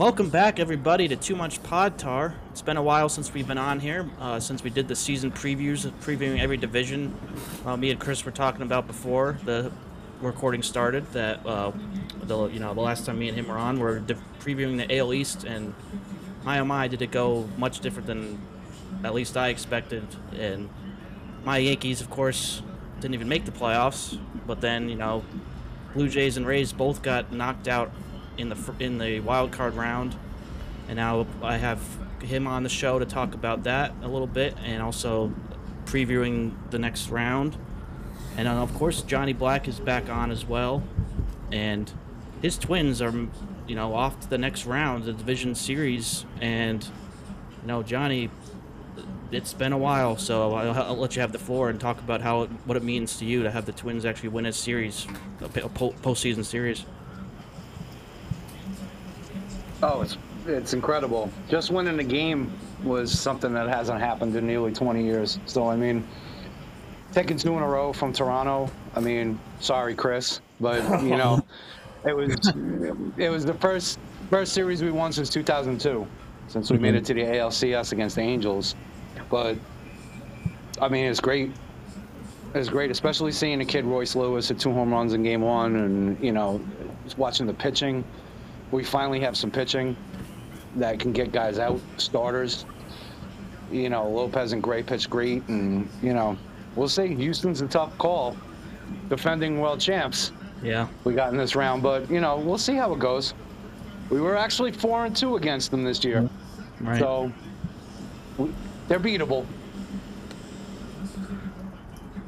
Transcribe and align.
Welcome 0.00 0.30
back, 0.30 0.58
everybody, 0.58 1.08
to 1.08 1.16
Too 1.16 1.36
Much 1.36 1.62
Pod 1.62 1.98
Tar. 1.98 2.34
It's 2.52 2.62
been 2.62 2.78
a 2.78 2.82
while 2.82 3.10
since 3.10 3.34
we've 3.34 3.46
been 3.46 3.58
on 3.58 3.80
here, 3.80 4.08
uh, 4.18 4.40
since 4.40 4.64
we 4.64 4.70
did 4.70 4.88
the 4.88 4.96
season 4.96 5.30
previews, 5.30 5.86
previewing 6.00 6.40
every 6.40 6.56
division. 6.56 7.14
Uh, 7.66 7.76
me 7.76 7.90
and 7.90 8.00
Chris 8.00 8.24
were 8.24 8.30
talking 8.30 8.62
about 8.62 8.86
before 8.86 9.38
the 9.44 9.70
recording 10.22 10.62
started 10.62 11.04
that 11.12 11.44
uh, 11.44 11.70
the 12.22 12.46
you 12.46 12.60
know 12.60 12.72
the 12.72 12.80
last 12.80 13.04
time 13.04 13.18
me 13.18 13.28
and 13.28 13.36
him 13.36 13.46
were 13.46 13.58
on, 13.58 13.78
we're 13.78 13.98
di- 13.98 14.14
previewing 14.38 14.78
the 14.78 14.96
AL 14.96 15.12
East, 15.12 15.44
and 15.44 15.74
my 16.44 16.60
oh 16.60 16.64
my, 16.64 16.88
did 16.88 17.02
it 17.02 17.10
go 17.10 17.46
much 17.58 17.80
different 17.80 18.06
than 18.06 18.40
at 19.04 19.12
least 19.12 19.36
I 19.36 19.48
expected. 19.48 20.06
And 20.32 20.70
my 21.44 21.58
Yankees, 21.58 22.00
of 22.00 22.08
course, 22.08 22.62
didn't 23.00 23.12
even 23.12 23.28
make 23.28 23.44
the 23.44 23.52
playoffs, 23.52 24.18
but 24.46 24.62
then 24.62 24.88
you 24.88 24.96
know, 24.96 25.22
Blue 25.92 26.08
Jays 26.08 26.38
and 26.38 26.46
Rays 26.46 26.72
both 26.72 27.02
got 27.02 27.30
knocked 27.34 27.68
out 27.68 27.92
in 28.36 28.48
the 28.48 28.74
in 28.78 28.98
the 28.98 29.20
wild 29.20 29.52
card 29.52 29.74
round, 29.74 30.16
and 30.88 30.96
now 30.96 31.26
I 31.42 31.56
have 31.56 31.80
him 32.22 32.46
on 32.46 32.62
the 32.62 32.68
show 32.68 32.98
to 32.98 33.06
talk 33.06 33.34
about 33.34 33.64
that 33.64 33.92
a 34.02 34.08
little 34.08 34.26
bit, 34.26 34.56
and 34.64 34.82
also 34.82 35.32
previewing 35.86 36.52
the 36.70 36.78
next 36.78 37.10
round. 37.10 37.56
And 38.36 38.46
uh, 38.48 38.52
of 38.52 38.72
course, 38.74 39.02
Johnnie 39.02 39.32
Black 39.32 39.68
is 39.68 39.80
back 39.80 40.08
on 40.08 40.30
as 40.30 40.46
well, 40.46 40.82
and 41.50 41.90
his 42.42 42.56
Twins 42.56 43.02
are, 43.02 43.12
you 43.66 43.74
know, 43.74 43.94
off 43.94 44.20
to 44.20 44.30
the 44.30 44.38
next 44.38 44.66
round, 44.66 45.04
the 45.04 45.12
division 45.12 45.54
series, 45.54 46.24
and 46.40 46.82
you 47.62 47.68
know, 47.68 47.82
Johnny. 47.82 48.30
It's 49.32 49.54
been 49.54 49.72
a 49.72 49.78
while, 49.78 50.16
so 50.16 50.54
I'll, 50.54 50.72
I'll 50.72 50.96
let 50.96 51.14
you 51.14 51.22
have 51.22 51.30
the 51.30 51.38
floor 51.38 51.70
and 51.70 51.80
talk 51.80 52.00
about 52.00 52.20
how 52.20 52.46
what 52.64 52.76
it 52.76 52.82
means 52.82 53.18
to 53.18 53.24
you 53.24 53.44
to 53.44 53.50
have 53.52 53.64
the 53.64 53.70
Twins 53.70 54.04
actually 54.04 54.30
win 54.30 54.44
a 54.44 54.52
series, 54.52 55.06
a 55.40 55.48
po- 55.48 55.68
po- 55.68 55.94
postseason 56.02 56.44
series. 56.44 56.84
Oh, 59.82 60.02
it's 60.02 60.16
it's 60.46 60.72
incredible. 60.72 61.30
Just 61.48 61.70
winning 61.70 61.98
a 61.98 62.04
game 62.04 62.52
was 62.82 63.18
something 63.18 63.52
that 63.54 63.68
hasn't 63.68 64.00
happened 64.00 64.34
in 64.36 64.46
nearly 64.46 64.72
20 64.72 65.04
years. 65.04 65.38
So 65.46 65.68
I 65.68 65.76
mean, 65.76 66.06
taking 67.12 67.36
two 67.36 67.56
in 67.56 67.62
a 67.62 67.68
row 67.68 67.92
from 67.92 68.12
Toronto. 68.12 68.70
I 68.94 69.00
mean, 69.00 69.38
sorry, 69.60 69.94
Chris, 69.94 70.40
but 70.60 70.82
you 71.02 71.16
know, 71.16 71.44
it 72.04 72.14
was 72.14 72.34
it 73.16 73.30
was 73.30 73.44
the 73.44 73.54
first 73.54 73.98
first 74.28 74.52
series 74.52 74.82
we 74.82 74.90
won 74.90 75.12
since 75.12 75.30
2002, 75.30 76.06
since 76.48 76.70
we 76.70 76.78
made 76.78 76.90
mm-hmm. 76.90 76.96
it 76.98 77.04
to 77.06 77.14
the 77.14 77.22
ALCS 77.22 77.92
against 77.92 78.16
the 78.16 78.22
Angels. 78.22 78.74
But 79.30 79.56
I 80.80 80.88
mean, 80.88 81.06
it's 81.06 81.20
great. 81.20 81.52
It's 82.52 82.68
great, 82.68 82.90
especially 82.90 83.30
seeing 83.30 83.60
the 83.60 83.64
kid 83.64 83.84
Royce 83.84 84.16
Lewis 84.16 84.48
hit 84.48 84.58
two 84.58 84.72
home 84.72 84.92
runs 84.92 85.12
in 85.12 85.22
Game 85.22 85.42
One, 85.42 85.76
and 85.76 86.24
you 86.24 86.32
know, 86.32 86.60
just 87.04 87.16
watching 87.16 87.46
the 87.46 87.54
pitching. 87.54 88.04
We 88.70 88.84
finally 88.84 89.20
have 89.20 89.36
some 89.36 89.50
pitching 89.50 89.96
that 90.76 90.98
can 91.00 91.12
get 91.12 91.32
guys 91.32 91.58
out, 91.58 91.80
starters. 91.96 92.64
You 93.72 93.88
know, 93.88 94.08
Lopez 94.08 94.52
and 94.52 94.62
Gray 94.62 94.82
pitch 94.82 95.08
great, 95.08 95.46
and 95.48 95.88
you 96.02 96.12
know, 96.12 96.36
we'll 96.76 96.88
see. 96.88 97.14
Houston's 97.14 97.60
a 97.60 97.68
tough 97.68 97.96
call, 97.98 98.36
defending 99.08 99.60
world 99.60 99.80
champs. 99.80 100.32
Yeah. 100.62 100.88
We 101.04 101.14
got 101.14 101.32
in 101.32 101.38
this 101.38 101.54
round, 101.56 101.82
but 101.82 102.10
you 102.10 102.20
know, 102.20 102.36
we'll 102.38 102.58
see 102.58 102.74
how 102.74 102.92
it 102.92 102.98
goes. 102.98 103.34
We 104.10 104.20
were 104.20 104.36
actually 104.36 104.72
four 104.72 105.06
and 105.06 105.16
two 105.16 105.36
against 105.36 105.70
them 105.70 105.84
this 105.84 106.02
year, 106.04 106.28
Right. 106.80 106.98
so 106.98 107.32
we, 108.38 108.50
they're 108.88 108.98
beatable. 109.00 109.46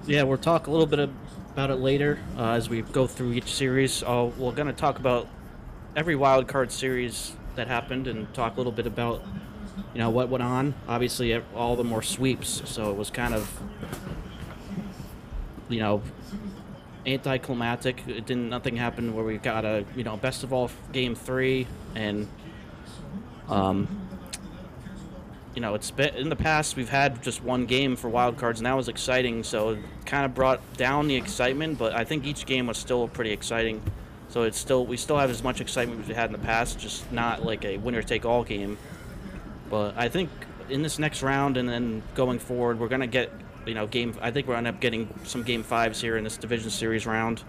Yeah, 0.07 0.23
we'll 0.25 0.39
talk 0.39 0.67
a 0.67 0.71
little 0.71 0.87
bit 0.87 0.99
about 1.53 1.71
it 1.71 1.77
later 1.77 2.19
uh, 2.37 2.51
as 2.53 2.69
we 2.69 2.83
go 2.83 3.07
through 3.07 3.33
each 3.33 3.53
series. 3.53 4.03
Uh, 4.03 4.31
we're 4.39 4.53
going 4.53 4.67
to 4.69 4.73
talk 4.73 4.99
about 4.99 5.29
every 5.95 6.17
wild 6.17 6.49
card 6.49 6.73
series 6.73 7.33
that 7.57 7.69
happened 7.69 8.07
and 8.07 8.33
talk 8.35 8.55
a 8.55 8.57
little 8.57 8.73
bit 8.73 8.87
about 8.87 9.23
you 9.95 9.99
know 9.99 10.11
what 10.11 10.29
went 10.29 10.43
on. 10.43 10.75
Obviously, 10.89 11.41
all 11.55 11.77
the 11.77 11.85
more 11.85 12.03
sweeps, 12.03 12.63
so 12.65 12.91
it 12.91 12.97
was 12.97 13.11
kind 13.11 13.35
of 13.35 13.61
you 15.69 15.81
know 15.81 16.03
anticlimactic. 17.07 18.03
It 18.07 18.27
didn't 18.27 18.49
nothing 18.49 18.77
happened 18.77 19.15
where 19.15 19.25
we 19.25 19.39
got 19.39 19.65
a 19.65 19.85
you 19.97 20.05
know 20.05 20.17
best 20.17 20.45
of 20.45 20.53
all 20.53 20.71
game 20.93 21.15
three 21.15 21.67
and 21.95 22.29
um 23.49 24.03
you 25.55 25.61
know, 25.61 25.75
it's 25.75 25.91
been 25.91 26.15
in 26.15 26.29
the 26.31 26.37
past 26.37 26.77
we've 26.77 26.89
had 26.89 27.23
just 27.23 27.43
one 27.43 27.67
game 27.67 27.95
for 27.97 28.09
wild 28.09 28.39
cards, 28.39 28.59
and 28.61 28.67
that 28.67 28.73
was 28.73 28.89
exciting. 28.89 29.45
So 29.45 29.71
it 29.71 29.81
kind 30.07 30.25
of 30.25 30.35
brought 30.35 30.61
down 30.77 31.09
the 31.09 31.17
excitement, 31.17 31.79
but 31.79 31.93
I 31.93 32.05
think 32.05 32.25
each 32.25 32.47
game 32.47 32.67
was 32.67 32.79
still 32.79 33.07
pretty 33.09 33.33
exciting. 33.33 33.83
So 34.33 34.45
it's 34.45 34.59
still 34.59 34.87
we 34.87 34.97
still 34.97 35.19
have 35.19 35.29
as 35.29 35.43
much 35.43 35.61
excitement 35.61 36.01
as 36.01 36.09
we 36.09 36.15
had 36.15 36.27
in 36.27 36.33
the 36.33 36.39
past, 36.39 36.79
just 36.79 37.11
not 37.13 37.45
like 37.45 37.67
a 37.67 37.77
winner 37.77 38.01
take 38.01 38.25
all 38.25 38.43
game. 38.43 38.79
But 39.69 39.95
I 39.95 40.09
think 40.09 40.31
in 40.71 40.81
this 40.81 40.99
next 40.99 41.23
round 41.23 41.59
and 41.59 41.69
then 41.69 42.03
going 42.15 42.39
forward, 42.39 42.81
we're 42.81 42.89
gonna 42.89 43.07
get 43.07 43.31
you 43.67 43.75
know 43.75 43.87
game. 43.87 44.17
I 44.23 44.31
think 44.31 44.49
we're 44.49 44.55
gonna 44.55 44.69
end 44.69 44.77
up 44.77 44.81
getting 44.81 45.13
some 45.25 45.43
game 45.43 45.63
fives 45.63 46.01
here 46.01 46.17
in 46.17 46.25
this 46.25 46.39
division 46.39 46.71
series 46.71 47.05
round, 47.05 47.43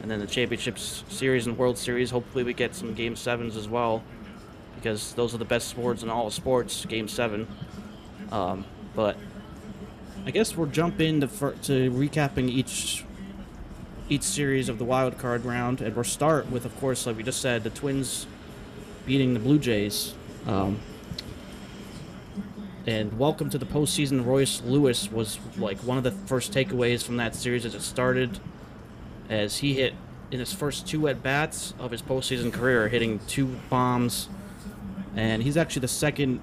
and 0.00 0.10
then 0.10 0.18
the 0.18 0.26
championships 0.26 1.04
series 1.10 1.46
and 1.46 1.58
World 1.58 1.76
Series. 1.76 2.10
Hopefully, 2.10 2.42
we 2.42 2.54
get 2.54 2.74
some 2.74 2.94
game 2.94 3.14
sevens 3.14 3.54
as 3.54 3.68
well 3.68 4.02
because 4.76 5.12
those 5.12 5.34
are 5.34 5.38
the 5.38 5.44
best 5.44 5.68
sports 5.68 6.02
in 6.02 6.08
all 6.08 6.30
sports. 6.30 6.86
Game 6.86 7.06
seven, 7.06 7.46
um, 8.32 8.64
but 8.96 9.18
I 10.24 10.30
guess 10.30 10.56
we'll 10.56 10.68
jump 10.68 11.02
into 11.02 11.26
to 11.26 11.90
recapping 11.90 12.48
each 12.48 13.04
each 14.08 14.22
series 14.22 14.68
of 14.68 14.78
the 14.78 14.84
wild 14.84 15.18
card 15.18 15.44
round, 15.44 15.80
and 15.80 15.94
we'll 15.94 16.04
start 16.04 16.50
with, 16.50 16.64
of 16.64 16.76
course, 16.80 17.06
like 17.06 17.16
we 17.16 17.22
just 17.22 17.40
said, 17.40 17.64
the 17.64 17.70
Twins 17.70 18.26
beating 19.06 19.34
the 19.34 19.40
Blue 19.40 19.58
Jays. 19.58 20.14
Um, 20.46 20.78
and 22.86 23.18
welcome 23.18 23.50
to 23.50 23.58
the 23.58 23.66
postseason. 23.66 24.24
Royce 24.24 24.62
Lewis 24.62 25.10
was 25.12 25.38
like 25.56 25.78
one 25.78 25.98
of 25.98 26.04
the 26.04 26.12
first 26.12 26.52
takeaways 26.52 27.02
from 27.02 27.18
that 27.18 27.34
series 27.34 27.66
as 27.66 27.74
it 27.74 27.82
started, 27.82 28.40
as 29.28 29.58
he 29.58 29.74
hit 29.74 29.94
in 30.30 30.38
his 30.38 30.52
first 30.52 30.86
two 30.86 31.08
at 31.08 31.22
bats 31.22 31.74
of 31.78 31.90
his 31.90 32.02
postseason 32.02 32.52
career, 32.52 32.88
hitting 32.88 33.20
two 33.26 33.46
bombs 33.68 34.28
and 35.18 35.42
he's 35.42 35.56
actually 35.56 35.80
the 35.80 35.88
second 35.88 36.40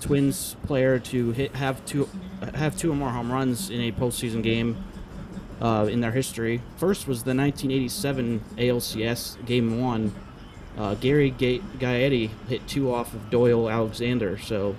Twins 0.00 0.56
player 0.66 0.98
to 0.98 1.30
hit 1.30 1.54
have 1.54 1.84
two 1.86 2.08
have 2.54 2.76
two 2.76 2.90
or 2.90 2.94
more 2.96 3.10
home 3.10 3.30
runs 3.30 3.70
in 3.70 3.80
a 3.80 3.92
postseason 3.92 4.42
game 4.42 4.76
uh, 5.60 5.86
in 5.90 6.00
their 6.00 6.12
history. 6.12 6.60
First 6.76 7.06
was 7.06 7.24
the 7.24 7.34
1987 7.34 8.42
ALCS 8.56 9.44
Game 9.46 9.80
One. 9.80 10.14
Uh, 10.76 10.94
Gary 10.96 11.30
Ga- 11.30 11.62
Gaetti 11.78 12.30
hit 12.48 12.66
two 12.66 12.92
off 12.92 13.14
of 13.14 13.30
Doyle 13.30 13.70
Alexander, 13.70 14.38
so 14.38 14.74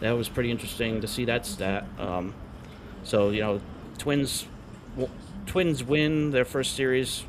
that 0.00 0.12
was 0.12 0.28
pretty 0.28 0.50
interesting 0.50 1.00
to 1.00 1.06
see 1.06 1.24
that 1.26 1.46
stat. 1.46 1.86
Um, 1.98 2.34
so 3.04 3.30
you 3.30 3.40
know, 3.40 3.60
Twins 3.98 4.46
Twins 5.46 5.84
win 5.84 6.30
their 6.32 6.44
first 6.44 6.74
series 6.74 7.24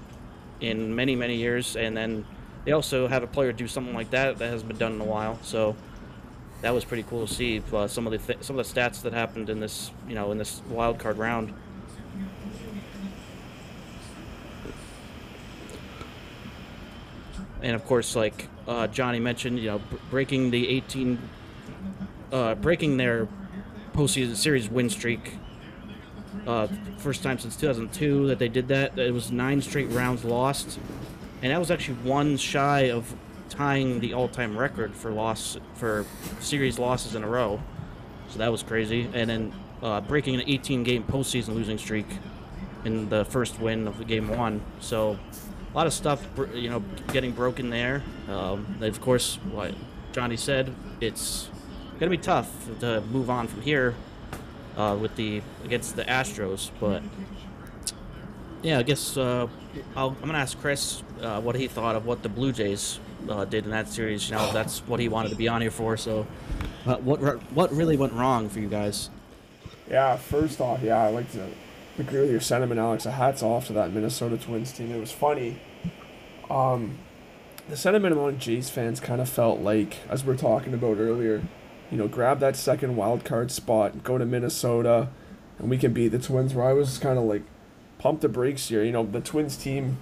in 0.60 0.96
many 0.96 1.16
many 1.16 1.36
years, 1.36 1.76
and 1.76 1.96
then 1.96 2.26
they 2.66 2.72
also 2.72 3.08
have 3.08 3.24
a 3.24 3.28
player 3.28 3.52
do 3.52 3.68
something 3.68 3.94
like 3.94 4.10
that 4.10 4.40
that 4.40 4.50
hasn't 4.50 4.68
been 4.68 4.78
done 4.78 4.94
in 4.94 5.02
a 5.02 5.06
while. 5.06 5.40
So 5.44 5.76
that 6.62 6.74
was 6.74 6.84
pretty 6.84 7.04
cool 7.04 7.28
to 7.28 7.34
see 7.34 7.62
uh, 7.72 7.88
some 7.88 8.08
of 8.08 8.12
the 8.12 8.18
th- 8.18 8.44
some 8.44 8.58
of 8.58 8.68
the 8.68 8.80
stats 8.80 9.04
that 9.04 9.14
happened 9.14 9.50
in 9.50 9.60
this 9.60 9.92
you 10.08 10.16
know 10.16 10.32
in 10.32 10.38
this 10.38 10.62
wild 10.70 10.98
card 10.98 11.18
round. 11.18 11.54
And 17.62 17.76
of 17.76 17.86
course, 17.86 18.16
like 18.16 18.48
uh, 18.68 18.88
Johnny 18.88 19.20
mentioned, 19.20 19.60
you 19.60 19.68
know, 19.68 19.82
breaking 20.10 20.52
the 20.52 20.68
18, 20.70 21.20
uh, 22.32 22.56
breaking 22.56 22.98
their 22.98 23.28
postseason 23.94 24.36
series 24.36 24.70
win 24.70 24.90
streak. 24.90 25.34
Uh, 26.46 26.68
first 26.98 27.24
time 27.24 27.40
since 27.40 27.56
2002 27.56 28.28
that 28.28 28.40
they 28.40 28.48
did 28.48 28.68
that. 28.70 28.98
It 28.98 29.14
was 29.14 29.32
nine 29.32 29.62
straight 29.62 29.90
rounds 29.90 30.24
lost 30.24 30.80
and 31.42 31.52
that 31.52 31.60
was 31.60 31.72
actually 31.72 31.96
one 31.96 32.38
shy 32.38 32.90
of 32.92 33.16
tying 33.50 34.00
the 34.00 34.14
all-time 34.14 34.58
record 34.58 34.94
for 34.96 35.12
loss 35.12 35.58
for 35.76 36.06
series 36.40 36.80
losses 36.80 37.16
in 37.16 37.24
a 37.24 37.28
row. 37.28 37.62
So 38.30 38.40
that 38.40 38.52
was 38.52 38.64
crazy, 38.64 39.10
and 39.14 39.30
then 39.30 39.54
uh, 39.82 40.02
breaking 40.02 40.36
an 40.36 40.42
18-game 40.42 41.04
postseason 41.04 41.50
losing 41.50 41.78
streak 41.78 42.08
in 42.84 43.08
the 43.10 43.24
first 43.26 43.60
win 43.60 43.88
of 43.88 43.98
the 43.98 44.06
game 44.06 44.28
one. 44.30 44.62
So 44.80 45.18
lot 45.78 45.86
of 45.86 45.94
stuff, 45.94 46.28
you 46.56 46.72
know, 46.72 46.84
getting 47.14 47.32
broken 47.32 47.70
there. 47.70 48.02
Um, 48.28 48.78
of 48.82 49.00
course, 49.00 49.36
what 49.52 49.76
Johnny 50.12 50.36
said, 50.36 50.74
it's 51.00 51.50
gonna 52.00 52.10
be 52.10 52.18
tough 52.18 52.50
to 52.80 53.02
move 53.02 53.30
on 53.30 53.48
from 53.48 53.62
here 53.62 53.94
uh, 54.76 54.98
with 55.00 55.16
the 55.16 55.44
against 55.64 55.96
the 55.96 56.04
Astros, 56.06 56.72
but 56.80 57.04
yeah, 58.64 58.80
I 58.80 58.84
guess 58.84 59.18
uh, 59.18 59.48
I'll, 59.96 60.18
I'm 60.20 60.28
gonna 60.28 60.40
ask 60.40 60.60
Chris 60.60 61.04
uh, 61.22 61.40
what 61.42 61.56
he 61.56 61.68
thought 61.68 61.96
of 61.96 62.08
what 62.08 62.24
the 62.24 62.30
Blue 62.30 62.52
Jays 62.52 63.00
uh, 63.30 63.46
did 63.46 63.66
in 63.66 63.70
that 63.70 63.88
series. 63.88 64.28
You 64.32 64.36
know, 64.36 64.52
that's 64.52 64.80
what 64.88 65.00
he 65.00 65.10
wanted 65.10 65.30
to 65.30 65.36
be 65.36 65.48
on 65.48 65.62
here 65.62 65.70
for. 65.70 65.96
So, 65.96 66.26
uh, 66.88 66.96
what 66.98 67.20
what 67.54 67.72
really 67.72 67.98
went 67.98 68.14
wrong 68.14 68.50
for 68.50 68.60
you 68.60 68.68
guys? 68.68 69.12
Yeah, 69.88 70.18
first 70.18 70.60
off, 70.60 70.82
yeah, 70.82 71.04
I 71.04 71.10
like 71.10 71.32
to 71.34 71.48
agree 72.00 72.22
with 72.22 72.32
your 72.32 72.42
sentiment, 72.42 72.80
Alex. 72.80 73.06
A 73.06 73.12
hats 73.12 73.44
off 73.44 73.68
to 73.68 73.74
that 73.74 73.94
Minnesota 73.94 74.38
Twins 74.38 74.72
team. 74.72 74.92
It 74.92 75.00
was 75.00 75.12
funny. 75.12 75.60
Um, 76.50 76.98
the 77.70 77.76
sentiment 77.78 78.14
among 78.14 78.38
Jays 78.40 78.70
fans 78.70 79.00
kind 79.00 79.20
of 79.22 79.28
felt 79.30 79.60
like, 79.60 79.98
as 80.10 80.24
we 80.24 80.34
are 80.34 80.38
talking 80.38 80.74
about 80.74 80.98
earlier, 80.98 81.44
you 81.92 81.98
know, 81.98 82.08
grab 82.08 82.40
that 82.40 82.56
second 82.56 82.96
wild 82.96 83.26
card 83.26 83.52
spot, 83.52 84.04
go 84.04 84.18
to 84.18 84.26
Minnesota, 84.26 85.10
and 85.60 85.70
we 85.70 85.78
can 85.78 85.94
beat 85.94 86.10
the 86.10 86.20
Twins. 86.20 86.54
Where 86.54 86.66
I 86.68 86.74
was 86.74 86.98
kind 86.98 87.18
of 87.18 87.26
like, 87.26 87.44
pump 88.00 88.22
the 88.22 88.30
brakes 88.30 88.70
here. 88.70 88.84
You 88.84 88.92
know, 88.92 89.06
the 89.06 89.20
Twins 89.22 89.58
team 89.58 89.98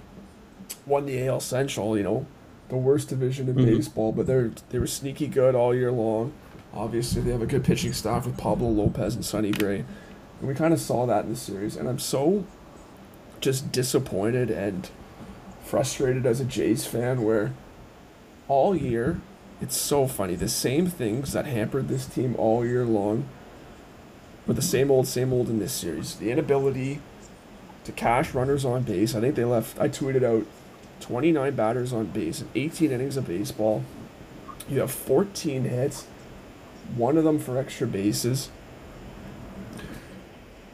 won 0.85 1.05
the 1.05 1.25
AL 1.27 1.39
Central. 1.39 1.97
You 1.97 2.03
know, 2.03 2.25
the 2.69 2.75
worst 2.75 3.09
division 3.09 3.47
in 3.49 3.55
Mhm. 3.55 3.65
baseball, 3.65 4.11
but 4.11 4.27
they're 4.27 4.51
they 4.69 4.79
were 4.79 4.87
sneaky 4.87 5.27
good 5.27 5.55
all 5.55 5.73
year 5.73 5.91
long. 5.91 6.33
Obviously, 6.73 7.21
they 7.21 7.31
have 7.31 7.41
a 7.41 7.45
good 7.47 7.63
pitching 7.63 7.93
staff 7.93 8.25
with 8.25 8.37
Pablo 8.37 8.67
Lopez 8.69 9.15
and 9.15 9.23
Sonny 9.23 9.51
Gray, 9.51 9.85
and 10.39 10.47
we 10.47 10.53
kind 10.53 10.73
of 10.73 10.79
saw 10.81 11.05
that 11.05 11.23
in 11.25 11.29
the 11.31 11.35
series. 11.37 11.77
And 11.77 11.87
I'm 11.87 11.99
so 11.99 12.43
just 13.39 13.71
disappointed 13.71 14.49
and 14.51 14.89
frustrated 15.65 16.25
as 16.25 16.39
a 16.39 16.45
Jays 16.45 16.85
fan 16.85 17.23
where 17.23 17.53
all 18.47 18.75
year 18.75 19.19
it's 19.59 19.75
so 19.75 20.07
funny 20.07 20.35
the 20.35 20.47
same 20.47 20.87
things 20.87 21.33
that 21.33 21.45
hampered 21.45 21.87
this 21.87 22.05
team 22.05 22.35
all 22.37 22.65
year 22.65 22.85
long 22.85 23.27
but 24.45 24.55
the 24.55 24.61
same 24.61 24.91
old 24.91 25.07
same 25.07 25.33
old 25.33 25.49
in 25.49 25.59
this 25.59 25.73
series. 25.73 26.15
The 26.15 26.31
inability 26.31 26.99
to 27.83 27.91
cash 27.91 28.33
runners 28.33 28.65
on 28.65 28.83
base. 28.83 29.15
I 29.15 29.21
think 29.21 29.35
they 29.35 29.45
left 29.45 29.79
i 29.79 29.87
tweeted 29.87 30.23
out 30.23 30.45
29 31.01 31.55
batters 31.55 31.93
on 31.93 32.05
base 32.07 32.41
in 32.41 32.49
18 32.55 32.91
innings 32.91 33.17
of 33.17 33.27
baseball. 33.27 33.83
You 34.69 34.79
have 34.79 34.91
14 34.91 35.63
hits 35.63 36.07
one 36.95 37.17
of 37.17 37.23
them 37.23 37.39
for 37.39 37.57
extra 37.57 37.87
bases. 37.87 38.49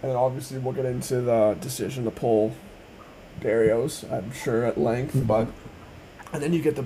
And 0.03 0.11
obviously 0.11 0.57
we'll 0.57 0.73
get 0.73 0.85
into 0.85 1.21
the 1.21 1.57
decision 1.61 2.03
to 2.05 2.11
pull 2.11 2.53
Berrios, 3.41 4.09
I'm 4.11 4.31
sure 4.31 4.63
at 4.65 4.77
length, 4.79 5.21
but 5.27 5.47
and 6.31 6.41
then 6.41 6.53
you 6.53 6.61
get 6.61 6.75
the 6.75 6.85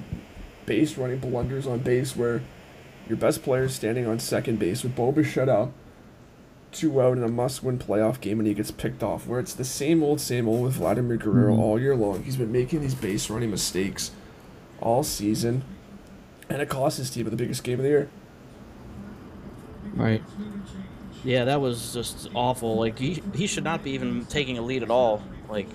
base 0.66 0.98
running 0.98 1.19
blunders 1.19 1.68
on 1.68 1.80
base 1.80 2.16
where 2.16 2.42
your 3.07 3.18
best 3.18 3.44
player 3.44 3.63
is 3.66 3.75
standing 3.75 4.07
on 4.07 4.18
second 4.19 4.57
base 4.57 4.81
with 4.84 4.96
Bo 4.96 5.12
Bichette 5.12 5.50
out, 5.50 5.72
two 6.72 7.00
out 7.00 7.18
in 7.18 7.24
a 7.24 7.28
must-win 7.28 7.78
playoff 7.78 8.19
game, 8.19 8.40
and 8.40 8.48
he 8.48 8.54
gets 8.56 8.72
picked 8.72 9.04
off. 9.04 9.28
Where 9.28 9.40
it's 9.40 9.54
the 9.54 9.63
same 9.63 10.02
old, 10.02 10.19
same 10.19 10.48
old 10.48 10.63
with 10.63 10.74
Vladimir 10.74 11.18
Guerrero 11.18 11.56
Mhm. 11.56 11.60
all 11.60 11.80
year 11.80 11.96
long. 11.96 12.24
He's 12.24 12.38
been 12.38 12.52
making 12.52 12.81
these 12.81 12.96
base 12.96 13.30
running 13.30 13.52
mistakes 13.52 14.12
all 14.81 15.04
season, 15.04 15.63
and 16.50 16.62
it 16.62 16.69
cost 16.69 16.98
his 16.98 17.10
team 17.12 17.28
at 17.28 17.31
the 17.31 17.38
biggest 17.38 17.63
game 17.63 17.80
of 17.80 17.84
the 17.84 17.90
year. 17.90 18.10
Right. 19.94 20.24
Yeah, 21.24 21.46
that 21.46 21.62
was 21.62 21.94
just 21.94 22.30
awful. 22.34 22.78
Like 22.78 22.98
he 23.00 23.22
he 23.34 23.48
should 23.48 23.63
not 23.63 23.84
be 23.84 23.92
even 23.92 24.25
taking 24.25 24.57
a 24.57 24.62
lead 24.62 24.84
at 24.84 24.90
all. 24.92 25.22
Like 25.50 25.68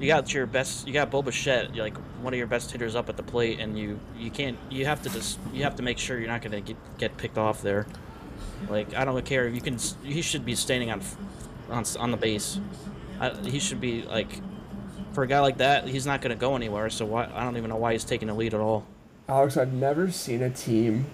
you 0.00 0.06
got 0.06 0.32
your 0.32 0.46
best, 0.46 0.86
you 0.86 0.94
got 0.94 1.10
Bo 1.10 1.22
Bichette, 1.22 1.76
like 1.76 1.96
one 2.22 2.32
of 2.32 2.38
your 2.38 2.46
best 2.46 2.72
hitters 2.72 2.96
up 2.96 3.08
at 3.08 3.16
the 3.16 3.22
plate, 3.22 3.60
and 3.60 3.78
you 3.78 4.00
you 4.18 4.30
can't. 4.30 4.58
You 4.70 4.86
have 4.86 5.02
to 5.02 5.10
just 5.10 5.38
you 5.52 5.62
have 5.64 5.76
to 5.76 5.82
make 5.82 5.98
sure 5.98 6.18
you're 6.18 6.28
not 6.28 6.40
going 6.42 6.52
to 6.52 6.60
get 6.60 6.76
get 6.98 7.16
picked 7.18 7.36
off 7.38 7.62
there. 7.62 7.86
Like 8.68 8.94
I 8.94 9.04
don't 9.04 9.24
care. 9.24 9.46
if 9.46 9.54
You 9.54 9.60
can. 9.60 9.78
He 10.02 10.22
should 10.22 10.44
be 10.44 10.54
standing 10.54 10.90
on 10.90 11.02
on 11.70 11.84
on 11.98 12.10
the 12.10 12.16
base. 12.16 12.58
I, 13.20 13.30
he 13.44 13.58
should 13.58 13.80
be 13.80 14.02
like 14.02 14.40
for 15.12 15.22
a 15.22 15.26
guy 15.26 15.40
like 15.40 15.58
that. 15.58 15.86
He's 15.86 16.06
not 16.06 16.22
going 16.22 16.30
to 16.30 16.40
go 16.40 16.56
anywhere. 16.56 16.88
So 16.88 17.04
why? 17.04 17.30
I 17.34 17.44
don't 17.44 17.56
even 17.58 17.68
know 17.68 17.76
why 17.76 17.92
he's 17.92 18.04
taking 18.04 18.28
the 18.28 18.34
lead 18.34 18.54
at 18.54 18.60
all. 18.60 18.86
Alex, 19.28 19.56
I've 19.56 19.72
never 19.72 20.10
seen 20.10 20.42
a 20.42 20.50
team 20.50 21.06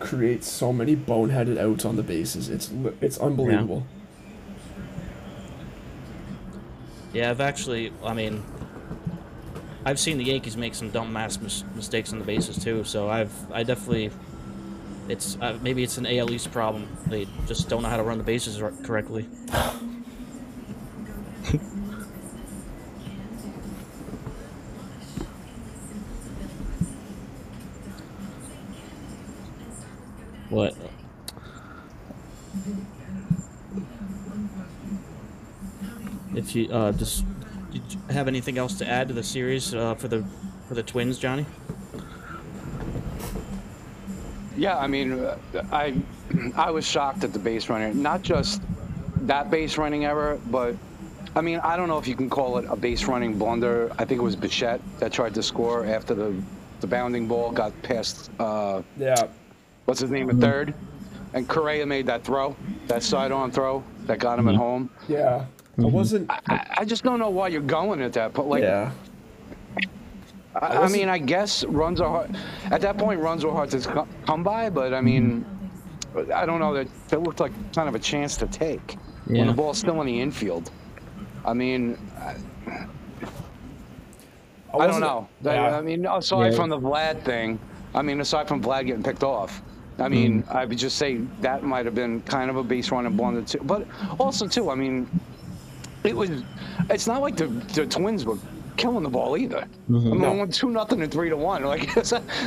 create 0.00 0.44
so 0.44 0.72
many 0.72 0.96
boneheaded 0.96 1.58
outs 1.58 1.84
on 1.84 1.96
the 1.96 2.02
bases. 2.02 2.48
It's 2.48 2.70
it's 3.00 3.18
unbelievable. 3.18 3.86
Yeah, 3.88 3.93
I've 7.14 7.40
actually. 7.40 7.92
I 8.02 8.12
mean, 8.12 8.42
I've 9.84 10.00
seen 10.00 10.18
the 10.18 10.24
Yankees 10.24 10.56
make 10.56 10.74
some 10.74 10.90
dumb 10.90 11.12
mass 11.12 11.38
mis- 11.38 11.64
mistakes 11.74 12.12
on 12.12 12.18
the 12.18 12.24
bases 12.24 12.62
too. 12.62 12.84
So 12.84 13.08
I've 13.08 13.32
I 13.52 13.62
definitely. 13.62 14.10
It's 15.08 15.36
uh, 15.40 15.58
maybe 15.62 15.82
it's 15.82 15.98
an 15.98 16.06
AL 16.06 16.32
East 16.32 16.50
problem. 16.50 16.88
They 17.06 17.26
just 17.46 17.68
don't 17.68 17.82
know 17.82 17.90
how 17.90 17.98
to 17.98 18.02
run 18.02 18.18
the 18.18 18.24
bases 18.24 18.62
correctly. 18.84 19.28
what? 30.48 30.74
If 36.34 36.54
you 36.54 36.68
uh, 36.70 36.92
just 36.92 37.24
did 37.72 37.82
you 37.92 37.98
have 38.10 38.28
anything 38.28 38.58
else 38.58 38.74
to 38.78 38.88
add 38.88 39.08
to 39.08 39.14
the 39.14 39.22
series 39.22 39.74
uh, 39.74 39.94
for 39.94 40.08
the 40.08 40.24
for 40.68 40.74
the 40.74 40.82
Twins, 40.82 41.18
Johnny? 41.18 41.46
Yeah, 44.56 44.78
I 44.78 44.86
mean, 44.86 45.12
uh, 45.12 45.36
I 45.72 45.94
I 46.56 46.70
was 46.70 46.86
shocked 46.86 47.24
at 47.24 47.32
the 47.32 47.38
base 47.38 47.68
running. 47.68 48.00
Not 48.00 48.22
just 48.22 48.62
that 49.22 49.50
base 49.50 49.78
running 49.78 50.04
error, 50.04 50.38
but 50.50 50.76
I 51.34 51.40
mean, 51.40 51.58
I 51.60 51.76
don't 51.76 51.88
know 51.88 51.98
if 51.98 52.06
you 52.06 52.14
can 52.14 52.30
call 52.30 52.58
it 52.58 52.64
a 52.68 52.76
base 52.76 53.04
running 53.06 53.36
blunder. 53.38 53.90
I 53.98 54.04
think 54.04 54.20
it 54.20 54.24
was 54.24 54.36
Bichette 54.36 54.80
that 55.00 55.12
tried 55.12 55.34
to 55.34 55.42
score 55.42 55.84
after 55.86 56.14
the 56.14 56.34
the 56.80 56.86
bounding 56.86 57.26
ball 57.26 57.50
got 57.50 57.72
past 57.82 58.30
uh, 58.38 58.82
Yeah. 58.98 59.26
what's 59.86 60.00
his 60.00 60.10
name 60.10 60.28
at 60.30 60.36
third, 60.36 60.74
and 61.32 61.48
Correa 61.48 61.86
made 61.86 62.06
that 62.06 62.24
throw, 62.24 62.54
that 62.88 63.02
sidearm 63.02 63.50
throw 63.50 63.82
that 64.06 64.18
got 64.18 64.38
him 64.38 64.48
at 64.48 64.54
home. 64.54 64.90
Yeah. 65.08 65.46
I 65.76 65.80
mm-hmm. 65.80 65.90
wasn't. 65.90 66.30
I, 66.30 66.74
I 66.78 66.84
just 66.84 67.02
don't 67.02 67.18
know 67.18 67.30
why 67.30 67.48
you're 67.48 67.60
going 67.60 68.00
at 68.00 68.12
that. 68.12 68.32
But 68.32 68.46
like, 68.46 68.62
yeah. 68.62 68.92
I, 70.54 70.58
I 70.58 70.80
wasn't- 70.80 71.00
mean, 71.00 71.08
I 71.08 71.18
guess 71.18 71.64
runs 71.64 72.00
are 72.00 72.08
hard. 72.08 72.36
At 72.70 72.80
that 72.82 72.96
point, 72.96 73.20
runs 73.20 73.44
were 73.44 73.50
hard 73.52 73.70
to 73.70 74.06
come 74.24 74.44
by, 74.44 74.70
but 74.70 74.94
I 74.94 75.00
mean, 75.00 75.44
I 76.32 76.46
don't 76.46 76.60
know. 76.60 76.74
That 76.74 76.86
that 77.08 77.22
looked 77.22 77.40
like 77.40 77.52
kind 77.74 77.88
of 77.88 77.96
a 77.96 77.98
chance 77.98 78.36
to 78.36 78.46
take 78.46 78.96
when 79.26 79.48
the 79.48 79.52
ball's 79.52 79.78
still 79.78 80.00
in 80.00 80.06
the 80.06 80.20
infield. 80.20 80.70
I 81.44 81.54
mean, 81.54 81.98
I, 82.18 82.36
I 84.78 84.86
don't 84.86 85.00
know. 85.00 85.28
I- 85.44 85.54
Yeah. 85.54 85.78
I 85.78 85.82
mean, 85.82 86.06
aside 86.06 86.52
Yeah. 86.52 86.56
from 86.56 86.70
the 86.70 86.78
Vlad 86.78 87.22
thing, 87.22 87.58
I 87.94 88.02
mean, 88.02 88.20
aside 88.20 88.46
from 88.46 88.62
Vlad 88.62 88.86
getting 88.86 89.02
picked 89.02 89.24
off, 89.24 89.60
I 89.98 90.08
mean, 90.08 90.42
mm-hmm. 90.42 90.56
I 90.56 90.64
would 90.64 90.78
just 90.78 90.96
say 90.98 91.18
that 91.40 91.62
might 91.62 91.84
have 91.84 91.94
been 91.94 92.20
kind 92.22 92.50
of 92.50 92.56
a 92.56 92.64
base 92.64 92.90
running 92.90 93.16
blunder 93.16 93.42
too. 93.42 93.60
But 93.62 93.86
also 94.18 94.46
too, 94.46 94.70
I 94.70 94.74
mean, 94.74 95.08
it 96.04 96.14
was. 96.16 96.30
It's 96.90 97.06
not 97.06 97.20
like 97.22 97.36
the 97.36 97.46
the 97.46 97.86
Twins 97.86 98.24
were 98.24 98.38
killing 98.76 99.02
the 99.02 99.08
ball 99.10 99.36
either. 99.36 99.60
I 99.88 99.92
mean, 99.92 100.20
No. 100.20 100.32
went 100.34 100.52
two 100.52 100.68
nothing 100.70 101.02
and 101.02 101.10
three 101.10 101.28
to 101.30 101.36
one. 101.36 101.62
Like, 101.74 101.94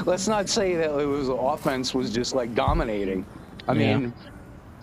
let's 0.05 0.27
not, 0.27 0.50
say 0.50 0.75
that 0.75 0.91
it 1.00 1.05
was 1.05 1.27
the 1.27 1.34
offense 1.36 1.93
was 1.93 2.10
just 2.12 2.36
like 2.36 2.53
dominating. 2.53 3.25
I 3.67 3.74
Yeah. 3.74 3.98
mean, 3.98 4.13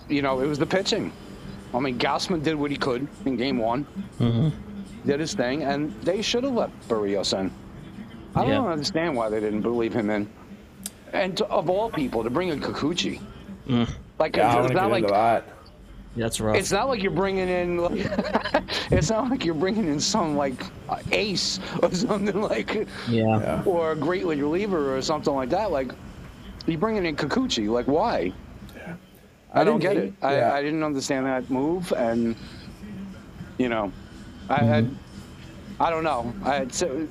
you 0.09 0.23
know, 0.23 0.41
it 0.41 0.47
was 0.47 0.59
the 0.59 0.67
pitching. 0.67 1.13
I 1.75 1.81
mean, 1.81 1.99
Gausman 1.99 2.43
did 2.43 2.55
what 2.55 2.71
he 2.71 2.77
could 2.77 3.07
in 3.27 3.37
game 3.37 3.59
one, 3.59 3.87
did 5.07 5.21
his 5.21 5.35
thing, 5.35 5.63
and 5.65 5.93
they 6.03 6.23
should 6.23 6.45
have 6.45 6.55
let 6.55 6.71
Berrios 6.89 7.39
in. 7.39 7.51
I 8.35 8.45
Yeah. 8.47 8.55
don't 8.55 8.69
understand 8.69 9.15
why 9.17 9.29
they 9.29 9.41
didn't 9.41 9.63
believe 9.63 9.93
him 9.93 10.09
in. 10.11 10.29
And 11.13 11.37
to, 11.37 11.47
of 11.47 11.69
all 11.71 11.91
people, 11.91 12.25
to 12.25 12.31
bring 12.31 12.49
in 12.49 12.61
Kikuchi, 12.61 13.21
Mm. 13.69 13.89
like 14.19 14.37
Yeah, 14.37 14.57
I 14.57 14.65
it's 14.65 14.73
not 14.75 14.83
get 14.85 14.91
like 14.91 15.03
into 15.05 15.13
that. 15.15 15.45
That's 16.17 16.41
rough. 16.41 16.57
it's 16.57 16.71
not 16.71 16.89
like 16.89 17.03
you're 17.03 17.11
bringing 17.11 17.49
in. 17.49 17.79
Like, 17.79 17.93
it's 18.91 19.11
not 19.11 19.31
like 19.31 19.45
you're 19.45 19.55
bringing 19.55 19.89
in 19.89 19.99
some 19.99 20.37
like 20.37 20.63
uh, 20.89 20.99
ace 21.13 21.59
or 21.83 21.93
something 21.93 22.41
like, 22.41 22.75
yeah. 23.09 23.39
Yeah. 23.41 23.63
or 23.67 23.93
a 23.93 23.97
great 23.97 24.25
league 24.27 24.41
reliever 24.41 24.97
or 24.97 25.03
something 25.03 25.35
like 25.35 25.51
that. 25.51 25.71
Like, 25.73 25.93
you 26.67 26.79
bringing 26.79 27.05
in 27.05 27.17
Kikuchi. 27.17 27.69
Like, 27.69 27.87
why? 27.87 28.33
I, 29.53 29.63
don't 29.65 29.79
didn't 29.79 29.95
get 29.95 30.03
hate- 30.03 30.09
it. 30.09 30.15
I, 30.23 30.37
yeah. 30.37 30.55
I 30.55 30.63
didn't 30.63 30.83
understand 30.83 31.27
that 31.27 31.49
move, 31.51 31.93
and 31.93 32.35
you 33.59 33.69
know, 33.69 33.93
I 34.49 34.59
Mm-hmm. 34.59 34.95
I, 35.81 35.87
I 35.87 35.91
don't 35.91 36.05
know. 36.05 36.33
I, 36.45 36.67
so, 36.69 37.09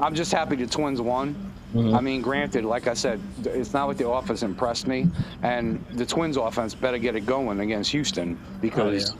I'm 0.00 0.14
just 0.14 0.32
happy 0.32 0.56
the 0.56 0.66
Twins 0.66 1.00
won. 1.00 1.51
Mm-hmm. 1.74 1.94
I 1.94 2.00
mean, 2.00 2.20
granted, 2.22 2.64
like 2.64 2.86
I 2.86 2.94
said, 2.94 3.20
it's 3.44 3.72
not 3.72 3.86
like 3.88 3.96
the 3.96 4.08
offense 4.08 4.42
impressed 4.42 4.86
me, 4.86 5.08
and 5.42 5.84
the 5.92 6.04
Twins 6.06 6.36
offense 6.36 6.74
better 6.74 6.98
get 6.98 7.16
it 7.16 7.26
going 7.26 7.60
against 7.60 7.90
Houston 7.92 8.38
because 8.60 9.12
Oh, 9.12 9.18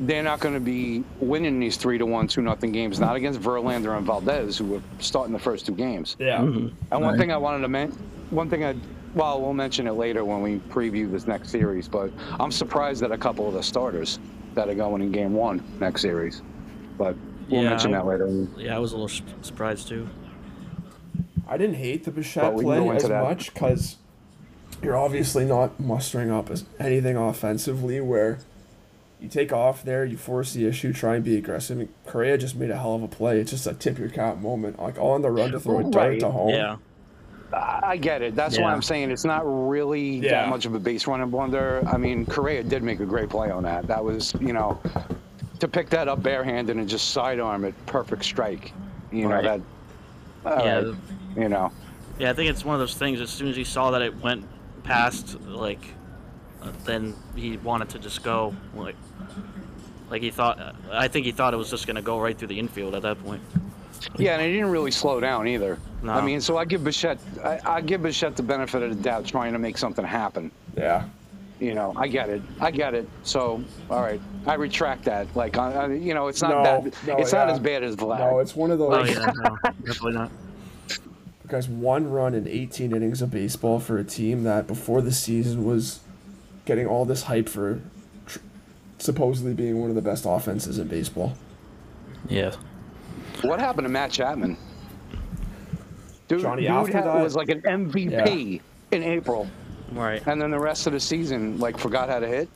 they're 0.00 0.22
not 0.22 0.40
going 0.40 0.54
to 0.54 0.60
be 0.60 1.04
winning 1.20 1.58
these 1.60 1.76
three 1.76 1.98
to 1.98 2.04
one, 2.06 2.26
two 2.28 2.42
nothing 2.42 2.72
games. 2.72 3.00
Not 3.00 3.16
against 3.16 3.40
Verlander 3.40 3.96
and 3.96 4.04
Valdez, 4.04 4.58
who 4.58 4.64
were 4.66 4.82
starting 4.98 5.32
the 5.32 5.38
first 5.38 5.66
two 5.66 5.72
games. 5.74 6.16
Yeah. 6.18 6.42
And 6.42 6.72
one 6.90 7.02
Right. 7.02 7.18
thing 7.18 7.32
I 7.32 7.36
wanted 7.36 7.60
to 7.62 7.68
mention, 7.68 7.98
one 8.30 8.50
thing 8.50 8.64
I, 8.64 8.74
well, 9.14 9.40
we'll 9.40 9.54
mention 9.54 9.86
it 9.86 9.92
later 9.92 10.24
when 10.24 10.42
we 10.42 10.58
preview 10.70 11.10
this 11.10 11.26
next 11.26 11.50
series, 11.50 11.88
but 11.88 12.10
I'm 12.40 12.50
surprised 12.50 13.02
at 13.04 13.12
a 13.12 13.18
couple 13.18 13.46
of 13.48 13.54
the 13.54 13.62
starters 13.62 14.18
that 14.54 14.68
are 14.68 14.74
going 14.74 15.00
in 15.00 15.10
game 15.12 15.32
one 15.32 15.62
next 15.80 16.02
series. 16.02 16.42
But 16.98 17.16
we'll 17.48 17.62
Yeah, 17.62 17.70
mention 17.70 17.94
I- 17.94 17.98
that 17.98 18.06
later. 18.06 18.46
Yeah, 18.58 18.76
I 18.76 18.78
was 18.80 18.92
a 18.92 18.96
little 18.98 19.24
surprised 19.42 19.88
too. 19.88 20.08
I 21.48 21.56
didn't 21.56 21.76
hate 21.76 22.04
the 22.04 22.10
Bichette 22.10 22.42
But 22.42 22.54
we 22.54 22.64
can 22.64 22.84
play 22.84 22.96
as 22.96 23.02
that. 23.08 23.22
much 23.22 23.52
because 23.52 23.96
you're 24.82 24.96
obviously 24.96 25.44
not 25.44 25.78
mustering 25.78 26.30
up 26.30 26.50
as 26.50 26.64
anything 26.78 27.16
offensively 27.16 28.00
where 28.00 28.38
you 29.20 29.28
take 29.28 29.52
off 29.52 29.84
there, 29.84 30.04
you 30.04 30.16
force 30.16 30.52
the 30.52 30.66
issue, 30.66 30.92
try 30.92 31.16
and 31.16 31.24
be 31.24 31.36
aggressive. 31.36 31.78
And 31.78 31.88
Correa 32.06 32.36
just 32.38 32.56
made 32.56 32.70
a 32.70 32.76
hell 32.76 32.94
of 32.94 33.02
a 33.02 33.08
play. 33.08 33.40
It's 33.40 33.50
just 33.50 33.66
a 33.66 33.74
tip 33.74 33.98
your 33.98 34.08
cap 34.08 34.38
moment, 34.38 34.78
like 34.80 34.98
on 34.98 35.22
the 35.22 35.30
run 35.30 35.52
to 35.52 35.60
throw 35.60 35.86
a 35.86 35.90
dart 35.90 36.20
to 36.20 36.30
home. 36.30 36.50
Yeah. 36.50 36.76
I 37.52 37.80
I 37.84 37.96
get 37.96 38.22
it. 38.22 38.34
That's 38.34 38.58
why 38.58 38.72
I'm 38.72 38.82
saying 38.82 39.10
it's 39.12 39.24
not 39.24 39.42
really 39.44 40.16
Yeah. 40.16 40.42
that 40.42 40.48
much 40.48 40.66
of 40.66 40.74
a 40.74 40.78
base 40.80 41.06
running 41.06 41.30
blunder. 41.30 41.82
I 41.86 41.96
mean, 41.98 42.26
Correa 42.26 42.64
did 42.64 42.82
make 42.82 42.98
a 43.00 43.06
great 43.06 43.28
play 43.28 43.50
on 43.50 43.62
that. 43.62 43.86
That 43.86 44.02
was, 44.02 44.34
you 44.40 44.52
know, 44.52 44.80
to 45.60 45.68
pick 45.68 45.88
that 45.90 46.08
up 46.08 46.22
barehanded 46.22 46.76
and 46.76 46.88
just 46.88 47.10
sidearm 47.10 47.64
it, 47.64 47.74
perfect 47.86 48.24
strike. 48.24 48.72
You 49.12 49.28
know 49.28 49.36
Right. 49.36 49.62
that. 50.44 50.58
all 50.58 50.64
Yeah. 50.66 50.92
Right, 51.34 51.42
You 51.42 51.48
know. 51.48 51.72
Yeah, 52.18 52.30
I 52.30 52.32
think 52.34 52.50
it's 52.50 52.64
one 52.64 52.74
of 52.74 52.80
those 52.80 52.94
things. 52.94 53.20
As 53.20 53.30
soon 53.30 53.48
as 53.48 53.56
he 53.56 53.64
saw 53.64 53.90
that 53.90 54.02
it 54.02 54.16
went 54.22 54.44
past, 54.84 55.40
like, 55.40 55.84
uh, 56.62 56.70
then 56.84 57.14
he 57.34 57.56
wanted 57.56 57.88
to 57.90 57.98
just 57.98 58.22
go. 58.22 58.54
Like, 58.74 58.96
like 60.10 60.22
he 60.22 60.30
thought. 60.30 60.76
I 60.92 61.08
think 61.08 61.26
he 61.26 61.32
thought 61.32 61.54
it 61.54 61.56
was 61.56 61.70
just 61.70 61.86
gonna 61.86 62.02
go 62.02 62.20
right 62.20 62.36
through 62.38 62.48
the 62.48 62.58
infield 62.58 62.94
at 62.94 63.02
that 63.02 63.22
point. 63.24 63.42
Yeah, 64.16 64.34
and 64.34 64.42
he 64.42 64.52
didn't 64.52 64.70
really 64.70 64.90
slow 64.90 65.18
down 65.18 65.48
either. 65.48 65.78
No. 66.02 66.12
I 66.12 66.20
mean, 66.20 66.40
so 66.40 66.56
I 66.58 66.64
give 66.66 66.84
Bichette, 66.84 67.18
I, 67.42 67.58
I 67.64 67.80
give 67.80 68.02
Bichette 68.02 68.36
the 68.36 68.42
benefit 68.42 68.82
of 68.82 68.90
the 68.90 69.02
doubt, 69.02 69.24
trying 69.26 69.52
to 69.54 69.58
make 69.58 69.78
something 69.78 70.04
happen. 70.04 70.50
Yeah. 70.76 71.04
You 71.58 71.74
know, 71.74 71.94
I 71.96 72.08
get 72.08 72.28
it. 72.28 72.42
I 72.60 72.70
get 72.70 72.94
it. 72.94 73.08
So, 73.22 73.64
all 73.88 74.02
right, 74.02 74.20
I 74.46 74.54
retract 74.54 75.04
that. 75.04 75.34
Like, 75.34 75.56
I, 75.56 75.72
I, 75.72 75.86
you 75.92 76.12
know, 76.12 76.28
it's 76.28 76.42
not 76.42 76.50
No, 76.50 76.62
that. 76.90 77.06
no, 77.06 77.16
it's 77.16 77.32
not 77.32 77.48
as 77.48 77.58
bad 77.58 77.82
as 77.82 77.96
Vlad. 77.96 78.18
No, 78.18 78.40
it's 78.40 78.54
one 78.54 78.70
of 78.70 78.78
those. 78.78 78.92
Oh 78.92 79.04
yeah, 79.04 79.32
no, 79.36 79.56
definitely 79.84 80.12
not. 80.12 80.30
Guys 81.48 81.68
one 81.68 82.10
run 82.10 82.34
in 82.34 82.48
18 82.48 82.94
innings 82.94 83.20
of 83.22 83.30
baseball 83.30 83.78
for 83.78 83.98
a 83.98 84.04
team 84.04 84.44
that 84.44 84.66
before 84.66 85.02
the 85.02 85.12
season 85.12 85.64
was 85.64 86.00
getting 86.64 86.86
all 86.86 87.04
this 87.04 87.24
hype 87.24 87.48
for 87.48 87.80
tr- 88.26 88.38
supposedly 88.98 89.52
being 89.52 89.80
one 89.80 89.90
of 89.90 89.96
the 89.96 90.02
best 90.02 90.24
offenses 90.26 90.78
in 90.78 90.88
baseball. 90.88 91.36
Yeah. 92.28 92.54
What 93.42 93.60
happened 93.60 93.84
to 93.84 93.90
Matt 93.90 94.10
Chapman? 94.10 94.56
Dude, 96.28 96.40
Johnny, 96.40 96.62
dude 96.62 96.70
after 96.70 96.92
had- 96.92 97.04
that- 97.06 97.22
was 97.22 97.36
like 97.36 97.50
an 97.50 97.60
MVP 97.62 98.62
in 98.92 99.02
April, 99.02 99.46
Right. 99.92 100.22
and 100.26 100.40
then 100.40 100.50
the 100.50 100.58
rest 100.58 100.86
of 100.86 100.94
the 100.94 101.00
season, 101.00 101.58
like, 101.58 101.76
forgot 101.78 102.08
how 102.08 102.20
to 102.20 102.26
hit. 102.26 102.48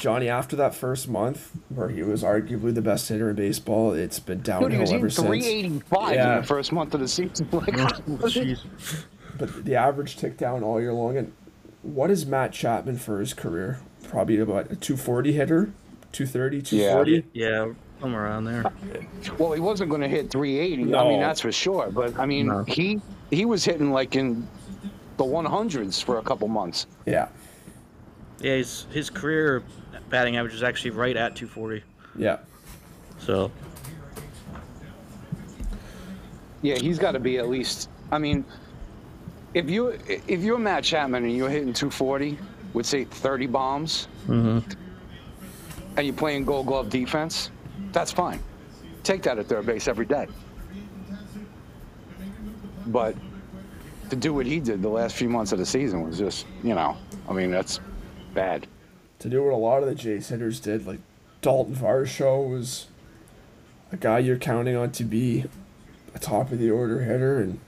Johnny, 0.00 0.28
after 0.30 0.56
that 0.56 0.74
first 0.74 1.08
month 1.08 1.50
where 1.68 1.90
he 1.90 2.02
was 2.02 2.22
arguably 2.22 2.74
the 2.74 2.80
best 2.82 3.08
hitter 3.10 3.28
in 3.30 3.36
baseball, 3.36 3.92
it's 3.92 4.18
been 4.18 4.38
Dude, 4.38 4.44
downhill 4.46 4.70
he 4.70 4.78
was 4.78 4.90
ever 4.92 5.08
hitting 5.08 5.10
since. 5.10 5.26
385 5.28 6.14
Yeah. 6.14 6.34
in 6.36 6.40
the 6.40 6.46
first 6.46 6.72
month 6.72 6.94
of 6.94 7.00
the 7.00 7.08
season. 7.08 7.46
Like, 7.52 7.78
oh, 7.78 7.86
But 9.38 9.64
the 9.64 9.74
average 9.76 10.16
ticked 10.16 10.38
down 10.38 10.62
all 10.64 10.80
year 10.80 10.92
long. 10.94 11.16
And 11.18 11.32
what 11.82 12.10
is 12.10 12.24
Matt 12.26 12.52
Chapman 12.52 12.96
for 12.98 13.20
his 13.20 13.34
career? 13.34 13.80
Probably 14.08 14.38
about 14.40 14.70
a 14.72 14.76
240 14.76 15.32
hitter, 15.32 15.70
230, 16.12 16.62
240. 16.62 17.24
Yeah, 17.34 17.72
somewhere 18.00 18.24
around 18.24 18.44
there. 18.44 18.64
well, 19.38 19.52
he 19.52 19.60
wasn't 19.60 19.90
going 19.90 20.00
to 20.02 20.08
hit 20.08 20.30
380. 20.30 20.94
I 20.94 21.08
mean, 21.08 21.20
that's 21.20 21.40
for 21.42 21.52
sure. 21.52 21.90
But 21.90 22.18
I 22.18 22.24
mean, 22.26 22.46
No. 22.46 22.64
he 22.64 23.00
he 23.30 23.44
was 23.44 23.64
hitting 23.64 23.90
like 23.92 24.16
in 24.16 24.46
the 25.18 25.24
100s 25.24 26.02
for 26.02 26.16
a 26.18 26.22
couple 26.22 26.48
months. 26.48 26.86
Yeah, 27.06 27.28
Yeah, 28.40 28.56
his 28.56 28.86
his 28.90 29.10
career 29.10 29.62
batting 30.08 30.36
average 30.36 30.54
is 30.54 30.62
actually 30.62 30.90
right 30.90 31.16
at 31.16 31.36
240. 31.36 31.82
yeah. 32.16 32.38
So 33.18 33.50
Yeah, 36.62 36.76
he's 36.76 36.98
got 36.98 37.12
to 37.12 37.20
be 37.20 37.38
at 37.38 37.48
least. 37.48 37.88
I 38.10 38.18
mean, 38.18 38.44
if 39.54 39.68
you 39.68 39.98
if 40.08 40.40
you're 40.40 40.58
Matt 40.58 40.84
Chapman 40.84 41.24
and 41.24 41.36
you're 41.36 41.50
hitting 41.50 41.72
240 41.72 42.38
with 42.72 42.86
say 42.86 43.04
30 43.04 43.46
bombs, 43.46 44.08
mm-hmm. 44.26 44.58
and 45.96 46.06
you're 46.06 46.16
playing 46.16 46.44
Gold 46.44 46.66
Glove 46.66 46.88
defense, 46.88 47.50
that's 47.92 48.12
fine. 48.12 48.40
Take 49.02 49.22
that 49.22 49.38
at 49.38 49.46
third 49.46 49.66
base 49.66 49.88
every 49.88 50.06
day. 50.06 50.26
But 52.86 53.16
to 54.08 54.16
do 54.16 54.34
what 54.34 54.46
he 54.46 54.60
did 54.60 54.82
the 54.82 54.88
last 54.88 55.14
few 55.16 55.28
months 55.28 55.52
of 55.52 55.58
the 55.58 55.66
season 55.66 56.02
was 56.02 56.18
just, 56.18 56.46
you 56.64 56.74
know, 56.74 56.96
I 57.28 57.32
mean, 57.32 57.50
that's 57.50 57.80
bad. 58.34 58.66
To 59.20 59.28
do 59.28 59.42
what 59.44 59.52
a 59.52 59.56
lot 59.56 59.82
of 59.82 59.88
the 59.88 59.94
Jays 59.94 60.28
hitters 60.28 60.60
did, 60.60 60.86
like 60.86 61.00
Dalton 61.42 61.74
Varsho 61.74 62.48
was 62.48 62.86
a 63.92 63.96
guy 63.96 64.18
you're 64.18 64.38
counting 64.38 64.76
on 64.76 64.92
to 64.92 65.04
be 65.04 65.44
a 66.14 66.18
top 66.18 66.52
of 66.52 66.58
the 66.58 66.70
order 66.70 67.00
hitter, 67.00 67.38
and 67.40 67.60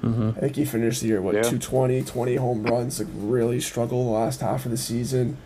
mm-hmm. 0.00 0.30
I 0.36 0.40
think 0.40 0.56
he 0.56 0.64
finished 0.64 1.00
the 1.00 1.08
year 1.08 1.22
what 1.22 1.34
Yeah. 1.34 1.42
220, 1.42 2.02
20 2.02 2.34
home 2.36 2.62
runs. 2.64 2.98
Like 3.00 3.08
really 3.16 3.60
struggled 3.60 4.06
the 4.06 4.10
last 4.10 4.40
half 4.40 4.64
of 4.64 4.70
the 4.70 4.76
season. 4.76 5.36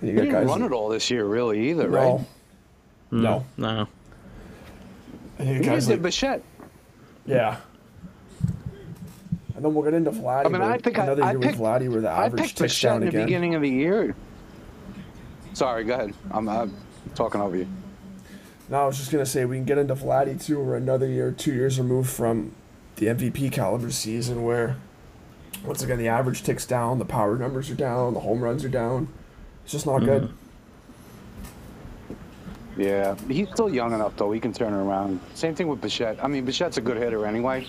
And 0.00 0.08
you 0.08 0.14
He 0.14 0.14
got 0.14 0.22
didn't 0.22 0.34
guys 0.40 0.46
run 0.46 0.60
like- 0.62 0.70
it 0.70 0.74
all 0.74 0.88
this 0.88 1.10
year, 1.10 1.24
really, 1.24 1.70
either, 1.70 1.88
no, 1.88 1.96
right? 1.98 2.20
no. 3.10 3.44
no. 3.56 3.88
And 5.38 5.48
you 5.48 5.54
He 5.56 5.60
got 5.60 5.72
guys 5.72 5.86
did 5.86 5.94
like 5.94 6.02
Bichette. 6.02 6.42
Yeah. 7.26 7.56
And 9.56 9.64
then 9.64 9.74
we'll 9.74 9.84
get 9.84 9.94
into 9.94 10.10
Vladdy. 10.10 10.46
I 10.46 10.48
mean, 10.50 10.60
I 10.62 10.78
think 10.78 10.98
I- 10.98 11.04
another 11.04 11.24
I 11.24 11.30
year 11.32 11.40
picked- 11.40 11.58
with 11.58 11.66
Vladdy 11.66 11.90
where 11.90 12.00
the 12.02 12.10
I 12.10 12.26
average 12.26 12.42
picked 12.42 12.58
ticks 12.58 12.80
down 12.80 13.02
in 13.02 13.10
the 13.10 13.24
beginning 13.24 13.54
of 13.54 13.62
the 13.62 13.70
year. 13.70 14.14
Sorry, 15.54 15.84
go 15.84 15.94
ahead. 15.94 16.12
I'm, 16.30 16.46
I'm 16.48 16.74
talking 17.14 17.40
over 17.40 17.56
you. 17.56 17.66
No, 18.68 18.82
I 18.82 18.86
was 18.86 18.98
just 18.98 19.10
gonna 19.10 19.24
say 19.24 19.44
we 19.46 19.56
can 19.56 19.64
get 19.64 19.78
into 19.78 19.94
Vladdy 19.94 20.42
too. 20.44 20.60
We're 20.60 20.76
another 20.76 21.06
year, 21.06 21.30
two 21.32 21.54
years 21.54 21.78
removed 21.78 22.10
from 22.10 22.52
the 22.96 23.06
MVP 23.06 23.50
caliber 23.50 23.90
season, 23.90 24.42
where 24.42 24.76
once 25.64 25.82
again 25.82 25.98
the 25.98 26.08
average 26.08 26.42
ticks 26.42 26.66
down, 26.66 26.98
the 26.98 27.04
power 27.06 27.38
numbers 27.38 27.70
are 27.70 27.74
down, 27.76 28.12
the 28.12 28.20
home 28.20 28.42
runs 28.42 28.64
are 28.64 28.68
down. 28.68 29.08
It's 29.64 29.72
just 29.72 29.86
not 29.86 30.00
good. 30.00 30.24
Mm-hmm. 30.24 32.12
Yeah, 32.82 33.14
he's 33.28 33.48
still 33.48 33.70
young 33.70 33.94
enough 33.94 34.14
though. 34.16 34.32
He 34.32 34.40
can 34.40 34.52
turn 34.52 34.74
it 34.74 34.76
around. 34.76 35.20
Same 35.34 35.54
thing 35.54 35.68
with 35.68 35.80
Bichette. 35.80 36.22
I 36.22 36.26
mean, 36.28 36.44
Bichette's 36.44 36.76
a 36.76 36.82
good 36.82 36.98
hitter 36.98 37.24
anyway. 37.24 37.66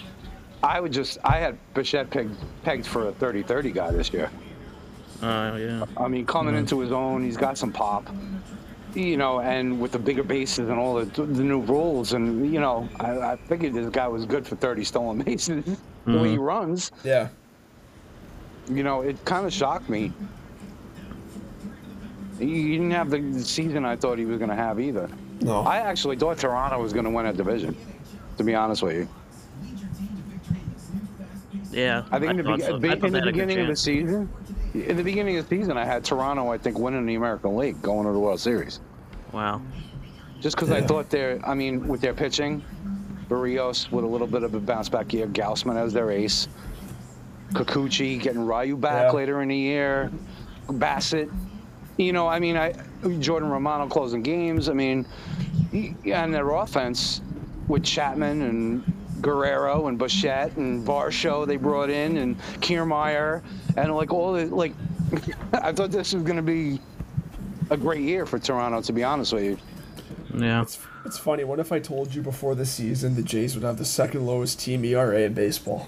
I 0.63 0.79
would 0.79 0.91
just, 0.91 1.17
I 1.23 1.37
had 1.37 1.57
Bichette 1.73 2.09
pegged, 2.09 2.35
pegged 2.63 2.85
for 2.85 3.09
a 3.09 3.11
30-30 3.13 3.73
guy 3.73 3.91
this 3.91 4.11
year. 4.11 4.29
Uh, 5.21 5.57
yeah. 5.59 5.85
I 5.97 6.07
mean, 6.07 6.25
coming 6.25 6.55
into 6.55 6.79
his 6.79 6.91
own, 6.91 7.23
he's 7.23 7.37
got 7.37 7.57
some 7.57 7.71
pop. 7.71 8.07
You 8.95 9.17
know, 9.17 9.41
and 9.41 9.79
with 9.79 9.91
the 9.91 9.99
bigger 9.99 10.23
bases 10.23 10.69
and 10.69 10.79
all 10.79 10.95
the, 10.95 11.05
the 11.05 11.43
new 11.43 11.59
rules, 11.61 12.13
and 12.13 12.51
you 12.51 12.59
know, 12.59 12.89
I, 12.99 13.19
I 13.33 13.35
figured 13.35 13.73
this 13.73 13.89
guy 13.89 14.07
was 14.07 14.25
good 14.25 14.47
for 14.47 14.55
30 14.55 14.83
stolen 14.83 15.19
bases. 15.19 15.63
The 16.05 16.17
way 16.17 16.29
he 16.29 16.37
runs, 16.37 16.93
Yeah. 17.03 17.27
you 18.69 18.81
know, 18.81 19.01
it 19.01 19.23
kind 19.25 19.45
of 19.45 19.51
shocked 19.51 19.89
me. 19.89 20.13
He 22.39 22.45
he 22.45 22.71
didn't 22.71 22.91
have 22.91 23.09
the 23.09 23.19
the 23.19 23.41
season 23.43 23.83
I 23.83 23.97
thought 23.97 24.17
he 24.17 24.25
was 24.25 24.37
going 24.37 24.49
to 24.49 24.55
have 24.55 24.79
either. 24.79 25.09
No. 25.41 25.61
I 25.63 25.79
actually 25.79 26.15
thought 26.15 26.37
Toronto 26.37 26.81
was 26.81 26.93
going 26.93 27.03
to 27.03 27.11
win 27.11 27.25
a 27.25 27.33
division, 27.33 27.75
to 28.37 28.43
be 28.45 28.55
honest 28.55 28.83
with 28.83 28.95
you. 28.95 29.09
Yeah. 31.71 32.03
I 32.11 32.19
think 32.19 32.31
in 32.31 32.37
the, 32.37 32.43
thought 32.43 32.57
be- 32.59 32.63
so. 32.63 32.75
I 32.75 32.79
be- 32.79 32.89
in 32.89 32.99
the 32.99 33.05
had 33.05 33.13
a 33.15 33.19
good 33.19 33.25
beginning 33.33 33.59
of 33.59 33.67
the 33.67 33.75
season, 33.75 34.29
in 34.73 34.97
the 34.97 35.03
beginning 35.03 35.37
of 35.37 35.47
the 35.49 35.55
season, 35.57 35.77
I 35.77 35.85
had 35.85 36.03
Toronto, 36.03 36.51
I 36.51 36.57
think, 36.57 36.77
winning 36.79 37.05
the 37.05 37.15
American 37.15 37.55
League, 37.57 37.81
going 37.81 38.05
to 38.05 38.13
the 38.13 38.19
World 38.19 38.39
Series. 38.39 38.79
Wow. 39.33 39.61
Just 40.39 40.55
because 40.55 40.71
I 40.71 40.81
thought 40.81 41.09
they're, 41.09 41.39
I 41.45 41.53
mean, 41.55 41.87
with 41.87 41.99
their 42.01 42.13
pitching, 42.13 42.63
Berrios 43.27 43.91
with 43.91 44.05
a 44.05 44.07
little 44.07 44.27
bit 44.27 44.43
of 44.43 44.53
a 44.53 44.59
bounce 44.59 44.87
back 44.87 45.11
year, 45.13 45.27
Gausman 45.27 45.75
as 45.75 45.93
their 45.93 46.11
ace, 46.11 46.47
Kikuchi 47.53 48.21
getting 48.21 48.45
Ryu 48.45 48.77
back 48.77 49.05
Yeah. 49.07 49.11
later 49.11 49.41
in 49.41 49.49
the 49.49 49.57
year, 49.57 50.11
Bassitt. 50.67 51.29
You 51.97 52.13
know, 52.13 52.27
I 52.27 52.39
mean, 52.39 52.55
I 52.55 52.73
Jordan 53.19 53.49
Romano 53.49 53.87
closing 53.87 54.21
games. 54.21 54.69
I 54.69 54.73
mean, 54.73 55.05
and 55.73 56.33
their 56.33 56.49
offense 56.51 57.21
with 57.67 57.83
Chapman 57.83 58.41
and 58.43 58.83
Guerrero 59.21 59.87
and 59.87 59.97
Bichette 59.97 60.55
and 60.57 60.85
Varsho 60.85 61.45
they 61.47 61.57
brought 61.57 61.89
in 61.89 62.17
and 62.17 62.37
Kiermaier 62.61 63.41
and 63.75 63.95
like 63.95 64.11
all 64.13 64.33
the 64.33 64.45
like. 64.47 64.73
I 65.53 65.71
thought 65.71 65.91
this 65.91 66.13
was 66.13 66.23
going 66.23 66.35
to 66.35 66.41
be 66.41 66.79
a 67.69 67.77
great 67.77 68.01
year 68.01 68.25
for 68.25 68.39
Toronto, 68.39 68.81
to 68.81 68.93
be 68.93 69.03
honest 69.03 69.31
with 69.33 69.43
you. 69.43 69.57
Yeah. 70.33 70.61
It's, 70.61 70.79
it's 71.05 71.17
funny. 71.17 71.43
What 71.45 71.59
if 71.59 71.71
I 71.71 71.79
told 71.79 72.13
you 72.13 72.21
before 72.21 72.55
the 72.55 72.65
season 72.65 73.15
the 73.15 73.21
Jays 73.23 73.55
would 73.55 73.63
have 73.63 73.77
the 73.77 73.85
second 73.85 74.25
lowest 74.25 74.59
team 74.59 74.83
ERA 74.83 75.21
in 75.21 75.33
baseball? 75.33 75.87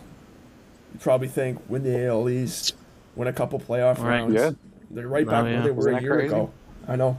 You'd 0.93 1.01
probably 1.01 1.27
think 1.27 1.59
win 1.69 1.83
the 1.83 2.05
AL 2.07 2.29
East, 2.29 2.75
win 3.15 3.27
a 3.27 3.33
couple 3.33 3.59
playoff 3.59 3.97
Right. 3.97 4.19
rounds. 4.19 4.33
Yeah. 4.35 4.51
They're 4.89 5.07
right 5.07 5.27
Oh, 5.27 5.31
back 5.31 5.45
yeah. 5.45 5.53
where 5.55 5.63
they 5.63 5.71
were 5.71 5.89
a 5.89 6.01
year 6.01 6.13
crazy? 6.15 6.27
ago. 6.27 6.49
I 6.87 6.95
know. 6.95 7.17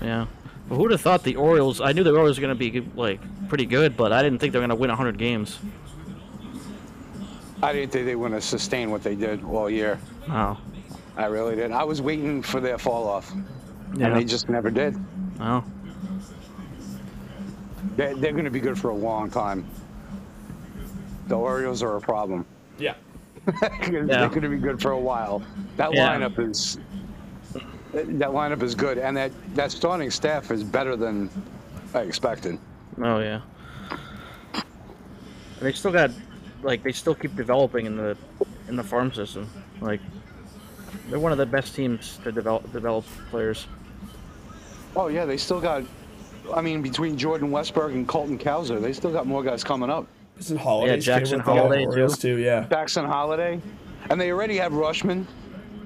Yeah. 0.00 0.26
But 0.68 0.76
who'd 0.76 0.90
have 0.90 1.00
thought 1.00 1.22
the 1.22 1.36
Orioles? 1.36 1.80
I 1.80 1.92
knew 1.92 2.04
the 2.04 2.10
Orioles 2.14 2.38
were 2.38 2.46
going 2.46 2.58
to 2.58 2.70
be 2.70 2.80
like 2.94 3.20
pretty 3.48 3.64
good, 3.66 3.96
but 3.96 4.12
I 4.12 4.22
didn't 4.22 4.38
think 4.38 4.52
they 4.52 4.58
were 4.58 4.66
going 4.66 4.76
to 4.76 4.80
win 4.80 4.90
100 4.90 5.16
games. 5.18 5.58
I 7.62 7.72
didn't 7.72 7.90
think 7.90 8.06
they 8.06 8.14
were 8.14 8.28
going 8.28 8.40
to 8.40 8.46
sustain 8.46 8.90
what 8.90 9.02
they 9.02 9.14
did 9.16 9.42
all 9.44 9.68
year. 9.70 9.98
Oh. 10.28 10.58
I 11.16 11.26
really 11.26 11.56
did. 11.56 11.72
I 11.72 11.82
was 11.84 12.00
waiting 12.00 12.42
for 12.42 12.60
their 12.60 12.78
fall 12.78 13.08
off, 13.08 13.32
Yeah. 13.96 14.06
and 14.08 14.16
they 14.16 14.24
just 14.24 14.48
never 14.48 14.70
did. 14.70 14.94
Oh. 15.40 15.64
They're, 17.96 18.14
they're 18.14 18.32
going 18.32 18.44
to 18.44 18.50
be 18.50 18.60
good 18.60 18.78
for 18.78 18.90
a 18.90 18.94
long 18.94 19.30
time. 19.30 19.66
The 21.26 21.36
Orioles 21.36 21.82
are 21.82 21.96
a 21.96 22.00
problem. 22.00 22.46
Yeah. 22.78 22.94
they're 23.60 24.28
going 24.28 24.42
to 24.42 24.48
be 24.48 24.58
good 24.58 24.80
for 24.80 24.92
a 24.92 24.98
while. 24.98 25.42
That 25.76 25.92
Yeah. 25.94 26.14
lineup 26.16 26.38
is 26.38 26.78
that 27.92 28.30
lineup 28.30 28.62
is 28.62 28.74
good, 28.74 28.98
and 28.98 29.16
that 29.16 29.32
that 29.54 29.72
starting 29.72 30.10
staff 30.10 30.50
is 30.50 30.62
better 30.64 30.96
than 30.96 31.30
I 31.94 32.00
expected. 32.00 32.58
Oh 32.98 33.18
yeah. 33.20 33.40
And 34.54 35.66
they 35.66 35.72
still 35.72 35.90
got, 35.90 36.12
like, 36.62 36.84
they 36.84 36.92
still 36.92 37.16
keep 37.16 37.34
developing 37.34 37.86
in 37.86 37.96
the 37.96 38.16
in 38.68 38.76
the 38.76 38.82
farm 38.84 39.12
system. 39.12 39.48
Like, 39.80 40.00
they're 41.08 41.18
one 41.18 41.32
of 41.32 41.38
the 41.38 41.46
best 41.46 41.74
teams 41.74 42.18
to 42.24 42.30
develop 42.30 42.70
develop 42.72 43.04
players. 43.30 43.66
Oh 44.94 45.08
yeah, 45.08 45.24
they 45.24 45.36
still 45.36 45.60
got. 45.60 45.82
I 46.54 46.62
mean, 46.62 46.80
between 46.80 47.18
Jordan 47.18 47.50
Westburg 47.50 47.92
and 47.92 48.08
Colton 48.08 48.38
Cowser, 48.38 48.80
they 48.80 48.92
still 48.92 49.12
got 49.12 49.26
more 49.26 49.42
guys 49.42 49.62
coming 49.62 49.90
up. 49.90 50.06
Isn't 50.38 50.56
Holliday 50.56 51.00
Jackson 51.00 51.40
Holliday, 51.40 51.84
too. 51.84 52.08
too? 52.08 52.36
Yeah. 52.38 52.66
Jackson 52.70 53.04
Holliday, 53.04 53.60
and 54.08 54.20
they 54.20 54.30
already 54.30 54.56
have 54.58 54.72
Rutschman. 54.72 55.26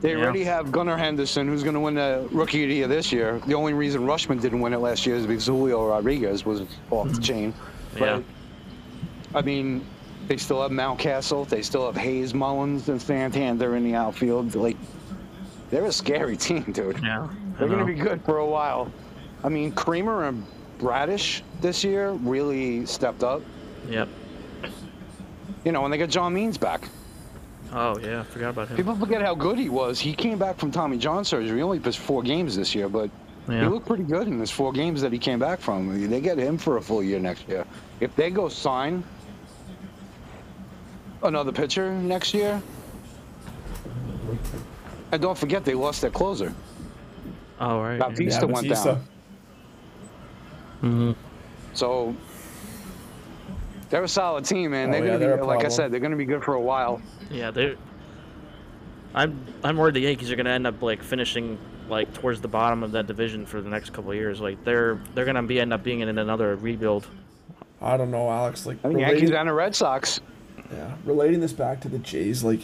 They 0.03 0.13
Yeah. 0.13 0.25
already 0.25 0.43
have 0.45 0.73
Gunnar 0.73 0.97
Henderson, 0.97 1.47
who's 1.47 1.63
going 1.63 1.75
to 1.75 1.81
win 1.81 1.95
the 1.95 2.29
Rookie 2.33 2.65
of 2.65 2.69
the 2.69 2.75
Year 2.75 2.89
this 2.89 3.13
year. 3.13 3.41
The 3.47 3.55
only 3.55 3.73
reason 3.73 4.03
Rutschman 4.03 4.41
didn't 4.41 4.61
win 4.61 4.73
it 4.73 4.79
last 4.79 5.07
year 5.07 5.15
is 5.15 5.27
because 5.27 5.47
Julio 5.47 5.89
Rodriguez 5.89 6.45
was 6.45 6.63
off 6.91 7.09
the 7.09 7.15
hmm. 7.15 7.23
chain. 7.23 7.55
Yeah. 7.97 8.21
I 9.33 9.43
mean, 9.43 9.87
they 10.27 10.37
still 10.37 10.61
have 10.61 10.73
Mountcastle. 10.73 11.49
They 11.49 11.63
still 11.63 11.87
have 11.87 11.97
Hays, 11.97 12.35
Mullins, 12.35 12.89
and 12.89 13.01
Santander 13.01 13.77
in 13.77 13.85
the 13.85 13.95
outfield. 13.95 14.55
Like, 14.57 14.77
they're 15.71 15.85
a 15.85 15.93
scary 15.93 16.37
team, 16.49 16.65
dude. 16.73 17.01
Yeah. 17.01 17.29
They're 17.59 17.69
going 17.69 17.79
to 17.79 17.85
be 17.87 17.95
good 17.95 18.25
for 18.25 18.39
a 18.39 18.47
while. 18.47 18.91
I 19.45 19.49
mean, 19.49 19.71
Kremer 19.73 20.25
and 20.25 20.45
Bradish 20.79 21.43
this 21.61 21.85
year 21.85 22.11
really 22.11 22.87
stepped 22.87 23.23
up. 23.23 23.41
Yep. 23.89 24.09
You 25.65 25.71
know, 25.71 25.81
when 25.81 25.93
they 25.93 25.99
got 25.99 26.09
John 26.09 26.35
Means 26.35 26.59
back. 26.59 26.89
Oh 27.73 27.99
yeah, 27.99 28.21
I 28.21 28.25
forgot 28.25 28.51
about 28.51 28.69
him. 28.69 28.77
People 28.77 28.95
forget 28.97 29.23
how 29.23 29.35
good 29.35 29.59
he 29.59 29.69
was. 29.69 29.99
He 29.99 30.13
came 30.13 30.39
back 30.39 30.59
from 30.59 30.71
Tommy 30.71 30.99
John 30.99 31.25
surgery. 31.25 31.57
He 31.57 31.63
only 31.63 31.81
pitched 31.81 31.99
four 32.01 32.23
games 32.23 32.55
this 32.55 32.75
year, 32.75 32.89
but 32.89 33.11
he 33.49 33.55
looked 33.63 33.87
pretty 33.87 34.05
good 34.05 34.29
in 34.29 34.39
his 34.39 34.51
four 34.51 34.73
games 34.73 35.01
that 35.01 35.13
he 35.13 35.19
came 35.19 35.39
back 35.39 35.59
from. 35.59 36.09
They 36.09 36.21
get 36.21 36.39
him 36.39 36.59
for 36.59 36.77
a 36.77 36.83
full 36.83 37.03
year 37.03 37.19
next 37.19 37.49
year. 37.49 37.65
If 38.01 38.15
they 38.15 38.31
go 38.31 38.49
sign 38.49 39.03
another 41.23 41.53
pitcher 41.53 41.93
next 41.95 42.35
year, 42.35 42.61
and 45.11 45.23
don't 45.23 45.39
forget 45.39 45.65
they 45.65 45.75
lost 45.75 46.01
their 46.03 46.11
closer. 46.11 46.55
Oh 47.61 47.81
right. 47.81 47.93
yeah. 47.95 47.99
Bautista 47.99 48.47
went 48.47 48.69
Bautista. 48.69 49.01
down. 50.83 51.15
Mhm. 51.15 51.17
So 51.75 52.15
they're 53.93 54.03
a 54.03 54.09
solid 54.09 54.47
team, 54.47 54.71
man. 54.71 54.89
Oh, 54.89 54.93
they're 54.93 55.01
yeah, 55.05 55.07
gonna 55.13 55.19
they're 55.19 55.37
be 55.37 55.43
a 55.43 55.45
like 55.45 55.67
I 55.67 55.69
said, 55.69 55.93
they're 55.93 56.01
gonna 56.01 56.17
be 56.17 56.25
good 56.25 56.43
for 56.43 56.55
a 56.55 56.61
while. 56.61 57.03
Yeah, 57.31 57.51
they're. 57.51 57.77
I'm 59.15 59.47
I'm 59.63 59.77
worried 59.77 59.95
the 59.95 60.01
Yankees 60.01 60.33
are 60.33 60.37
gonna 60.37 60.49
end 60.49 60.67
up 60.67 60.81
like 60.81 61.03
finishing 61.03 61.59
like 61.91 62.13
towards 62.15 62.41
the 62.41 62.49
bottom 62.49 62.83
of 62.83 62.93
that 62.93 63.07
division 63.07 63.45
for 63.45 63.61
the 63.61 63.69
next 63.69 63.93
couple 63.93 64.11
of 64.11 64.17
years. 64.17 64.41
Like 64.41 64.65
they're 64.65 64.99
they're 65.15 65.27
gonna 65.27 65.43
be 65.43 65.61
end 65.61 65.75
up 65.75 65.83
being 65.85 66.01
in 66.01 66.09
another 66.09 66.57
rebuild. 66.57 67.07
I 67.83 67.99
don't 67.99 68.11
know, 68.11 68.31
Alex. 68.31 68.65
Like 68.65 68.79
I 68.79 68.89
think 68.89 68.95
relating, 68.95 69.19
Yankees 69.19 69.31
and 69.31 69.49
the 69.49 69.53
Red 69.53 69.77
Sox. 69.77 70.21
yeah, 70.73 70.97
relating 71.05 71.41
this 71.41 71.53
back 71.53 71.83
to 71.83 71.91
the 71.91 71.99
Jays, 71.99 72.43
like 72.43 72.61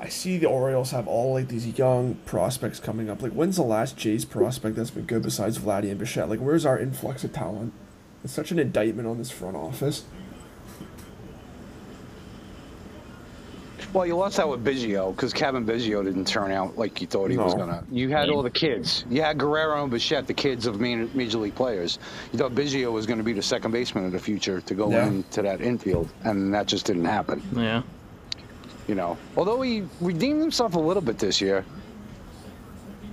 I 0.00 0.08
see 0.08 0.38
the 0.38 0.46
Orioles 0.46 0.90
have 0.92 1.06
all 1.06 1.34
like 1.34 1.48
these 1.48 1.66
young 1.78 2.14
prospects 2.24 2.80
coming 2.80 3.10
up. 3.10 3.20
Like, 3.20 3.32
when's 3.32 3.56
the 3.56 3.62
last 3.62 3.98
Jays 3.98 4.24
prospect 4.24 4.76
that's 4.76 4.90
been 4.90 5.04
good 5.04 5.20
besides 5.20 5.58
Vladdy 5.58 5.90
and 5.90 5.98
Bichette? 5.98 6.30
Like, 6.30 6.40
where's 6.40 6.64
our 6.64 6.78
influx 6.78 7.24
of 7.24 7.34
talent? 7.34 7.74
It's 8.24 8.32
such 8.32 8.50
an 8.50 8.58
indictment 8.58 9.06
on 9.06 9.18
this 9.18 9.30
front 9.30 9.56
office. 9.56 10.04
Well, 13.96 14.04
you 14.04 14.14
lost 14.14 14.38
out 14.38 14.50
with 14.50 14.62
Biggio 14.62 15.16
because 15.16 15.32
Cavan 15.32 15.64
Biggio 15.64 16.04
didn't 16.04 16.26
turn 16.26 16.50
out 16.50 16.76
like 16.76 17.00
you 17.00 17.06
thought 17.06 17.30
he 17.30 17.38
was 17.38 17.54
gonna. 17.54 17.82
You 17.90 18.10
had 18.10 18.28
all 18.28 18.42
the 18.42 18.50
kids. 18.50 19.06
You 19.08 19.22
had 19.22 19.38
Guerrero 19.38 19.82
and 19.84 19.90
Bichette, 19.90 20.26
the 20.26 20.34
kids 20.34 20.66
of 20.66 20.78
major 20.80 21.38
league 21.38 21.54
players. 21.54 21.98
You 22.30 22.38
thought 22.38 22.54
Biggio 22.54 22.92
was 22.92 23.06
going 23.06 23.16
to 23.16 23.24
be 23.24 23.32
the 23.32 23.40
second 23.40 23.70
baseman 23.70 24.04
of 24.04 24.12
the 24.12 24.18
future 24.18 24.60
to 24.60 24.74
go 24.74 24.90
Yeah. 24.90 25.06
into 25.06 25.40
that 25.40 25.62
infield, 25.62 26.10
and 26.24 26.52
that 26.52 26.66
just 26.66 26.84
didn't 26.84 27.06
happen. 27.06 27.42
Yeah. 27.56 27.80
You 28.86 28.96
know, 28.96 29.16
although 29.34 29.62
he 29.62 29.82
redeemed 30.02 30.42
himself 30.42 30.74
a 30.74 30.78
little 30.78 31.02
bit 31.02 31.18
this 31.18 31.40
year. 31.40 31.64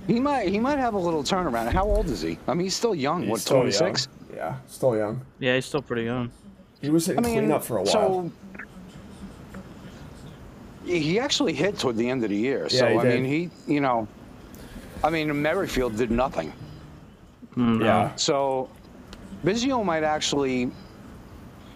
He 0.06 0.20
might 0.20 0.48
he 0.48 0.58
might 0.60 0.78
have 0.78 0.92
a 0.92 0.98
little 0.98 1.22
turnaround. 1.24 1.72
How 1.72 1.84
old 1.84 2.10
is 2.10 2.20
he? 2.20 2.38
I 2.46 2.52
mean, 2.52 2.64
he's 2.66 2.76
still 2.76 2.94
young. 2.94 3.22
He's 3.22 3.30
what, 3.30 3.40
still 3.40 3.56
young. 3.62 3.72
26? 3.72 4.08
Yeah, 4.36 4.56
still 4.66 4.98
young. 4.98 5.22
Yeah, 5.38 5.54
he's 5.54 5.64
still 5.64 5.80
pretty 5.80 6.04
young. 6.04 6.30
He 6.82 6.90
was 6.90 7.08
I 7.08 7.12
hitting 7.14 7.24
mean, 7.24 7.38
cleanup 7.38 7.64
for 7.64 7.78
a 7.78 7.82
while. 7.84 7.86
so 7.86 8.30
he 10.84 11.18
actually 11.18 11.52
hit 11.52 11.78
toward 11.78 11.96
the 11.96 12.08
end 12.08 12.22
of 12.24 12.30
the 12.30 12.36
year. 12.36 12.66
Yeah, 12.70 12.78
so 12.78 12.86
I 12.98 13.02
did. 13.04 13.22
mean, 13.22 13.24
he 13.66 13.72
you 13.72 13.80
know, 13.80 14.06
I 15.02 15.10
mean, 15.10 15.40
Merrifield 15.42 15.96
did 15.96 16.10
nothing. 16.10 16.52
Mm, 17.56 17.78
no. 17.78 17.84
yeah, 17.84 18.14
So 18.16 18.68
Biggio 19.44 19.84
might 19.84 20.02
actually. 20.04 20.70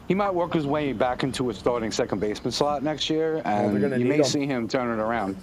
He 0.09 0.15
might 0.15 0.33
work 0.35 0.55
his 0.55 0.67
way 0.67 0.95
back 0.95 1.23
into 1.23 1.51
a 1.51 1.55
starting 1.55 1.91
second 1.93 2.19
baseman 2.19 2.51
slot 2.51 2.83
next 2.83 3.11
year, 3.11 3.43
and 3.45 3.75
they're 3.75 3.91
gonna 3.91 3.99
you 4.01 4.07
may 4.07 4.17
him. 4.19 4.25
see 4.25 4.47
him 4.47 4.67
turn 4.67 4.99
it 4.99 5.03
around. 5.03 5.37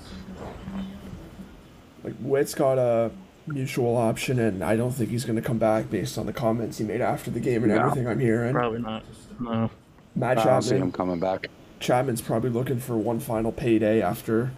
like 2.03 2.15
Whit's 2.17 2.55
got 2.55 2.77
a 2.77 3.11
mutual 3.47 3.95
option, 3.95 4.39
and 4.39 4.63
I 4.63 4.75
don't 4.75 4.91
think 4.91 5.11
he's 5.11 5.23
going 5.23 5.35
to 5.35 5.41
come 5.41 5.59
back 5.59 5.89
based 5.91 6.17
on 6.17 6.25
the 6.25 6.33
comments 6.33 6.79
he 6.79 6.83
made 6.83 6.99
after 7.01 7.29
the 7.29 7.39
game 7.39 7.63
and 7.63 7.73
No. 7.73 7.79
everything 7.81 8.07
I'm 8.07 8.19
hearing. 8.19 8.53
Probably 8.53 8.81
not. 8.81 9.03
No. 9.39 9.69
Matt 10.15 10.39
I 10.39 10.45
don't 10.45 10.61
see 10.63 10.77
him 10.77 10.91
coming 10.91 11.19
back. 11.19 11.47
Chapman's 11.79 12.21
probably 12.21 12.49
looking 12.49 12.79
for 12.79 12.97
one 12.97 13.19
final 13.19 13.51
payday 13.51 14.01
after. 14.01 14.51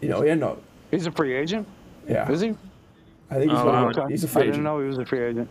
You 0.00 0.08
know, 0.08 0.22
yeah, 0.24 0.34
no, 0.34 0.58
He's 0.90 1.06
a 1.06 1.12
free 1.12 1.34
agent, 1.34 1.66
yeah. 2.08 2.30
is 2.30 2.40
he? 2.40 2.54
I 3.30 3.34
think 3.36 3.50
he's, 3.50 3.60
Oh, 3.60 3.64
gonna, 3.64 3.86
okay. 4.00 4.12
he's 4.12 4.22
a 4.24 4.28
I 4.28 4.30
free 4.30 4.42
agent. 4.42 4.52
I 4.52 4.56
didn't 4.56 4.64
know 4.64 4.80
he 4.80 4.86
was 4.86 4.98
a 4.98 5.04
free 5.06 5.20
agent. 5.24 5.48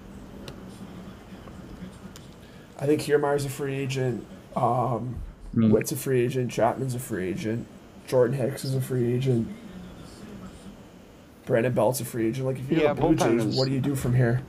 I 2.79 2.85
think 2.85 3.01
Kiermaier's 3.01 3.45
a 3.45 3.49
free 3.49 3.75
agent. 3.75 4.25
Um, 4.55 5.15
Hmm. 5.53 5.69
Whit's 5.69 5.91
a 5.91 5.95
free 5.95 6.21
agent. 6.21 6.51
Chapman's 6.51 6.95
a 6.95 6.99
free 6.99 7.27
agent. 7.29 7.67
Jordan 8.07 8.35
Hicks 8.35 8.65
is 8.65 8.73
a 8.73 8.81
free 8.81 9.13
agent. 9.13 9.47
Brandon 11.45 11.71
Belt's 11.73 11.99
a 12.01 12.05
free 12.05 12.27
agent. 12.27 12.47
Like, 12.47 12.57
if 12.57 12.71
you're 12.71 12.81
Yeah, 12.81 12.93
the 12.93 13.01
Blue 13.01 13.15
Jays, 13.15 13.55
what 13.55 13.67
do 13.67 13.71
you 13.73 13.79
do 13.79 13.93
from 13.95 14.15
here? 14.15 14.41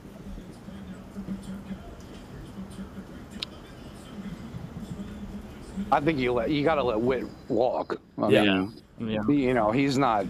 I 5.92 6.00
think 6.00 6.18
you 6.18 6.32
let 6.32 6.50
you 6.50 6.64
got 6.64 6.76
to 6.76 6.82
let 6.82 7.00
Whit 7.00 7.24
walk. 7.48 8.00
I 8.18 8.28
Yeah. 8.28 8.42
mean, 8.44 8.72
Yeah. 9.10 9.20
you 9.28 9.54
know, 9.54 9.70
he's 9.70 9.98
not. 9.98 10.26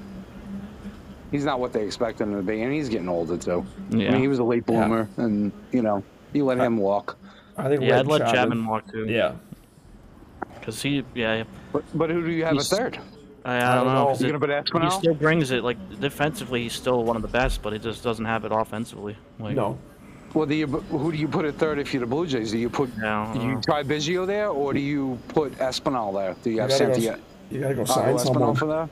He's 1.31 1.45
not 1.45 1.59
what 1.59 1.73
they 1.73 1.85
expect 1.85 2.21
him 2.21 2.33
to 2.37 2.43
be, 2.43 2.63
and 2.63 2.73
he's 2.73 2.89
getting 2.89 3.09
older 3.09 3.37
too. 3.37 3.65
I 3.91 3.95
mean, 3.95 4.15
he 4.15 4.29
was 4.29 4.39
a 4.39 4.45
late 4.45 4.65
Yeah. 4.69 4.87
bloomer, 4.87 5.09
and 5.17 5.51
you 5.73 5.83
know, 5.83 6.03
you 6.33 6.45
let 6.45 6.59
him 6.59 6.77
walk. 6.77 7.17
I 7.57 7.69
think 7.69 7.83
Yeah, 7.83 8.03
Whit 8.03 8.21
I'd 8.23 8.25
let 8.25 8.35
Chapman 8.35 8.67
walk 8.67 8.91
too. 8.91 9.07
Yeah. 9.09 9.33
Cause 10.63 10.81
he, 10.81 11.05
yeah, 11.15 11.45
But, 11.73 11.85
but 11.95 12.09
who 12.11 12.23
do 12.25 12.31
you 12.31 12.45
have 12.45 12.53
He's- 12.55 12.73
a 12.73 12.77
third? 12.77 12.99
I, 13.45 13.57
I 13.57 13.61
don't 13.61 13.85
don't 13.85 13.87
know. 13.87 13.95
know. 13.95 14.07
'cause 14.07 14.21
You 14.23 14.29
it- 14.29 14.41
gonna 14.41 14.63
put 14.65 14.83
he 14.85 14.91
still 14.91 15.15
brings 15.15 15.51
it. 15.51 15.63
Like 15.63 15.77
defensively, 16.01 16.63
he's 16.63 16.73
still 16.73 17.05
one 17.05 17.17
of 17.17 17.23
the 17.23 17.29
best, 17.29 17.63
but 17.63 17.73
he 17.75 17.79
just 17.79 18.03
doesn't 18.03 18.25
have 18.25 18.45
it 18.47 18.53
offensively. 18.53 19.17
Like, 19.39 19.55
No. 19.57 19.77
Well, 20.35 20.47
do 20.47 20.55
you, 20.55 20.67
who 20.67 21.13
do 21.13 21.17
you 21.19 21.29
put 21.29 21.45
at 21.45 21.55
third 21.55 21.79
if 21.79 21.95
you're 21.95 22.01
the 22.01 22.07
Blue 22.07 22.27
Jays? 22.27 22.51
Do 22.51 22.59
you 22.59 22.69
put 22.69 22.91
Yeah, 23.01 23.29
I 23.29 23.33
do 23.33 23.41
you 23.47 23.61
try 23.65 23.83
Biggio 23.85 24.27
there, 24.27 24.49
or 24.49 24.73
do 24.73 24.81
you 24.81 25.17
put 25.29 25.53
Espinal 25.59 26.13
there? 26.13 26.35
Do 26.43 26.51
you 26.51 26.57
You 26.57 26.63
have 26.63 26.71
gotta, 26.71 26.87
go, 26.87 27.17
you 27.51 27.61
gotta 27.61 27.75
go 27.75 27.83
Uh, 27.83 27.87
sign 27.87 28.15
Espinal 28.17 28.59
for 28.59 28.67
there? 28.67 28.89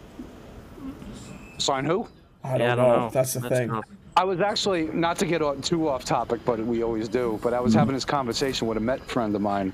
Sign 1.59 1.85
who? 1.85 2.07
I 2.45 2.59
don't, 2.59 2.61
yeah, 2.61 2.73
I 2.73 2.77
know. 2.77 2.83
don't 2.87 3.01
know. 3.01 3.11
That's 3.11 3.35
the 3.35 3.49
thing. 3.49 3.69
tough. 3.71 3.85
I 4.17 4.25
was 4.25 4.41
actually 4.41 4.85
not 4.89 5.17
to 5.19 5.27
get 5.27 5.41
too 5.63 5.89
off 5.89 6.05
topic, 6.05 6.41
but 6.45 6.59
we 6.61 6.83
always 6.85 7.09
do. 7.09 7.41
But 7.43 7.55
I 7.55 7.61
was 7.61 7.73
having 7.75 7.95
this 7.95 8.05
conversation 8.05 8.69
with 8.69 8.77
a 8.77 8.81
Met 8.81 9.01
friend 9.09 9.35
of 9.35 9.41
mine, 9.43 9.73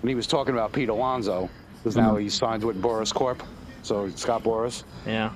and 0.00 0.08
he 0.08 0.14
was 0.14 0.26
talking 0.26 0.54
about 0.54 0.72
Pete 0.72 0.88
Alonso, 0.88 1.50
because 1.82 1.96
now 1.96 2.16
he 2.16 2.28
signed 2.30 2.62
with 2.64 2.80
Boras 2.80 3.12
Corp, 3.12 3.42
so 3.82 4.08
Scott 4.10 4.42
Boras, 4.44 4.84
Yeah. 5.06 5.30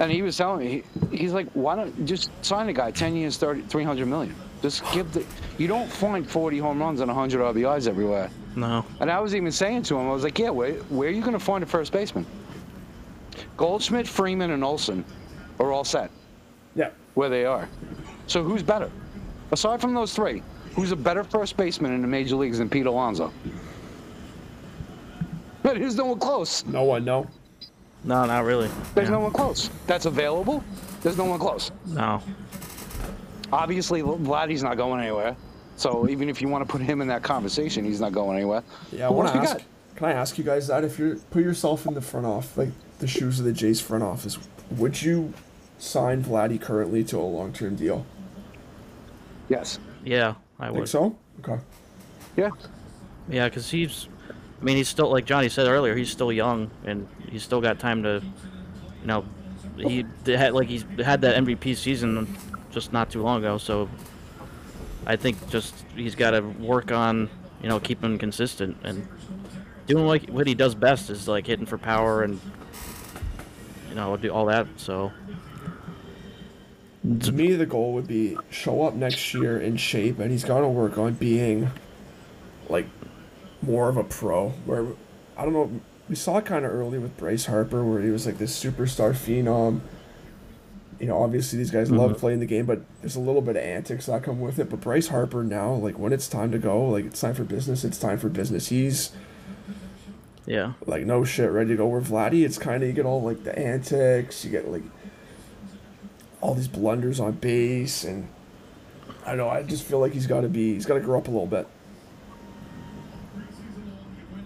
and 0.00 0.12
he 0.12 0.22
was 0.22 0.36
telling 0.36 0.60
me 0.66 0.84
he, 1.10 1.16
he's 1.16 1.32
like, 1.32 1.48
why 1.54 1.74
don't 1.76 1.96
you 1.98 2.04
just 2.04 2.30
sign 2.44 2.68
a 2.68 2.72
guy 2.72 2.90
10 2.90 3.16
years, 3.16 3.36
30, 3.38 3.62
300 3.62 4.06
million? 4.06 4.34
Just 4.64 4.82
give 4.92 5.12
the. 5.12 5.22
You 5.58 5.68
don't 5.68 5.92
find 5.92 6.26
40 6.26 6.56
home 6.56 6.80
runs 6.80 7.00
and 7.00 7.08
100 7.08 7.54
RBIs 7.54 7.86
everywhere. 7.86 8.30
No. 8.56 8.82
And 8.98 9.10
I 9.10 9.20
was 9.20 9.34
even 9.34 9.52
saying 9.52 9.82
to 9.82 9.98
him, 9.98 10.08
I 10.08 10.10
was 10.10 10.24
like, 10.24 10.38
yeah, 10.38 10.48
where, 10.48 10.72
where 10.88 11.10
are 11.10 11.12
you 11.12 11.20
going 11.20 11.34
to 11.34 11.38
find 11.38 11.62
a 11.62 11.66
first 11.66 11.92
baseman? 11.92 12.24
Goldschmidt, 13.58 14.08
Freeman, 14.08 14.52
and 14.52 14.64
Olson 14.64 15.04
are 15.60 15.70
all 15.70 15.84
set 15.84 16.10
Yeah. 16.74 16.92
where 17.12 17.28
they 17.28 17.44
are. 17.44 17.68
So 18.26 18.42
who's 18.42 18.62
better? 18.62 18.90
Aside 19.52 19.82
from 19.82 19.92
those 19.92 20.14
three, 20.14 20.42
who's 20.74 20.92
a 20.92 20.96
better 20.96 21.24
first 21.24 21.58
baseman 21.58 21.92
in 21.92 22.00
the 22.00 22.08
major 22.08 22.34
leagues 22.34 22.56
than 22.56 22.70
Pete 22.70 22.86
Alonso? 22.86 23.34
But 25.62 25.78
there's 25.78 25.96
no 25.96 26.06
one 26.06 26.18
close. 26.18 26.64
No 26.64 26.84
one, 26.84 27.04
no. 27.04 27.28
No, 28.02 28.24
not 28.24 28.44
really. 28.46 28.70
There's 28.94 29.08
yeah. 29.08 29.16
no 29.16 29.20
one 29.20 29.32
close. 29.32 29.68
That's 29.86 30.06
available. 30.06 30.64
There's 31.02 31.18
no 31.18 31.26
one 31.26 31.38
close. 31.38 31.70
No. 31.84 32.22
Obviously, 33.54 34.02
Vladdy's 34.02 34.64
not 34.64 34.76
going 34.76 35.00
anywhere. 35.00 35.36
So 35.76 36.08
even 36.08 36.28
if 36.28 36.42
you 36.42 36.48
want 36.48 36.66
to 36.66 36.70
put 36.70 36.80
him 36.80 37.00
in 37.00 37.08
that 37.08 37.22
conversation, 37.22 37.84
he's 37.84 38.00
not 38.00 38.12
going 38.12 38.36
anywhere. 38.36 38.64
Yeah, 38.90 39.06
I 39.06 39.10
want 39.10 39.28
to 39.28 39.38
else 39.38 39.48
we 39.48 39.54
ask. 39.56 39.66
Can 39.96 40.06
I 40.06 40.12
ask 40.12 40.38
you 40.38 40.44
guys 40.44 40.66
that 40.66 40.82
if 40.82 40.98
you 40.98 41.22
put 41.30 41.44
yourself 41.44 41.86
in 41.86 41.94
the 41.94 42.00
front 42.00 42.26
off, 42.26 42.58
like 42.58 42.70
the 42.98 43.06
shoes 43.06 43.38
of 43.38 43.44
the 43.44 43.52
Jays 43.52 43.80
front 43.80 44.02
office, 44.02 44.38
would 44.72 45.00
you 45.00 45.32
sign 45.78 46.24
Vladdy 46.24 46.60
currently 46.60 47.04
to 47.04 47.18
a 47.18 47.22
long 47.22 47.52
term 47.52 47.76
deal? 47.76 48.04
Yes. 49.48 49.78
Yeah, 50.04 50.34
I 50.58 50.70
would. 50.70 50.74
Think 50.74 50.80
would. 50.80 50.88
so? 50.88 51.18
Okay. 51.40 51.62
Yeah. 52.36 52.50
Yeah, 53.28 53.48
because 53.48 53.70
he's, 53.70 54.08
I 54.60 54.64
mean, 54.64 54.76
he's 54.76 54.88
still 54.88 55.10
like 55.10 55.26
Johnny 55.26 55.48
said 55.48 55.68
earlier. 55.68 55.94
He's 55.94 56.10
still 56.10 56.32
young, 56.32 56.72
and 56.84 57.06
he's 57.30 57.44
still 57.44 57.60
got 57.60 57.78
time 57.78 58.02
to, 58.02 58.20
you 59.00 59.06
know, 59.06 59.24
he 59.76 60.04
had 60.26 60.54
like 60.54 60.68
he's 60.68 60.84
had 61.04 61.20
that 61.20 61.36
MVP 61.36 61.76
season 61.76 62.28
just 62.74 62.92
not 62.92 63.10
too 63.10 63.22
long 63.22 63.38
ago. 63.38 63.56
So 63.56 63.88
I 65.06 65.16
think 65.16 65.48
just 65.48 65.74
he's 65.94 66.14
got 66.14 66.32
to 66.32 66.40
work 66.40 66.92
on, 66.92 67.30
you 67.62 67.68
know, 67.68 67.80
keeping 67.80 68.18
consistent 68.18 68.76
and 68.84 69.06
doing 69.86 70.06
like 70.06 70.28
what 70.28 70.46
he 70.46 70.54
does 70.54 70.74
best 70.74 71.10
is 71.10 71.28
like 71.28 71.46
hitting 71.46 71.66
for 71.66 71.78
power 71.78 72.22
and, 72.22 72.40
you 73.88 73.94
know, 73.94 74.16
do 74.16 74.30
all 74.30 74.46
that. 74.46 74.66
So 74.76 75.12
To 77.20 77.32
me, 77.32 77.52
the 77.52 77.66
goal 77.66 77.92
would 77.92 78.06
be 78.06 78.38
show 78.48 78.82
up 78.82 78.94
next 78.94 79.34
year 79.34 79.60
in 79.60 79.76
shape, 79.76 80.18
and 80.18 80.30
he's 80.30 80.44
got 80.44 80.60
to 80.60 80.68
work 80.68 80.96
on 80.96 81.12
being 81.12 81.70
like 82.70 82.86
more 83.60 83.90
of 83.90 83.98
a 83.98 84.04
pro. 84.04 84.50
Where 84.64 84.86
I 85.36 85.44
don't 85.44 85.52
know, 85.52 85.80
we 86.08 86.14
saw 86.14 86.40
kind 86.40 86.64
of 86.64 86.72
early 86.72 86.98
with 86.98 87.14
Bryce 87.18 87.44
Harper, 87.44 87.84
where 87.84 88.00
he 88.00 88.08
was 88.08 88.24
like 88.24 88.38
this 88.38 88.58
superstar 88.58 89.12
phenom. 89.12 89.80
You 91.00 91.06
know, 91.06 91.22
obviously 91.22 91.58
these 91.58 91.70
guys 91.70 91.90
love 91.90 92.12
mm-hmm. 92.12 92.20
playing 92.20 92.40
the 92.40 92.46
game, 92.46 92.66
but 92.66 92.82
there's 93.00 93.16
a 93.16 93.20
little 93.20 93.42
bit 93.42 93.56
of 93.56 93.62
antics 93.62 94.06
that 94.06 94.22
come 94.22 94.40
with 94.40 94.58
it. 94.58 94.70
But 94.70 94.80
Bryce 94.80 95.08
Harper 95.08 95.42
now, 95.42 95.72
like 95.74 95.98
when 95.98 96.12
it's 96.12 96.28
time 96.28 96.52
to 96.52 96.58
go, 96.58 96.84
like 96.88 97.04
it's 97.04 97.20
time 97.20 97.34
for 97.34 97.44
business. 97.44 97.84
It's 97.84 97.98
time 97.98 98.18
for 98.18 98.28
business. 98.28 98.68
He's 98.68 99.12
yeah, 100.46 100.74
like 100.86 101.04
no 101.04 101.24
shit, 101.24 101.50
ready 101.50 101.70
to 101.70 101.76
go. 101.76 101.86
Where 101.86 102.00
Vladdy, 102.00 102.44
it's 102.44 102.58
kind 102.58 102.82
of 102.82 102.88
you 102.88 102.94
get 102.94 103.06
all 103.06 103.22
like 103.22 103.44
the 103.44 103.58
antics, 103.58 104.44
you 104.44 104.50
get 104.50 104.70
like 104.70 104.82
all 106.40 106.54
these 106.54 106.68
blunders 106.68 107.20
on 107.20 107.32
base, 107.32 108.04
and 108.04 108.28
I 109.24 109.30
don't 109.30 109.38
know. 109.38 109.48
I 109.48 109.62
just 109.62 109.84
feel 109.84 110.00
like 110.00 110.12
he's 110.12 110.26
got 110.26 110.42
to 110.42 110.48
be, 110.48 110.74
he's 110.74 110.84
got 110.84 110.94
to 110.94 111.00
grow 111.00 111.18
up 111.18 111.28
a 111.28 111.30
little 111.30 111.46
bit. 111.46 111.66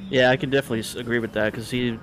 Yeah, 0.08 0.30
I 0.30 0.36
can 0.36 0.48
definitely 0.48 1.00
agree 1.00 1.18
with 1.18 1.32
that 1.32 1.52
because 1.52 1.70
he, 1.70 1.98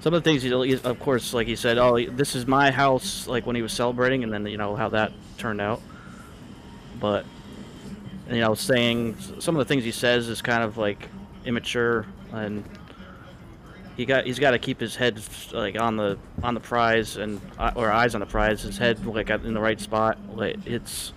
some 0.00 0.14
of 0.14 0.22
the 0.22 0.30
things 0.30 0.42
he- 0.42 0.52
of 0.52 1.00
course, 1.00 1.34
like 1.34 1.46
he 1.46 1.56
said, 1.56 1.76
oh, 1.78 2.02
this 2.02 2.34
is 2.34 2.46
my 2.46 2.70
house, 2.70 3.26
like 3.26 3.46
when 3.46 3.54
he 3.54 3.62
was 3.62 3.72
celebrating, 3.72 4.24
and 4.24 4.32
then 4.32 4.46
you 4.46 4.56
know 4.56 4.74
how 4.74 4.88
that 4.90 5.12
turned 5.36 5.60
out. 5.60 5.82
But 6.98 7.24
you 8.30 8.40
know, 8.40 8.54
saying 8.54 9.16
some 9.40 9.56
of 9.56 9.58
the 9.58 9.64
things 9.66 9.84
he 9.84 9.90
says 9.90 10.28
is 10.28 10.40
kind 10.40 10.62
of 10.62 10.78
like 10.78 11.08
immature, 11.44 12.06
and 12.32 12.64
he 13.96 14.06
got 14.06 14.24
he's 14.24 14.38
got 14.38 14.52
to 14.52 14.58
keep 14.58 14.80
his 14.80 14.96
head 14.96 15.20
like 15.52 15.78
on 15.78 15.96
the 15.96 16.18
on 16.42 16.54
the 16.54 16.60
prize 16.60 17.16
and 17.16 17.40
uh, 17.58 17.72
or 17.74 17.90
eyes 17.90 18.14
on 18.14 18.20
the 18.20 18.26
prize, 18.26 18.62
his 18.62 18.78
head 18.78 19.04
like 19.04 19.28
in 19.28 19.54
the 19.54 19.60
right 19.60 19.80
spot. 19.80 20.18
Like 20.34 20.56
it's. 20.66 21.12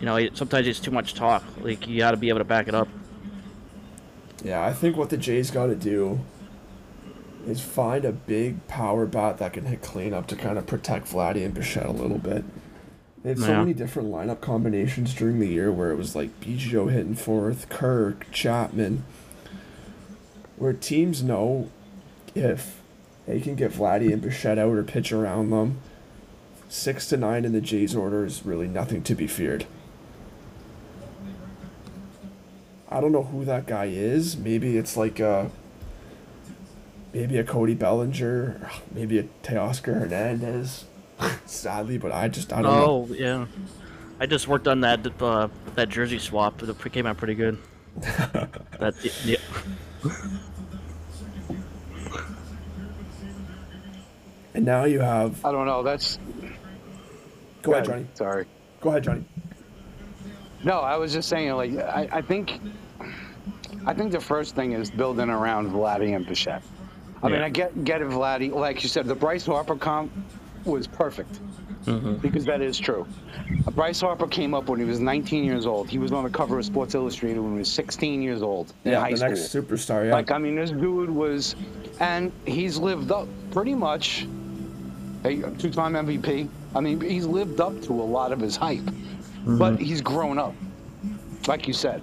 You 0.00 0.06
know, 0.06 0.28
sometimes 0.34 0.68
it's 0.68 0.78
too 0.78 0.92
much 0.92 1.14
talk. 1.14 1.42
Like 1.60 1.88
you 1.88 1.98
got 1.98 2.12
to 2.12 2.16
be 2.16 2.28
able 2.28 2.38
to 2.38 2.44
back 2.44 2.68
it 2.68 2.74
up. 2.74 2.86
Yeah, 4.44 4.64
I 4.64 4.72
think 4.72 4.96
what 4.96 5.10
the 5.10 5.16
Jays 5.16 5.50
got 5.50 5.66
to 5.66 5.74
do 5.74 6.20
is 7.50 7.60
find 7.60 8.04
a 8.04 8.12
big 8.12 8.66
power 8.68 9.06
bat 9.06 9.38
that 9.38 9.52
can 9.52 9.66
hit 9.66 9.82
clean 9.82 10.12
up 10.14 10.26
to 10.28 10.36
kind 10.36 10.58
of 10.58 10.66
protect 10.66 11.06
Vladdy 11.06 11.44
and 11.44 11.54
Bichette 11.54 11.86
a 11.86 11.92
little 11.92 12.18
bit. 12.18 12.44
They 13.22 13.30
had 13.30 13.38
so 13.38 13.48
Yeah. 13.48 13.60
many 13.60 13.74
different 13.74 14.10
lineup 14.10 14.40
combinations 14.40 15.14
during 15.14 15.40
the 15.40 15.48
year 15.48 15.72
where 15.72 15.90
it 15.90 15.96
was 15.96 16.14
like 16.14 16.40
Biggio 16.40 16.90
hitting 16.90 17.14
fourth, 17.14 17.68
Kirk, 17.68 18.26
Chapman, 18.30 19.02
where 20.56 20.72
teams 20.72 21.22
know 21.22 21.68
if 22.34 22.80
they 23.26 23.40
can 23.40 23.54
get 23.56 23.72
Vladdy 23.72 24.12
and 24.12 24.22
Bichette 24.22 24.58
out 24.58 24.72
or 24.76 24.82
pitch 24.82 25.12
around 25.12 25.50
them, 25.50 25.78
six 26.68 27.08
to 27.08 27.16
nine 27.16 27.44
in 27.44 27.52
the 27.52 27.60
Jays 27.60 27.94
order 27.96 28.24
is 28.24 28.46
really 28.46 28.68
nothing 28.68 29.02
to 29.02 29.14
be 29.14 29.26
feared. 29.26 29.66
I 32.90 33.00
don't 33.00 33.12
know 33.12 33.24
who 33.24 33.44
that 33.44 33.66
guy 33.66 33.86
is. 33.86 34.36
Maybe 34.36 34.76
it's 34.78 34.96
like 34.96 35.20
a 35.20 35.50
maybe 37.12 37.38
a 37.38 37.44
Cody 37.44 37.74
Bellinger, 37.74 38.70
maybe 38.92 39.18
a 39.18 39.24
Teoscar 39.42 40.00
Hernandez. 40.00 40.84
Sadly, 41.46 41.98
but 41.98 42.12
I 42.12 42.28
just 42.28 42.52
I 42.52 42.62
don't 42.62 42.72
know. 42.72 43.08
Oh 43.10 43.14
yeah, 43.14 43.46
I 44.20 44.26
just 44.26 44.46
worked 44.48 44.68
on 44.68 44.80
that 44.82 45.06
uh, 45.20 45.48
that 45.74 45.88
jersey 45.88 46.18
swap. 46.18 46.62
It 46.62 46.92
came 46.92 47.06
out 47.06 47.16
pretty 47.16 47.34
good. 47.34 47.58
that 47.98 48.94
yeah, 49.24 49.36
And 54.54 54.64
now 54.64 54.84
you 54.84 55.00
have 55.00 55.44
I 55.44 55.52
don't 55.52 55.66
know. 55.66 55.82
That's. 55.82 56.18
go 57.62 57.72
ahead, 57.72 57.84
Johnny. 57.84 58.06
Sorry. 58.14 58.46
Go 58.80 58.90
ahead, 58.90 59.04
Johnny. 59.04 59.24
No, 60.64 60.80
I 60.80 60.96
was 60.96 61.12
just 61.12 61.28
saying, 61.28 61.52
like, 61.52 61.76
I, 61.76 62.08
I 62.10 62.22
think, 62.22 62.60
I 63.86 63.94
think 63.94 64.10
the 64.10 64.20
first 64.20 64.56
thing 64.56 64.72
is 64.72 64.90
building 64.90 65.30
around 65.30 65.70
Vladdy 65.70 66.16
and 66.16 66.26
Bichette. 66.26 66.64
I 67.22 67.28
mean, 67.28 67.40
I 67.40 67.48
get 67.48 67.84
get 67.84 68.00
it, 68.00 68.08
Vladdy. 68.08 68.52
Like 68.52 68.82
you 68.82 68.88
said, 68.88 69.06
the 69.06 69.14
Bryce 69.14 69.46
Harper 69.46 69.76
comp 69.76 70.12
was 70.64 70.86
perfect 70.86 71.40
mm-hmm. 71.84 72.14
because 72.16 72.44
that 72.44 72.60
is 72.60 72.78
true. 72.78 73.06
Bryce 73.72 74.00
Harper 74.00 74.26
came 74.26 74.54
up 74.54 74.68
when 74.68 74.78
he 74.78 74.84
was 74.84 75.00
19 75.00 75.44
years 75.44 75.66
old. 75.66 75.88
He 75.88 75.98
was 75.98 76.12
on 76.12 76.24
the 76.24 76.30
cover 76.30 76.58
of 76.58 76.64
Sports 76.64 76.94
Illustrated 76.94 77.40
when 77.40 77.52
he 77.52 77.58
was 77.58 77.70
16 77.70 78.22
years 78.22 78.42
old 78.42 78.72
in 78.84 78.92
Yeah, 78.92 79.00
high 79.00 79.10
the 79.12 79.16
school. 79.16 79.28
next 79.30 79.54
superstar. 79.54 80.06
Yeah, 80.06 80.12
Like, 80.12 80.30
I 80.30 80.38
mean, 80.38 80.54
this 80.54 80.70
dude 80.70 81.10
was, 81.10 81.56
and 82.00 82.32
he's 82.46 82.78
lived 82.78 83.10
up 83.10 83.28
pretty 83.50 83.74
much. 83.74 84.26
A 85.24 85.34
two-time 85.58 85.94
MVP. 85.94 86.48
I 86.76 86.80
mean, 86.80 87.00
he's 87.00 87.26
lived 87.26 87.60
up 87.60 87.80
to 87.82 87.92
a 87.92 88.04
lot 88.04 88.30
of 88.30 88.38
his 88.38 88.54
hype, 88.54 88.84
but 88.84 89.74
mm-hmm. 89.74 89.76
he's 89.82 90.00
grown 90.00 90.38
up. 90.38 90.54
Like 91.48 91.66
you 91.66 91.74
said, 91.74 92.02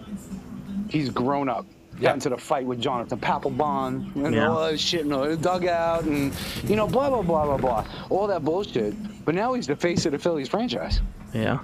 he's 0.89 1.09
grown 1.09 1.47
up. 1.47 1.65
Got 2.01 2.15
into 2.15 2.29
the 2.29 2.37
fight 2.37 2.65
with 2.65 2.81
Jonathan 2.81 3.17
Papelbon 3.19 4.13
and 4.15 4.35
Yeah. 4.35 4.49
all 4.49 4.65
that 4.69 4.77
shit 4.79 5.01
in 5.01 5.09
the 5.09 5.37
dugout, 5.37 6.03
and 6.03 6.33
you 6.67 6.75
know, 6.75 6.87
blah 6.87 7.09
blah 7.09 7.21
blah 7.21 7.45
blah 7.45 7.57
blah, 7.57 7.85
all 8.09 8.27
that 8.27 8.43
bullshit. 8.43 8.93
But 9.23 9.33
now 9.35 9.53
he's 9.53 9.65
the 9.67 9.75
face 9.77 10.05
of 10.05 10.11
the 10.11 10.19
Phillies 10.19 10.49
franchise. 10.49 10.99
yeah, 11.33 11.59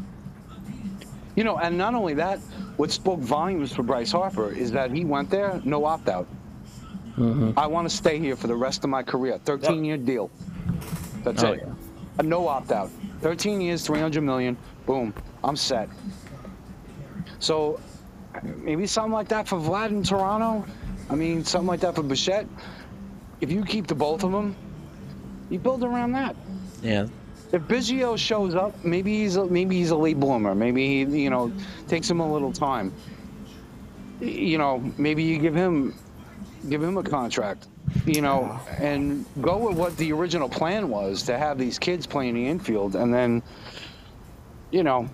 You 1.35 1.43
know, 1.43 1.57
and 1.57 1.77
not 1.77 1.93
only 1.95 2.13
that, 2.15 2.39
what 2.77 2.91
spoke 2.91 3.19
volumes 3.19 3.73
for 3.73 3.83
Bryce 3.83 4.11
Harper 4.11 4.51
is 4.51 4.71
that 4.71 4.91
he 4.91 5.03
went 5.05 5.29
there, 5.29 5.61
no 5.65 5.83
opt 5.85 6.07
out. 6.09 6.27
Mm-hmm. 7.17 7.59
I 7.59 7.67
want 7.67 7.89
to 7.89 7.95
stay 7.95 8.17
here 8.17 8.35
for 8.37 8.47
the 8.47 8.55
rest 8.55 8.83
of 8.85 8.89
my 8.89 9.03
career. 9.03 9.37
13 9.45 9.83
year 9.83 9.97
deal. 9.97 10.29
That's 11.23 11.43
Oh, 11.43 11.51
it. 11.51 11.63
yeah. 11.65 11.73
A 12.19 12.23
no 12.23 12.47
opt 12.47 12.71
out. 12.71 12.89
13 13.21 13.59
years, 13.61 13.85
300 13.85 14.21
million. 14.23 14.55
Boom. 14.85 15.13
I'm 15.43 15.55
set. 15.57 15.89
So 17.39 17.79
maybe 18.57 18.87
something 18.87 19.11
like 19.11 19.27
that 19.29 19.47
for 19.47 19.57
Vlad 19.57 19.89
in 19.89 20.03
Toronto. 20.03 20.65
I 21.09 21.15
mean, 21.15 21.43
something 21.43 21.67
like 21.67 21.81
that 21.81 21.95
for 21.95 22.03
Bichette. 22.03 22.47
If 23.41 23.51
you 23.51 23.63
keep 23.65 23.87
the 23.87 23.95
both 23.95 24.23
of 24.23 24.31
them, 24.31 24.55
you 25.49 25.59
build 25.59 25.83
around 25.83 26.13
that. 26.13 26.35
yeah. 26.81 27.07
If 27.51 27.63
Biggio 27.63 28.17
shows 28.17 28.55
up, 28.55 28.81
maybe 28.85 29.17
he's 29.17 29.35
a, 29.35 29.45
maybe 29.45 29.75
he's 29.75 29.89
a 29.89 29.95
late 29.95 30.17
bloomer. 30.17 30.55
Maybe 30.55 30.87
he, 30.87 31.23
you 31.23 31.29
know, 31.29 31.51
takes 31.89 32.09
him 32.09 32.21
a 32.21 32.31
little 32.31 32.53
time. 32.53 32.93
You 34.21 34.57
know, 34.57 34.79
maybe 34.97 35.23
you 35.23 35.37
give 35.37 35.53
him 35.53 35.93
give 36.69 36.81
him 36.81 36.97
a 36.97 37.03
contract. 37.03 37.67
You 38.05 38.21
know, 38.21 38.57
and 38.79 39.25
go 39.41 39.57
with 39.57 39.75
what 39.77 39.97
the 39.97 40.13
original 40.13 40.47
plan 40.47 40.87
was 40.87 41.23
to 41.23 41.37
have 41.37 41.57
these 41.57 41.77
kids 41.77 42.07
playing 42.07 42.35
the 42.35 42.47
infield, 42.47 42.95
and 42.95 43.13
then, 43.13 43.43
you 44.71 44.83
know, 44.83 45.09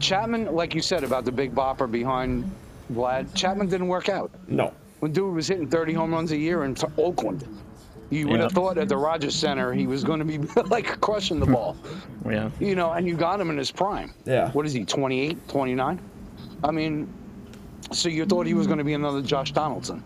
Chapman, 0.00 0.54
like 0.54 0.74
you 0.74 0.82
said 0.82 1.04
about 1.04 1.24
the 1.24 1.32
big 1.32 1.54
bopper 1.54 1.90
behind 1.90 2.50
Vlad, 2.92 3.32
Chapman 3.34 3.68
didn't 3.68 3.88
work 3.88 4.08
out. 4.08 4.30
no. 4.48 4.72
When 5.00 5.12
dude 5.12 5.34
was 5.34 5.48
hitting 5.48 5.66
30 5.66 5.94
home 5.94 6.12
runs 6.12 6.30
a 6.30 6.36
year 6.36 6.64
in 6.64 6.76
Oakland, 6.98 7.46
you 8.10 8.28
would 8.28 8.40
have 8.40 8.52
thought 8.52 8.76
at 8.76 8.86
the 8.90 8.96
Rogers 8.98 9.34
Center 9.34 9.72
he 9.72 9.86
was 9.86 10.04
going 10.04 10.18
to 10.18 10.26
be 10.26 10.36
like 10.68 11.00
crushing 11.00 11.40
the 11.40 11.46
ball. 11.46 11.76
Yeah. 12.28 12.50
You 12.60 12.74
know, 12.74 12.90
and 12.92 13.08
you 13.08 13.16
got 13.16 13.40
him 13.40 13.48
in 13.48 13.56
his 13.56 13.70
prime. 13.70 14.12
Yeah. 14.26 14.50
What 14.52 14.66
is 14.66 14.74
he, 14.74 14.84
28, 14.84 15.48
29? 15.48 15.98
I 16.62 16.70
mean, 16.70 17.10
so 17.92 18.10
you 18.10 18.26
thought 18.26 18.46
he 18.46 18.52
was 18.52 18.66
going 18.66 18.76
to 18.78 18.84
be 18.84 18.92
another 18.92 19.22
Josh 19.22 19.52
Donaldson, 19.52 20.04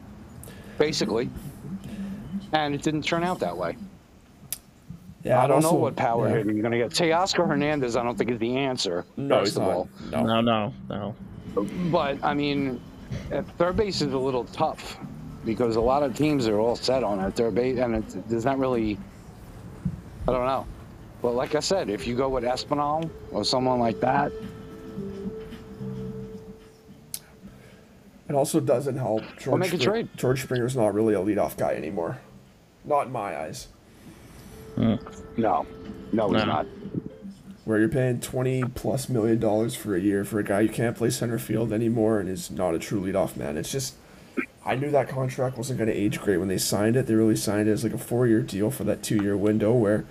basically. 0.78 1.28
And 2.52 2.72
it 2.72 2.83
didn't 2.83 3.02
turn 3.02 3.24
out 3.24 3.40
that 3.40 3.57
way. 3.57 3.76
Yeah, 5.25 5.43
I 5.43 5.47
don't 5.47 5.63
know 5.63 5.73
what 5.73 5.97
power 5.97 6.29
yeah. 6.29 6.37
hit 6.37 6.47
you're 6.47 6.61
going 6.61 6.73
to 6.73 6.79
get. 6.79 6.91
Teoscar 6.91 7.49
Hernandez, 7.49 7.97
I 7.97 8.03
don't 8.03 8.17
think 8.17 8.31
is 8.31 8.39
the 8.39 8.57
answer. 8.59 9.07
No, 9.17 9.41
first 9.41 9.53
he's 9.53 9.57
of 9.57 9.63
not. 9.63 9.71
all. 9.71 9.89
No. 10.11 10.41
No, 10.41 10.41
no, 10.41 11.15
no. 11.55 11.65
But 11.91 12.23
I 12.23 12.35
mean, 12.35 12.81
at 13.31 13.47
third 13.57 13.77
base 13.77 14.03
is 14.03 14.13
a 14.13 14.19
little 14.19 14.45
tough 14.45 14.99
because 15.47 15.77
a 15.77 15.81
lot 15.81 16.03
of 16.03 16.15
teams 16.15 16.47
are 16.47 16.59
all 16.59 16.77
set 16.77 17.03
on 17.03 17.21
at 17.21 17.35
third 17.37 17.55
base, 17.55 17.79
and 17.79 17.97
it, 17.97 18.29
there's 18.29 18.45
not 18.45 18.59
really. 18.59 18.99
I 20.29 20.33
don't 20.33 20.47
know. 20.47 20.67
But 21.23 21.35
like 21.35 21.55
I 21.55 21.61
said, 21.61 21.89
if 21.89 22.07
you 22.07 22.17
go 22.17 22.29
with 22.29 22.45
Espinal 22.45 23.09
or 23.33 23.45
someone 23.45 23.81
like 23.81 24.01
that, 24.01 24.31
It 28.29 28.35
also 28.35 28.59
doesn't 28.59 28.97
help. 28.97 29.23
George, 29.39 29.61
make 29.61 29.73
a 29.75 29.79
trade. 29.79 30.09
George 30.17 30.43
Springer's 30.43 30.77
not 30.77 30.95
really 30.95 31.15
a 31.15 31.19
leadoff 31.19 31.57
guy 31.57 31.75
anymore. 31.75 32.19
Not 32.85 33.07
in 33.07 33.13
my 33.13 33.39
eyes. 33.39 33.69
No, 34.77 34.99
no, 35.37 35.67
he's 36.31 36.33
No. 36.33 36.45
not. 36.45 36.67
Where 37.65 37.79
you're 37.79 37.89
paying 37.89 38.21
twenty 38.21 38.63
plus 38.63 39.09
million 39.09 39.39
dollars 39.41 39.75
for 39.75 39.97
a 39.97 40.01
year 40.01 40.25
for 40.25 40.39
a 40.39 40.45
guy 40.45 40.67
who 40.67 40.69
can't 40.73 40.97
play 40.97 41.09
center 41.09 41.39
field 41.39 41.73
anymore 41.73 42.21
and 42.21 42.29
is 42.29 42.51
not 42.51 42.75
a 42.75 42.79
true 42.79 43.01
leadoff 43.01 43.37
man. 43.37 43.57
It's 43.57 43.73
just 43.73 43.95
I 44.67 44.75
knew 44.75 44.91
that 44.91 45.09
contract 45.09 45.57
wasn't 45.57 45.79
going 45.79 45.89
to 45.91 45.97
age 45.97 46.21
great 46.21 46.37
when 46.39 46.49
they 46.49 46.59
signed 46.59 46.97
it. 46.97 47.07
They 47.07 47.15
really 47.15 47.37
signed 47.37 47.69
it 47.69 47.73
as 47.73 47.83
like 47.83 47.95
a 47.95 47.99
four 47.99 48.27
year 48.27 48.43
deal 48.43 48.71
for 48.71 48.85
that 48.85 49.03
two 49.03 49.23
year 49.23 49.37
window 49.37 49.73
where 49.73 50.05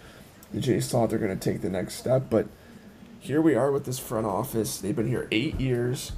the 0.51 0.59
Jays 0.59 0.89
thought 0.89 1.09
they're 1.11 1.19
going 1.19 1.37
to 1.37 1.51
take 1.51 1.61
the 1.61 1.69
next 1.69 1.95
step. 1.95 2.23
But 2.29 2.47
here 3.19 3.41
we 3.41 3.53
are 3.55 3.71
with 3.71 3.85
this 3.85 3.99
front 3.99 4.25
office. 4.25 4.79
They've 4.79 4.95
been 4.95 5.07
here 5.07 5.27
eight 5.31 5.59
years 5.59 6.13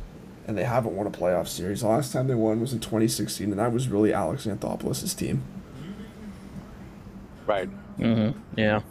and 0.48 0.58
they 0.58 0.64
haven't 0.64 0.96
won 0.96 1.08
a 1.08 1.12
playoff 1.12 1.48
series. 1.48 1.82
The 1.82 1.88
last 1.88 2.14
time 2.14 2.28
they 2.28 2.36
won 2.36 2.62
was 2.62 2.72
in 2.72 2.80
2016, 2.80 3.50
and 3.50 3.60
that 3.60 3.74
was 3.74 3.88
really 3.90 4.14
Alex 4.14 4.46
Anthopoulos' 4.46 5.18
team. 5.18 5.44
Right. 7.46 7.70
Mm-hmm. 7.98 8.40
Yeah. 8.58 8.82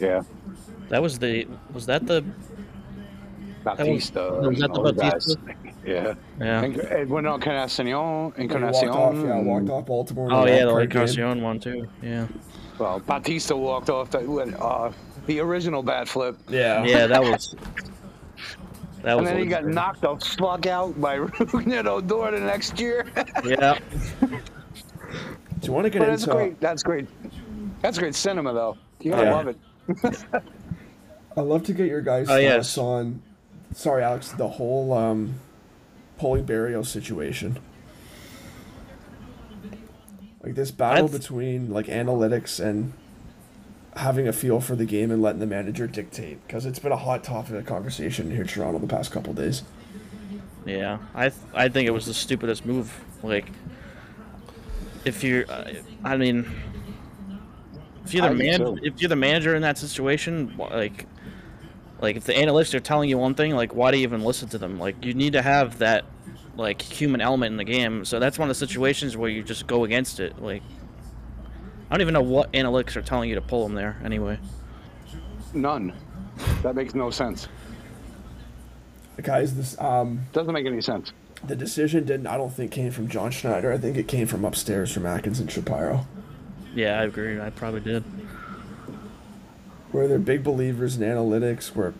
Yeah. 0.00 0.22
That 0.88 1.02
was 1.02 1.18
the. 1.18 1.46
Was 1.72 1.86
that 1.86 2.06
the? 2.06 2.24
Bautista. 3.64 4.20
was 4.42 4.60
that 4.60 4.72
the 4.72 4.80
and 4.82 4.96
guys. 4.98 5.34
Bautista? 5.36 5.54
Yeah. 5.84 6.14
Yeah. 6.40 6.62
And, 6.62 6.76
and 6.76 7.10
when 7.10 7.26
Encarnacion, 7.26 7.86
He 7.86 7.92
Encarnacion. 7.92 8.88
walked 8.90 9.16
off, 9.16 9.24
yeah, 9.24 9.40
walked 9.40 9.68
off 9.70 9.86
Baltimore. 9.86 10.28
Oh 10.30 10.46
yeah, 10.46 10.60
the 10.60 10.66
wild 10.66 10.90
card. 10.90 11.08
Encarnacion 11.08 11.42
one 11.42 11.58
too. 11.60 11.88
Yeah. 12.02 12.26
Well, 12.78 13.00
Bautista 13.00 13.56
walked 13.56 13.90
off 13.90 14.10
the, 14.10 14.18
when, 14.20 14.54
uh, 14.54 14.92
the 15.26 15.40
original 15.40 15.82
bat 15.82 16.06
flip. 16.08 16.36
Yeah. 16.48 16.84
Yeah, 16.84 17.06
that 17.06 17.22
was. 17.22 17.54
That 19.02 19.16
was. 19.20 19.28
And 19.28 19.38
then 19.38 19.46
he 19.46 19.46
a- 19.46 19.60
got 19.60 19.66
knocked 19.66 20.00
the 20.00 20.16
fuck 20.16 20.66
out 20.66 21.00
by 21.00 21.18
Rougned 21.18 21.86
Odor 21.86 22.36
the 22.36 22.44
next 22.44 22.80
year. 22.80 23.06
Yeah. 23.44 23.78
Do 24.20 24.28
you 25.62 25.72
want 25.72 25.84
to 25.84 25.90
get 25.90 26.00
but 26.00 26.06
that's 26.06 26.24
great. 26.26 26.58
That's 26.60 26.82
great. 26.82 27.06
That's 27.86 27.98
great 28.00 28.16
cinema, 28.16 28.52
though. 28.52 28.76
You 29.00 29.12
gotta 29.12 29.26
Yeah. 29.26 29.34
love 29.34 29.46
it. 29.46 29.58
I'd 31.36 31.42
love 31.42 31.62
to 31.66 31.72
get 31.72 31.86
your 31.86 32.00
guys' 32.00 32.26
Oh, 32.28 32.32
thoughts 32.32 32.42
yes. 32.42 32.78
on. 32.78 33.22
Sorry, 33.74 34.02
Alex. 34.02 34.32
The 34.32 34.48
whole 34.48 34.92
um, 34.92 35.34
pulling 36.18 36.44
Berrios 36.44 36.86
situation. 36.86 37.60
Like 40.42 40.56
this 40.56 40.72
battle 40.72 41.04
I've- 41.04 41.16
between 41.16 41.70
like 41.70 41.86
analytics 41.86 42.58
and 42.58 42.92
having 43.94 44.26
a 44.26 44.32
feel 44.32 44.60
for 44.60 44.74
the 44.74 44.84
game 44.84 45.12
and 45.12 45.22
letting 45.22 45.38
the 45.38 45.46
manager 45.46 45.86
dictate, 45.86 46.44
because 46.44 46.66
it's 46.66 46.80
been 46.80 46.90
a 46.90 46.96
hot 46.96 47.22
topic 47.22 47.54
of 47.54 47.66
conversation 47.66 48.32
here 48.32 48.42
in 48.42 48.48
Toronto 48.48 48.80
the 48.80 48.88
past 48.88 49.12
couple 49.12 49.32
days. 49.32 49.62
Yeah, 50.64 50.98
I 51.14 51.28
th- 51.28 51.40
I 51.54 51.68
think 51.68 51.86
it 51.86 51.92
was 51.92 52.06
the 52.06 52.14
stupidest 52.14 52.66
move. 52.66 52.92
Like, 53.22 53.46
if 55.04 55.22
you're, 55.22 55.48
uh, 55.48 55.70
I 56.04 56.16
mean, 56.16 56.50
if 58.06 58.14
you're 58.14 58.28
the 58.28 58.34
man, 58.34 58.60
too. 58.60 58.78
if 58.82 59.00
you're 59.00 59.08
the 59.08 59.16
manager 59.16 59.54
in 59.54 59.62
that 59.62 59.78
situation, 59.78 60.54
like, 60.58 61.06
like 62.00 62.16
if 62.16 62.24
the 62.24 62.36
analysts 62.36 62.74
are 62.74 62.80
telling 62.80 63.08
you 63.10 63.18
one 63.18 63.34
thing, 63.34 63.54
like, 63.54 63.74
why 63.74 63.90
do 63.90 63.98
you 63.98 64.02
even 64.04 64.22
listen 64.22 64.48
to 64.50 64.58
them? 64.58 64.78
Like, 64.78 65.04
you 65.04 65.14
need 65.14 65.32
to 65.34 65.42
have 65.42 65.78
that, 65.78 66.04
like, 66.56 66.80
human 66.82 67.20
element 67.20 67.52
in 67.52 67.56
the 67.56 67.64
game. 67.64 68.04
So 68.04 68.18
that's 68.18 68.38
one 68.38 68.48
of 68.48 68.56
the 68.56 68.66
situations 68.66 69.16
where 69.16 69.30
you 69.30 69.42
just 69.42 69.66
go 69.66 69.84
against 69.84 70.20
it. 70.20 70.40
Like, 70.40 70.62
I 71.90 71.94
don't 71.94 72.00
even 72.00 72.14
know 72.14 72.22
what 72.22 72.52
analytics 72.52 72.96
are 72.96 73.02
telling 73.02 73.28
you 73.28 73.34
to 73.36 73.40
pull 73.40 73.62
them 73.62 73.74
there. 73.74 74.00
Anyway, 74.04 74.38
None. 75.54 75.92
That 76.62 76.74
makes 76.74 76.94
no 76.94 77.10
sense. 77.10 77.48
Guys, 79.22 79.54
this 79.54 79.80
um, 79.80 80.20
Doesn't 80.34 80.52
make 80.52 80.66
any 80.66 80.82
sense. 80.82 81.12
the 81.46 81.56
decision 81.56 82.04
didn't. 82.04 82.26
I 82.26 82.36
don't 82.36 82.52
think 82.52 82.70
came 82.72 82.90
from 82.90 83.08
John 83.08 83.30
Schneider. 83.30 83.72
I 83.72 83.78
think 83.78 83.96
it 83.96 84.08
came 84.08 84.26
from 84.26 84.44
upstairs 84.44 84.92
from 84.92 85.06
Atkins 85.06 85.40
and 85.40 85.50
Shapiro. 85.50 86.06
Yeah, 86.76 87.00
I 87.00 87.04
agree. 87.04 87.40
I 87.40 87.50
probably 87.50 87.80
did. 87.80 88.04
where 89.92 90.06
they're 90.06 90.18
big 90.18 90.44
believers 90.44 90.96
in 90.96 91.02
analytics, 91.02 91.68
where 91.74 91.94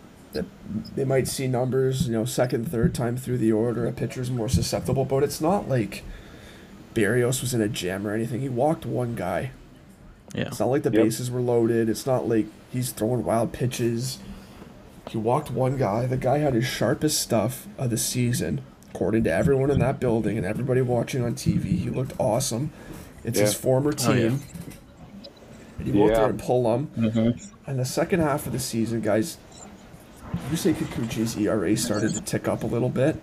they 0.95 1.03
might 1.05 1.27
see 1.27 1.47
numbers, 1.47 2.05
you 2.07 2.13
know, 2.13 2.25
second, 2.25 2.69
third 2.69 2.93
time 2.93 3.17
through 3.17 3.39
the 3.39 3.51
order, 3.51 3.87
a 3.87 3.91
pitcher's 3.91 4.29
more 4.29 4.47
susceptible, 4.49 5.03
but 5.05 5.23
it's 5.23 5.41
not 5.41 5.67
like 5.67 6.03
Berrios 6.93 7.41
was 7.41 7.53
in 7.55 7.61
a 7.61 7.67
jam 7.67 8.05
or 8.05 8.13
anything. 8.13 8.41
He 8.41 8.49
walked 8.49 8.85
one 8.85 9.15
guy. 9.15 9.51
Yeah. 10.35 10.43
It's 10.47 10.59
not 10.59 10.67
like 10.69 10.83
the 10.83 10.91
Yep. 10.91 11.03
bases 11.05 11.31
were 11.31 11.41
loaded. 11.41 11.89
It's 11.89 12.05
not 12.05 12.27
like 12.29 12.45
he's 12.71 12.91
throwing 12.91 13.23
wild 13.23 13.51
pitches. 13.53 14.19
He 15.09 15.17
walked 15.17 15.49
one 15.49 15.77
guy. 15.77 16.05
The 16.05 16.17
guy 16.17 16.39
had 16.39 16.53
his 16.53 16.65
sharpest 16.65 17.19
stuff 17.19 17.65
of 17.79 17.89
the 17.89 17.97
season, 17.97 18.61
according 18.93 19.23
to 19.23 19.33
everyone 19.33 19.71
in 19.71 19.79
that 19.79 19.99
building 19.99 20.37
and 20.37 20.45
everybody 20.45 20.81
watching 20.81 21.23
on 21.23 21.33
TV. 21.33 21.77
He 21.77 21.89
looked 21.89 22.13
awesome. 22.19 22.71
It's 23.27 23.37
his 23.39 23.53
Yeah. 23.53 23.59
former 23.59 23.91
Oh, 23.91 24.11
yeah. 24.13 24.15
team. 24.29 24.39
And 25.77 25.85
he 25.87 25.91
went 25.91 26.11
Yeah. 26.13 26.17
there 26.21 26.29
and 26.29 26.39
pull 26.39 26.73
him. 26.73 26.87
Mm-hmm. 26.97 27.69
And 27.69 27.79
the 27.79 27.85
second 27.85 28.21
half 28.21 28.47
of 28.47 28.53
the 28.53 28.59
season, 28.59 29.01
guys, 29.01 29.37
did 30.31 30.51
you 30.51 30.57
say 30.57 30.73
Kikuchi's 30.73 31.37
ERA 31.37 31.75
started 31.77 32.13
to 32.15 32.21
tick 32.21 32.47
up 32.47 32.63
a 32.63 32.67
little 32.67 32.89
bit? 32.89 33.21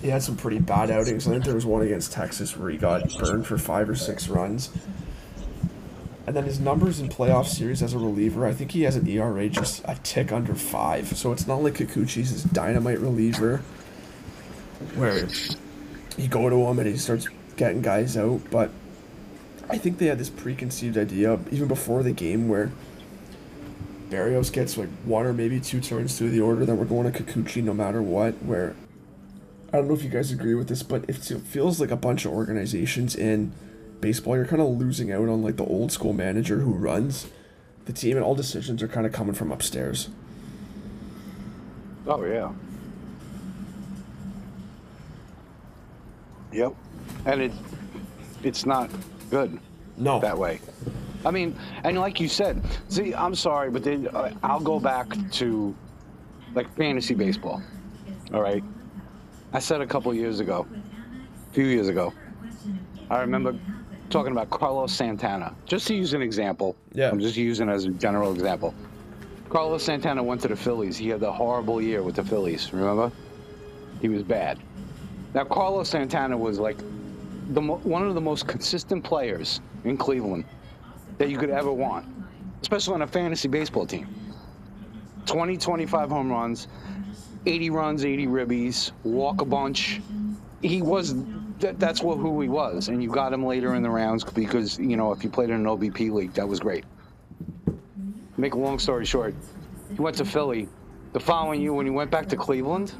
He 0.00 0.08
had 0.08 0.22
some 0.22 0.36
pretty 0.36 0.58
bad 0.60 0.90
outings. 0.90 1.28
I 1.28 1.32
think 1.32 1.44
there 1.44 1.54
was 1.54 1.66
one 1.66 1.82
against 1.82 2.12
Texas 2.12 2.56
where 2.56 2.70
he 2.70 2.78
got 2.78 3.12
burned 3.18 3.46
for 3.46 3.58
five 3.58 3.90
or 3.90 3.94
six 3.94 4.28
runs. 4.28 4.70
And 6.26 6.34
then 6.36 6.44
his 6.44 6.60
numbers 6.60 7.00
in 7.00 7.08
playoff 7.08 7.46
series 7.46 7.82
as 7.82 7.92
a 7.94 7.98
reliever, 7.98 8.46
I 8.46 8.52
think 8.52 8.70
he 8.70 8.82
has 8.82 8.94
an 8.96 9.06
ERA 9.08 9.48
just 9.48 9.82
a 9.84 9.96
tick 10.04 10.30
under 10.32 10.54
five. 10.54 11.16
So 11.18 11.32
it's 11.32 11.46
not 11.48 11.62
like 11.62 11.74
Kikuchi's 11.74 12.32
this 12.32 12.44
dynamite 12.44 13.00
reliever 13.00 13.58
where 14.94 15.26
you 16.16 16.28
go 16.28 16.48
to 16.48 16.56
him 16.66 16.78
and 16.78 16.88
he 16.88 16.96
starts 16.96 17.28
getting 17.56 17.82
guys 17.82 18.16
out. 18.16 18.40
But 18.50 18.70
I 19.72 19.78
think 19.78 19.96
they 19.96 20.06
had 20.06 20.18
this 20.18 20.28
preconceived 20.28 20.98
idea 20.98 21.38
even 21.50 21.66
before 21.66 22.02
the 22.02 22.12
game 22.12 22.46
where 22.46 22.70
Berrios 24.10 24.52
gets 24.52 24.76
like 24.76 24.90
one 25.06 25.24
or 25.24 25.32
maybe 25.32 25.60
two 25.60 25.80
turns 25.80 26.18
through 26.18 26.28
the 26.28 26.40
order, 26.40 26.66
then 26.66 26.76
we're 26.76 26.84
going 26.84 27.10
to 27.10 27.22
Kikuchi 27.22 27.64
no 27.64 27.72
matter 27.72 28.02
what. 28.02 28.34
Where 28.42 28.76
I 29.72 29.78
don't 29.78 29.88
know 29.88 29.94
if 29.94 30.02
you 30.02 30.10
guys 30.10 30.30
agree 30.30 30.54
with 30.54 30.68
this, 30.68 30.82
but 30.82 31.06
it 31.08 31.16
feels 31.16 31.80
like 31.80 31.90
a 31.90 31.96
bunch 31.96 32.26
of 32.26 32.32
organizations 32.32 33.16
in 33.16 33.52
baseball, 34.02 34.36
you're 34.36 34.44
kind 34.44 34.60
of 34.60 34.68
losing 34.68 35.10
out 35.10 35.26
on 35.30 35.42
like 35.42 35.56
the 35.56 35.64
old 35.64 35.90
school 35.90 36.12
manager 36.12 36.58
who 36.58 36.72
runs 36.72 37.28
the 37.86 37.94
team, 37.94 38.18
and 38.18 38.24
all 38.26 38.34
decisions 38.34 38.82
are 38.82 38.88
kind 38.88 39.06
of 39.06 39.12
coming 39.12 39.32
from 39.32 39.50
upstairs. 39.50 40.10
Oh 42.06 42.22
yeah. 42.26 42.52
Yep. 46.52 46.74
And 47.24 47.40
it 47.40 47.52
it's 48.42 48.66
not 48.66 48.90
good 49.32 49.58
No, 49.96 50.20
that 50.20 50.36
way. 50.36 50.60
I 51.24 51.30
mean, 51.30 51.56
and 51.84 51.98
like 51.98 52.20
you 52.20 52.28
said, 52.28 52.62
see, 52.88 53.14
I'm 53.14 53.34
sorry, 53.34 53.70
but 53.70 53.82
then 53.82 54.08
uh, 54.08 54.34
I'll 54.42 54.60
go 54.60 54.78
back 54.78 55.08
to 55.32 55.74
like 56.54 56.68
fantasy 56.76 57.14
baseball. 57.14 57.62
All 58.34 58.42
right. 58.42 58.62
I 59.52 59.58
said 59.58 59.80
a 59.80 59.86
couple 59.86 60.12
years 60.14 60.40
ago, 60.40 60.66
a 61.50 61.54
few 61.54 61.64
years 61.64 61.88
ago, 61.88 62.12
I 63.10 63.20
remember 63.20 63.58
talking 64.10 64.32
about 64.32 64.50
Carlos 64.50 64.92
Santana. 64.92 65.54
Just 65.64 65.86
to 65.86 65.94
use 65.94 66.12
an 66.12 66.20
example. 66.22 66.76
Yeah. 66.92 67.10
I'm 67.10 67.20
just 67.20 67.36
using 67.36 67.68
it 67.68 67.72
as 67.72 67.86
a 67.86 67.90
general 67.90 68.32
example. 68.32 68.74
Carlos 69.48 69.82
Santana 69.82 70.22
went 70.22 70.42
to 70.42 70.48
the 70.48 70.56
Phillies. 70.56 70.96
He 70.98 71.08
had 71.08 71.22
a 71.22 71.32
horrible 71.32 71.80
year 71.80 72.02
with 72.02 72.16
the 72.16 72.24
Phillies. 72.24 72.72
Remember? 72.72 73.10
He 74.00 74.08
was 74.08 74.22
bad. 74.22 74.58
Now 75.34 75.44
Carlos 75.44 75.88
Santana 75.88 76.36
was 76.36 76.58
like 76.58 76.78
the 77.50 77.60
one 77.60 78.06
of 78.06 78.14
the 78.14 78.20
most 78.20 78.46
consistent 78.46 79.04
players 79.04 79.60
in 79.84 79.96
Cleveland 79.96 80.44
that 81.18 81.28
you 81.28 81.38
could 81.38 81.50
ever 81.50 81.72
want, 81.72 82.06
especially 82.60 82.94
on 82.94 83.02
a 83.02 83.06
fantasy 83.06 83.48
baseball 83.48 83.86
team. 83.86 84.08
20, 85.26 85.56
25 85.56 86.10
home 86.10 86.30
runs, 86.30 86.68
80 87.46 87.70
runs, 87.70 88.04
80 88.04 88.26
ribbies, 88.26 88.92
walk 89.04 89.40
a 89.40 89.44
bunch. 89.44 90.00
He 90.62 90.82
was 90.82 91.14
that, 91.60 91.78
that's 91.78 92.02
what 92.02 92.18
who 92.18 92.40
he 92.40 92.48
was, 92.48 92.88
and 92.88 93.02
you 93.02 93.10
got 93.10 93.32
him 93.32 93.44
later 93.44 93.74
in 93.74 93.82
the 93.82 93.90
rounds 93.90 94.24
because 94.24 94.78
you 94.78 94.96
know 94.96 95.12
if 95.12 95.22
you 95.22 95.30
played 95.30 95.50
in 95.50 95.56
an 95.56 95.64
OBP 95.64 96.10
league, 96.10 96.32
that 96.34 96.48
was 96.48 96.60
great. 96.60 96.84
Make 98.36 98.54
a 98.54 98.58
long 98.58 98.78
story 98.78 99.04
short, 99.04 99.34
he 99.94 100.00
went 100.00 100.16
to 100.16 100.24
Philly. 100.24 100.68
The 101.12 101.20
following 101.20 101.60
year, 101.60 101.74
when 101.74 101.84
he 101.84 101.90
went 101.90 102.10
back 102.10 102.26
to 102.28 102.36
Cleveland, 102.36 102.94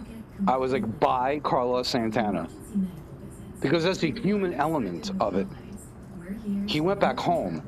I 0.47 0.59
was 0.59 0.73
like, 0.73 1.01
buy 1.01 1.39
Carlos 1.41 1.89
Santana 1.89 2.47
because 3.63 3.85
that's 3.85 3.99
the 3.99 4.11
human 4.11 4.53
element 4.55 5.13
of 5.21 5.37
it. 5.37 5.47
He 6.67 6.81
went 6.81 7.01
back 7.01 7.19
home. 7.19 7.63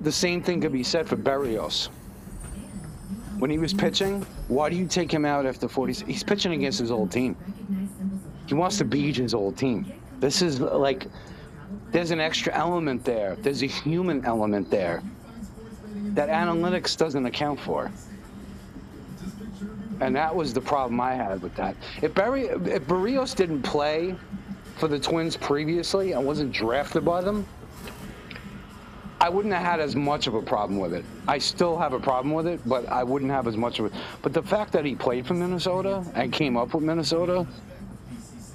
The 0.00 0.12
same 0.12 0.42
thing 0.42 0.60
could 0.60 0.72
be 0.72 0.82
said 0.82 1.08
for 1.08 1.16
Berrios. 1.16 1.88
When 3.38 3.50
he 3.50 3.58
was 3.58 3.72
pitching, 3.72 4.22
why 4.48 4.68
do 4.68 4.76
you 4.76 4.86
take 4.86 5.10
him 5.10 5.24
out 5.24 5.46
after 5.46 5.68
40? 5.68 6.04
He's 6.06 6.24
pitching 6.24 6.52
against 6.52 6.78
his 6.78 6.90
old 6.90 7.10
team. 7.10 7.36
He 8.46 8.54
wants 8.54 8.78
to 8.78 8.84
beat 8.84 9.16
his 9.16 9.32
old 9.32 9.56
team. 9.56 9.92
This 10.18 10.42
is 10.42 10.60
like, 10.60 11.06
there's 11.92 12.10
an 12.10 12.20
extra 12.20 12.52
element 12.54 13.04
there. 13.04 13.36
There's 13.36 13.62
a 13.62 13.66
human 13.66 14.24
element 14.24 14.70
there 14.70 15.02
that 16.14 16.28
analytics 16.28 16.96
doesn't 16.96 17.24
account 17.26 17.60
for. 17.60 17.90
And 20.02 20.16
that 20.16 20.34
was 20.34 20.52
the 20.52 20.60
problem 20.60 21.00
I 21.00 21.14
had 21.14 21.40
with 21.42 21.54
that. 21.54 21.76
If 22.02 22.12
Barry, 22.12 22.46
if 22.46 22.86
Berrios 22.88 23.36
didn't 23.36 23.62
play 23.62 24.16
for 24.76 24.88
the 24.88 24.98
Twins 24.98 25.36
previously 25.36 26.12
and 26.12 26.26
wasn't 26.26 26.50
drafted 26.50 27.04
by 27.04 27.20
them, 27.20 27.46
I 29.20 29.28
wouldn't 29.28 29.54
have 29.54 29.62
had 29.62 29.78
as 29.78 29.94
much 29.94 30.26
of 30.26 30.34
a 30.34 30.42
problem 30.42 30.80
with 30.80 30.92
it. 30.92 31.04
I 31.28 31.38
still 31.38 31.78
have 31.78 31.92
a 31.92 32.00
problem 32.00 32.34
with 32.34 32.48
it, 32.48 32.60
but 32.66 32.88
I 32.88 33.04
wouldn't 33.04 33.30
have 33.30 33.46
as 33.46 33.56
much 33.56 33.78
of 33.78 33.86
it. 33.86 33.92
But 34.22 34.32
the 34.32 34.42
fact 34.42 34.72
that 34.72 34.84
he 34.84 34.96
played 34.96 35.24
for 35.24 35.34
Minnesota 35.34 36.04
and 36.16 36.32
came 36.32 36.56
up 36.56 36.74
with 36.74 36.82
Minnesota, 36.82 37.46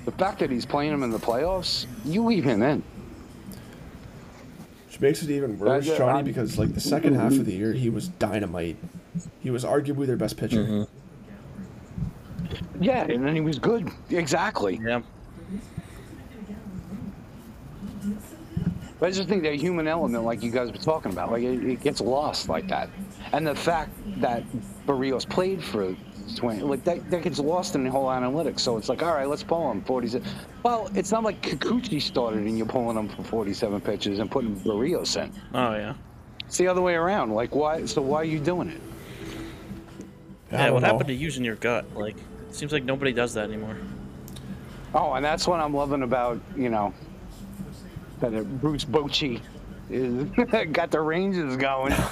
the 0.03 0.11
fact 0.11 0.39
that 0.39 0.51
he's 0.51 0.65
playing 0.65 0.91
them 0.91 1.03
in 1.03 1.11
the 1.11 1.17
playoffs, 1.17 1.85
you 2.03 2.25
leave 2.25 2.43
him 2.43 2.61
in. 2.61 2.83
Which 4.87 4.99
makes 4.99 5.23
it 5.23 5.29
even 5.29 5.57
worse, 5.57 5.85
Johnny, 5.85 6.23
because 6.23 6.57
like 6.57 6.73
the 6.73 6.81
second 6.81 7.15
half 7.15 7.31
of 7.31 7.45
the 7.45 7.53
year, 7.53 7.71
he 7.71 7.89
was 7.89 8.09
dynamite. 8.09 8.75
He 9.39 9.49
was 9.49 9.63
arguably 9.63 10.05
their 10.05 10.17
best 10.17 10.35
pitcher. 10.35 10.65
Mm-hmm. 10.65 10.96
Yeah, 12.79 13.03
and 13.03 13.25
then 13.25 13.35
he 13.35 13.41
was 13.41 13.59
good. 13.59 13.89
Exactly. 14.09 14.79
Yeah. 14.83 15.01
But 18.99 19.07
I 19.07 19.11
just 19.11 19.29
think 19.29 19.43
that 19.43 19.55
human 19.55 19.87
element, 19.87 20.23
like 20.23 20.41
you 20.41 20.49
guys 20.49 20.71
were 20.71 20.77
talking 20.77 21.11
about, 21.11 21.31
like 21.31 21.43
it, 21.43 21.63
it 21.63 21.81
gets 21.81 22.01
lost 22.01 22.49
like 22.49 22.67
that. 22.69 22.89
And 23.31 23.45
the 23.45 23.55
fact 23.55 23.91
that 24.21 24.43
Berrios 24.87 25.27
played 25.27 25.63
for 25.63 25.95
20, 26.35 26.63
like 26.63 26.83
that, 26.85 27.09
that 27.11 27.21
gets 27.21 27.37
lost 27.37 27.75
in 27.75 27.83
the 27.83 27.91
whole 27.91 28.07
analytics. 28.07 28.61
So 28.61 28.75
it's 28.77 28.89
like, 28.89 29.03
all 29.03 29.13
right, 29.13 29.27
let's 29.27 29.43
pull 29.43 29.69
him 29.71 29.83
47. 29.83 30.27
Well, 30.63 30.89
it's 30.95 31.11
not 31.11 31.23
like 31.23 31.41
Kikuchi 31.41 32.01
started 32.01 32.39
and 32.39 32.57
you're 32.57 32.65
pulling 32.65 32.97
him 32.97 33.07
for 33.07 33.23
47 33.23 33.81
pitches 33.81 34.17
and 34.19 34.31
putting 34.31 34.55
Berrios 34.61 35.21
in. 35.21 35.31
Oh 35.53 35.73
yeah. 35.73 35.93
It's 36.45 36.57
the 36.57 36.67
other 36.67 36.81
way 36.81 36.95
around. 36.95 37.33
Like, 37.33 37.53
why? 37.53 37.85
So 37.85 38.01
why 38.01 38.17
are 38.17 38.23
you 38.23 38.39
doing 38.39 38.69
it? 38.69 38.81
Yeah. 40.51 40.71
What 40.71 40.81
know. 40.81 40.87
happened 40.87 41.09
to 41.09 41.13
using 41.13 41.43
your 41.43 41.57
gut? 41.57 41.85
Like, 41.95 42.15
it 42.17 42.23
seems 42.51 42.71
like 42.71 42.83
nobody 42.83 43.11
does 43.11 43.33
that 43.33 43.45
anymore. 43.45 43.77
Oh, 44.93 45.13
and 45.13 45.23
that's 45.23 45.47
what 45.47 45.59
I'm 45.59 45.73
loving 45.73 46.03
about, 46.03 46.39
you 46.55 46.69
know, 46.69 46.93
that 48.19 48.61
Bruce 48.61 48.85
Bochy 48.85 49.41
is 49.89 50.23
got 50.71 50.91
the 50.91 51.01
Rangers 51.01 51.55
going. 51.57 51.93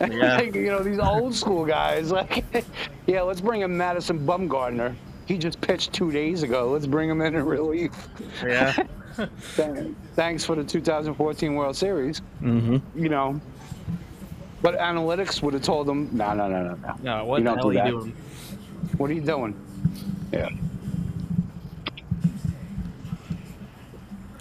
Yeah. 0.00 0.40
you 0.42 0.66
know, 0.66 0.80
these 0.82 0.98
old 0.98 1.36
school 1.36 1.64
guys, 1.64 2.10
like, 2.20 2.44
yeah, 3.06 3.22
let's 3.22 3.40
bring 3.40 3.60
in 3.60 3.76
Madison 3.76 4.26
Bumgarner. 4.26 4.96
He 5.26 5.38
just 5.38 5.60
pitched 5.60 5.92
two 5.92 6.10
days 6.10 6.42
ago. 6.42 6.72
Let's 6.72 6.84
bring 6.84 7.08
him 7.08 7.20
in 7.22 7.36
in 7.36 7.44
relief. 7.44 7.92
Yeah. 8.42 8.72
Thanks 10.16 10.44
for 10.44 10.56
the 10.56 10.64
2014 10.64 11.54
World 11.54 11.76
Series. 11.76 12.22
mm-hmm. 12.42 12.78
You 13.00 13.08
know, 13.08 13.40
but 14.60 14.76
analytics 14.78 15.40
would 15.42 15.54
have 15.54 15.62
told 15.62 15.86
them, 15.86 16.08
no, 16.12 16.34
no, 16.34 16.48
no, 16.48 16.62
no, 16.64 16.74
no. 16.74 16.94
No. 17.02 17.24
What 17.24 17.38
You 17.38 17.44
the 17.44 17.54
hell 17.54 17.68
are 17.68 17.72
you 17.72 17.84
doing? 17.84 18.16
What 18.96 19.10
are 19.10 19.14
you 19.14 19.20
doing? 19.20 19.63
Yeah. 20.32 20.48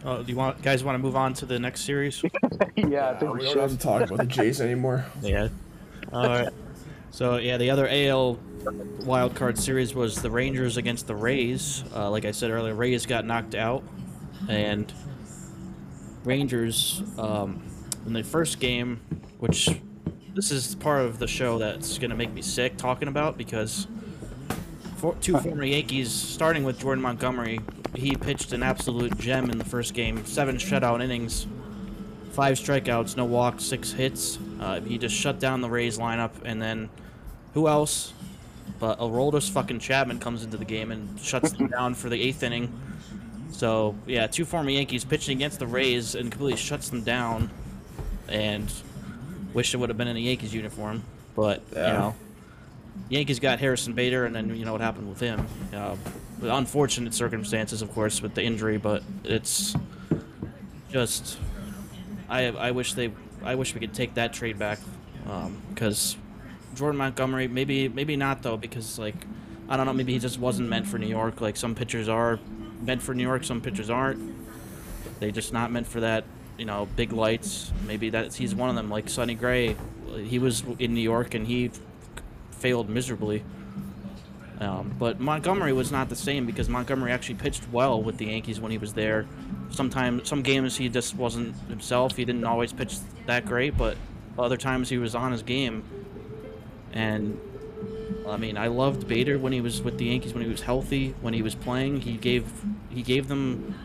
Oh, 0.06 0.22
do 0.22 0.30
you 0.30 0.38
want 0.38 0.62
guys 0.62 0.84
want 0.84 0.96
to 0.96 1.00
move 1.00 1.16
on 1.16 1.34
to 1.36 1.46
the 1.46 1.58
next 1.60 1.82
series? 1.82 2.22
yeah, 2.76 3.12
I 3.12 3.16
think 3.16 3.34
we 3.34 3.40
we 3.40 3.46
don't 3.46 3.60
have 3.60 3.72
to 3.72 3.78
talk 3.78 4.02
about 4.02 4.18
the 4.18 4.26
Jays 4.26 4.60
anymore. 4.60 5.06
Yeah. 5.22 5.48
All 6.12 6.28
right. 6.28 6.50
So 7.12 7.38
yeah, 7.38 7.58
the 7.58 7.70
other 7.70 7.88
AL 7.90 8.38
wild 9.06 9.36
card 9.36 9.58
series 9.58 9.96
was 9.96 10.22
the 10.22 10.30
Rangers 10.30 10.78
against 10.78 11.08
the 11.08 11.16
Rays. 11.16 11.84
Uh, 11.96 12.10
like 12.10 12.26
I 12.26 12.32
said 12.32 12.52
earlier, 12.52 12.74
Rays 12.74 13.06
got 13.06 13.26
knocked 13.26 13.56
out, 13.56 13.84
and 14.50 14.92
Rangers 16.26 17.02
um, 17.18 17.64
in 18.06 18.14
the 18.14 18.24
first 18.24 18.60
game, 18.60 19.00
which 19.40 19.70
this 20.36 20.52
is 20.52 20.76
part 20.76 21.06
of 21.06 21.20
the 21.20 21.28
show 21.28 21.58
that's 21.60 21.98
gonna 21.98 22.16
make 22.16 22.34
me 22.34 22.42
sick 22.42 22.76
talking 22.76 23.08
about 23.08 23.38
because 23.38 23.88
for, 25.04 25.16
two 25.16 25.38
former 25.38 25.66
Yankees, 25.66 26.10
starting 26.10 26.64
with 26.64 26.80
Jordan 26.80 27.02
Montgomery, 27.02 27.60
he 27.94 28.16
pitched 28.16 28.54
an 28.54 28.64
absolute 28.64 29.18
gem 29.18 29.50
in 29.50 29.58
the 29.58 29.66
first 29.66 29.94
game, 29.94 30.26
seven 30.26 30.56
shutout 30.56 31.04
innings 31.04 31.46
five 32.32 32.58
strikeouts, 32.58 33.16
no 33.16 33.26
walks, 33.26 33.64
six 33.64 33.92
hits. 33.92 34.40
Uh, 34.60 34.82
he 34.82 34.98
just 34.98 35.16
shut 35.16 35.40
down 35.40 35.62
the 35.62 35.70
Rays 35.70 35.98
lineup, 36.00 36.32
and 36.44 36.62
then 36.62 36.90
who 37.54 37.68
else? 37.68 38.14
But 38.80 39.00
Aroldis 39.00 39.52
fucking 39.52 39.80
Chapman 39.80 40.20
comes 40.20 40.44
into 40.44 40.58
the 40.58 40.66
game 40.66 40.92
and 40.92 41.20
shuts 41.20 41.52
them 41.52 41.68
down 41.68 41.94
for 41.94 42.10
the 42.10 42.20
eighth 42.20 42.42
inning. 42.42 42.74
So 43.52 43.96
yeah, 44.08 44.26
two 44.26 44.46
former 44.46 44.72
Yankees 44.72 45.06
pitching 45.06 45.38
against 45.38 45.60
the 45.60 45.68
Rays 45.68 46.16
and 46.16 46.32
completely 46.32 46.58
shuts 46.58 46.90
them 46.90 47.04
down. 47.04 47.52
And 48.28 48.72
wish 49.54 49.74
it 49.74 49.78
would 49.78 49.90
have 49.90 49.98
been 49.98 50.08
in 50.08 50.18
a 50.18 50.20
Yankees 50.20 50.54
uniform, 50.54 51.04
but 51.36 51.62
Yeah. 51.72 51.88
you 51.88 51.94
know, 51.94 52.16
Yankees 53.10 53.40
got 53.40 53.60
Harrison 53.60 53.94
Bader, 53.94 54.26
and 54.26 54.36
then 54.36 54.56
you 54.56 54.66
know 54.66 54.72
what 54.72 54.82
happened 54.82 55.10
with 55.10 55.20
him. 55.20 55.46
Uh, 55.74 55.96
with 56.40 56.52
unfortunate 56.52 57.14
circumstances, 57.14 57.82
of 57.82 57.92
course, 57.94 58.22
with 58.22 58.34
the 58.34 58.44
injury, 58.44 58.78
but 58.78 59.04
it's 59.24 59.76
just 60.92 61.38
I 62.30 62.48
I 62.48 62.72
wish 62.72 62.94
they 62.94 63.12
I 63.44 63.56
wish 63.56 63.74
we 63.74 63.80
could 63.80 63.94
take 63.94 64.16
that 64.16 64.34
trade 64.34 64.58
back 64.60 64.80
because 65.70 66.18
Jordan 66.76 66.98
Montgomery 66.98 67.48
maybe 67.48 67.88
maybe 67.88 68.16
not 68.16 68.42
though 68.44 68.58
because 68.58 69.00
like 69.00 69.16
I 69.70 69.78
don't 69.78 69.86
know 69.86 69.94
maybe 69.94 70.14
he 70.14 70.20
just 70.20 70.40
wasn't 70.40 70.70
meant 70.70 70.88
for 70.88 70.98
New 70.98 71.08
York. 71.08 71.42
Like 71.42 71.58
some 71.58 71.76
pitchers 71.76 72.10
are 72.10 72.40
meant 72.82 73.02
for 73.02 73.14
New 73.14 73.24
York 73.24 73.44
some 73.44 73.62
pitchers 73.62 73.90
aren't. 73.90 74.34
They 75.20 75.32
just 75.32 75.54
not 75.54 75.72
meant 75.72 75.88
for 75.88 76.00
that 76.02 76.26
you 76.58 76.66
know 76.66 76.88
big 76.96 77.14
lights. 77.14 77.72
Maybe 77.86 78.10
that's 78.10 78.36
he's 78.36 78.56
one 78.56 78.70
of 78.70 78.76
them 78.76 78.90
like 78.90 79.10
Sonny 79.10 79.36
Gray. 79.36 79.76
He 80.26 80.40
was 80.40 80.64
in 80.80 80.94
New 80.94 81.02
York 81.02 81.34
and 81.34 81.48
he 81.48 81.72
failed 82.64 82.88
miserably 82.90 83.44
um, 84.64 84.96
but 84.98 85.20
Montgomery 85.20 85.74
was 85.74 85.92
not 85.92 86.10
the 86.10 86.16
same 86.16 86.46
because 86.46 86.70
Montgomery 86.70 87.12
actually 87.12 87.36
pitched 87.36 87.68
well 87.72 88.02
with 88.02 88.18
the 88.18 88.28
Yankees 88.28 88.60
when 88.60 88.72
he 88.72 88.78
was 88.78 88.94
there. 88.94 89.26
Sometimes, 89.72 90.30
some 90.30 90.42
games 90.42 90.78
he 90.78 90.90
just 90.90 91.16
wasn't 91.16 91.56
himself. 91.68 92.16
He 92.16 92.24
didn't 92.24 92.46
always 92.46 92.72
pitch 92.72 92.98
that 93.26 93.46
great, 93.46 93.78
but 93.78 93.98
other 94.38 94.58
times 94.58 94.90
he 94.90 94.98
was 94.98 95.16
on 95.16 95.32
his 95.32 95.42
game. 95.44 95.84
And 96.94 97.40
I 98.28 98.38
mean, 98.38 98.58
I 98.58 98.68
loved 98.68 99.08
Bader 99.08 99.38
when 99.38 99.52
he 99.52 99.60
was 99.60 99.82
with 99.82 99.98
the 99.98 100.06
Yankees 100.06 100.34
when 100.34 100.44
he 100.44 100.50
was 100.50 100.62
healthy, 100.62 101.16
when 101.22 101.34
he 101.34 101.42
was 101.42 101.56
playing. 101.56 102.02
He 102.02 102.14
gave 102.14 102.46
he 102.90 103.02
gave 103.02 103.28
them, 103.28 103.76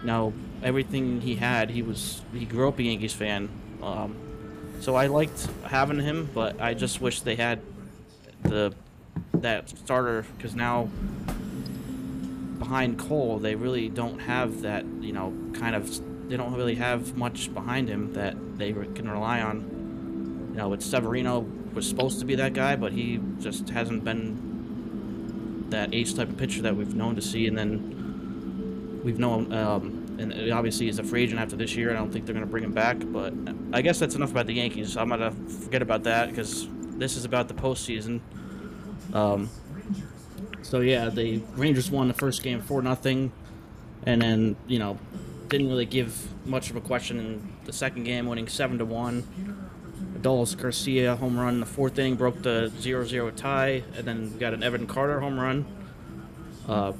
you 0.00 0.06
know, 0.06 0.32
everything 0.62 1.20
he 1.20 1.36
had. 1.36 1.70
He 1.70 1.82
was 1.82 2.22
he 2.32 2.46
grew 2.46 2.68
up 2.68 2.78
a 2.78 2.82
Yankees 2.82 3.12
fan. 3.12 3.48
Um, 3.82 4.16
so 4.80 4.94
I 4.94 5.06
liked 5.06 5.48
having 5.64 6.00
him, 6.00 6.30
but 6.34 6.60
I 6.60 6.74
just 6.74 7.00
wish 7.00 7.20
they 7.20 7.36
had 7.36 7.60
the 8.42 8.74
that 9.34 9.68
starter 9.68 10.24
because 10.36 10.54
now 10.54 10.88
behind 12.58 12.98
Cole 12.98 13.38
they 13.38 13.54
really 13.54 13.88
don't 13.88 14.18
have 14.20 14.62
that 14.62 14.84
you 15.00 15.12
know 15.12 15.34
kind 15.52 15.74
of 15.74 15.88
they 16.28 16.36
don't 16.36 16.54
really 16.54 16.74
have 16.74 17.16
much 17.16 17.52
behind 17.54 17.88
him 17.88 18.12
that 18.14 18.36
they 18.58 18.72
can 18.72 19.08
rely 19.08 19.40
on. 19.40 20.50
You 20.52 20.58
know, 20.58 20.68
with 20.68 20.82
Severino 20.82 21.40
was 21.74 21.88
supposed 21.88 22.18
to 22.20 22.24
be 22.24 22.34
that 22.36 22.52
guy, 22.52 22.76
but 22.76 22.92
he 22.92 23.20
just 23.40 23.68
hasn't 23.70 24.04
been 24.04 25.66
that 25.70 25.94
ace 25.94 26.12
type 26.12 26.28
of 26.28 26.36
pitcher 26.36 26.62
that 26.62 26.74
we've 26.74 26.94
known 26.94 27.14
to 27.16 27.22
see. 27.22 27.46
And 27.46 27.56
then 27.56 29.00
we've 29.04 29.18
known, 29.18 29.52
um, 29.52 30.16
and 30.18 30.52
obviously 30.52 30.86
he's 30.86 30.98
a 30.98 31.04
free 31.04 31.22
agent 31.24 31.40
after 31.40 31.56
this 31.56 31.76
year. 31.76 31.90
I 31.90 31.94
don't 31.94 32.10
think 32.10 32.26
they're 32.26 32.34
going 32.34 32.46
to 32.46 32.50
bring 32.50 32.64
him 32.64 32.72
back, 32.72 32.96
but 33.00 33.32
I 33.72 33.82
guess 33.82 33.98
that's 33.98 34.14
enough 34.14 34.30
about 34.30 34.46
the 34.46 34.54
Yankees. 34.54 34.96
I'm 34.96 35.10
gonna 35.10 35.30
forget 35.30 35.82
about 35.82 36.04
that 36.04 36.30
because 36.30 36.68
this 36.98 37.16
is 37.16 37.24
about 37.24 37.48
the 37.48 37.54
postseason. 37.54 38.20
Um, 39.12 39.50
so 40.62 40.80
yeah, 40.80 41.08
the 41.08 41.42
Rangers 41.54 41.90
won 41.90 42.08
the 42.08 42.14
first 42.14 42.42
game 42.42 42.60
four 42.60 42.82
nothing, 42.82 43.32
and 44.04 44.22
then 44.22 44.56
you 44.66 44.78
know 44.78 44.98
didn't 45.48 45.68
really 45.68 45.86
give 45.86 46.28
much 46.46 46.70
of 46.70 46.76
a 46.76 46.80
question 46.80 47.18
in 47.18 47.52
the 47.64 47.72
second 47.72 48.04
game, 48.04 48.26
winning 48.26 48.48
seven 48.48 48.78
to 48.78 48.84
one. 48.84 49.24
Adolis 50.16 50.56
Garcia 50.60 51.16
home 51.16 51.38
run 51.38 51.54
in 51.54 51.60
the 51.60 51.66
fourth 51.66 51.98
inning 51.98 52.16
broke 52.16 52.42
the 52.42 52.72
0-0 52.78 53.34
tie, 53.36 53.82
and 53.96 54.06
then 54.06 54.32
we 54.32 54.38
got 54.38 54.54
an 54.54 54.62
Evan 54.62 54.86
Carter 54.86 55.20
home 55.20 55.38
run. 55.38 55.64
Uh, 56.66 56.92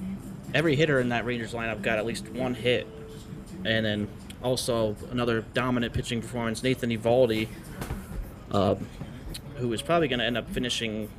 every 0.54 0.76
hitter 0.76 1.00
in 1.00 1.08
that 1.08 1.24
Rangers 1.24 1.52
lineup 1.52 1.82
got 1.82 1.98
at 1.98 2.06
least 2.06 2.28
one 2.28 2.54
hit, 2.54 2.86
and 3.64 3.84
then 3.84 4.08
also 4.42 4.96
another 5.10 5.44
dominant 5.54 5.92
pitching 5.92 6.20
performance. 6.20 6.62
Nathan 6.62 6.90
Eovaldi, 6.90 7.48
uh, 8.52 8.76
who 9.56 9.72
is 9.72 9.82
probably 9.82 10.08
going 10.08 10.18
to 10.18 10.24
end 10.24 10.36
up 10.36 10.48
finishing 10.50 11.10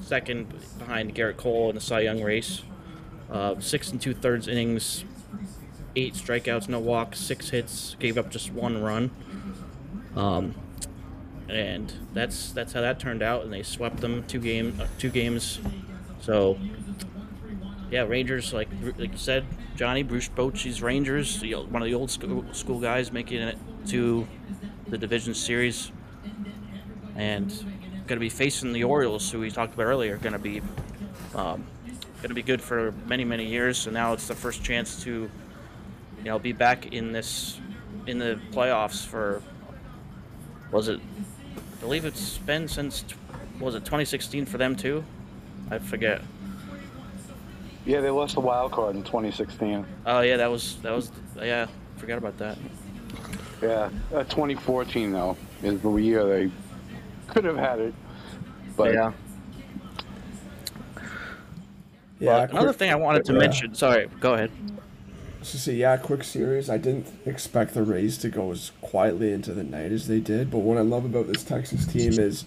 second 0.00 0.52
behind 0.78 1.14
Gerrit 1.14 1.36
Cole 1.36 1.68
in 1.68 1.74
the 1.74 1.80
Cy 1.80 2.00
Young 2.00 2.22
race. 2.22 2.62
Uh, 3.30 3.60
six 3.60 3.90
and 3.90 4.00
two 4.00 4.14
thirds 4.14 4.48
innings, 4.48 5.04
eight 5.94 6.14
strikeouts, 6.14 6.68
no 6.68 6.80
walks, 6.80 7.18
six 7.18 7.50
hits, 7.50 7.94
gave 7.98 8.16
up 8.16 8.30
just 8.30 8.52
one 8.52 8.82
run. 8.82 9.10
Um, 10.16 10.54
and 11.48 11.92
that's 12.14 12.52
that's 12.52 12.72
how 12.72 12.80
that 12.80 12.98
turned 12.98 13.22
out, 13.22 13.44
and 13.44 13.52
they 13.52 13.62
swept 13.62 13.98
them 13.98 14.24
two 14.26 14.40
game 14.40 14.78
uh, 14.80 14.86
two 14.98 15.10
games. 15.10 15.60
So 16.20 16.58
yeah, 17.90 18.02
Rangers 18.02 18.52
like 18.52 18.68
like 18.98 19.12
you 19.12 19.18
said, 19.18 19.44
Johnnie 19.76 20.02
Bruce 20.02 20.28
Bochy's 20.28 20.82
Rangers, 20.82 21.42
one 21.42 21.82
of 21.82 21.86
the 21.86 21.94
old 21.94 22.10
school, 22.10 22.44
school 22.52 22.80
guys 22.80 23.12
making 23.12 23.40
it 23.42 23.58
to 23.88 24.26
the 24.88 24.98
division 24.98 25.34
series, 25.34 25.92
and 27.14 27.52
going 28.08 28.16
to 28.16 28.20
be 28.20 28.30
facing 28.30 28.72
the 28.72 28.84
Orioles, 28.84 29.30
who 29.30 29.40
we 29.40 29.50
talked 29.50 29.74
about 29.74 29.84
earlier, 29.84 30.16
going 30.16 30.32
to 30.32 30.38
be 30.38 30.62
um, 31.34 31.64
going 32.16 32.28
to 32.28 32.34
be 32.34 32.42
good 32.42 32.60
for 32.60 32.92
many 33.06 33.24
many 33.24 33.44
years. 33.44 33.78
So 33.78 33.90
now 33.90 34.14
it's 34.14 34.26
the 34.26 34.34
first 34.34 34.64
chance 34.64 35.02
to 35.04 35.10
you 35.10 36.24
know 36.24 36.38
be 36.38 36.52
back 36.52 36.92
in 36.92 37.12
this 37.12 37.60
in 38.06 38.18
the 38.18 38.40
playoffs 38.50 39.04
for 39.06 39.42
was 40.72 40.88
it? 40.88 41.00
I 41.56 41.80
believe 41.80 42.04
it's 42.04 42.38
been 42.38 42.66
since 42.66 43.04
was 43.60 43.74
it 43.74 43.84
2016 43.84 44.46
for 44.46 44.58
them 44.58 44.74
too? 44.74 45.04
I 45.70 45.78
forget. 45.78 46.22
Yeah, 47.84 48.00
they 48.00 48.10
lost 48.10 48.34
the 48.34 48.40
wild 48.40 48.72
card 48.72 48.96
in 48.96 49.02
2016. 49.02 49.86
Oh 50.06 50.20
yeah, 50.20 50.38
that 50.38 50.50
was 50.50 50.76
that 50.76 50.92
was 50.92 51.12
yeah. 51.36 51.66
Forgot 51.98 52.18
about 52.18 52.38
that. 52.38 52.56
Yeah, 53.60 53.90
uh, 54.14 54.24
2014 54.24 55.12
though 55.12 55.36
is 55.62 55.80
the 55.80 55.94
year 55.96 56.24
they 56.24 56.50
could 57.28 57.44
have 57.44 57.56
had 57.56 57.78
it. 57.78 57.94
But 58.76 58.94
yeah. 58.94 59.12
Yeah, 62.20 62.30
Well, 62.30 62.42
another 62.50 62.66
quick- 62.68 62.76
thing 62.78 62.90
I 62.90 62.96
wanted 62.96 63.24
to 63.26 63.32
yeah. 63.32 63.38
mention. 63.38 63.74
Sorry, 63.74 64.08
go 64.20 64.34
ahead. 64.34 64.50
So 65.42 65.56
say 65.56 65.74
yeah, 65.74 65.96
quick 65.96 66.24
series. 66.24 66.68
I 66.68 66.76
didn't 66.78 67.06
expect 67.24 67.72
the 67.74 67.82
Rays 67.84 68.18
to 68.18 68.28
go 68.28 68.50
as 68.50 68.72
quietly 68.80 69.32
into 69.32 69.52
the 69.54 69.62
night 69.62 69.92
as 69.92 70.08
they 70.08 70.18
did, 70.20 70.50
but 70.50 70.58
what 70.58 70.76
I 70.78 70.80
love 70.80 71.04
about 71.04 71.28
this 71.28 71.44
Texas 71.44 71.86
team 71.86 72.18
is 72.18 72.44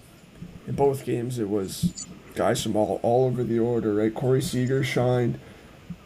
in 0.68 0.76
both 0.76 1.06
games 1.06 1.40
it 1.40 1.50
was 1.50 2.06
guys 2.36 2.62
from 2.62 2.76
all, 2.76 3.00
all 3.02 3.26
over 3.26 3.44
the 3.44 3.60
order, 3.60 3.96
right? 3.96 4.14
Corey 4.14 4.42
Seager 4.42 4.84
shined, 4.84 5.40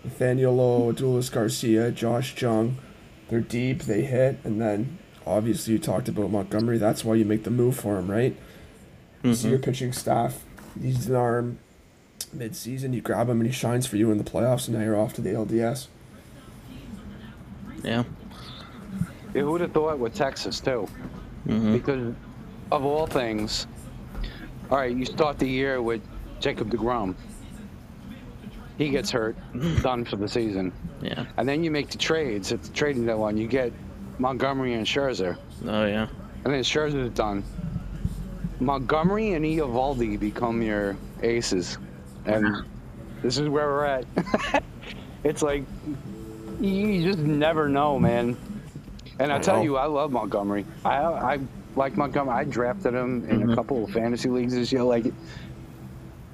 Nathaniel 0.04 0.56
Lowe, 0.56 0.94
Adolis 0.94 1.32
Garcia, 1.32 1.90
Josh 1.92 2.40
Jung. 2.40 2.78
They're 3.30 3.42
deep, 3.42 3.82
they 3.84 4.04
hit, 4.04 4.38
and 4.44 4.62
then 4.62 5.00
obviously 5.26 5.74
you 5.74 5.80
talked 5.80 6.08
about 6.08 6.30
Montgomery. 6.30 6.78
That's 6.78 7.04
why 7.04 7.16
you 7.16 7.26
make 7.26 7.44
the 7.44 7.52
move 7.52 7.76
for 7.80 7.98
him, 7.98 8.10
right? 8.12 8.38
You 9.26 9.34
see 9.34 9.44
mm-hmm. 9.44 9.50
your 9.52 9.60
pitching 9.60 9.92
staff, 9.92 10.44
he's 10.80 11.08
an 11.08 11.16
arm 11.16 11.60
mid-season. 12.32 12.94
You 12.94 13.02
grab 13.02 13.30
him 13.30 13.40
and 13.40 13.48
he 13.48 13.54
shines 13.54 13.88
for 13.88 13.98
you 13.98 14.12
in 14.12 14.18
the 14.18 14.24
playoffs, 14.24 14.68
and 14.68 14.78
now 14.78 14.84
you're 14.84 15.00
off 15.00 15.14
to 15.14 15.22
the 15.22 15.32
LDS. 15.32 15.88
Yeah. 17.84 18.04
Yeah, 19.34 19.42
who 19.42 19.52
would 19.52 19.62
have 19.62 19.74
thought 19.74 20.00
with 20.00 20.14
Texas 20.14 20.60
too? 20.60 20.88
Mm-hmm. 21.48 21.74
Because 21.74 22.14
of 22.72 22.86
all 22.86 23.06
things, 23.08 23.68
all 24.70 24.78
right, 24.78 24.96
you 24.96 25.06
start 25.06 25.40
the 25.40 25.48
year 25.48 25.82
with 25.82 26.02
Jacob 26.40 26.70
Degrom. 26.70 27.16
He 28.78 28.90
gets 28.90 29.10
hurt, 29.12 29.36
mm. 29.54 29.82
done 29.82 30.06
for 30.06 30.18
the 30.18 30.28
season, 30.28 30.72
Yeah. 31.02 31.26
and 31.38 31.48
then 31.48 31.64
you 31.64 31.72
make 31.72 31.90
the 31.90 31.98
trades 31.98 32.52
at 32.52 32.62
the 32.64 32.70
trading 32.74 33.06
deadline. 33.06 33.38
You 33.38 33.48
get 33.48 33.72
Montgomery 34.20 34.74
and 34.74 34.86
Scherzer, 34.86 35.38
Oh 35.66 35.86
yeah. 35.86 36.08
and 36.44 36.54
then 36.54 36.62
Scherzer's 36.62 37.14
done. 37.14 37.44
Montgomery 38.60 39.34
and 39.34 39.46
Eovaldi 39.46 40.20
become 40.20 40.62
your 40.62 40.96
aces, 41.22 41.78
and 42.26 42.66
this 43.22 43.38
is 43.38 43.50
where 43.50 43.68
we're 43.68 43.86
at. 43.86 44.06
it's 45.24 45.42
like 45.42 45.64
you 46.60 47.04
just 47.04 47.20
never 47.20 47.68
know, 47.68 48.00
man. 48.00 48.38
And 49.20 49.32
I, 49.32 49.38
I 49.38 49.40
tell 49.40 49.58
know. 49.58 49.64
you, 49.64 49.78
I 49.78 49.86
love 49.86 50.12
Montgomery. 50.12 50.66
I 50.84 50.98
I 50.98 51.40
like 51.76 51.98
Montgomery. 51.98 52.36
I 52.36 52.44
drafted 52.46 52.94
him 52.94 53.26
in 53.30 53.42
a 53.42 53.46
mm-hmm. 53.46 53.56
couple 53.56 53.84
of 53.84 53.92
fantasy 53.92 54.30
leagues 54.30 54.54
this 54.54 54.72
year. 54.72 54.84
Like 54.84 55.06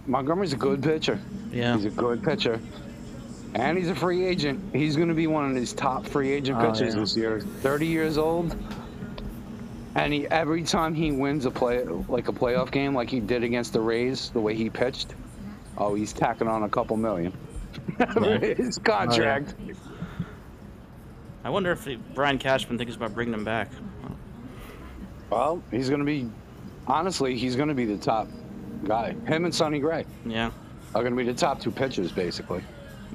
Montgomery's 0.08 0.54
a 0.54 0.58
good 0.58 0.84
pitcher. 0.84 1.20
Yeah. 1.52 1.76
He's 1.76 1.86
a 1.86 1.90
good 1.90 2.24
pitcher. 2.24 2.60
And 3.54 3.78
he's 3.78 3.90
a 3.90 3.96
free 3.96 4.26
agent. 4.26 4.74
He's 4.74 4.96
going 4.96 5.10
to 5.10 5.14
be 5.14 5.28
one 5.28 5.50
of 5.50 5.56
these 5.56 5.74
top 5.74 6.06
free 6.08 6.32
agent 6.32 6.60
Oh, 6.60 6.72
pitchers 6.72 6.94
yeah. 6.94 7.02
this 7.02 7.18
year. 7.18 7.42
30 7.42 7.86
years 7.86 8.18
old. 8.18 8.56
And 9.96 10.14
he 10.14 10.28
every 10.28 10.64
time 10.64 10.94
he 10.94 11.12
wins 11.12 11.46
a 11.46 11.52
play 11.52 11.84
like 11.84 12.28
a 12.28 12.32
playoff 12.32 12.72
game 12.72 12.94
like 12.94 13.10
he 13.10 13.20
did 13.20 13.44
against 13.44 13.74
the 13.74 13.82
Rays, 13.82 14.30
the 14.30 14.40
way 14.40 14.56
he 14.56 14.70
pitched, 14.70 15.16
oh, 15.78 15.96
he's 15.96 16.14
tacking 16.14 16.48
on 16.48 16.64
a 16.64 16.70
couple 16.70 16.96
million. 16.98 17.34
His 18.42 18.78
oh, 18.78 18.82
contract. 18.82 19.56
I 21.44 21.50
wonder 21.50 21.72
if 21.72 21.84
the, 21.84 21.96
Brian 22.14 22.38
Cashman 22.38 22.78
thinks 22.78 22.96
about 22.96 23.14
bringing 23.14 23.34
him 23.34 23.44
back. 23.44 23.70
Well, 25.30 25.64
he's 25.72 25.90
going 25.90 26.00
to 26.00 26.06
be 26.06 26.30
honestly, 26.88 27.38
he's 27.38 27.56
going 27.56 27.70
to 27.70 27.76
be 27.76 27.86
the 27.86 27.98
top 27.98 28.28
guy. 28.84 29.16
Him 29.26 29.46
and 29.46 29.54
Sonny 29.56 29.80
Gray 29.80 30.06
Yeah. 30.26 30.52
are 30.94 31.02
going 31.02 31.16
to 31.16 31.18
be 31.18 31.30
the 31.30 31.38
top 31.38 31.60
two 31.60 31.72
pitchers 31.72 32.12
basically, 32.12 32.64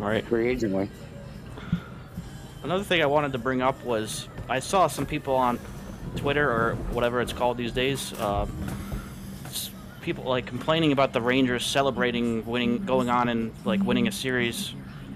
All 0.00 0.06
right. 0.06 0.24
free 0.26 0.54
agently. 0.54 0.88
Another 2.62 2.84
thing 2.84 3.02
I 3.02 3.06
wanted 3.06 3.32
to 3.32 3.38
bring 3.38 3.62
up 3.62 3.82
was 3.84 4.28
I 4.48 4.58
saw 4.58 4.86
some 4.86 5.06
people 5.06 5.34
on 5.34 5.58
Twitter 6.16 6.48
or 6.50 6.74
whatever 6.92 7.20
it's 7.20 7.32
called 7.32 7.56
these 7.56 7.72
days. 7.72 8.12
Uh, 8.14 8.46
s- 9.46 9.70
people 10.00 10.24
like 10.24 10.46
complaining 10.46 10.92
about 10.92 11.12
the 11.12 11.20
Rangers 11.20 11.64
celebrating 11.64 12.44
winning, 12.46 12.84
going 12.84 13.08
on 13.08 13.28
and 13.28 13.52
like 13.64 13.82
winning 13.82 14.08
a 14.08 14.12
series. 14.12 14.74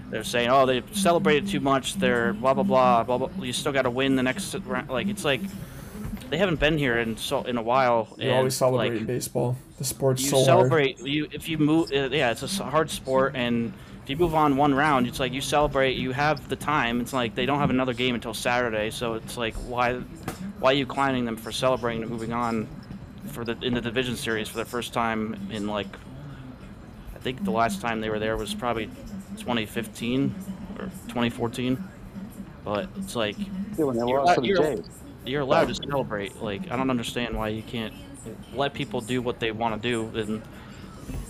They're 0.09 0.23
saying, 0.23 0.49
"Oh, 0.49 0.65
they 0.65 0.83
celebrated 0.93 1.47
too 1.47 1.61
much. 1.61 1.95
They're 1.95 2.33
blah 2.33 2.53
blah 2.53 2.63
blah 2.63 3.03
blah 3.03 3.17
blah." 3.17 3.43
You 3.43 3.53
still 3.53 3.71
got 3.71 3.83
to 3.83 3.89
win 3.89 4.15
the 4.15 4.23
next 4.23 4.53
round. 4.65 4.89
Like 4.89 5.07
it's 5.07 5.23
like 5.23 5.41
they 6.29 6.37
haven't 6.37 6.59
been 6.59 6.77
here 6.77 6.97
in 6.97 7.17
so 7.17 7.43
in 7.43 7.57
a 7.57 7.61
while. 7.61 8.07
You 8.17 8.29
and, 8.29 8.37
always 8.37 8.55
celebrate 8.55 8.89
like, 8.89 8.99
in 8.99 9.05
baseball. 9.05 9.57
The 9.77 9.83
sport's 9.83 10.23
you 10.23 10.29
so 10.29 10.35
hard. 10.35 10.45
celebrate 10.45 10.99
you 10.99 11.27
if 11.31 11.49
you 11.49 11.57
move 11.57 11.91
uh, 11.91 12.09
yeah 12.11 12.31
it's 12.31 12.59
a 12.59 12.63
hard 12.63 12.89
sport 12.91 13.35
and 13.35 13.73
if 14.03 14.09
you 14.09 14.15
move 14.15 14.33
on 14.35 14.57
one 14.57 14.73
round 14.73 15.07
it's 15.07 15.19
like 15.19 15.31
you 15.31 15.41
celebrate 15.41 15.95
you 15.95 16.11
have 16.11 16.47
the 16.49 16.55
time 16.55 16.99
it's 17.01 17.13
like 17.13 17.35
they 17.35 17.45
don't 17.45 17.59
have 17.59 17.69
another 17.69 17.93
game 17.93 18.15
until 18.15 18.33
saturday 18.33 18.89
so 18.89 19.13
it's 19.13 19.37
like 19.37 19.53
why 19.67 19.95
why 20.59 20.71
are 20.71 20.75
you 20.75 20.85
climbing 20.85 21.25
them 21.25 21.37
for 21.37 21.51
celebrating 21.51 22.01
and 22.01 22.11
moving 22.11 22.33
on 22.33 22.67
for 23.27 23.43
the 23.45 23.55
in 23.61 23.73
the 23.73 23.81
division 23.81 24.15
series 24.15 24.47
for 24.47 24.57
the 24.57 24.65
first 24.65 24.91
time 24.93 25.35
in 25.51 25.67
like 25.67 25.87
i 27.15 27.19
think 27.19 27.43
the 27.43 27.51
last 27.51 27.79
time 27.81 28.01
they 28.01 28.09
were 28.09 28.19
there 28.19 28.35
was 28.37 28.53
probably 28.53 28.87
2015 29.37 30.33
or 30.79 30.85
2014 31.07 31.81
but 32.65 32.87
it's 32.97 33.15
like 33.15 33.35
You're 33.77 33.93
lost 33.93 34.07
to 34.07 34.11
allowed- 34.11 34.35
the 34.43 34.47
you're- 34.47 34.83
you're 35.23 35.41
allowed 35.41 35.67
to 35.67 35.75
celebrate. 35.75 36.41
Like 36.41 36.71
I 36.71 36.75
don't 36.75 36.89
understand 36.89 37.37
why 37.37 37.49
you 37.49 37.61
can't 37.61 37.93
let 38.55 38.73
people 38.73 39.01
do 39.01 39.21
what 39.21 39.39
they 39.39 39.51
want 39.51 39.79
to 39.79 39.87
do 39.87 40.19
and 40.19 40.41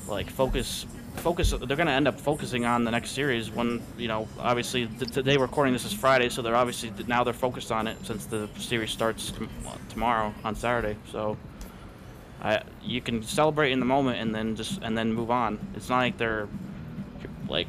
like 0.08 0.30
focus. 0.30 0.86
Focus. 1.18 1.52
They're 1.52 1.78
gonna 1.78 1.92
end 1.92 2.08
up 2.08 2.20
focusing 2.20 2.66
on 2.66 2.84
the 2.84 2.90
next 2.92 3.12
series 3.12 3.52
when 3.52 3.82
you 3.98 4.08
know. 4.08 4.28
Obviously, 4.40 4.88
th- 4.88 5.12
today 5.12 5.38
recording 5.38 5.72
this 5.74 5.86
is 5.86 5.94
Friday, 5.94 6.30
so 6.30 6.42
they're 6.42 6.56
obviously 6.56 6.92
now 7.06 7.24
they're 7.24 7.34
focused 7.34 7.72
on 7.72 7.86
it 7.88 7.98
since 8.06 8.26
the 8.26 8.50
series 8.58 8.90
starts 8.92 9.32
tom- 9.32 9.50
tomorrow 9.90 10.34
on 10.44 10.56
Saturday. 10.56 10.98
So, 11.12 11.38
I 12.42 12.64
you 12.82 13.02
can 13.02 13.22
celebrate 13.22 13.72
in 13.72 13.80
the 13.80 13.86
moment 13.86 14.20
and 14.20 14.34
then 14.34 14.56
just 14.56 14.82
and 14.82 14.98
then 14.98 15.14
move 15.14 15.30
on. 15.30 15.60
It's 15.76 15.90
not 15.90 16.00
like 16.00 16.18
they're 16.18 16.48
like 17.48 17.68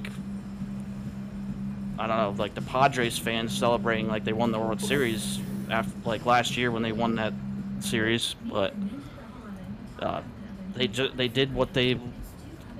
I 1.99 2.07
don't 2.07 2.16
know, 2.16 2.34
like 2.38 2.55
the 2.55 2.62
Padres 2.62 3.18
fans 3.18 3.57
celebrating 3.57 4.09
like 4.09 4.24
they 4.24 4.32
won 4.32 4.53
the 4.53 4.59
World 4.59 4.80
Series 4.80 5.40
after 5.70 5.93
like 6.07 6.24
last 6.24 6.57
year 6.57 6.70
when 6.70 6.82
they 6.82 6.93
won 6.93 7.16
that 7.16 7.34
series, 7.80 8.34
but 8.47 8.72
uh, 9.99 10.22
they 10.74 10.88
ju- 10.88 11.11
they 11.14 11.28
did 11.28 11.55
what 11.55 11.74
they 11.74 11.99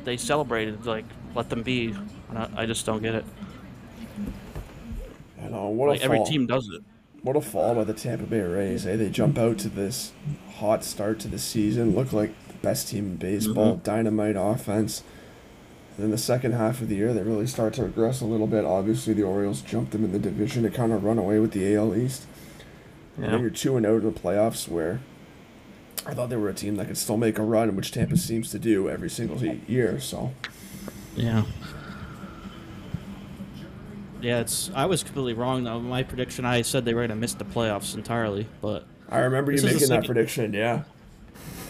they 0.05 0.17
celebrated. 0.17 0.85
Like 0.87 1.05
let 1.35 1.49
them 1.51 1.63
be. 1.63 1.95
I, 2.35 2.49
I 2.59 2.67
just 2.67 2.85
don't 2.87 3.03
get 3.03 3.15
it. 3.15 3.25
I 5.43 5.49
know 5.49 5.69
what 5.69 5.89
Like 5.91 6.01
every 6.03 6.25
team 6.25 6.47
does 6.47 6.69
it. 6.73 6.83
What 7.23 7.37
a 7.37 7.41
fall 7.41 7.75
by 7.75 7.85
the 7.85 7.95
Tampa 7.95 8.25
Bay 8.25 8.41
Rays. 8.41 8.87
Eh? 8.87 8.97
They 8.97 9.09
jump 9.11 9.39
out 9.39 9.59
to 9.59 9.69
this 9.69 10.13
hot 10.57 10.83
start 10.85 11.21
to 11.21 11.29
the 11.29 11.39
season, 11.39 11.95
look 11.95 12.13
like 12.13 12.33
the 12.49 12.55
best 12.55 12.89
team 12.89 13.05
in 13.07 13.17
baseball, 13.17 13.75
Mm-hmm. 13.75 13.83
dynamite 13.85 14.37
offense. 14.37 15.03
then 15.99 16.11
the 16.11 16.19
second 16.19 16.53
half 16.53 16.81
of 16.81 16.89
the 16.89 16.97
year, 16.97 17.13
they 17.15 17.23
really 17.23 17.47
start 17.47 17.75
to 17.75 17.85
regress 17.85 18.21
a 18.21 18.25
little 18.25 18.47
bit. 18.49 18.65
Obviously, 18.65 19.15
the 19.15 19.23
Orioles 19.23 19.61
jumped 19.63 19.93
them 19.93 20.05
in 20.05 20.11
the 20.13 20.19
division 20.19 20.63
to 20.65 20.71
kind 20.71 20.93
of 20.93 21.05
run 21.05 21.19
away 21.19 21.39
with 21.39 21.53
the 21.53 21.75
AL 21.75 21.95
East. 21.95 22.25
And 23.17 23.27
Yeah. 23.27 23.31
then 23.33 23.41
you're 23.41 23.51
two 23.51 23.77
and 23.77 23.87
out 23.87 24.03
in 24.03 24.13
the 24.13 24.19
playoffs, 24.21 24.67
where 24.69 25.01
I 26.07 26.15
thought 26.15 26.31
they 26.31 26.37
were 26.37 26.49
a 26.49 26.55
team 26.55 26.77
that 26.77 26.87
could 26.89 26.99
still 26.99 27.17
make 27.17 27.39
a 27.39 27.43
run, 27.43 27.77
which 27.77 27.93
Tampa 27.93 28.17
seems 28.17 28.51
to 28.51 28.59
do 28.59 28.89
every 28.89 29.09
single 29.11 29.43
year. 29.45 30.01
So 30.01 30.33
Yeah. 31.15 31.45
Yeah, 34.21 34.41
it's. 34.41 34.71
I 34.75 34.87
was 34.87 35.03
completely 35.03 35.35
wrong 35.35 35.65
though. 35.65 35.81
My 35.81 36.03
prediction, 36.05 36.45
I 36.45 36.63
said 36.63 36.85
they 36.85 36.95
were 36.95 37.03
gonna 37.03 37.17
miss 37.17 37.35
the 37.35 37.45
playoffs 37.45 37.95
entirely, 37.97 38.47
but 38.61 38.85
I 39.09 39.19
remember 39.19 39.51
you 39.53 39.59
This 39.59 39.65
is 39.65 39.71
the 39.71 39.75
making 39.75 39.89
that 39.89 39.95
second- 40.03 40.07
prediction. 40.15 40.53
Yeah. 40.53 40.83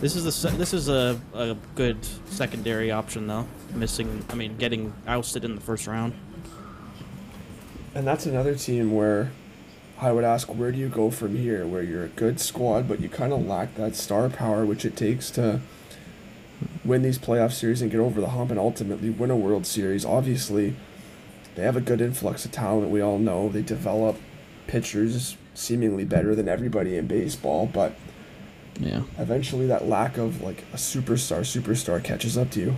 this 0.03 0.17
is 0.17 0.25
the 0.43 0.49
this 0.57 0.75
is 0.75 0.89
a, 0.89 1.19
a 1.35 1.57
good 1.77 1.97
secondary 2.27 2.91
option 2.91 3.27
though. 3.27 3.47
Missing, 3.75 4.25
I 4.29 4.35
mean, 4.35 4.57
getting 4.59 4.93
ousted 5.07 5.45
in 5.47 5.55
the 5.55 5.61
first 5.63 5.87
round. 5.87 6.13
And 7.95 8.07
that's 8.07 8.27
another 8.27 8.55
team 8.55 8.95
where 8.95 9.31
I 10.03 10.11
would 10.11 10.25
ask, 10.25 10.49
where 10.53 10.73
do 10.73 10.79
you 10.79 10.89
go 10.89 11.11
from 11.13 11.37
here? 11.37 11.65
Where 11.65 11.81
you're 11.83 12.05
a 12.05 12.09
good 12.09 12.41
squad, 12.41 12.89
but 12.89 13.01
you 13.01 13.09
kind 13.09 13.33
of 13.33 13.47
lack 13.47 13.77
that 13.77 13.95
star 13.95 14.29
power 14.29 14.67
which 14.67 14.85
it 14.85 14.97
takes 14.97 15.31
to 15.31 15.61
win 16.85 17.03
these 17.03 17.21
playoff 17.21 17.53
series 17.53 17.81
and 17.81 17.89
get 17.91 18.01
over 18.01 18.21
the 18.21 18.31
hump 18.31 18.51
and 18.51 18.59
ultimately 18.59 19.11
win 19.11 19.31
a 19.31 19.37
World 19.37 19.65
Series. 19.65 20.05
Obviously, 20.05 20.75
they 21.55 21.63
have 21.63 21.77
a 21.77 21.81
good 21.81 22.01
influx 22.01 22.45
of 22.45 22.51
talent. 22.51 22.91
We 22.91 23.01
all 23.01 23.19
know 23.21 23.49
they 23.49 23.63
develop 23.63 24.17
pitchers 24.67 25.37
seemingly 25.55 26.05
better 26.05 26.35
than 26.35 26.49
everybody 26.49 26.97
in 26.97 27.07
baseball, 27.07 27.71
but 27.73 27.93
Yeah. 28.81 29.03
eventually 29.21 29.67
that 29.69 29.89
lack 29.89 30.19
of 30.19 30.43
like 30.43 30.65
a 30.73 30.77
superstar 30.79 31.41
superstar 31.43 32.03
catches 32.03 32.37
up 32.37 32.51
to 32.53 32.61
you. 32.61 32.77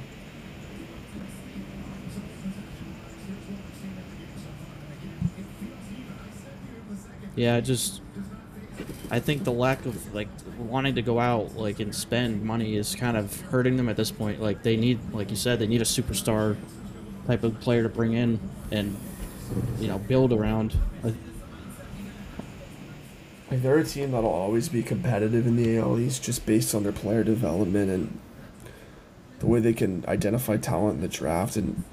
Yeah, 7.36 7.60
just. 7.60 8.00
I 9.10 9.20
think 9.20 9.44
the 9.44 9.52
lack 9.52 9.86
of 9.86 10.14
like 10.14 10.28
wanting 10.58 10.96
to 10.96 11.02
go 11.02 11.20
out 11.20 11.56
like 11.56 11.78
and 11.78 11.94
spend 11.94 12.42
money 12.42 12.76
is 12.76 12.96
kind 12.96 13.16
of 13.16 13.40
hurting 13.42 13.76
them 13.76 13.88
at 13.88 13.96
this 13.96 14.10
point. 14.10 14.40
Like 14.40 14.62
they 14.62 14.76
need, 14.76 14.98
like 15.12 15.30
you 15.30 15.36
said, 15.36 15.58
they 15.58 15.66
need 15.66 15.80
a 15.80 15.84
superstar 15.84 16.56
type 17.26 17.44
of 17.44 17.60
player 17.60 17.82
to 17.82 17.88
bring 17.88 18.14
in 18.14 18.40
and 18.70 18.96
you 19.78 19.88
know 19.88 19.98
build 19.98 20.32
around. 20.32 20.74
Like 23.50 23.62
they're 23.62 23.78
a 23.78 23.84
team 23.84 24.12
that'll 24.12 24.30
always 24.30 24.68
be 24.68 24.82
competitive 24.82 25.46
in 25.46 25.56
the 25.56 25.78
AL 25.78 25.98
East 25.98 26.24
just 26.24 26.44
based 26.46 26.74
on 26.74 26.82
their 26.82 26.92
player 26.92 27.22
development 27.22 27.90
and 27.90 28.18
the 29.38 29.46
way 29.46 29.60
they 29.60 29.74
can 29.74 30.04
identify 30.08 30.56
talent 30.56 30.96
in 30.96 31.00
the 31.02 31.08
draft 31.08 31.56
and 31.56 31.84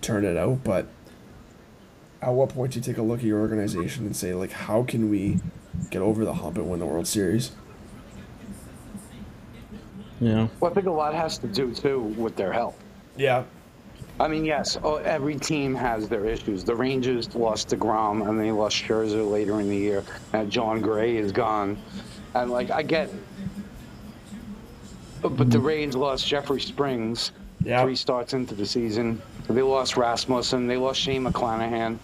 turn 0.00 0.24
it 0.24 0.36
out. 0.36 0.64
But 0.64 0.86
at 2.22 2.32
what 2.32 2.50
point 2.50 2.72
do 2.72 2.78
you 2.78 2.84
take 2.84 2.98
a 2.98 3.02
look 3.02 3.18
at 3.18 3.24
your 3.24 3.40
organization 3.40 4.06
and 4.06 4.16
say 4.16 4.32
like, 4.32 4.52
how 4.52 4.84
can 4.84 5.10
we 5.10 5.40
get 5.90 6.00
over 6.02 6.24
the 6.24 6.34
hump 6.34 6.56
and 6.56 6.70
win 6.70 6.78
the 6.78 6.86
World 6.86 7.06
Series? 7.06 7.50
Yeah. 10.20 10.46
Well, 10.60 10.70
I 10.70 10.74
think 10.74 10.86
a 10.86 10.90
lot 10.90 11.14
has 11.14 11.36
to 11.38 11.48
do 11.48 11.74
too 11.74 12.00
with 12.00 12.36
their 12.36 12.52
health. 12.52 12.78
Yeah. 13.16 13.42
I 14.20 14.28
mean, 14.28 14.44
yes, 14.44 14.78
oh, 14.84 14.96
every 14.96 15.34
team 15.36 15.74
has 15.74 16.08
their 16.08 16.26
issues. 16.26 16.62
The 16.62 16.76
Rangers 16.76 17.34
lost 17.34 17.70
DeGrom, 17.70 18.28
and 18.28 18.38
they 18.38 18.52
lost 18.52 18.76
Scherzer 18.76 19.28
later 19.28 19.58
in 19.58 19.68
the 19.68 19.76
year, 19.76 20.04
and 20.32 20.50
Jon 20.50 20.80
Gray 20.80 21.16
is 21.16 21.32
gone. 21.32 21.76
And, 22.34 22.50
like, 22.50 22.70
I 22.70 22.82
get. 22.82 23.10
But 25.22 25.50
the 25.50 25.58
Rays 25.58 25.96
lost 25.96 26.26
Jeffrey 26.28 26.60
Springs 26.60 27.32
Yeah. 27.64 27.82
three 27.82 27.96
starts 27.96 28.34
into 28.34 28.54
the 28.54 28.66
season. 28.66 29.20
They 29.48 29.62
lost 29.62 29.96
Rasmussen. 29.96 30.66
They 30.66 30.76
lost 30.76 31.00
Shane 31.00 31.24
McClanahan. 31.24 31.98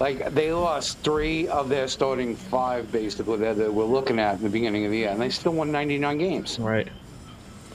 Like, 0.00 0.34
they 0.34 0.50
lost 0.50 0.98
three 1.00 1.46
of 1.48 1.68
their 1.68 1.86
starting 1.86 2.34
five, 2.34 2.90
basically, 2.90 3.36
that 3.38 3.58
they 3.58 3.68
were 3.68 3.84
looking 3.84 4.18
at 4.18 4.38
in 4.38 4.44
the 4.44 4.48
beginning 4.48 4.86
of 4.86 4.90
the 4.92 4.96
year, 4.98 5.10
and 5.10 5.20
they 5.20 5.28
still 5.28 5.52
won 5.52 5.70
99 5.70 6.16
games. 6.16 6.58
right? 6.58 6.88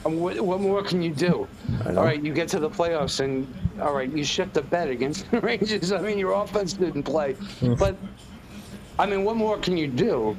And 0.06 0.20
what, 0.20 0.42
what 0.42 0.60
more 0.60 0.84
can 0.84 1.02
you 1.04 1.12
do? 1.12 1.48
All 1.86 1.94
right, 1.94 2.22
you 2.22 2.34
get 2.34 2.48
to 2.50 2.60
the 2.60 2.70
playoffs, 2.70 3.20
and 3.24 3.48
all 3.80 3.94
right, 3.94 4.12
you 4.12 4.24
shit 4.24 4.54
the 4.54 4.62
bet 4.62 4.90
against 4.90 5.30
the 5.32 5.40
Rangers. 5.42 5.92
I 5.92 6.02
mean, 6.02 6.18
your 6.18 6.34
offense 6.34 6.74
didn't 6.74 7.04
play, 7.04 7.34
hmm. 7.34 7.76
but 7.76 7.96
I 8.98 9.06
mean, 9.06 9.24
what 9.24 9.36
more 9.36 9.58
can 9.58 9.78
you 9.78 9.88
do? 9.88 10.36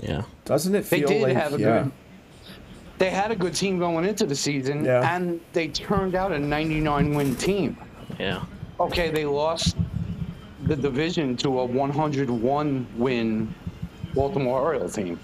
Yeah. 0.00 0.22
Doesn't 0.44 0.74
it 0.74 0.84
feel 0.84 1.06
They 1.08 1.14
did 1.14 1.22
like 1.22 1.36
have 1.36 1.54
a 1.54 1.58
yeah. 1.58 1.82
good. 1.82 1.92
They 2.98 3.10
had 3.10 3.30
a 3.32 3.36
good 3.36 3.54
team 3.54 3.78
going 3.78 4.04
into 4.04 4.26
the 4.26 4.36
season, 4.36 4.84
Yeah. 4.84 5.14
and 5.14 5.40
they 5.52 5.68
turned 5.68 6.14
out 6.14 6.32
a 6.32 6.38
99 6.38 7.14
win 7.14 7.34
team. 7.36 7.76
Yeah. 8.18 8.44
Okay, 8.78 9.10
they 9.10 9.24
lost 9.24 9.76
the 10.64 10.76
division 10.76 11.36
to 11.38 11.60
a 11.60 11.64
101 11.64 12.86
win 12.96 13.54
Baltimore 14.14 14.60
Orioles 14.60 14.94
team. 14.94 15.18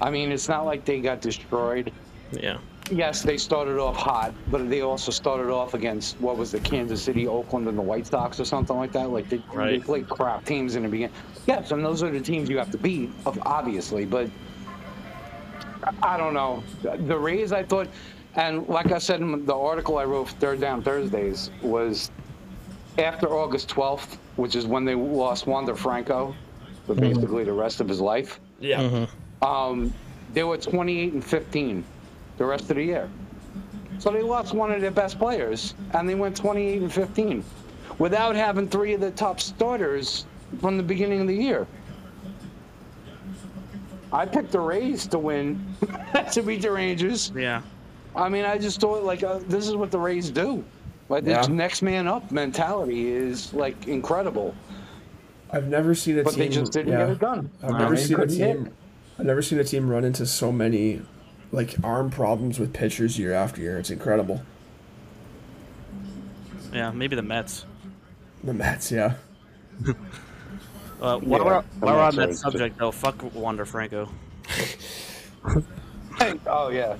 I 0.00 0.10
mean, 0.10 0.30
it's 0.32 0.48
not 0.48 0.64
like 0.64 0.84
they 0.84 1.00
got 1.00 1.20
destroyed. 1.20 1.92
Yeah. 2.32 2.58
Yes, 2.90 3.22
they 3.22 3.36
started 3.36 3.78
off 3.78 3.96
hot, 3.96 4.32
but 4.50 4.70
they 4.70 4.80
also 4.80 5.10
started 5.12 5.50
off 5.52 5.74
against 5.74 6.18
what 6.20 6.38
was 6.38 6.52
the 6.52 6.60
Kansas 6.60 7.02
City, 7.02 7.26
Oakland, 7.26 7.68
and 7.68 7.76
the 7.76 7.82
White 7.82 8.06
Sox 8.06 8.40
or 8.40 8.46
something 8.46 8.76
like 8.76 8.92
that. 8.92 9.10
Like 9.10 9.28
they, 9.28 9.36
they 9.38 9.78
played 9.80 10.08
crap 10.08 10.44
teams 10.46 10.74
in 10.74 10.84
the 10.84 10.88
beginning. 10.88 11.14
Yes, 11.46 11.70
and 11.70 11.84
those 11.84 12.02
are 12.02 12.10
the 12.10 12.20
teams 12.20 12.48
you 12.48 12.56
have 12.56 12.70
to 12.70 12.78
beat, 12.78 13.10
obviously. 13.26 14.06
But 14.06 14.30
I- 15.84 16.14
I 16.14 16.16
don't 16.16 16.32
know. 16.34 16.62
The 16.82 17.18
Rays, 17.18 17.52
I 17.52 17.62
thought, 17.62 17.88
and 18.36 18.66
like 18.68 18.90
I 18.92 18.98
said 18.98 19.20
in 19.20 19.44
the 19.44 19.54
article 19.56 19.98
I 19.98 20.04
wrote 20.04 20.28
for 20.28 20.34
Third 20.36 20.60
Down 20.60 20.82
Thursdays, 20.82 21.50
was 21.62 22.10
after 22.96 23.26
August 23.28 23.68
12th, 23.68 24.16
which 24.38 24.54
is 24.54 24.66
when 24.66 24.84
they 24.84 24.94
lost 24.94 25.48
Wander 25.48 25.74
Franco 25.74 26.34
for 26.86 26.94
basically 26.94 27.42
the 27.42 27.52
rest 27.52 27.80
of 27.80 27.88
his 27.88 28.00
life. 28.00 28.38
Yeah. 28.60 29.06
Um, 29.42 29.92
they 30.32 30.44
were 30.44 30.56
28 30.56 31.12
and 31.12 31.24
15 31.24 31.84
the 32.38 32.44
rest 32.44 32.70
of 32.70 32.76
the 32.76 32.84
year. 32.84 33.10
So 33.98 34.10
they 34.10 34.22
lost 34.22 34.54
one 34.54 34.70
of 34.70 34.80
their 34.80 34.92
best 34.92 35.18
players, 35.18 35.74
and 35.92 36.08
they 36.08 36.14
went 36.14 36.36
28 36.36 36.82
and 36.82 36.92
15 36.92 37.44
without 37.98 38.36
having 38.36 38.68
three 38.68 38.94
of 38.94 39.00
the 39.00 39.10
top 39.10 39.40
starters 39.40 40.24
from 40.60 40.76
the 40.76 40.84
beginning 40.84 41.20
of 41.20 41.26
the 41.26 41.34
year. 41.34 41.66
I 44.12 44.24
picked 44.24 44.52
the 44.52 44.60
Rays 44.60 45.08
to 45.08 45.18
win, 45.18 45.66
to 46.32 46.42
beat 46.42 46.62
the 46.62 46.70
Rangers. 46.70 47.32
Yeah. 47.34 47.62
I 48.14 48.28
mean, 48.28 48.44
I 48.44 48.56
just 48.56 48.80
thought 48.80 49.02
like 49.02 49.24
uh, 49.24 49.40
this 49.48 49.66
is 49.66 49.74
what 49.74 49.90
the 49.90 49.98
Rays 49.98 50.30
do. 50.30 50.64
Like 51.08 51.24
this 51.24 51.46
Yeah. 51.48 51.54
next 51.54 51.82
man 51.82 52.06
up 52.06 52.30
mentality 52.30 53.10
is 53.10 53.52
like 53.54 53.88
incredible, 53.88 54.54
I've 55.50 55.66
never 55.68 55.94
seen 55.94 56.18
a 56.18 56.22
but 56.24 56.30
team. 56.34 56.38
they 56.40 56.48
just 56.48 56.72
didn't 56.72 56.92
yeah. 56.92 56.98
get 56.98 57.10
it 57.10 57.18
done. 57.20 57.50
I've 57.62 57.74
I 57.74 57.78
never 57.78 57.96
seen 57.96 58.14
a 58.14 58.18
couldn't 58.20 58.36
hit. 58.36 58.56
team. 58.56 58.70
I've 59.18 59.26
never 59.26 59.40
seen 59.42 59.58
a 59.58 59.64
team 59.64 59.88
run 59.88 60.04
into 60.04 60.26
so 60.26 60.52
many, 60.52 61.00
like 61.50 61.76
arm 61.82 62.10
problems 62.10 62.58
with 62.60 62.72
pitchers 62.74 63.18
year 63.18 63.32
after 63.32 63.60
year. 63.62 63.78
It's 63.78 63.90
incredible. 63.90 64.42
Yeah. 66.72 66.90
Maybe 66.90 67.16
the 67.16 67.22
Mets. 67.22 67.64
The 68.44 68.52
Mets, 68.54 68.92
yeah. 68.92 69.14
Uh, 71.00 71.16
while 71.18 71.40
Yeah, 71.40 71.44
we're, 71.46 71.62
while 71.78 71.94
we're 71.94 72.00
on 72.02 72.16
that 72.16 72.28
are- 72.30 72.34
subject, 72.34 72.76
though, 72.76 72.90
fuck 72.90 73.22
Wander 73.32 73.64
Franco. 73.64 74.10
Oh 76.48 76.70
yeah, 76.70 76.96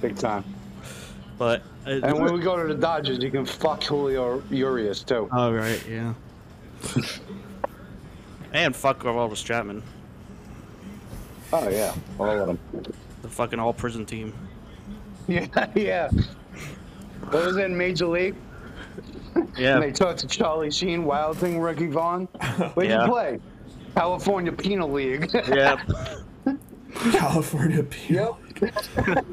big 0.00 0.16
time. 0.16 0.42
But 1.38 1.62
uh, 1.86 1.90
And 2.02 2.18
when 2.20 2.32
we 2.32 2.40
go 2.40 2.56
to 2.60 2.72
the 2.72 2.80
Dodgers, 2.80 3.18
you 3.22 3.30
can 3.30 3.44
fuck 3.44 3.82
Julio 3.82 4.42
Urias 4.50 5.02
too. 5.02 5.28
Oh 5.32 5.52
right. 5.52 5.82
Yeah. 5.88 6.14
and 8.52 8.74
fuck 8.74 9.00
Aroldis 9.00 9.44
Chapman, 9.44 9.82
Oh 11.52 11.68
yeah, 11.68 11.94
all 12.18 12.26
of 12.40 12.46
them. 12.46 12.58
the 13.22 13.28
fucking 13.28 13.58
all 13.58 13.72
prison 13.72 14.04
team. 14.06 14.32
Yeah, 15.28 15.66
yeah. 15.74 16.08
What 17.30 17.46
was 17.46 17.56
in 17.56 17.76
Major 17.76 18.06
League? 18.06 18.36
Yeah. 19.58 19.74
And 19.74 19.82
they 19.82 19.90
talked 19.90 20.20
to 20.20 20.28
Charlie 20.28 20.70
Sheen, 20.70 21.04
Wild 21.04 21.36
Thing, 21.38 21.58
Ricky 21.58 21.88
Vaughn. 21.88 22.26
Where'd 22.74 22.88
Yeah. 22.90 23.02
you 23.06 23.10
play? 23.10 23.40
California 23.96 24.52
Penal 24.52 24.92
League. 24.92 25.28
yeah. 25.48 25.82
California 27.10 27.82
Penal. 27.82 28.38
yep. 28.62 29.24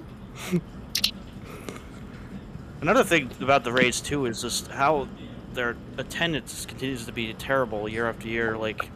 Another 2.83 3.05
thing 3.05 3.31
about 3.39 3.63
the 3.63 3.71
Rays 3.71 4.01
too 4.01 4.25
is 4.25 4.41
just 4.41 4.67
how 4.67 5.07
their 5.53 5.77
attendance 5.97 6.65
continues 6.65 7.05
to 7.05 7.13
be 7.13 7.33
terrible 7.35 7.87
year 7.87 8.09
after 8.09 8.27
year. 8.27 8.57
Like 8.57 8.89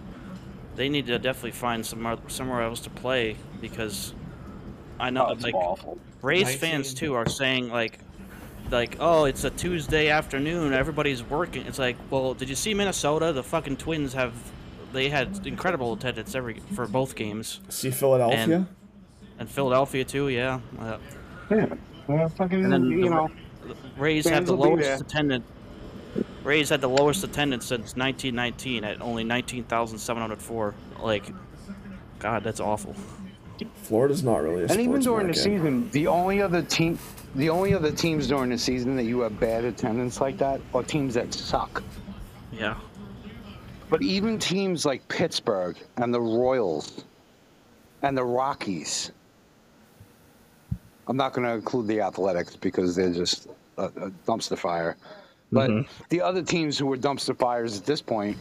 they 0.75 0.89
need 0.89 1.05
to 1.07 1.17
definitely 1.17 1.51
find 1.51 1.85
some 1.85 2.19
somewhere 2.27 2.63
else 2.63 2.81
to 2.81 2.89
play 2.89 3.37
because 3.61 4.13
I 4.99 5.09
know 5.09 5.27
Oh, 5.27 5.33
like 5.39 5.53
awful. 5.53 5.97
Rays 6.21 6.43
19 6.43 6.59
fans 6.59 6.93
too 6.93 7.13
are 7.13 7.29
saying 7.29 7.69
like 7.69 7.99
like 8.71 8.97
oh 8.99 9.23
it's 9.23 9.45
a 9.45 9.51
Tuesday 9.51 10.09
afternoon 10.09 10.73
everybody's 10.73 11.23
working. 11.23 11.65
It's 11.65 11.79
like 11.79 11.95
well 12.09 12.33
did 12.33 12.49
you 12.49 12.55
see 12.55 12.73
Minnesota? 12.73 13.31
The 13.31 13.41
fucking 13.43 13.77
Twins 13.77 14.11
have 14.11 14.33
they 14.91 15.07
had 15.07 15.47
incredible 15.47 15.93
attendance 15.93 16.35
every 16.35 16.59
for 16.75 16.87
both 16.87 17.15
games 17.15 17.61
See 17.69 17.91
Philadelphia. 17.91 18.37
And- 18.39 18.67
and 19.39 19.49
Philadelphia 19.49 20.03
too. 20.03 20.27
Yeah. 20.27 20.59
Uh, 20.77 20.97
Yeah. 21.49 21.67
Well, 22.07 22.27
fucking, 22.27 22.65
and 22.65 22.73
then 22.73 22.83
you 22.85 23.03
the 23.03 23.09
know. 23.11 23.29
Rays 23.97 24.25
had 24.25 24.33
fans 24.33 24.47
the 24.47 24.55
lowest 24.55 25.01
attendance. 25.01 25.45
Rays 26.43 26.69
had 26.69 26.81
the 26.81 26.89
lowest 26.89 27.23
attendance 27.23 27.65
since 27.65 27.95
1919 27.95 28.83
at 28.83 29.01
only 29.01 29.23
19,704. 29.23 30.73
Like, 31.01 31.25
God, 32.19 32.43
that's 32.43 32.59
awful. 32.59 32.95
Florida's 33.75 34.23
not 34.23 34.37
really 34.43 34.63
a 34.63 34.67
And 34.67 34.79
even 34.79 35.01
sports 35.01 35.05
during 35.05 35.27
the 35.27 35.33
season, 35.33 35.89
the 35.91 36.07
only 36.07 36.41
other 36.41 36.61
team, 36.61 36.99
the 37.35 37.49
only 37.49 37.73
other 37.73 37.91
teams 37.91 38.27
during 38.27 38.49
the 38.49 38.57
season 38.57 38.95
that 38.95 39.03
you 39.03 39.21
have 39.21 39.39
bad 39.39 39.65
attendance 39.65 40.21
like 40.21 40.37
that 40.37 40.61
are 40.73 40.83
teams 40.83 41.15
that 41.15 41.33
suck. 41.33 41.83
Yeah. 42.51 42.75
But 43.89 44.01
even 44.01 44.37
teams 44.37 44.85
like 44.85 45.07
Pittsburgh 45.07 45.77
and 45.97 46.13
the 46.13 46.21
Royals 46.21 47.05
and 48.01 48.17
the 48.17 48.23
Rockies, 48.23 49.11
I'm 51.07 51.17
not 51.17 51.33
going 51.33 51.47
to 51.47 51.53
include 51.53 51.87
the 51.87 52.01
Athletics 52.01 52.55
because 52.55 52.95
they're 52.95 53.13
just 53.13 53.47
a, 53.77 53.85
a 53.85 54.11
dumpster 54.25 54.57
fire. 54.57 54.97
But 55.51 55.69
mm-hmm. 55.69 56.03
the 56.09 56.21
other 56.21 56.43
teams 56.43 56.77
who 56.77 56.87
were 56.87 56.97
dumpster 56.97 57.37
fires 57.37 57.77
at 57.77 57.85
this 57.85 58.01
point, 58.01 58.37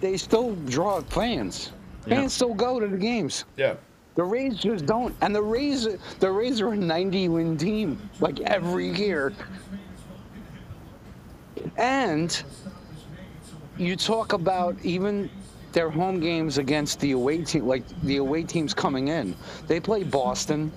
they 0.00 0.16
still 0.16 0.54
draw 0.66 1.00
fans. 1.02 1.72
Yeah. 2.06 2.16
Fans 2.16 2.32
still 2.32 2.54
go 2.54 2.80
to 2.80 2.88
the 2.88 2.96
games. 2.96 3.44
Yeah. 3.56 3.74
The 4.14 4.24
Rays 4.24 4.56
just 4.56 4.86
don't. 4.86 5.14
And 5.22 5.34
the 5.34 5.42
Rays, 5.42 5.88
the 6.18 6.30
Rays 6.30 6.60
are 6.60 6.72
a 6.72 6.76
90 6.76 7.28
win 7.28 7.56
team 7.56 8.10
like 8.20 8.40
every 8.40 8.90
year. 8.90 9.32
And 11.76 12.42
you 13.78 13.96
talk 13.96 14.32
about 14.32 14.76
even 14.82 15.30
their 15.72 15.88
home 15.88 16.20
games 16.20 16.58
against 16.58 17.00
the 17.00 17.12
away 17.12 17.42
team, 17.42 17.66
like 17.66 17.84
the 18.02 18.18
away 18.18 18.42
teams 18.42 18.74
coming 18.74 19.08
in. 19.08 19.34
They 19.66 19.80
play 19.80 20.02
Boston, 20.02 20.70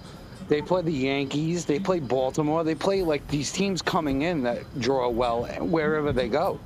they 0.48 0.62
play 0.62 0.82
the 0.82 0.92
Yankees, 0.92 1.66
they 1.66 1.80
play 1.80 2.00
Baltimore, 2.00 2.64
they 2.64 2.76
play 2.76 3.02
like 3.02 3.28
these 3.28 3.52
teams 3.52 3.82
coming 3.82 4.24
in 4.24 4.44
that 4.44 4.64
draw 4.80 5.10
well 5.10 5.46
wherever 5.62 6.12
they 6.12 6.28
go. 6.30 6.60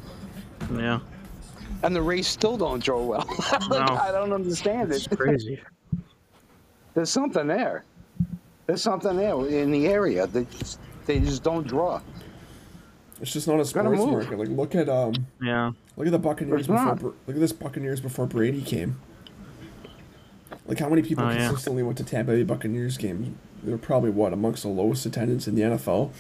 Yeah. 0.76 1.00
and 1.84 1.96
the 1.96 2.02
Rays 2.02 2.28
still 2.28 2.58
don't 2.58 2.84
draw 2.84 3.02
well. 3.04 3.26
like, 3.52 3.70
No. 3.70 3.96
I 3.96 4.12
don't 4.12 4.34
understand 4.34 4.92
it. 4.92 4.96
It's 4.98 5.08
crazy. 5.08 5.62
There's 6.94 7.10
something 7.10 7.48
there. 7.48 7.86
There's 8.68 8.82
something 8.82 9.16
there 9.16 9.46
in 9.48 9.72
the 9.72 9.88
area 9.88 10.28
that 10.28 10.50
just- 10.52 10.80
they 11.06 11.20
just 11.20 11.42
don't 11.44 11.66
draw. 11.66 12.02
It's 13.22 13.34
just 13.34 13.48
not 13.48 13.56
a 13.56 13.58
Gotta 13.74 13.96
sports 13.98 14.00
market. 14.28 14.38
Like 14.40 14.50
look 14.50 14.76
at 14.76 14.88
um 14.90 15.14
Yeah. 15.42 15.72
look 15.98 16.06
at 16.08 16.12
the 16.12 16.20
Buccaneers 16.20 16.60
It's 16.62 16.68
before 16.68 16.86
not. 16.86 17.02
Look 17.04 17.16
at 17.30 17.40
this 17.40 17.52
Buccaneers 17.52 18.00
before 18.00 18.28
Brady 18.28 18.62
came. 18.62 19.00
Like 20.70 20.80
how 20.80 20.88
many 20.88 21.02
people 21.02 21.26
Oh, 21.26 21.30
yeah. 21.32 21.48
consistently 21.48 21.84
went 21.84 21.98
to 21.98 22.04
Tampa 22.06 22.32
Bay 22.32 22.44
Buccaneers 22.44 22.96
games? 22.98 23.36
They're 23.64 23.78
probably 23.78 24.12
what 24.12 24.32
amongst 24.32 24.64
the 24.64 24.70
lowest 24.70 25.06
attendance 25.06 25.48
in 25.48 25.56
the 25.56 25.64
NFL. 25.64 26.12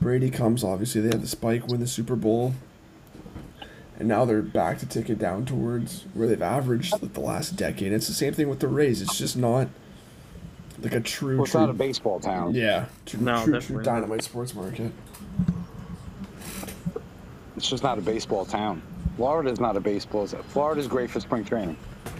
Brady 0.00 0.30
comes, 0.30 0.64
obviously 0.64 1.00
they 1.02 1.08
had 1.08 1.22
the 1.22 1.28
spike, 1.28 1.68
win 1.68 1.78
the 1.78 1.86
Super 1.86 2.16
Bowl, 2.16 2.54
and 3.98 4.08
now 4.08 4.24
they're 4.24 4.42
back 4.42 4.78
to 4.78 4.86
tick 4.86 5.08
it 5.10 5.18
down 5.18 5.44
towards 5.44 6.06
where 6.14 6.26
they've 6.26 6.42
averaged 6.42 6.92
like 7.00 7.12
the 7.12 7.20
last 7.20 7.54
decade. 7.56 7.92
It's 7.92 8.08
the 8.08 8.14
same 8.14 8.32
thing 8.32 8.48
with 8.48 8.58
the 8.60 8.66
Rays. 8.68 9.00
It's 9.02 9.16
just 9.18 9.36
not 9.36 9.68
like 10.82 10.94
a 10.94 11.00
true, 11.00 11.36
Well, 11.36 11.44
it's 11.44 11.52
true 11.52 11.60
not 11.60 11.70
a 11.70 11.74
baseball 11.74 12.18
town. 12.18 12.54
yeah, 12.54 12.86
true, 13.06 13.20
No, 13.20 13.36
true, 13.44 13.44
true 13.44 13.60
definitely 13.60 13.76
not. 13.76 13.84
dynamite 13.84 14.22
sports 14.24 14.54
market. 14.54 14.90
It's 17.56 17.68
just 17.68 17.82
not 17.82 17.98
a 17.98 18.00
baseball 18.02 18.44
town. 18.44 18.82
Florida's 19.16 19.60
not 19.60 19.76
a 19.76 19.80
baseball. 19.80 20.26
Florida's 20.26 20.88
great 20.88 21.08
for 21.10 21.20
spring 21.20 21.44
training. 21.44 21.76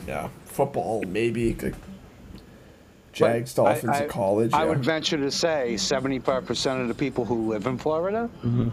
Yeah, 0.06 0.28
football 0.44 1.02
maybe 1.06 1.54
like 1.54 1.74
Jags, 3.12 3.54
But 3.54 3.64
Dolphins 3.64 3.92
I- 3.92 4.02
at 4.04 4.08
college. 4.08 4.52
I 4.52 4.62
yeah. 4.62 4.68
would 4.68 4.84
venture 4.84 5.16
to 5.16 5.30
say 5.30 5.74
75% 5.76 6.80
of 6.82 6.88
the 6.88 6.94
people 6.94 7.24
who 7.24 7.48
live 7.48 7.66
in 7.66 7.78
Florida 7.78 8.28
mm-hmm. 8.38 8.68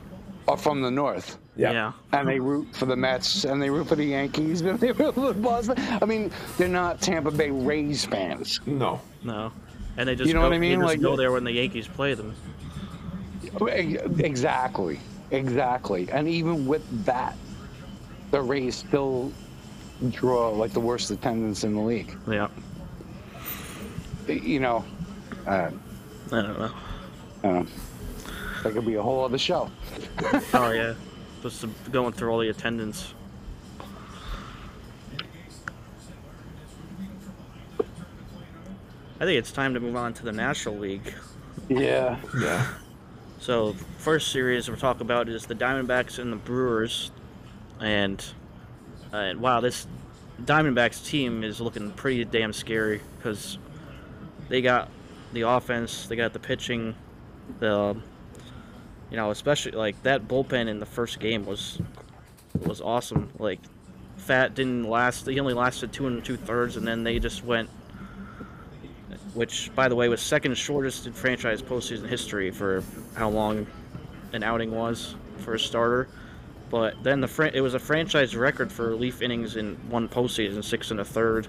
are 0.48 0.58
from 0.58 0.82
the 0.82 0.90
north. 0.92 1.38
yeah. 1.56 1.72
Yeah. 1.72 1.92
And 2.12 2.28
they 2.28 2.40
root 2.40 2.76
for 2.76 2.86
the 2.86 2.96
Mets 2.96 3.44
and 3.46 3.62
they 3.62 3.70
root 3.70 3.88
for 3.88 3.96
the 3.96 4.06
Yankees 4.06 4.62
and 4.62 4.80
they 4.80 4.92
root 4.94 5.14
for 5.14 5.34
Boston. 5.34 5.76
I 6.02 6.06
mean, 6.06 6.32
they're 6.58 6.68
not 6.68 7.02
Tampa 7.02 7.30
Bay 7.32 7.52
Rays 7.52 8.04
fans. 8.06 8.60
No. 8.66 9.00
No. 9.24 9.52
And 9.98 10.10
they 10.10 10.16
just 10.16 10.28
You 10.28 10.34
know 10.34 10.40
go, 10.42 10.48
what 10.48 10.56
I 10.56 10.60
mean? 10.60 10.80
They 10.80 10.86
just 10.86 10.96
Like- 10.96 11.02
go 11.02 11.16
there 11.16 11.32
when 11.32 11.44
the 11.44 11.52
Yankees 11.52 11.88
play 11.88 12.14
them. 12.16 12.34
Exactly. 14.20 15.00
Exactly. 15.32 16.10
And 16.12 16.28
even 16.28 16.66
with 16.66 16.84
that, 17.06 17.36
the 18.32 18.42
Rays 18.42 18.76
still 18.76 19.32
draw 20.10 20.50
like 20.50 20.72
the 20.74 20.80
worst 20.80 21.12
attendance 21.12 21.64
in 21.64 21.76
the 21.76 21.82
league. 21.82 22.16
Yeah. 22.28 22.48
You 24.28 24.60
know, 24.60 24.86
uh, 25.48 25.70
I 26.32 26.42
don't 26.42 26.60
know. 26.60 26.72
uh, 27.44 27.64
that 28.64 28.74
could 28.74 28.86
be 28.86 28.96
a 28.96 29.02
whole 29.02 29.24
other 29.26 29.38
show. 29.38 29.70
Oh 30.54 30.72
yeah. 30.72 30.94
Just 31.42 31.66
going 31.92 32.14
through 32.14 32.30
all 32.32 32.40
the 32.40 32.50
attendance. 32.50 33.14
I 39.20 39.26
think 39.26 39.38
it's 39.38 39.52
time 39.52 39.74
to 39.76 39.80
move 39.80 39.96
on 39.96 40.14
to 40.16 40.24
the 40.24 40.32
National 40.32 40.78
League. 40.78 41.14
Yeah. 41.70 42.18
Yeah. 42.40 42.68
So, 43.40 43.74
first 43.98 44.32
series 44.32 44.70
we're 44.70 44.76
talking 44.76 45.02
about 45.02 45.30
is 45.30 45.46
the 45.46 45.56
Diamondbacks 45.56 46.20
and 46.20 46.32
the 46.32 46.38
Brewers, 46.38 47.12
and 47.80 48.24
Uh, 49.14 49.18
and 49.18 49.42
wow, 49.42 49.60
this 49.60 49.88
Diamondbacks 50.44 51.06
team 51.06 51.44
is 51.44 51.60
looking 51.60 51.92
pretty 51.92 52.24
damn 52.26 52.54
scary 52.54 53.02
because 53.18 53.58
they 54.50 54.62
got 54.62 54.90
the 55.34 55.42
offense, 55.42 56.08
they 56.08 56.16
got 56.16 56.34
the 56.34 56.40
pitching, 56.40 56.96
the 57.60 57.96
you 59.10 59.18
know, 59.18 59.32
especially 59.32 59.74
like 59.74 60.02
that 60.04 60.28
bullpen 60.28 60.68
in 60.68 60.80
the 60.80 60.86
first 60.86 61.20
game 61.20 61.46
was 61.46 61.80
was 62.66 62.80
awesome. 62.82 63.30
Like, 63.38 63.60
Pfaadt 64.18 64.54
didn't 64.54 64.84
last; 64.84 65.28
he 65.28 65.40
only 65.40 65.54
lasted 65.54 65.92
two 65.92 66.08
and 66.08 66.24
two 66.24 66.38
thirds, 66.38 66.78
and 66.78 66.88
then 66.88 67.04
they 67.04 67.20
just 67.20 67.44
went 67.44 67.70
which, 69.34 69.74
by 69.76 69.88
the 69.88 69.96
way, 69.96 70.10
was 70.10 70.22
second 70.22 70.56
shortest 70.56 71.08
in 71.08 71.14
franchise 71.14 71.62
postseason 71.62 72.08
history 72.08 72.52
for 72.52 72.84
how 73.16 73.30
long 73.30 73.66
an 74.34 74.44
outing 74.44 74.72
was 74.72 75.16
for 75.38 75.54
a 75.54 75.60
starter. 75.60 76.08
But 76.72 77.04
then 77.04 77.20
the 77.20 77.28
fran- 77.28 77.54
it 77.54 77.60
was 77.60 77.74
a 77.74 77.80
franchise 77.80 78.34
record 78.36 78.72
for 78.72 78.88
relief 78.88 79.22
innings 79.22 79.58
in 79.58 79.76
one 79.90 80.08
postseason, 80.08 80.64
six 80.64 80.90
and 80.90 81.02
a 81.02 81.06
third. 81.06 81.48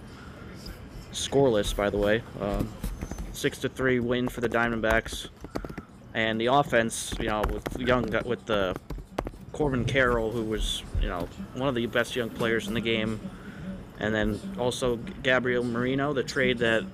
Scoreless, 1.12 1.74
by 1.74 1.90
the 1.90 1.98
way. 1.98 2.22
Um, 2.40 2.68
six 3.32 3.58
to 3.58 3.68
three 3.68 4.00
win 4.00 4.28
for 4.28 4.40
the 4.40 4.48
Diamondbacks, 4.48 5.28
and 6.12 6.40
the 6.40 6.46
offense, 6.46 7.14
you 7.20 7.28
know, 7.28 7.42
with 7.42 7.78
young 7.78 8.10
with 8.24 8.44
the 8.46 8.74
Corbin 9.52 9.84
Carroll, 9.84 10.32
who 10.32 10.42
was 10.42 10.82
you 11.00 11.08
know 11.08 11.28
one 11.54 11.68
of 11.68 11.76
the 11.76 11.86
best 11.86 12.16
young 12.16 12.28
players 12.28 12.66
in 12.66 12.74
the 12.74 12.80
game, 12.80 13.20
and 14.00 14.12
then 14.12 14.40
also 14.58 14.96
Gabriel 15.22 15.62
Moreno, 15.62 16.12
the 16.12 16.24
trade 16.24 16.58
that 16.58 16.84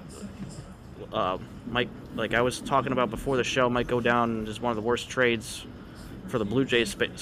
uh, 1.15 1.39
might 1.71 1.89
like 2.15 2.35
I 2.35 2.43
was 2.43 2.61
talking 2.61 2.93
about 2.93 3.11
before 3.11 3.39
the 3.39 3.45
show 3.45 3.71
might 3.71 3.87
go 3.87 4.01
down 4.01 4.47
as 4.49 4.61
one 4.61 4.71
of 4.71 4.77
the 4.77 4.83
worst 4.83 5.09
trades 5.09 5.65
for 6.27 6.39
the 6.39 6.45
Blue 6.45 6.65
Jays 6.65 6.91
sp- 6.93 7.17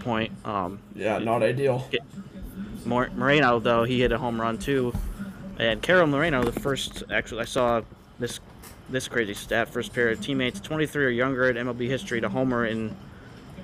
standpoint. 0.00 0.32
Um, 0.44 0.78
Yeah, 0.94 1.18
not 1.18 1.42
ideal. 1.42 1.86
Mor- 2.84 3.10
Moreno 3.14 3.58
though 3.60 3.84
he 3.84 4.00
hit 4.00 4.10
a 4.12 4.18
home 4.18 4.40
run 4.40 4.56
too, 4.58 4.92
and 5.58 5.82
Carroll 5.82 6.06
Moreno 6.06 6.42
the 6.42 6.58
first 6.60 7.02
actually 7.12 7.42
I 7.42 7.44
saw 7.44 7.82
this 8.18 8.40
this 8.88 9.06
crazy 9.06 9.34
stat 9.34 9.68
first 9.68 9.92
pair 9.92 10.08
of 10.08 10.20
teammates 10.20 10.60
23 10.60 11.04
or 11.04 11.08
younger 11.10 11.48
in 11.50 11.56
MLB 11.56 11.86
history 11.88 12.20
to 12.20 12.28
homer 12.28 12.66
in 12.66 12.96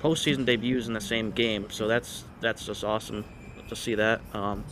postseason 0.01 0.45
debuts 0.45 0.87
in 0.87 0.93
the 0.93 1.01
same 1.01 1.31
game. 1.31 1.69
So 1.71 1.87
that's 1.87 2.23
that's 2.41 2.65
just 2.65 2.83
awesome 2.83 3.25
to 3.69 3.75
see 3.75 3.95
that. 3.95 4.21
Um, 4.33 4.63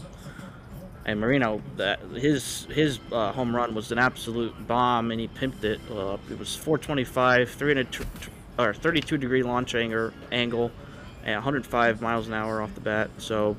and 1.07 1.19
Moreno, 1.19 1.61
that 1.77 1.99
his 2.15 2.65
his 2.65 2.99
uh, 3.11 3.31
home 3.31 3.55
run 3.55 3.73
was 3.75 3.91
an 3.91 3.97
absolute 3.99 4.67
bomb, 4.67 5.11
and 5.11 5.19
he 5.19 5.27
pimped 5.27 5.63
it. 5.63 5.79
Uh, 5.91 6.17
it 6.31 6.37
was 6.39 6.55
425, 6.55 7.49
300 7.49 7.91
tw- 7.91 7.97
tw- 8.21 8.29
or 8.59 8.73
32 8.73 9.17
degree 9.17 9.43
launch 9.43 9.75
angle, 9.75 10.11
angle, 10.31 10.71
and 11.25 11.35
105 11.35 12.01
miles 12.01 12.27
an 12.27 12.33
hour 12.33 12.61
off 12.61 12.73
the 12.75 12.81
bat. 12.81 13.09
So 13.17 13.57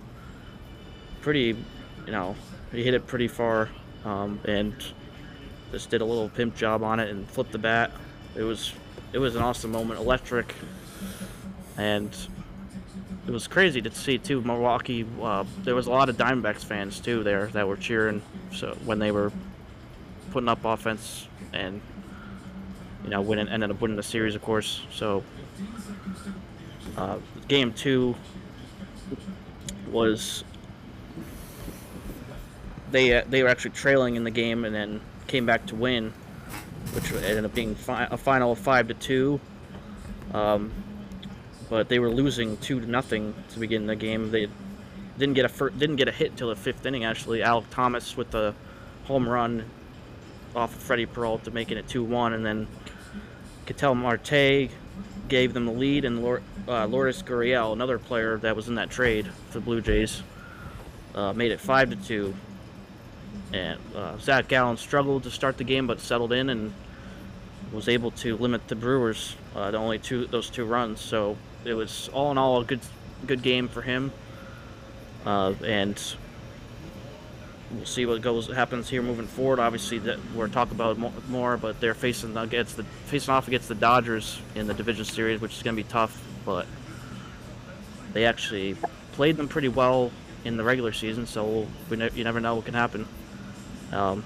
pretty, 1.20 1.56
you 2.06 2.12
know, 2.12 2.36
he 2.72 2.82
hit 2.82 2.94
it 2.94 3.06
pretty 3.06 3.28
far, 3.28 3.68
um, 4.04 4.40
and 4.44 4.74
just 5.72 5.90
did 5.90 6.00
a 6.00 6.04
little 6.04 6.28
pimp 6.28 6.56
job 6.56 6.82
on 6.82 7.00
it 7.00 7.10
and 7.10 7.28
flipped 7.28 7.52
the 7.52 7.58
bat. 7.58 7.90
It 8.36 8.42
was 8.42 8.72
it 9.12 9.18
was 9.18 9.34
an 9.34 9.42
awesome 9.42 9.72
moment, 9.72 9.98
electric, 9.98 10.54
and 11.76 12.16
it 13.26 13.30
was 13.32 13.48
crazy 13.48 13.82
to 13.82 13.90
see 13.90 14.18
too. 14.18 14.40
Milwaukee, 14.42 15.04
uh, 15.20 15.44
there 15.64 15.74
was 15.74 15.86
a 15.86 15.90
lot 15.90 16.08
of 16.08 16.16
Diamondbacks 16.16 16.64
fans 16.64 17.00
too 17.00 17.24
there 17.24 17.46
that 17.48 17.66
were 17.66 17.76
cheering. 17.76 18.22
So 18.52 18.76
when 18.84 18.98
they 19.00 19.10
were 19.10 19.32
putting 20.30 20.48
up 20.48 20.64
offense 20.64 21.26
and 21.52 21.80
you 23.02 23.10
know 23.10 23.20
winning, 23.20 23.48
ended 23.48 23.70
up 23.70 23.80
winning 23.80 23.96
the 23.96 24.02
series, 24.02 24.36
of 24.36 24.42
course. 24.42 24.82
So 24.92 25.24
uh, 26.96 27.18
game 27.48 27.72
two 27.72 28.14
was 29.90 30.44
they 32.90 33.14
uh, 33.14 33.22
they 33.28 33.42
were 33.42 33.48
actually 33.48 33.70
trailing 33.70 34.16
in 34.16 34.24
the 34.24 34.30
game 34.30 34.64
and 34.64 34.74
then 34.74 35.00
came 35.26 35.46
back 35.46 35.66
to 35.66 35.74
win, 35.74 36.12
which 36.92 37.12
ended 37.12 37.44
up 37.44 37.54
being 37.54 37.74
fi- 37.74 38.08
a 38.10 38.16
final 38.16 38.52
of 38.52 38.58
five 38.58 38.88
to 38.88 38.94
two. 38.94 39.40
Um, 40.34 40.72
but 41.68 41.88
they 41.88 41.98
were 41.98 42.10
losing 42.10 42.56
two 42.58 42.80
to 42.80 42.86
nothing 42.86 43.34
to 43.50 43.58
begin 43.58 43.86
the 43.86 43.96
game. 43.96 44.30
They 44.30 44.48
didn't 45.18 45.34
get 45.34 45.44
a 45.44 45.48
fir- 45.48 45.70
didn't 45.70 45.96
get 45.96 46.08
a 46.08 46.12
hit 46.12 46.32
until 46.32 46.48
the 46.48 46.56
fifth 46.56 46.84
inning. 46.86 47.04
Actually, 47.04 47.40
Alek 47.40 47.64
Thomas 47.70 48.16
with 48.16 48.30
the 48.30 48.54
home 49.04 49.28
run 49.28 49.64
off 50.54 50.74
of 50.74 50.80
Freddie 50.80 51.06
Peralta, 51.06 51.50
making 51.50 51.78
it 51.78 51.88
two 51.88 52.04
one, 52.04 52.32
and 52.32 52.44
then 52.44 52.66
Ketel 53.66 53.94
Marte 53.94 54.70
gave 55.28 55.54
them 55.54 55.66
the 55.66 55.72
lead, 55.72 56.04
and 56.04 56.22
Lor- 56.22 56.42
uh, 56.68 56.86
Lourdes 56.86 57.22
Gurriel, 57.22 57.72
another 57.72 57.98
player 57.98 58.38
that 58.38 58.56
was 58.56 58.68
in 58.68 58.76
that 58.76 58.90
trade 58.90 59.26
for 59.48 59.58
the 59.58 59.64
Blue 59.64 59.80
Jays, 59.80 60.22
uh, 61.14 61.32
made 61.32 61.52
it 61.52 61.60
five 61.60 61.90
to 61.90 61.96
two. 61.96 62.34
And 63.52 63.78
uh, 63.94 64.18
Zach 64.18 64.48
Gallen 64.48 64.76
struggled 64.76 65.22
to 65.24 65.30
start 65.30 65.56
the 65.56 65.64
game, 65.64 65.86
but 65.86 66.00
settled 66.00 66.32
in 66.32 66.50
and 66.50 66.72
was 67.72 67.88
able 67.88 68.10
to 68.12 68.36
limit 68.36 68.66
the 68.68 68.74
Brewers 68.74 69.36
uh, 69.54 69.70
to 69.70 69.76
only 69.76 69.98
two 69.98 70.26
those 70.26 70.50
two 70.50 70.64
runs. 70.64 71.00
So 71.00 71.36
it 71.64 71.74
was 71.74 72.08
all 72.12 72.30
in 72.30 72.38
all 72.38 72.60
a 72.60 72.64
good 72.64 72.80
good 73.26 73.42
game 73.42 73.68
for 73.68 73.82
him. 73.82 74.12
Uh, 75.24 75.54
and 75.64 76.00
we'll 77.72 77.86
see 77.86 78.06
what 78.06 78.20
goes 78.22 78.48
happens 78.48 78.88
here 78.88 79.02
moving 79.02 79.26
forward. 79.26 79.58
Obviously, 79.58 79.98
that 80.00 80.18
we're 80.34 80.48
talking 80.48 80.74
about 80.74 80.98
more, 81.28 81.56
but 81.56 81.80
they're 81.80 81.94
facing 81.94 82.36
against 82.36 82.76
the 82.76 82.84
facing 83.06 83.32
off 83.32 83.48
against 83.48 83.68
the 83.68 83.74
Dodgers 83.74 84.40
in 84.54 84.66
the 84.66 84.74
division 84.74 85.04
series, 85.04 85.40
which 85.40 85.56
is 85.56 85.62
going 85.62 85.76
to 85.76 85.82
be 85.82 85.88
tough. 85.88 86.22
But 86.44 86.66
they 88.12 88.24
actually 88.24 88.76
played 89.12 89.36
them 89.36 89.48
pretty 89.48 89.68
well 89.68 90.10
in 90.44 90.56
the 90.56 90.64
regular 90.64 90.92
season, 90.92 91.26
so 91.26 91.66
we 91.90 91.96
ne- 91.96 92.10
you 92.14 92.24
never 92.24 92.40
know 92.40 92.54
what 92.54 92.64
can 92.64 92.74
happen. 92.74 93.06
Um, 93.92 94.24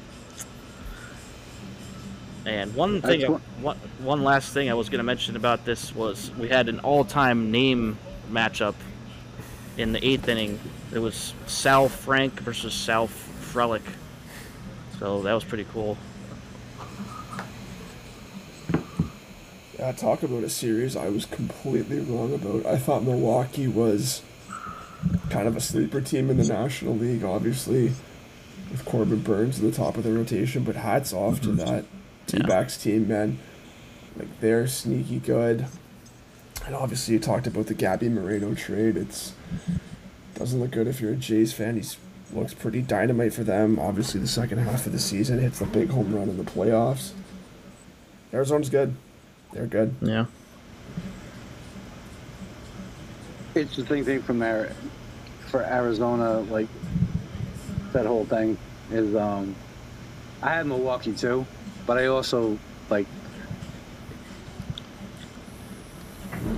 and 2.47 2.75
one 2.75 3.03
thing, 3.03 3.23
one, 3.61 3.77
one 3.99 4.25
last 4.25 4.53
thing 4.53 4.71
I 4.71 4.75
was 4.75 4.89
going 4.89 4.99
to 4.99 5.05
mention 5.05 5.37
about 5.37 5.65
this 5.65 5.95
was 5.95 6.31
we 6.39 6.49
had 6.49 6.69
an 6.69 6.81
all-time 6.81 7.51
name 7.51 7.99
matchup 8.31 8.75
in 9.77 9.93
the 9.93 10.05
eighth 10.07 10.29
inning. 10.29 10.59
It 10.93 10.99
was 10.99 11.35
Sal 11.47 11.89
Frank 11.89 12.41
versus 12.41 12.75
Sal 12.75 13.09
Frelick. 13.53 13.83
So 14.99 15.23
that 15.23 15.33
was 15.33 15.45
pretty 15.45 15.67
cool. 15.73 15.97
Yeah, 19.79 19.93
talk 19.93 20.23
about 20.23 20.45
a 20.45 20.51
series 20.51 20.95
I 20.95 21.09
was 21.09 21.25
completely 21.25 22.01
wrong 22.01 22.35
about. 22.35 22.67
I 22.67 22.77
thought 22.77 23.03
Milwaukee 23.03 23.67
was 23.67 24.23
kind 25.31 25.49
of 25.49 25.57
a 25.57 25.61
sleeper 25.61 26.03
team 26.03 26.29
in 26.29 26.37
the 26.37 26.45
National 26.45 26.95
League, 26.95 27.25
obviously, 27.25 27.93
with 28.71 28.85
Corbin 28.85 29.23
Burnes 29.23 29.59
at 29.59 29.65
the 29.65 29.73
top 29.73 29.97
of 29.97 30.05
the 30.05 30.13
rotation, 30.13 30.65
but 30.65 30.77
hats 30.77 31.15
off 31.15 31.41
to 31.41 31.49
mm-hmm. 31.49 31.57
that 31.57 31.85
D-backs 32.27 32.77
team, 32.77 33.09
man. 33.09 33.39
Like, 34.17 34.41
they're 34.41 34.67
sneaky 34.67 35.19
good. 35.19 35.67
And 36.67 36.75
obviously, 36.75 37.15
you 37.15 37.21
talked 37.21 37.47
about 37.47 37.67
the 37.67 37.75
Gabby 37.75 38.11
Moreno 38.11 38.55
trade. 38.55 38.99
It's 38.99 39.33
doesn't 40.35 40.61
look 40.61 40.73
good 40.73 40.89
if 40.89 41.01
you're 41.01 41.13
a 41.13 41.17
Jays 41.17 41.55
fan. 41.55 41.77
He's 41.77 41.97
looks 42.33 42.55
pretty 42.55 42.83
dynamite 42.83 43.35
for 43.35 43.45
them. 43.45 43.79
Obviously, 43.79 44.21
the 44.21 44.29
second 44.29 44.59
half 44.59 44.87
of 44.87 44.93
the 44.93 44.99
season 44.99 45.39
hits 45.39 45.59
the 45.59 45.67
big 45.67 45.91
home 45.91 46.15
run 46.15 46.29
in 46.29 46.37
the 46.37 46.45
playoffs. 46.45 47.13
Arizona's 48.33 48.71
good. 48.71 48.95
They're 49.53 49.67
good. 49.67 49.95
Yeah. 50.01 50.27
interesting 53.55 54.05
thing 54.05 54.23
from 54.23 54.39
there 54.39 54.73
for 55.49 55.63
Arizona, 55.63 56.41
like 56.41 56.69
that 57.93 58.07
whole 58.07 58.25
thing 58.25 58.57
is 58.93 59.15
um 59.17 59.55
I 60.43 60.55
had 60.55 60.67
Milwaukee 60.67 61.13
too, 61.13 61.45
but 61.87 61.99
I 61.99 62.07
also 62.07 62.59
like 62.89 63.07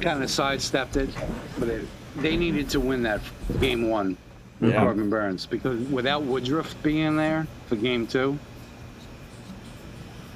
kind 0.01 0.23
of 0.23 0.31
sidestepped 0.31 0.97
it, 0.97 1.11
but 1.59 1.69
it, 1.69 1.89
they 2.17 2.37
needed 2.37 2.69
to 2.71 2.81
win 2.81 3.03
that 3.05 3.21
game 3.61 3.89
one 3.89 4.17
with 4.63 4.73
Yeah. 4.73 4.81
Corbin 4.85 5.11
Burnes 5.11 5.45
because 5.45 5.79
without 5.89 6.23
Woodruff 6.23 6.81
being 6.83 7.17
there 7.17 7.47
for 7.67 7.77
game 7.77 8.07
two, 8.07 8.39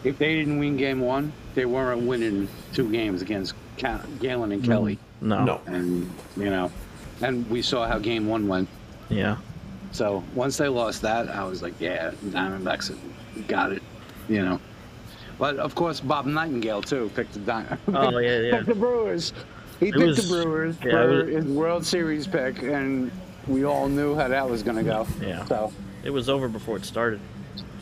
if 0.04 0.18
they 0.18 0.34
didn't 0.34 0.58
win 0.58 0.76
game 0.76 1.00
one, 1.00 1.32
they 1.54 1.64
weren't 1.64 2.02
winning 2.02 2.48
two 2.74 2.90
games 2.90 3.22
against 3.22 3.54
Ca- 3.78 4.02
Gallen 4.20 4.52
and 4.52 4.64
Kelly 4.64 4.98
mm, 5.22 5.28
No. 5.28 5.44
No. 5.44 5.60
and 5.66 6.10
you 6.36 6.50
know, 6.50 6.70
and 7.22 7.48
we 7.48 7.62
saw 7.62 7.86
how 7.86 7.98
game 7.98 8.26
one 8.26 8.48
went. 8.48 8.68
Yeah. 9.08 9.36
So 9.92 10.22
once 10.34 10.56
they 10.56 10.68
lost 10.68 11.02
that, 11.02 11.28
I 11.30 11.44
was 11.44 11.62
like, 11.62 11.74
yeah, 11.80 12.10
Diamondbacks 12.26 12.94
got 13.48 13.72
it, 13.72 13.82
you 14.28 14.44
know. 14.44 14.60
But 15.38 15.56
of 15.58 15.74
course, 15.74 16.00
Bob 16.00 16.26
Nightingale 16.26 16.82
too 16.82 17.10
picked 17.14 17.34
the 17.34 17.38
Di- 17.40 17.78
Oh 17.94 18.18
yeah, 18.18 18.40
yeah. 18.40 18.50
picked 18.56 18.66
the 18.66 18.74
Brewers. 18.74 19.32
He 19.78 19.86
picked 19.92 19.98
was- 19.98 20.28
the 20.28 20.42
Brewers 20.44 20.76
yeah, 20.84 20.90
for 20.90 21.08
was- 21.24 21.28
his 21.34 21.44
World 21.44 21.86
Series 21.86 22.26
pick, 22.26 22.62
and 22.62 23.10
we 23.48 23.64
all 23.64 23.88
knew 23.88 24.14
how 24.14 24.28
that 24.28 24.48
was 24.48 24.62
going 24.62 24.76
to 24.76 24.82
go. 24.82 25.06
Yeah. 25.20 25.44
So, 25.46 25.72
It 26.04 26.10
was 26.10 26.28
over 26.28 26.48
before 26.48 26.76
it 26.76 26.84
started. 26.84 27.20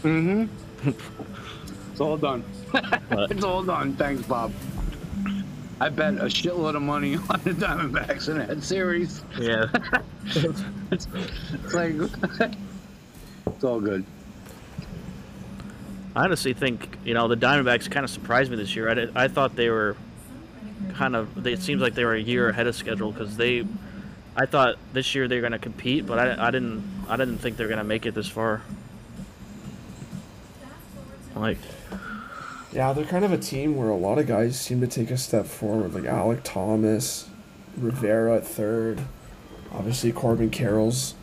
mm-hmm. 0.02 0.46
it's 1.92 2.00
all 2.00 2.16
done. 2.16 2.44
It's 3.10 3.44
all 3.44 3.62
done. 3.62 3.94
Thanks, 3.96 4.22
Bob. 4.22 4.52
I 5.80 5.88
bet 5.88 6.14
a 6.14 6.24
shitload 6.26 6.76
of 6.76 6.82
money 6.82 7.16
on 7.30 7.40
the 7.42 7.50
Diamondbacks 7.50 8.28
in 8.28 8.38
that 8.38 8.62
series. 8.62 9.22
Yeah. 9.38 9.66
It's 10.90 11.06
like, 11.74 11.94
it's 13.46 13.64
all 13.64 13.80
good. 13.80 14.04
I 16.16 16.24
honestly 16.24 16.52
think 16.54 16.96
you 17.04 17.12
know 17.12 17.26
the 17.26 17.36
Diamondbacks 17.36 17.90
kind 17.90 18.04
of 18.04 18.10
surprised 18.10 18.50
me 18.50 18.56
this 18.56 18.76
year. 18.76 18.88
I, 18.88 18.94
did, 18.94 19.16
I 19.16 19.26
thought 19.28 19.56
they 19.56 19.68
were 19.68 19.96
kind 20.94 21.16
of. 21.16 21.42
They, 21.42 21.54
it 21.54 21.60
seems 21.62 21.82
like 21.82 21.94
they 21.94 22.04
were 22.04 22.14
a 22.14 22.20
year 22.20 22.48
ahead 22.50 22.66
of 22.68 22.76
schedule 22.76 23.10
because 23.10 23.36
they. 23.36 23.64
I 24.36 24.46
thought 24.46 24.76
this 24.92 25.14
year 25.14 25.28
they're 25.28 25.40
going 25.40 25.52
to 25.52 25.58
compete, 25.58 26.06
but 26.06 26.18
I, 26.18 26.48
I 26.48 26.50
didn't. 26.50 26.82
I 27.08 27.16
didn't 27.16 27.38
think 27.38 27.56
they 27.56 27.64
were 27.64 27.68
going 27.68 27.78
to 27.78 27.84
make 27.84 28.04
it 28.06 28.14
this 28.14 28.28
far. 28.28 28.62
Like, 31.36 31.58
Yeah, 32.72 32.92
they're 32.92 33.04
kind 33.04 33.24
of 33.24 33.32
a 33.32 33.38
team 33.38 33.76
where 33.76 33.88
a 33.88 33.96
lot 33.96 34.18
of 34.18 34.26
guys 34.26 34.58
seem 34.58 34.80
to 34.80 34.86
take 34.86 35.10
a 35.10 35.16
step 35.16 35.46
forward, 35.46 35.94
like 35.94 36.04
Alek 36.04 36.40
Thomas, 36.44 37.28
Rivera 37.76 38.36
at 38.36 38.46
third. 38.46 39.00
Obviously, 39.72 40.12
Corbin 40.12 40.50
Carroll's 40.50 41.14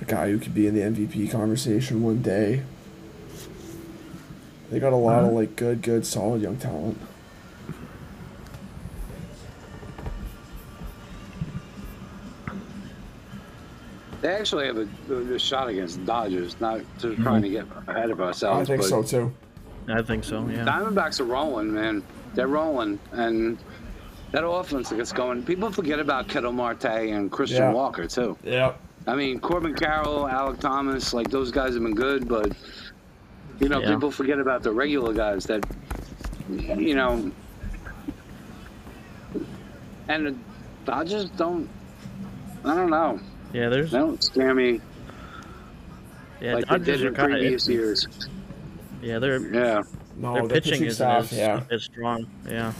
a 0.00 0.04
guy 0.04 0.30
who 0.30 0.38
could 0.38 0.54
be 0.54 0.66
in 0.66 0.74
the 0.74 0.80
MVP 0.80 1.30
conversation 1.30 2.02
one 2.02 2.22
day. 2.22 2.62
They 4.70 4.78
got 4.78 4.92
a 4.92 4.96
lot 4.96 5.20
of 5.20 5.26
uh-huh. 5.26 5.34
like 5.34 5.56
good, 5.56 5.82
good, 5.82 6.06
solid 6.06 6.42
young 6.42 6.56
talent. 6.56 6.98
They 14.20 14.34
actually 14.34 14.66
have 14.66 14.76
a, 14.78 15.34
a 15.34 15.38
shot 15.38 15.68
against 15.68 16.04
Dodgers, 16.04 16.60
not 16.60 16.80
to 17.00 17.14
hmm. 17.14 17.22
trying 17.22 17.42
to 17.42 17.48
get 17.48 17.66
ahead 17.86 18.10
of 18.10 18.20
ourselves. 18.20 18.68
I 18.68 18.76
think 18.76 18.82
so 18.82 19.02
too. 19.02 19.32
I 19.88 20.02
think 20.02 20.24
so. 20.24 20.46
Yeah. 20.48 20.64
Diamondbacks 20.64 21.20
are 21.20 21.24
rolling, 21.24 21.72
man. 21.72 22.02
They're 22.34 22.48
rolling, 22.48 22.98
and 23.12 23.58
that 24.32 24.46
offense 24.46 24.90
that 24.90 24.96
gets 24.96 25.12
going. 25.12 25.42
People 25.42 25.72
forget 25.72 25.98
about 25.98 26.28
Ketel 26.28 26.52
Marte 26.52 26.84
and 26.84 27.30
Christian 27.30 27.62
Yeah. 27.62 27.72
Walker 27.72 28.06
too. 28.06 28.36
Yeah. 28.44 28.74
I 29.06 29.14
mean, 29.14 29.40
Corbin 29.40 29.74
Carroll, 29.74 30.24
Alek 30.24 30.60
Thomas, 30.60 31.14
like 31.14 31.30
those 31.30 31.50
guys 31.50 31.72
have 31.74 31.82
been 31.82 31.94
good, 31.94 32.28
but 32.28 32.52
you 33.60 33.68
know, 33.68 33.80
Yeah. 33.80 33.94
people 33.94 34.10
forget 34.10 34.38
about 34.38 34.62
the 34.62 34.70
regular 34.70 35.14
guys 35.14 35.44
that, 35.44 35.64
you 36.48 36.94
know, 36.94 37.30
and 40.08 40.26
the 40.26 40.34
Dodgers 40.84 41.30
don't. 41.30 41.68
I 42.64 42.74
don't 42.74 42.90
know. 42.90 43.20
Yeah. 43.52 43.68
There's. 43.68 43.90
They 43.90 43.98
don't 43.98 44.22
scare 44.22 44.54
me 44.54 44.80
Yeah. 46.40 46.54
like 46.54 46.64
they 46.66 46.78
Dodgers 46.78 46.98
did 46.98 47.04
are 47.04 47.08
in 47.08 47.14
kind 47.14 47.32
previous 47.32 47.68
years. 47.68 48.06
Yeah. 49.02 49.18
They're. 49.18 49.40
Yeah. 49.54 49.82
No, 50.16 50.34
their 50.34 50.42
their 50.42 50.48
pitching, 50.56 50.72
pitching 50.72 50.86
isn't 50.88 50.94
staff, 50.96 51.32
as, 51.32 51.38
yeah. 51.38 51.62
as 51.70 51.84
strong. 51.84 52.26
Yeah. 52.48 52.72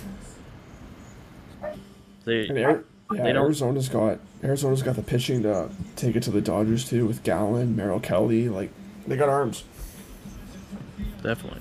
They. 2.25 2.49
And 2.49 2.59
Ar- 2.59 2.85
yeah, 3.14 3.23
They 3.23 3.33
don't- 3.33 3.45
Arizona's 3.45 3.89
got 3.89 4.19
Arizona's 4.45 4.83
got 4.83 4.97
the 4.97 5.03
pitching 5.03 5.43
to 5.45 5.71
take 5.97 6.14
it 6.16 6.23
to 6.25 6.31
the 6.31 6.41
Dodgers 6.41 6.89
too 6.89 7.07
with 7.07 7.23
Gallen, 7.23 7.75
Merrill 7.77 8.01
Kelly. 8.01 8.49
Like 8.49 8.71
they 9.07 9.16
got 9.16 9.29
arms. 9.29 9.64
Definitely. 11.23 11.61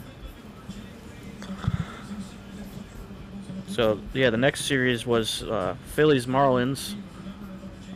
So 3.70 4.00
yeah, 4.14 4.30
the 4.30 4.38
next 4.38 4.66
series 4.66 5.06
was 5.06 5.44
uh, 5.44 5.76
Phillies 5.94 6.26
Marlins. 6.26 6.96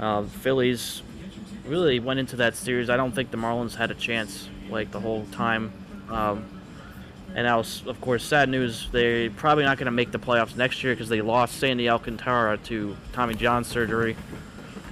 Uh, 0.02 0.24
Phillies 0.24 1.04
really 1.68 2.00
went 2.00 2.20
into 2.20 2.36
that 2.38 2.56
series. 2.56 2.90
I 2.90 2.98
don't 2.98 3.12
think 3.12 3.30
the 3.30 3.38
Marlins 3.38 3.76
had 3.76 3.92
a 3.92 3.94
chance 3.94 4.50
like 4.70 4.92
the 4.92 5.00
whole 5.00 5.28
time. 5.32 5.72
Um, 6.10 6.46
and 7.36 7.48
that 7.48 7.56
was, 7.56 7.84
of 7.86 8.02
course, 8.02 8.24
sad 8.24 8.50
news. 8.50 8.90
They're 8.92 9.30
probably 9.30 9.64
not 9.64 9.78
going 9.78 9.86
to 9.86 9.92
make 9.92 10.12
the 10.12 10.20
playoffs 10.20 10.56
next 10.56 10.84
year 10.84 10.94
because 10.94 11.08
they 11.08 11.22
lost 11.22 11.60
Sandy 11.60 11.88
Alcantara 11.88 12.58
to 12.66 12.98
Tommy 13.14 13.36
John 13.36 13.64
surgery. 13.64 14.18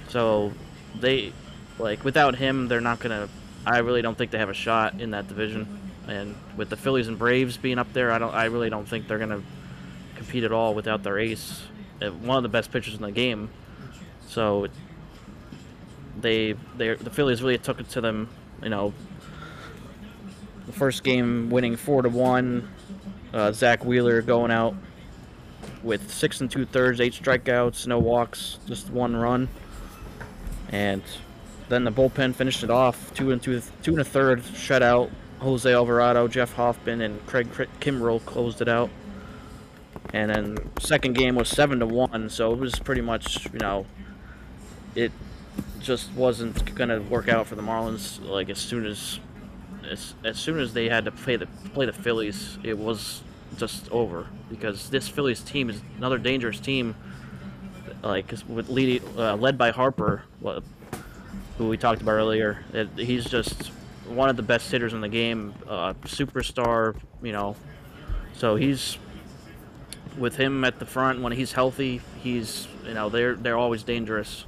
So 0.08 0.52
they, 0.98 1.32
like, 1.78 2.04
without 2.04 2.36
him, 2.36 2.68
they're 2.68 2.80
not 2.80 3.00
going 3.00 3.10
to. 3.10 3.32
I 3.66 3.78
really 3.78 4.00
don't 4.00 4.16
think 4.16 4.30
they 4.30 4.38
have 4.38 4.48
a 4.48 4.54
shot 4.54 5.00
in 5.00 5.10
that 5.10 5.28
division. 5.28 5.80
And 6.08 6.34
with 6.56 6.70
the 6.70 6.76
Phillies 6.76 7.08
and 7.08 7.18
Braves 7.18 7.56
being 7.58 7.78
up 7.78 7.92
there, 7.92 8.10
I 8.10 8.18
don't. 8.18 8.34
I 8.34 8.46
really 8.46 8.70
don't 8.70 8.88
think 8.88 9.06
they're 9.06 9.18
going 9.18 9.30
to 9.30 9.42
compete 10.14 10.44
at 10.44 10.52
all 10.52 10.74
without 10.74 11.02
their 11.02 11.18
ace, 11.18 11.62
uh, 12.00 12.10
one 12.10 12.36
of 12.36 12.42
the 12.42 12.48
best 12.48 12.72
pitchers 12.72 12.94
in 12.94 13.02
the 13.02 13.12
game. 13.12 13.50
So 14.28 14.68
they, 16.20 16.54
they, 16.76 16.94
the 16.94 17.10
Phillies 17.10 17.42
really 17.42 17.58
took 17.58 17.80
it 17.80 17.88
to 17.90 18.00
them. 18.00 18.28
You 18.62 18.68
know, 18.68 18.94
the 20.66 20.72
first 20.72 21.02
game 21.02 21.50
winning 21.50 21.76
four 21.76 22.02
to 22.02 22.08
one. 22.08 22.68
Uh, 23.32 23.52
Zach 23.52 23.84
Wheeler 23.84 24.22
going 24.22 24.50
out 24.50 24.74
with 25.82 26.10
six 26.10 26.40
and 26.40 26.50
two 26.50 26.64
thirds, 26.64 27.00
eight 27.00 27.12
strikeouts, 27.12 27.86
no 27.86 27.98
walks, 27.98 28.58
just 28.66 28.90
one 28.90 29.16
run. 29.16 29.48
And 30.70 31.02
then 31.68 31.84
the 31.84 31.92
bullpen 31.92 32.34
finished 32.34 32.62
it 32.62 32.70
off 32.70 33.12
two 33.14 33.32
and 33.32 33.42
two, 33.42 33.62
two 33.82 33.92
and 33.92 34.00
a 34.00 34.04
third 34.04 34.42
shutout. 34.42 35.10
Jose 35.40 35.72
Alvarado, 35.72 36.28
Jeff 36.28 36.52
Hoffman, 36.52 37.00
and 37.00 37.24
Craig 37.26 37.48
Kimbrel 37.80 38.22
closed 38.26 38.60
it 38.60 38.68
out. 38.68 38.90
And 40.12 40.30
then 40.30 40.58
second 40.80 41.14
game 41.14 41.34
was 41.34 41.48
seven 41.48 41.78
to 41.80 41.86
one, 41.86 42.28
so 42.28 42.52
it 42.52 42.58
was 42.58 42.78
pretty 42.78 43.00
much 43.00 43.46
you 43.52 43.58
know, 43.58 43.86
it 44.94 45.12
just 45.80 46.12
wasn't 46.12 46.74
gonna 46.74 47.00
work 47.00 47.28
out 47.28 47.46
for 47.46 47.54
the 47.54 47.62
Marlins. 47.62 48.22
Like 48.22 48.50
as 48.50 48.58
soon 48.58 48.86
as 48.86 49.18
as, 49.90 50.14
as 50.24 50.38
soon 50.38 50.58
as 50.58 50.72
they 50.72 50.88
had 50.88 51.04
to 51.06 51.10
play 51.10 51.36
the 51.36 51.46
play 51.46 51.86
the 51.86 51.92
Phillies, 51.92 52.58
it 52.62 52.76
was 52.78 53.22
just 53.56 53.90
over 53.90 54.26
because 54.48 54.90
this 54.90 55.08
Phillies 55.08 55.40
team 55.40 55.70
is 55.70 55.80
another 55.96 56.18
dangerous 56.18 56.60
team. 56.60 56.94
Like 58.02 58.32
with 58.48 58.70
lead, 58.70 59.02
uh, 59.16 59.36
led 59.36 59.58
by 59.58 59.72
Harper, 59.72 60.22
who 61.58 61.68
we 61.68 61.76
talked 61.76 62.00
about 62.00 62.12
earlier. 62.12 62.64
It, 62.72 62.88
he's 62.96 63.26
just 63.26 63.68
one 64.06 64.30
of 64.30 64.36
the 64.36 64.42
best 64.42 64.70
hitters 64.70 64.94
in 64.94 65.02
the 65.02 65.08
game, 65.08 65.52
uh, 65.68 65.92
superstar. 66.04 66.96
You 67.22 67.32
know, 67.32 67.56
so 68.32 68.56
he's 68.56 68.96
with 70.18 70.36
him 70.36 70.64
at 70.64 70.78
the 70.78 70.86
front 70.86 71.20
when 71.20 71.32
he's 71.32 71.52
healthy. 71.52 72.00
He's 72.22 72.68
you 72.86 72.94
know 72.94 73.10
they're 73.10 73.34
they're 73.34 73.58
always 73.58 73.82
dangerous. 73.82 74.44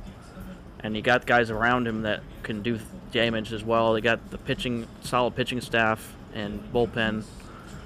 And 0.83 0.97
you 0.97 1.03
got 1.03 1.27
guys 1.27 1.51
around 1.51 1.87
him 1.87 2.03
that 2.03 2.23
can 2.43 2.63
do 2.63 2.79
damage 3.13 3.53
as 3.53 3.63
well. 3.63 3.93
They 3.93 4.01
got 4.01 4.31
the 4.31 4.39
pitching, 4.39 4.87
solid 5.03 5.37
pitching 5.37 5.61
staff 5.61 6.15
and 6.35 6.63
bullpen. 6.73 7.25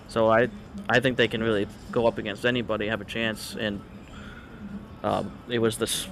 So 0.09 0.31
I, 0.31 0.49
I 0.89 1.01
think 1.01 1.17
they 1.17 1.29
can 1.29 1.43
really 1.43 1.67
go 1.91 2.07
up 2.07 2.19
against 2.19 2.47
anybody, 2.47 2.87
have 2.89 3.01
a 3.01 3.05
chance. 3.05 3.57
And 3.59 3.81
um, 5.03 5.33
it 5.49 5.59
was 5.59 5.77
this 5.79 6.09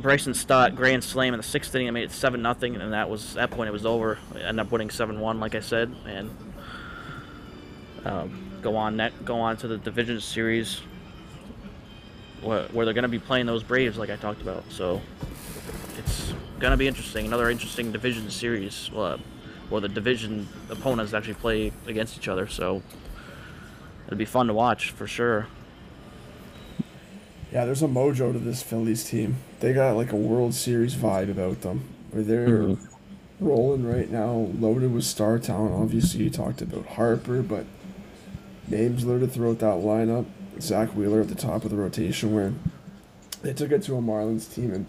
Bryson 0.00 0.34
Stott 0.34 0.76
grand 0.76 1.02
slam 1.02 1.34
in 1.34 1.38
the 1.38 1.44
sixth 1.44 1.74
inning. 1.74 1.88
I 1.88 1.90
made 1.90 2.04
it 2.04 2.12
seven 2.12 2.42
nothing, 2.42 2.76
and 2.76 2.92
that 2.92 3.10
was 3.10 3.36
at 3.36 3.50
that 3.50 3.56
point 3.56 3.68
it 3.68 3.72
was 3.72 3.86
over. 3.86 4.18
I 4.34 4.40
ended 4.40 4.66
up 4.66 4.72
winning 4.72 4.90
seven 4.90 5.20
one, 5.20 5.40
like 5.40 5.54
I 5.54 5.60
said, 5.60 5.94
and 6.06 6.30
um, 8.04 8.58
go 8.62 8.76
on 8.76 8.96
net, 8.96 9.12
go 9.24 9.40
on 9.40 9.56
to 9.58 9.68
the 9.68 9.78
division 9.78 10.20
series 10.20 10.80
where, 12.42 12.64
where 12.68 12.84
they're 12.84 12.94
going 12.94 13.02
to 13.02 13.08
be 13.08 13.18
playing 13.18 13.46
those 13.46 13.62
Braves, 13.62 13.98
like 13.98 14.10
I 14.10 14.16
talked 14.16 14.42
about. 14.42 14.64
So 14.70 15.00
it's 16.56 16.62
going 16.62 16.70
to 16.70 16.78
be 16.78 16.88
interesting. 16.88 17.26
Another 17.26 17.50
interesting 17.50 17.92
division 17.92 18.30
series, 18.30 18.90
uh, 18.96 19.18
where 19.68 19.82
the 19.82 19.90
division 19.90 20.48
opponents 20.70 21.12
actually 21.12 21.34
play 21.34 21.70
against 21.86 22.16
each 22.16 22.28
other. 22.28 22.46
So 22.46 22.80
it'll 24.06 24.16
be 24.16 24.24
fun 24.24 24.46
to 24.46 24.54
watch 24.54 24.90
for 24.90 25.06
sure. 25.06 25.48
Yeah, 27.52 27.66
there's 27.66 27.82
a 27.82 27.86
mojo 27.86 28.32
to 28.32 28.38
this 28.38 28.62
Phillies 28.62 29.04
team. 29.04 29.36
They 29.60 29.74
got 29.74 29.96
like 29.96 30.12
a 30.12 30.16
World 30.16 30.54
Series 30.54 30.94
vibe 30.94 31.30
about 31.30 31.60
them. 31.60 31.84
Where 32.10 32.22
they're 32.22 32.48
Mhm. 32.48 32.78
rolling 33.38 33.86
right 33.86 34.10
now, 34.10 34.48
loaded 34.58 34.94
with 34.94 35.04
star 35.04 35.38
talent. 35.38 35.74
Obviously, 35.74 36.24
you 36.24 36.30
talked 36.30 36.62
about 36.62 36.86
Harper, 36.86 37.42
but 37.42 37.66
names 38.66 39.04
loaded 39.04 39.30
throughout 39.30 39.58
that 39.58 39.76
lineup. 39.76 40.24
Zach 40.58 40.96
Wheeler 40.96 41.20
at 41.20 41.28
the 41.28 41.34
top 41.34 41.64
of 41.64 41.70
the 41.70 41.76
rotation, 41.76 42.34
where 42.34 42.54
they 43.42 43.52
took 43.52 43.72
it 43.72 43.82
to 43.82 43.96
a 43.96 44.00
Marlins 44.00 44.52
team, 44.54 44.72
and 44.72 44.86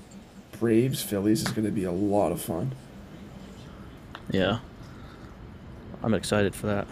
Braves 0.60 1.02
Phillies 1.02 1.42
is 1.44 1.50
going 1.50 1.66
to 1.66 1.72
be 1.72 1.84
a 1.84 1.92
lot 1.92 2.32
of 2.32 2.42
fun. 2.42 2.74
Yeah. 4.32 4.60
I'm 6.04 6.14
excited 6.14 6.56
for 6.56 6.68
that. 6.68 6.88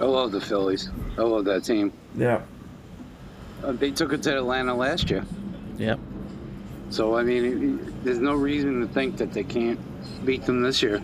I 0.00 0.04
love 0.04 0.32
the 0.32 0.40
Phillies. 0.40 0.90
I 1.18 1.22
love 1.22 1.44
that 1.46 1.64
team. 1.64 1.92
Yeah, 2.16 2.42
Uh, 3.64 3.72
they 3.72 3.90
took 3.90 4.12
it 4.12 4.22
to 4.24 4.36
Atlanta 4.36 4.74
last 4.74 5.10
year. 5.10 5.24
Yep. 5.78 5.98
So, 6.90 7.16
I 7.16 7.22
mean, 7.22 7.44
it, 7.44 7.62
it- 7.88 8.04
there's 8.04 8.18
no 8.20 8.34
reason 8.34 8.80
to 8.80 8.86
think 8.88 9.16
that 9.16 9.32
they 9.32 9.42
can't 9.42 9.80
beat 10.24 10.44
them 10.44 10.62
this 10.62 10.80
year. 10.82 11.02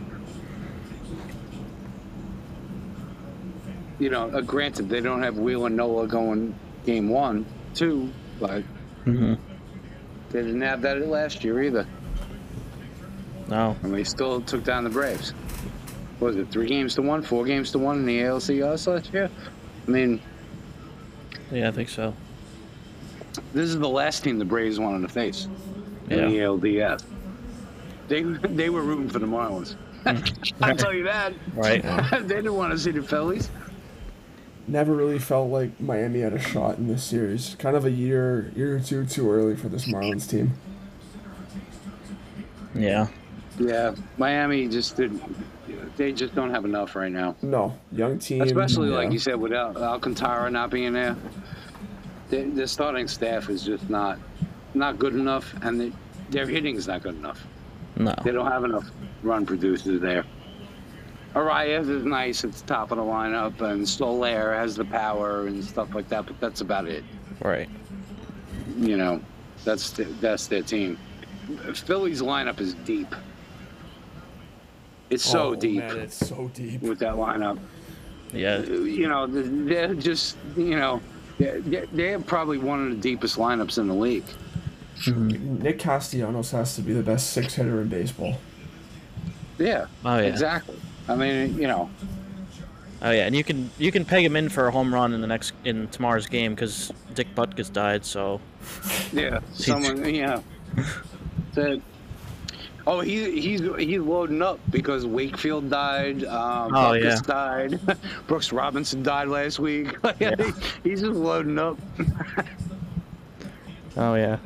You 3.99 4.11
know, 4.11 4.29
uh, 4.31 4.41
granted, 4.41 4.89
they 4.89 5.01
don't 5.01 5.23
have 5.23 5.37
Wheel 5.39 5.67
and 5.67 5.77
Nola 5.77 6.07
going 6.07 6.55
game 6.87 7.09
one, 7.09 7.45
two, 7.75 8.11
but 8.41 8.63
Mm-hmm. 9.05 9.35
They 10.33 10.43
didn't 10.43 10.63
have 10.63 10.83
that 10.83 11.07
last 11.07 11.45
year 11.45 11.63
either. 11.63 11.87
No. 13.49 13.77
And 13.83 13.95
they 13.95 14.05
still 14.05 14.41
took 14.41 14.65
down 14.65 14.85
the 14.85 14.91
Braves. 14.91 15.31
What 16.19 16.29
was 16.29 16.37
it, 16.37 16.51
three 16.51 16.67
games 16.67 16.95
to 16.95 17.03
one, 17.03 17.23
four 17.23 17.45
games 17.45 17.71
to 17.73 17.79
one 17.79 17.99
in 17.99 18.07
the 18.07 18.21
ALCS 18.21 18.87
last 18.87 19.13
year? 19.13 19.31
I 19.87 19.91
mean, 19.91 20.21
Yeah, 21.51 21.69
I 21.69 21.73
think 21.73 21.89
so. 21.89 22.15
this 23.53 23.69
is 23.69 23.79
the 23.79 23.89
last 23.89 24.25
team 24.25 24.39
the 24.39 24.45
Braves 24.45 24.79
wanted 24.79 25.07
to 25.07 25.13
face 25.13 25.49
in 26.09 26.31
the 26.31 26.39
ALDS. 26.39 27.05
They, 28.09 28.23
they 28.23 28.71
were 28.71 28.83
rooting 28.83 29.09
for 29.09 29.19
the 29.19 29.27
Marlins. 29.27 29.77
I'll 30.07 30.15
mm. 30.15 30.79
tell 30.79 30.95
you 30.95 31.05
that. 31.05 31.33
Right. 31.55 31.83
they 32.13 32.37
didn't 32.37 32.55
want 32.55 32.73
to 32.73 32.79
see 32.79 32.91
the 32.91 33.03
Phillies. 33.03 33.51
Never 34.69 34.95
really 34.95 35.19
felt 35.19 35.51
like 35.51 35.81
Miami 35.81 36.21
had 36.21 36.33
a 36.33 36.39
shot 36.39 36.79
in 36.79 36.89
this 36.89 37.05
series. 37.05 37.57
Kind 37.59 37.77
of 37.77 37.85
a 37.85 37.91
year, 37.91 38.53
year 38.57 38.77
or 38.77 38.81
two 38.81 39.05
too 39.05 39.31
early 39.31 39.57
for 39.57 39.69
this 39.69 39.87
Marlins 39.87 40.29
team. 40.29 40.53
Yeah. 42.75 43.09
Yeah, 43.59 43.95
Miami 44.19 44.69
just 44.69 44.97
didn't. 44.97 45.23
They 45.97 46.13
just 46.13 46.35
don't 46.35 46.51
have 46.51 46.65
enough 46.65 46.97
right 46.97 47.13
now. 47.13 47.37
No, 47.43 47.79
young 47.93 48.19
team. 48.19 48.43
Especially 48.43 48.89
yeah. 48.89 48.97
like 48.97 49.13
you 49.13 49.19
said, 49.19 49.37
without 49.37 49.77
Alcantara 49.77 50.51
not 50.51 50.71
being 50.71 50.95
there, 50.95 51.17
the, 52.31 52.45
the 52.45 52.67
starting 52.67 53.07
staff 53.09 53.51
is 53.51 53.63
just 53.63 53.91
not 53.91 54.19
not 54.75 54.99
good 54.99 55.15
enough, 55.15 55.55
and 55.63 55.81
the, 55.81 55.93
their 56.31 56.47
hitting 56.47 56.77
is 56.77 56.87
not 56.87 57.03
good 57.03 57.15
enough. 57.15 57.45
No. 57.97 58.15
They 58.25 58.33
don't 58.33 58.51
have 58.51 58.65
enough 58.65 58.91
run 59.23 59.45
producers 59.45 60.01
there. 60.01 60.25
Arraez 61.35 61.89
is 61.89 62.05
nice 62.05 62.45
at 62.45 62.53
the 62.53 62.67
top 62.67 62.91
of 62.91 62.99
the 62.99 63.05
lineup, 63.05 63.61
and 63.63 63.89
Soler 63.89 64.53
has 64.55 64.77
the 64.77 64.85
power 64.85 65.47
and 65.47 65.65
stuff 65.65 65.95
like 65.95 66.09
that, 66.11 66.27
but 66.27 66.39
that's 66.41 66.61
about 66.61 66.87
it. 66.87 67.05
Right. 67.41 67.69
You 68.79 68.97
know, 68.97 69.21
that's 69.65 69.91
the, 69.93 70.05
that's 70.05 70.47
their 70.47 70.63
team. 70.63 70.99
Philly's 71.75 72.21
lineup 72.23 72.61
is 72.61 72.75
deep. 72.75 73.15
It's 75.11 75.25
so 75.25 75.49
Oh, 75.49 75.55
deep 75.55 75.79
Man, 75.85 75.99
it's 75.99 76.17
so 76.17 76.51
deep. 76.55 76.81
with 76.83 76.99
that 77.01 77.15
lineup. 77.15 77.59
Yeah. 78.33 78.61
You 78.63 79.09
know, 79.09 79.27
they're 79.27 79.95
just 79.95 80.37
you 80.57 80.77
know, 80.79 81.01
they're, 81.39 81.87
they're 81.93 82.19
probably 82.21 82.59
one 82.59 82.83
of 82.87 82.91
the 82.91 82.97
deepest 83.01 83.37
lineups 83.37 83.79
in 83.79 83.89
the 83.89 83.95
league. 83.95 84.25
Mm-hmm. 85.01 85.63
Nick 85.63 85.79
Castellanos 85.81 86.51
has 86.53 86.77
to 86.77 86.83
be 86.83 86.93
the 86.95 87.03
best 87.03 87.31
six 87.31 87.55
hitter 87.55 87.81
in 87.83 87.89
baseball. 87.89 88.37
Yeah, 89.59 89.87
Oh 90.05 90.17
yeah. 90.17 90.23
exactly. 90.23 90.77
I 91.09 91.17
mean, 91.17 91.59
you 91.59 91.67
know, 91.67 91.91
Oh 93.05 93.11
yeah, 93.11 93.27
and 93.27 93.35
you 93.35 93.43
can 93.43 93.69
you 93.79 93.91
can 93.91 94.05
peg 94.05 94.25
him 94.25 94.37
in 94.37 94.49
for 94.49 94.69
a 94.69 94.71
home 94.71 94.95
run 94.95 95.13
in 95.13 95.21
the 95.21 95.27
next 95.27 95.53
in 95.65 95.89
tomorrow's 95.89 96.27
game 96.29 96.55
because 96.55 96.93
Dick 97.15 97.35
Butkus 97.35 97.73
died. 97.73 98.05
So 98.05 98.41
yeah, 99.13 99.41
someone, 99.53 100.05
yeah. 100.15 100.41
That- 101.55 101.83
oh, 102.87 103.01
he 103.01 103.41
he's 103.41 103.61
he's 103.79 103.99
loading 104.01 104.41
up 104.41 104.59
because 104.71 105.05
Wakefield 105.05 105.69
died. 105.69 106.25
Um, 106.25 106.73
Oh, 106.75 106.93
Butkus 106.93 107.03
yeah. 107.03 107.21
died. 107.27 107.99
Brooks 108.29 108.53
Robinson 108.53 109.03
died 109.03 109.27
last 109.29 109.59
week. 109.59 109.97
Yeah. 110.21 110.37
he's 110.85 111.01
just 111.01 111.13
loading 111.13 111.59
up. 111.59 111.77
oh 113.97 114.15
yeah. 114.15 114.39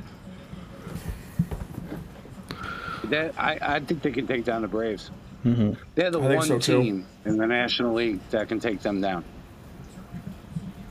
That 3.05 3.35
I, 3.39 3.59
I 3.61 3.81
think 3.81 4.03
they 4.03 4.11
can 4.11 4.27
take 4.27 4.45
down 4.45 4.63
the 4.63 4.69
Braves. 4.69 5.11
Mm-hmm. 5.47 5.73
They're 5.95 6.11
the 6.11 6.21
I 6.21 6.35
one 6.35 6.47
so, 6.47 6.59
too. 6.59 6.83
team 6.83 7.07
in 7.25 7.37
the 7.37 7.47
National 7.47 7.95
League 7.95 8.19
that 8.31 8.49
can 8.49 8.59
take 8.59 8.81
them 8.83 9.01
down. 9.01 9.25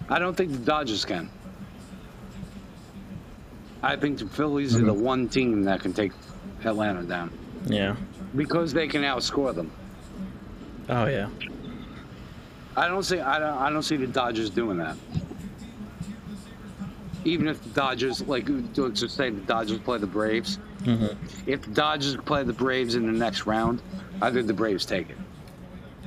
I 0.07 0.17
don't 0.17 0.35
think 0.35 0.51
the 0.53 0.59
Dodgers 0.59 1.03
can. 1.03 1.29
I 3.83 3.97
think 3.97 4.17
the 4.19 4.27
Phillies 4.27 4.75
are 4.75 4.85
the 4.85 4.93
one 4.93 5.27
team 5.27 5.63
that 5.63 5.81
can 5.81 5.93
take 5.93 6.11
Atlanta 6.63 7.03
down 7.03 7.31
Yeah. 7.65 7.95
because 8.35 8.71
they 8.73 8.87
can 8.87 9.01
outscore 9.01 9.53
them. 9.53 9.71
Oh 10.89 11.05
yeah. 11.05 11.29
I 12.77 12.87
don't 12.87 13.03
see 13.03 13.19
I 13.19 13.37
don't 13.39 13.57
I 13.57 13.69
don't 13.69 13.83
see 13.83 13.97
the 13.97 14.07
Dodgers 14.07 14.49
doing 14.49 14.77
that. 14.77 14.95
Even 17.25 17.47
if 17.47 17.61
the 17.61 17.69
Dodgers 17.71 18.21
like 18.21 18.47
let's 18.77 18.99
just 19.01 19.15
say 19.17 19.29
the 19.31 19.41
Dodgers 19.41 19.79
play 19.79 19.97
the 19.97 20.07
Braves. 20.07 20.59
Mm-hmm. 20.83 21.49
If 21.49 21.63
the 21.63 21.71
Dodgers 21.71 22.15
play 22.17 22.43
the 22.43 22.53
Braves 22.53 22.95
in 22.95 23.05
the 23.05 23.11
next 23.17 23.45
round, 23.45 23.81
I 24.21 24.31
think 24.31 24.47
the 24.47 24.53
Braves 24.53 24.85
take 24.85 25.09
it. 25.09 25.17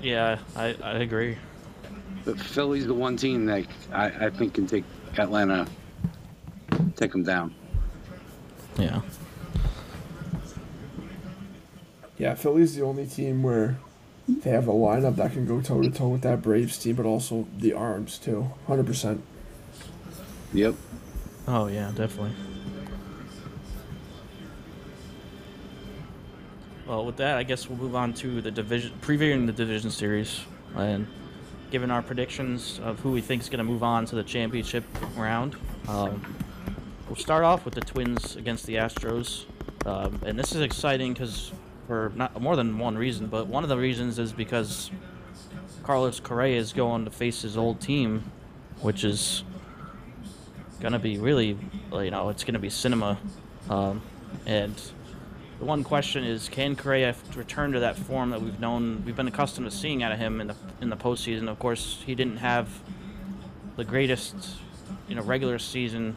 Yeah, 0.02 0.38
I, 0.56 0.76
I 0.82 0.92
agree. 0.98 1.36
But 2.24 2.38
Philly's 2.38 2.86
the 2.86 2.94
one 2.94 3.16
team 3.16 3.46
that 3.46 3.66
I, 3.92 4.26
I 4.26 4.30
think 4.30 4.54
can 4.54 4.66
take 4.66 4.84
Atlanta, 5.16 5.66
take 6.96 7.12
them 7.12 7.24
down. 7.24 7.54
Yeah. 8.78 9.00
Yeah, 12.16 12.34
Philly's 12.34 12.74
the 12.74 12.82
only 12.82 13.06
team 13.06 13.42
where 13.42 13.78
they 14.26 14.50
have 14.50 14.68
a 14.68 14.72
lineup 14.72 15.16
that 15.16 15.32
can 15.32 15.46
go 15.46 15.60
toe 15.60 15.82
to 15.82 15.90
toe 15.90 16.08
with 16.08 16.22
that 16.22 16.42
Braves 16.42 16.76
team, 16.78 16.96
but 16.96 17.06
also 17.06 17.46
the 17.56 17.72
arms 17.72 18.18
too. 18.18 18.50
Hundred 18.66 18.86
percent. 18.86 19.22
Yep. 20.52 20.74
Oh 21.46 21.66
yeah, 21.66 21.92
definitely. 21.94 22.32
Well, 26.88 27.04
with 27.04 27.18
that, 27.18 27.36
I 27.36 27.42
guess 27.42 27.68
we'll 27.68 27.76
move 27.76 27.94
on 27.94 28.14
to 28.14 28.40
the 28.40 28.50
division, 28.50 28.94
previewing 29.02 29.44
the 29.44 29.52
division 29.52 29.90
series, 29.90 30.40
and 30.74 31.06
giving 31.70 31.90
our 31.90 32.00
predictions 32.00 32.80
of 32.82 32.98
who 33.00 33.12
we 33.12 33.20
think 33.20 33.42
is 33.42 33.50
going 33.50 33.58
to 33.58 33.64
move 33.64 33.82
on 33.82 34.06
to 34.06 34.16
the 34.16 34.22
championship 34.24 34.84
round. 35.14 35.54
Um, 35.86 36.34
we'll 37.06 37.16
start 37.16 37.44
off 37.44 37.66
with 37.66 37.74
the 37.74 37.82
Twins 37.82 38.36
against 38.36 38.64
the 38.64 38.76
Astros, 38.76 39.44
um, 39.84 40.18
and 40.24 40.38
this 40.38 40.54
is 40.54 40.62
exciting 40.62 41.12
because 41.12 41.52
for 41.86 42.10
not 42.16 42.40
more 42.40 42.56
than 42.56 42.78
one 42.78 42.96
reason, 42.96 43.26
but 43.26 43.48
one 43.48 43.64
of 43.64 43.68
the 43.68 43.76
reasons 43.76 44.18
is 44.18 44.32
because 44.32 44.90
Carlos 45.82 46.20
Correa 46.20 46.58
is 46.58 46.72
going 46.72 47.04
to 47.04 47.10
face 47.10 47.42
his 47.42 47.58
old 47.58 47.82
team, 47.82 48.32
which 48.80 49.04
is 49.04 49.44
gonna 50.80 50.98
be 50.98 51.18
really, 51.18 51.58
you 51.92 52.10
know, 52.10 52.30
it's 52.30 52.44
gonna 52.44 52.58
be 52.58 52.70
cinema. 52.70 53.18
Um, 53.68 54.00
and 54.46 54.80
the 55.58 55.64
one 55.64 55.82
question 55.82 56.24
is, 56.24 56.48
can 56.48 56.76
Correa 56.76 57.14
return 57.34 57.72
to 57.72 57.80
that 57.80 57.96
form 57.96 58.30
that 58.30 58.40
we've 58.40 58.60
known, 58.60 59.02
we've 59.04 59.16
been 59.16 59.28
accustomed 59.28 59.70
to 59.70 59.76
seeing 59.76 60.02
out 60.02 60.12
of 60.12 60.18
him 60.18 60.40
in 60.40 60.48
the 60.48 60.56
in 60.80 60.90
the 60.90 60.96
postseason? 60.96 61.48
Of 61.48 61.58
course, 61.58 62.02
he 62.06 62.14
didn't 62.14 62.38
have 62.38 62.68
the 63.76 63.84
greatest, 63.84 64.34
you 65.08 65.14
know, 65.14 65.22
regular 65.22 65.58
season 65.58 66.16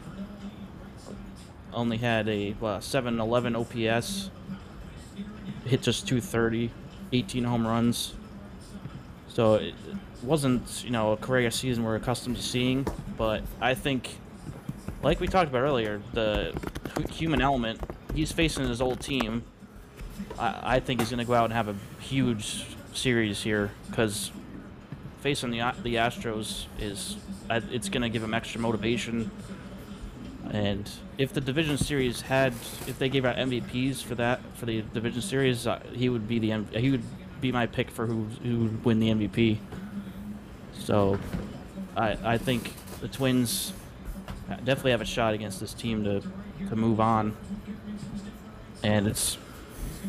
only 1.74 1.96
had 1.96 2.28
a 2.28 2.54
well, 2.60 2.80
711 2.80 3.56
OPS, 3.56 4.30
hit 5.64 5.82
just 5.82 6.06
230, 6.06 6.70
18 7.12 7.44
home 7.44 7.66
runs. 7.66 8.14
So 9.28 9.54
it 9.54 9.74
wasn't, 10.22 10.84
you 10.84 10.90
know, 10.90 11.12
a 11.12 11.16
career 11.16 11.50
season 11.50 11.84
we're 11.84 11.96
accustomed 11.96 12.36
to 12.36 12.42
seeing, 12.42 12.86
but 13.16 13.42
I 13.60 13.74
think, 13.74 14.18
like 15.02 15.20
we 15.20 15.26
talked 15.26 15.50
about 15.50 15.62
earlier, 15.62 16.00
the 16.12 16.54
human 17.10 17.40
element, 17.40 17.80
he's 18.14 18.32
facing 18.32 18.68
his 18.68 18.80
old 18.80 19.00
team. 19.00 19.42
I, 20.38 20.76
I 20.76 20.80
think 20.80 21.00
he's 21.00 21.10
going 21.10 21.18
to 21.18 21.24
go 21.24 21.34
out 21.34 21.44
and 21.44 21.52
have 21.52 21.68
a 21.68 21.76
huge 22.00 22.64
series 22.94 23.42
here 23.42 23.70
because 23.88 24.30
facing 25.20 25.50
the 25.50 25.58
the 25.82 25.96
Astros 25.96 26.66
is 26.78 27.16
it's 27.50 27.88
going 27.88 28.02
to 28.02 28.08
give 28.08 28.22
him 28.22 28.34
extra 28.34 28.60
motivation. 28.60 29.30
And 30.50 30.90
if 31.18 31.32
the 31.32 31.40
division 31.40 31.78
series 31.78 32.22
had, 32.22 32.52
if 32.86 32.98
they 32.98 33.08
gave 33.08 33.24
out 33.24 33.36
MVPs 33.36 34.02
for 34.02 34.14
that 34.16 34.40
for 34.54 34.66
the 34.66 34.82
division 34.82 35.22
series, 35.22 35.66
uh, 35.66 35.80
he 35.92 36.08
would 36.08 36.28
be 36.28 36.38
the 36.38 36.78
he 36.78 36.90
would 36.90 37.04
be 37.40 37.52
my 37.52 37.66
pick 37.66 37.90
for 37.90 38.06
who 38.06 38.24
who 38.42 38.58
would 38.64 38.84
win 38.84 39.00
the 39.00 39.08
MVP. 39.10 39.58
So, 40.78 41.18
I 41.96 42.18
I 42.24 42.38
think 42.38 42.74
the 43.00 43.08
Twins 43.08 43.72
definitely 44.48 44.92
have 44.92 45.00
a 45.00 45.06
shot 45.06 45.34
against 45.34 45.60
this 45.60 45.74
team 45.74 46.04
to 46.04 46.22
to 46.68 46.76
move 46.76 47.00
on. 47.00 47.36
And 48.82 49.06
it's 49.06 49.38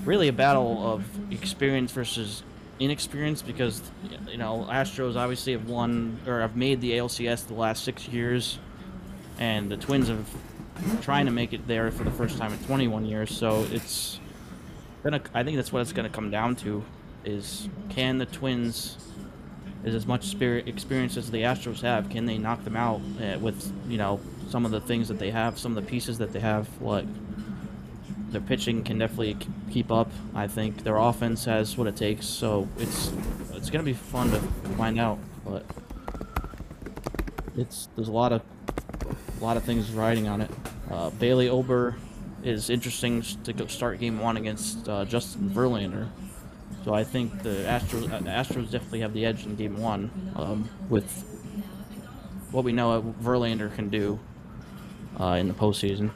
really 0.06 0.28
a 0.28 0.34
battle 0.34 0.94
of 0.94 1.04
experience 1.32 1.92
versus 1.92 2.44
inexperience 2.80 3.42
because 3.42 3.82
you 4.28 4.38
know 4.38 4.68
Astros 4.70 5.16
obviously 5.16 5.54
have 5.54 5.70
won 5.70 6.20
or 6.28 6.42
have 6.42 6.56
made 6.56 6.82
the 6.82 6.92
ALCS 6.92 7.48
the 7.48 7.54
last 7.54 7.84
six 7.84 8.08
years, 8.08 8.60
and 9.40 9.72
the 9.72 9.78
Twins 9.78 10.08
have 10.08 10.28
trying 11.02 11.26
to 11.26 11.32
make 11.32 11.54
it 11.54 11.68
there 11.68 11.92
for 11.92 12.04
the 12.04 12.12
first 12.12 12.38
time 12.38 12.52
in 12.52 12.60
21 12.60 13.06
years. 13.06 13.36
So 13.36 13.66
it's 13.72 14.20
gonna. 15.04 15.22
I 15.34 15.44
think 15.44 15.58
that's 15.58 15.72
what 15.72 15.82
it's 15.82 15.94
gonna 15.94 16.10
come 16.10 16.32
down 16.32 16.56
to: 16.58 16.84
is 17.26 17.70
can 17.90 18.18
the 18.18 18.26
Twins, 18.26 18.98
is 19.84 19.96
as 19.96 20.06
much 20.06 20.26
spirit 20.26 20.68
experience 20.68 21.18
as 21.18 21.32
the 21.32 21.40
Astros 21.40 21.82
have, 21.82 22.10
can 22.10 22.26
they 22.26 22.38
knock 22.38 22.64
them 22.64 22.76
out 22.76 23.02
uh, 23.22 23.38
with 23.40 23.72
you 23.88 23.98
know 23.98 24.20
some 24.50 24.66
of 24.66 24.72
the 24.72 24.82
things 24.82 25.08
that 25.08 25.20
they 25.20 25.32
have, 25.32 25.58
some 25.58 25.76
of 25.78 25.84
the 25.84 25.90
pieces 25.90 26.18
that 26.20 26.32
they 26.32 26.40
have, 26.40 26.68
like 26.82 27.06
their 28.32 28.42
pitching 28.42 28.84
can 28.84 28.98
definitely 28.98 29.38
keep 29.72 29.92
up. 29.92 30.12
I 30.34 30.48
think 30.48 30.84
their 30.84 30.98
offense 30.98 31.46
has 31.46 31.78
what 31.78 31.88
it 31.88 31.96
takes, 31.96 32.26
so 32.26 32.68
it's 32.78 33.12
it's 33.54 33.70
gonna 33.70 33.84
be 33.84 33.94
fun 33.94 34.32
to 34.32 34.40
find 34.78 35.00
out. 35.00 35.20
But 35.46 35.66
it's 37.56 37.90
there's 37.96 38.08
a 38.08 38.12
lot 38.12 38.32
of 38.32 38.42
a 39.40 39.44
lot 39.44 39.58
of 39.58 39.64
things 39.64 39.92
riding 39.92 40.28
on 40.28 40.42
it. 40.42 40.52
Uh, 40.90 41.10
Bailey 41.12 41.50
Ober 41.50 41.96
is 42.44 42.70
interesting 42.70 43.24
to 43.44 43.54
go 43.54 43.68
start 43.68 44.00
game 44.00 44.20
one 44.20 44.38
against 44.38 44.88
uh, 44.90 45.06
Justin 45.06 45.50
Verlander. 45.50 46.10
So 46.84 46.94
I 46.94 47.04
think 47.04 47.44
the 47.44 47.50
Astros 47.50 48.12
uh, 48.12 48.20
the 48.20 48.30
Astros 48.30 48.70
definitely 48.70 49.00
have 49.02 49.14
the 49.14 49.26
edge 49.26 49.46
in 49.46 49.56
game 49.56 49.80
one 49.80 50.12
um, 50.36 50.70
with 50.90 51.06
what 52.52 52.64
we 52.64 52.74
know 52.74 53.16
Verlander 53.22 53.74
can 53.74 53.90
do 53.90 54.20
uh, 55.20 55.38
in 55.40 55.48
the 55.48 55.54
postseason. 55.54 56.12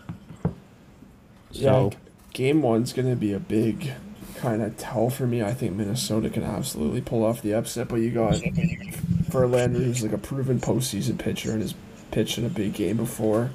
So 1.51 1.91
Yeah, 1.91 1.97
game 2.33 2.61
one's 2.61 2.91
gonna 2.91 3.15
be 3.15 3.33
a 3.33 3.39
big 3.39 3.93
kind 4.35 4.61
of 4.61 4.77
tell 4.77 5.09
for 5.09 5.25
me. 5.25 5.41
I 5.41 5.53
think 5.53 5.75
Minnesota 5.75 6.29
can 6.29 6.43
absolutely 6.43 7.01
pull 7.01 7.23
off 7.23 7.41
the 7.41 7.53
upset, 7.53 7.87
but 7.87 7.95
you 7.97 8.11
got 8.11 8.35
Verlander, 8.35 9.77
who's 9.83 10.03
like 10.03 10.11
a 10.11 10.17
proven 10.17 10.59
postseason 10.59 11.17
pitcher 11.17 11.51
and 11.51 11.61
has 11.61 11.73
pitched 12.11 12.37
in 12.37 12.45
a 12.45 12.49
big 12.49 12.73
game 12.73 12.97
before. 12.97 13.51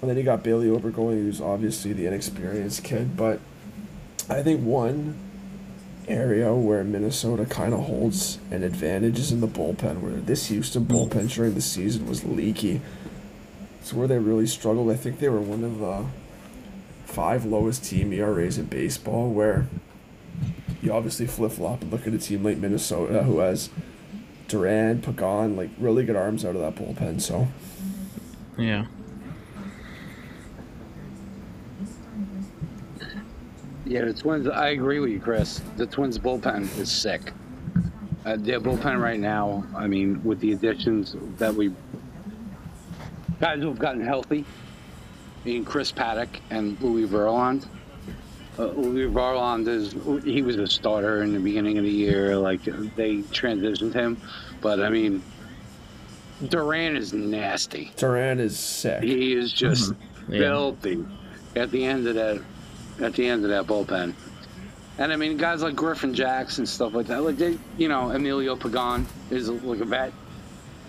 And 0.00 0.08
then 0.08 0.16
you 0.16 0.22
got 0.22 0.44
Bailey 0.44 0.68
Obergoing, 0.68 1.14
who's 1.14 1.40
obviously 1.40 1.92
the 1.92 2.06
inexperienced 2.06 2.84
kid. 2.84 3.16
But 3.16 3.40
I 4.28 4.42
think 4.42 4.64
one 4.64 5.18
area 6.08 6.54
where 6.54 6.82
Minnesota 6.84 7.44
kind 7.44 7.72
of 7.74 7.84
holds 7.84 8.38
an 8.50 8.62
advantage 8.62 9.18
is 9.18 9.32
in 9.32 9.40
the 9.40 9.48
bullpen, 9.48 10.00
where 10.00 10.12
this 10.12 10.46
Houston 10.46 10.86
bullpen 10.86 11.32
during 11.32 11.54
the 11.54 11.60
season 11.60 12.06
was 12.06 12.24
leaky. 12.24 12.80
It's 13.80 13.92
where 13.92 14.08
they 14.08 14.18
really 14.18 14.46
struggled. 14.46 14.90
I 14.90 14.96
think 14.96 15.18
they 15.18 15.28
were 15.28 15.40
one 15.40 15.64
of 15.64 15.78
the 15.78 16.06
five 17.06 17.44
lowest 17.44 17.84
team 17.84 18.12
ERAs 18.12 18.58
in 18.58 18.66
baseball, 18.66 19.30
where 19.30 19.66
you 20.82 20.92
obviously 20.92 21.26
flip 21.26 21.52
flop 21.52 21.82
and 21.82 21.90
look 21.90 22.06
at 22.06 22.12
a 22.12 22.18
team 22.18 22.44
like 22.44 22.58
Minnesota 22.58 23.22
who 23.24 23.38
has 23.38 23.70
Duran, 24.46 25.02
Pagan, 25.02 25.56
like 25.56 25.70
really 25.78 26.04
good 26.04 26.16
arms 26.16 26.44
out 26.44 26.56
of 26.56 26.60
that 26.60 26.74
bullpen. 26.74 27.20
So 27.20 27.48
yeah. 28.56 28.86
Yeah, 33.88 34.04
the 34.04 34.12
Twins. 34.12 34.46
I 34.46 34.68
agree 34.68 35.00
with 35.00 35.10
you, 35.10 35.18
Chris. 35.18 35.60
The 35.76 35.86
Twins 35.86 36.18
bullpen 36.18 36.76
is 36.78 36.90
sick. 36.90 37.32
Uh, 38.26 38.36
their 38.36 38.60
bullpen 38.60 39.00
right 39.00 39.18
now. 39.18 39.64
I 39.74 39.86
mean, 39.86 40.22
with 40.22 40.40
the 40.40 40.52
additions 40.52 41.16
that 41.38 41.54
we 41.54 41.72
guys 43.40 43.60
who've 43.60 43.78
gotten 43.78 44.04
healthy, 44.04 44.44
in 45.44 45.64
Chris 45.64 45.90
Paddack 45.92 46.28
and 46.50 46.78
Louie 46.82 47.06
Varland. 47.06 47.66
Uh, 48.58 48.66
Louie 48.72 49.06
Varland 49.10 49.68
is 49.68 49.94
he 50.24 50.42
was 50.42 50.56
a 50.56 50.66
starter 50.66 51.22
in 51.22 51.32
the 51.32 51.38
beginning 51.38 51.78
of 51.78 51.84
the 51.84 51.90
year. 51.90 52.36
Like 52.36 52.62
they 52.64 53.18
transitioned 53.32 53.94
him, 53.94 54.20
but 54.60 54.80
I 54.80 54.90
mean, 54.90 55.22
Duran 56.48 56.96
is 56.96 57.12
nasty. 57.12 57.92
Duran 57.96 58.40
is 58.40 58.58
sick. 58.58 59.02
He 59.02 59.32
is 59.32 59.52
just 59.52 59.92
Yeah. 60.28 60.40
filthy 60.40 61.06
at 61.56 61.70
the 61.70 61.84
end 61.84 62.06
of 62.06 62.16
that 62.16 62.42
at 63.00 63.14
the 63.14 63.26
end 63.26 63.44
of 63.44 63.50
that 63.50 63.66
bullpen. 63.66 64.14
And 64.98 65.12
I 65.12 65.16
mean, 65.16 65.36
guys 65.36 65.62
like 65.62 65.76
Griffin 65.76 66.12
Jax 66.12 66.58
and 66.58 66.68
stuff 66.68 66.92
like 66.94 67.06
that. 67.06 67.22
Like 67.22 67.36
they, 67.36 67.56
you 67.76 67.88
know, 67.88 68.10
Emilio 68.10 68.56
Pagan 68.56 69.06
is 69.30 69.48
like 69.48 69.80
a 69.80 69.84
vet. 69.84 70.12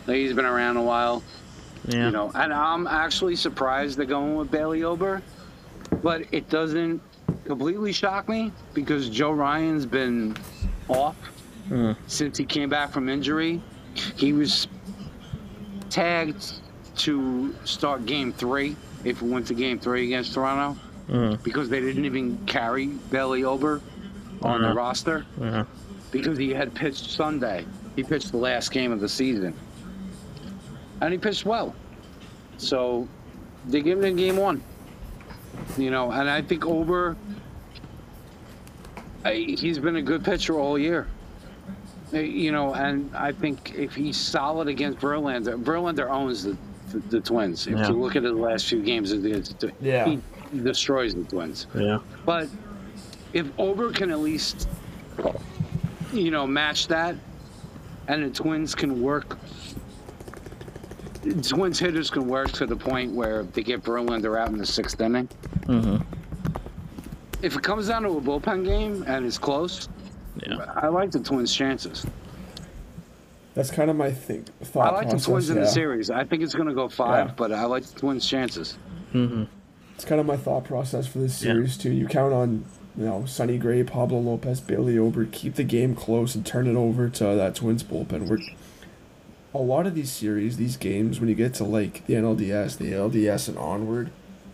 Like 0.07 0.17
he's 0.17 0.33
been 0.33 0.45
around 0.45 0.77
a 0.77 0.81
while. 0.83 1.21
Yeah. 1.87 2.05
You 2.05 2.11
know, 2.11 2.31
and 2.33 2.53
I'm 2.53 2.87
actually 2.87 3.35
surprised 3.35 3.97
they're 3.97 4.05
going 4.05 4.35
with 4.35 4.49
Bailey 4.51 4.83
Ober, 4.83 5.21
but 6.01 6.23
it 6.31 6.49
doesn't 6.49 7.01
completely 7.45 7.93
shock 7.93 8.27
me 8.27 8.51
because 8.73 9.09
Joe 9.09 9.31
Ryan's 9.31 9.85
been 9.85 10.35
off 10.87 11.15
Hmm. 11.67 11.91
since 12.07 12.35
he 12.37 12.45
came 12.45 12.67
back 12.67 12.91
from 12.91 13.09
injury. 13.09 13.61
He 14.15 14.33
was 14.33 14.67
tagged 15.89 16.53
to 16.97 17.53
start 17.63 18.05
game 18.05 18.33
three 18.33 18.75
if 19.03 19.21
we 19.21 19.29
went 19.29 19.45
to 19.47 19.53
game 19.53 19.79
three 19.79 20.05
against 20.05 20.33
Toronto 20.33 20.79
Mm. 21.09 21.41
because 21.43 21.69
they 21.69 21.79
didn't 21.81 22.05
even 22.05 22.37
carry 22.45 22.87
Bailey 23.09 23.43
Ober 23.43 23.81
on 24.43 24.61
the 24.61 24.67
Mhm. 24.69 24.75
roster 24.75 25.25
Yeah. 25.41 25.63
because 26.11 26.37
he 26.37 26.51
had 26.53 26.73
pitched 26.75 27.09
Sunday. 27.09 27.65
He 27.95 28.03
pitched 28.03 28.31
the 28.31 28.37
last 28.37 28.71
game 28.71 28.91
of 28.91 28.99
the 28.99 29.09
season. 29.09 29.53
And 31.01 31.11
he 31.11 31.17
pitched 31.17 31.45
well. 31.45 31.73
So 32.57 33.07
they 33.67 33.81
give 33.81 34.03
him 34.03 34.15
game 34.17 34.37
one. 34.37 34.61
You 35.77 35.89
know, 35.91 36.11
and 36.11 36.29
I 36.29 36.41
think 36.41 36.65
Ober, 36.65 37.15
I, 39.25 39.55
he's 39.59 39.79
been 39.79 39.95
a 39.97 40.01
good 40.01 40.23
pitcher 40.23 40.59
all 40.59 40.77
year. 40.77 41.07
You 42.13 42.51
know, 42.51 42.73
and 42.73 43.09
I 43.15 43.31
think 43.31 43.73
if 43.77 43.93
he's 43.93 44.17
solid 44.17 44.67
against 44.67 44.99
Verlander, 44.99 45.61
Verlander 45.61 46.09
owns 46.09 46.43
the, 46.43 46.57
the, 46.91 46.99
the 47.09 47.19
Twins. 47.19 47.67
If 47.67 47.77
Yeah. 47.77 47.87
you 47.89 47.93
look 47.95 48.15
at 48.15 48.23
the 48.23 48.31
last 48.31 48.67
few 48.67 48.81
games, 48.81 49.11
it's, 49.11 49.49
it's, 49.51 49.65
Yeah. 49.81 50.05
he 50.05 50.19
destroys 50.63 51.13
the 51.15 51.23
Twins. 51.23 51.67
Yeah. 51.75 51.99
But 52.25 52.47
if 53.33 53.47
Ober 53.57 53.91
can 53.91 54.11
at 54.11 54.19
least, 54.19 54.67
you 56.13 56.31
know, 56.31 56.47
match 56.47 56.87
that, 56.87 57.15
and 58.07 58.23
the 58.23 58.29
Twins 58.29 58.73
can 58.75 59.01
work, 59.01 59.37
the 61.21 61.41
Twins 61.41 61.77
hitters 61.79 62.09
can 62.09 62.27
work 62.27 62.51
to 62.53 62.65
the 62.65 62.75
point 62.75 63.11
where 63.13 63.43
they 63.43 63.61
get 63.61 63.83
Verlander 63.83 64.39
out 64.39 64.49
in 64.49 64.57
the 64.57 64.65
sixth 64.65 64.99
inning. 65.01 65.27
Mm-hmm. 65.65 65.97
If 67.41 67.55
it 67.55 67.63
comes 67.63 67.87
down 67.87 68.03
to 68.03 68.09
a 68.09 68.21
bullpen 68.21 68.65
game 68.65 69.03
and 69.07 69.25
it's 69.25 69.37
close, 69.37 69.87
Yeah. 70.45 70.57
I 70.75 70.87
like 70.87 71.11
the 71.11 71.19
Twins' 71.19 71.53
chances. 71.53 72.05
That's 73.53 73.71
kind 73.71 73.89
of 73.89 73.95
my 73.97 74.11
thing. 74.11 74.45
I 74.75 74.89
like 74.89 75.07
the 75.07 75.11
process. 75.11 75.25
Twins 75.25 75.49
in 75.49 75.59
the 75.59 75.67
series. 75.67 76.09
I 76.09 76.23
think 76.23 76.43
it's 76.43 76.53
going 76.55 76.67
to 76.69 76.73
go 76.73 76.87
five, 76.87 77.27
Yeah. 77.27 77.33
but 77.35 77.51
I 77.51 77.65
like 77.65 77.83
the 77.83 77.99
Twins' 77.99 78.25
chances. 78.27 78.77
Mm-hmm. 79.13 79.43
It's 79.99 80.05
kind 80.05 80.21
of 80.21 80.25
my 80.25 80.37
thought 80.37 80.63
process 80.63 81.07
for 81.07 81.19
this 81.19 81.43
Yeah. 81.43 81.51
series 81.51 81.75
too. 81.75 81.91
You 81.91 82.07
count 82.07 82.31
on 82.31 82.63
you 82.97 83.03
know 83.03 83.25
Sonny 83.25 83.57
Gray, 83.57 83.83
Pablo 83.83 84.19
Lopez, 84.21 84.61
Bailey 84.61 84.97
Ober, 84.97 85.25
keep 85.29 85.55
the 85.55 85.63
game 85.65 85.93
close 85.93 86.35
and 86.35 86.45
turn 86.45 86.67
it 86.67 86.77
over 86.77 87.09
to 87.09 87.23
that 87.35 87.53
Twins 87.55 87.83
bullpen. 87.83 88.29
Where 88.29 88.39
a 89.53 89.57
lot 89.57 89.85
of 89.85 89.95
these 89.95 90.09
series, 90.09 90.55
these 90.55 90.77
games, 90.77 91.19
when 91.19 91.27
you 91.27 91.35
get 91.35 91.53
to 91.55 91.65
like 91.65 92.05
the 92.05 92.13
NLDS, 92.15 92.77
the 92.77 92.93
LDS, 92.93 93.49
and 93.49 93.57
onward, 93.57 94.09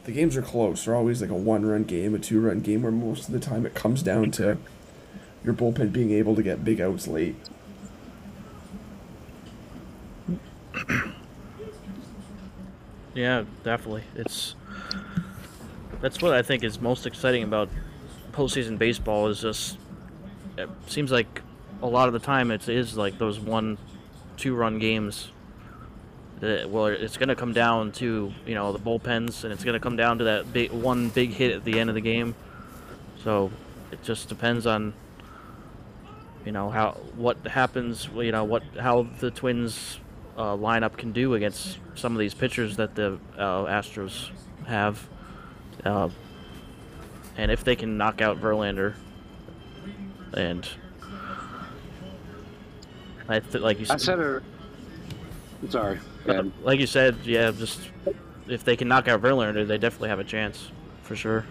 the 0.06 0.12
games 0.12 0.36
are 0.36 0.42
close. 0.42 0.86
They're 0.86 0.96
always 0.96 1.22
like 1.22 1.30
a 1.30 1.36
one-run 1.36 1.84
game, 1.84 2.16
a 2.16 2.20
two-run 2.20 2.62
game, 2.62 2.82
where 2.82 2.92
most 2.92 3.28
of 3.28 3.34
the 3.36 3.40
time 3.40 3.68
it 3.68 3.76
comes 3.76 4.02
down 4.02 4.32
to 4.32 4.58
your 5.44 5.54
bullpen 5.54 5.92
being 5.92 6.10
able 6.10 6.36
to 6.36 6.42
get 6.42 6.66
big 6.66 6.82
outs 6.82 7.08
late. 7.08 7.36
Yeah, 13.14 13.44
definitely. 13.64 14.04
It's 14.16 14.56
That's 16.06 16.22
what 16.22 16.36
I 16.36 16.44
think 16.44 16.64
is 16.64 16.80
most 16.80 17.08
exciting 17.08 17.42
about 17.42 17.68
postseason 18.32 18.78
baseball. 18.78 19.28
Is 19.28 19.42
just 19.42 19.80
it 20.56 20.70
seems 20.86 21.12
like 21.12 21.42
a 21.82 21.88
lot 21.88 22.08
of 22.08 22.14
the 22.14 22.20
time 22.20 22.52
it 22.52 22.70
is 22.70 22.96
like 22.96 23.18
those 23.18 23.40
one, 23.40 23.80
two 24.38 24.54
run 24.54 24.78
games. 24.78 25.32
That, 26.42 26.70
well, 26.70 26.86
it's 26.86 27.18
going 27.18 27.30
to 27.30 27.36
come 27.36 27.54
down 27.54 27.92
to 27.94 28.32
you 28.46 28.54
know 28.54 28.72
the 28.72 28.78
bullpens, 28.78 29.44
and 29.44 29.52
it's 29.52 29.64
going 29.64 29.74
to 29.74 29.80
come 29.80 29.96
down 29.96 30.20
to 30.20 30.26
that 30.26 30.54
big 30.54 30.72
one 30.72 31.10
big 31.10 31.32
hit 31.32 31.52
at 31.52 31.66
the 31.66 31.80
end 31.80 31.90
of 31.90 31.96
the 31.96 32.02
game. 32.02 32.36
So 33.24 33.52
it 33.92 34.04
just 34.04 34.30
depends 34.30 34.68
on 34.68 34.94
you 36.46 36.52
know 36.52 36.70
how 36.70 36.92
what 37.16 37.38
happens. 37.48 38.10
You 38.14 38.32
know 38.32 38.44
what 38.44 38.62
how 38.80 39.08
the 39.22 39.32
Twins 39.32 39.98
uh, 40.38 40.56
lineup 40.56 40.98
can 40.98 41.14
do 41.14 41.34
against 41.34 41.80
some 41.96 42.14
of 42.14 42.20
these 42.20 42.36
pitchers 42.36 42.76
that 42.76 42.94
the 42.94 43.18
uh, 43.40 43.66
Astros 43.66 44.30
have, 44.68 45.08
uh, 45.86 46.10
and 47.38 47.52
if 47.52 47.64
they 47.64 47.76
can 47.76 47.98
knock 47.98 48.22
out 48.22 48.42
Verlander, 48.42 48.96
and 50.36 50.68
I 53.30 53.40
th- 53.40 53.64
like 53.64 53.80
you 53.80 53.86
I 53.90 53.98
said, 53.98 54.02
said 54.02 54.20
it. 54.20 54.44
Sorry. 55.72 56.00
uh, 56.28 56.44
like 56.64 56.80
you 56.80 56.88
said, 56.88 57.16
yeah, 57.24 57.52
just 57.52 57.80
if 58.48 58.64
they 58.64 58.76
can 58.76 58.88
knock 58.88 59.08
out 59.08 59.22
Verlander, 59.22 59.66
they 59.68 59.78
definitely 59.78 60.10
have 60.10 60.20
a 60.20 60.24
chance 60.24 60.72
for 61.04 61.16
sure. 61.16 61.46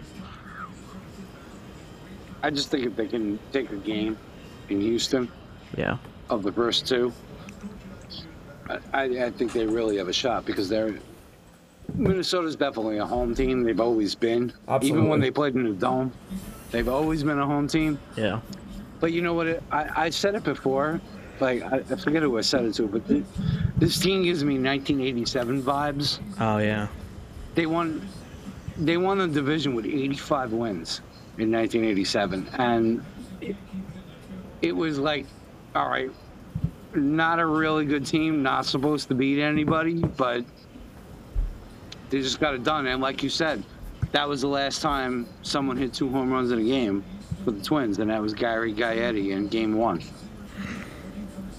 I 2.43 2.49
just 2.51 2.69
think 2.69 2.85
if 2.85 2.95
they 2.95 3.07
can 3.07 3.39
take 3.51 3.71
a 3.71 3.77
game 3.77 4.17
in 4.69 4.79
Houston 4.81 5.31
Yeah, 5.75 5.97
of 6.29 6.43
the 6.43 6.51
first 6.51 6.87
two, 6.87 7.11
I, 8.69 8.79
I 8.93 9.03
I 9.25 9.29
think 9.31 9.51
they 9.51 9.65
really 9.65 9.97
have 9.97 10.07
a 10.07 10.13
shot 10.13 10.45
because 10.45 10.69
they're 10.69 10.93
Minnesota's 11.93 12.55
definitely 12.55 12.97
a 12.97 13.05
home 13.05 13.35
team. 13.35 13.63
They've 13.63 13.79
always 13.79 14.15
been. 14.15 14.51
Even 14.81 15.07
when 15.07 15.19
they 15.19 15.31
played 15.31 15.55
in 15.55 15.63
the 15.63 15.73
dome, 15.73 16.11
they've 16.71 16.87
always 16.89 17.23
been 17.23 17.39
a 17.39 17.45
home 17.45 17.67
team. 17.67 17.99
yeah, 18.17 18.39
But 18.99 19.11
you 19.13 19.21
know 19.21 19.33
what? 19.33 19.47
It, 19.47 19.63
I, 19.71 20.05
I 20.05 20.09
said 20.09 20.35
it 20.35 20.43
before. 20.43 20.99
Like 21.39 21.63
I, 21.63 21.77
I 21.77 21.95
forget 21.95 22.21
who 22.23 22.37
I 22.37 22.41
said 22.41 22.63
it 22.65 22.73
to, 22.75 22.87
but 22.87 23.05
th- 23.07 23.23
this 23.77 23.99
team 23.99 24.23
gives 24.23 24.43
me 24.43 24.53
1987 24.53 25.61
vibes. 25.63 26.19
oh 26.39 26.57
yeah, 26.59 26.87
They 27.55 27.65
won. 27.65 28.07
They 28.77 28.97
won 28.97 29.17
the 29.19 29.27
division 29.27 29.73
with 29.75 29.85
85 29.85 30.51
wins 30.53 31.01
in 31.37 31.51
1987, 31.51 32.47
and 32.57 33.03
it, 33.41 33.55
it 34.61 34.71
was 34.73 34.97
like, 34.99 35.25
all 35.75 35.87
right, 35.89 36.09
not 36.93 37.39
a 37.39 37.45
really 37.45 37.85
good 37.85 38.05
team, 38.05 38.41
not 38.43 38.65
supposed 38.65 39.07
to 39.09 39.13
beat 39.15 39.41
anybody, 39.41 39.95
but 39.95 40.43
they 42.09 42.21
just 42.21 42.39
got 42.39 42.53
it 42.55 42.63
done. 42.63 42.87
And 42.87 43.01
like 43.01 43.23
you 43.23 43.29
said, 43.29 43.63
that 44.11 44.27
was 44.27 44.41
the 44.41 44.47
last 44.47 44.81
time 44.81 45.27
someone 45.41 45.77
hit 45.77 45.93
two 45.93 46.09
home 46.09 46.31
runs 46.31 46.51
in 46.51 46.59
a 46.59 46.63
game 46.63 47.03
for 47.43 47.51
the 47.51 47.63
Twins, 47.63 47.99
and 47.99 48.09
that 48.09 48.21
was 48.21 48.33
Gary 48.33 48.73
Gaetti 48.73 49.31
in 49.31 49.47
Game 49.47 49.75
One 49.77 50.01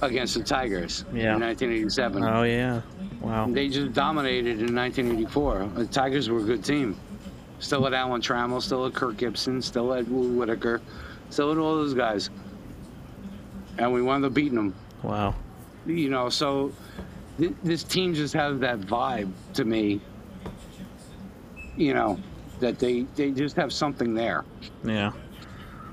against 0.03 0.34
the 0.34 0.42
Tigers 0.42 1.05
Yeah. 1.12 1.34
in 1.34 1.40
1987. 1.40 2.22
oh 2.24 2.42
yeah, 2.42 2.80
wow, 3.20 3.47
They 3.49 3.68
just 3.68 3.92
dominated 3.92 4.61
in 4.61 4.74
1984. 4.74 5.70
The 5.74 5.86
Tigers 5.86 6.28
were 6.28 6.40
a 6.40 6.42
good 6.42 6.64
team. 6.64 6.97
Still 7.59 7.82
had 7.84 7.94
Alan 7.94 8.20
Trammell, 8.20 8.61
still 8.61 8.84
had 8.84 8.94
Kirk 8.94 9.16
Gibson, 9.16 9.62
still 9.62 9.90
had 9.92 10.09
Lou 10.11 10.36
Whitaker, 10.38 10.82
still 11.30 11.49
had 11.49 11.59
all 11.59 11.74
those 11.76 11.94
guys. 11.94 12.28
And 13.78 13.92
we 13.92 14.03
wound 14.03 14.24
up 14.24 14.34
beating 14.34 14.55
them. 14.57 14.74
wow, 15.03 15.34
You 15.86 16.11
know, 16.11 16.28
so 16.28 16.72
th- 17.38 17.53
this 17.62 17.82
team 17.82 18.12
just 18.14 18.34
has 18.34 18.59
that 18.61 18.80
vibe 18.80 19.30
to 19.55 19.64
me. 19.64 20.01
You 21.77 21.95
know, 21.95 22.18
that 22.61 22.79
they 22.79 23.03
they 23.16 23.31
just 23.31 23.57
have 23.57 23.72
something 23.72 24.14
there. 24.14 24.45
yeah. 24.85 25.12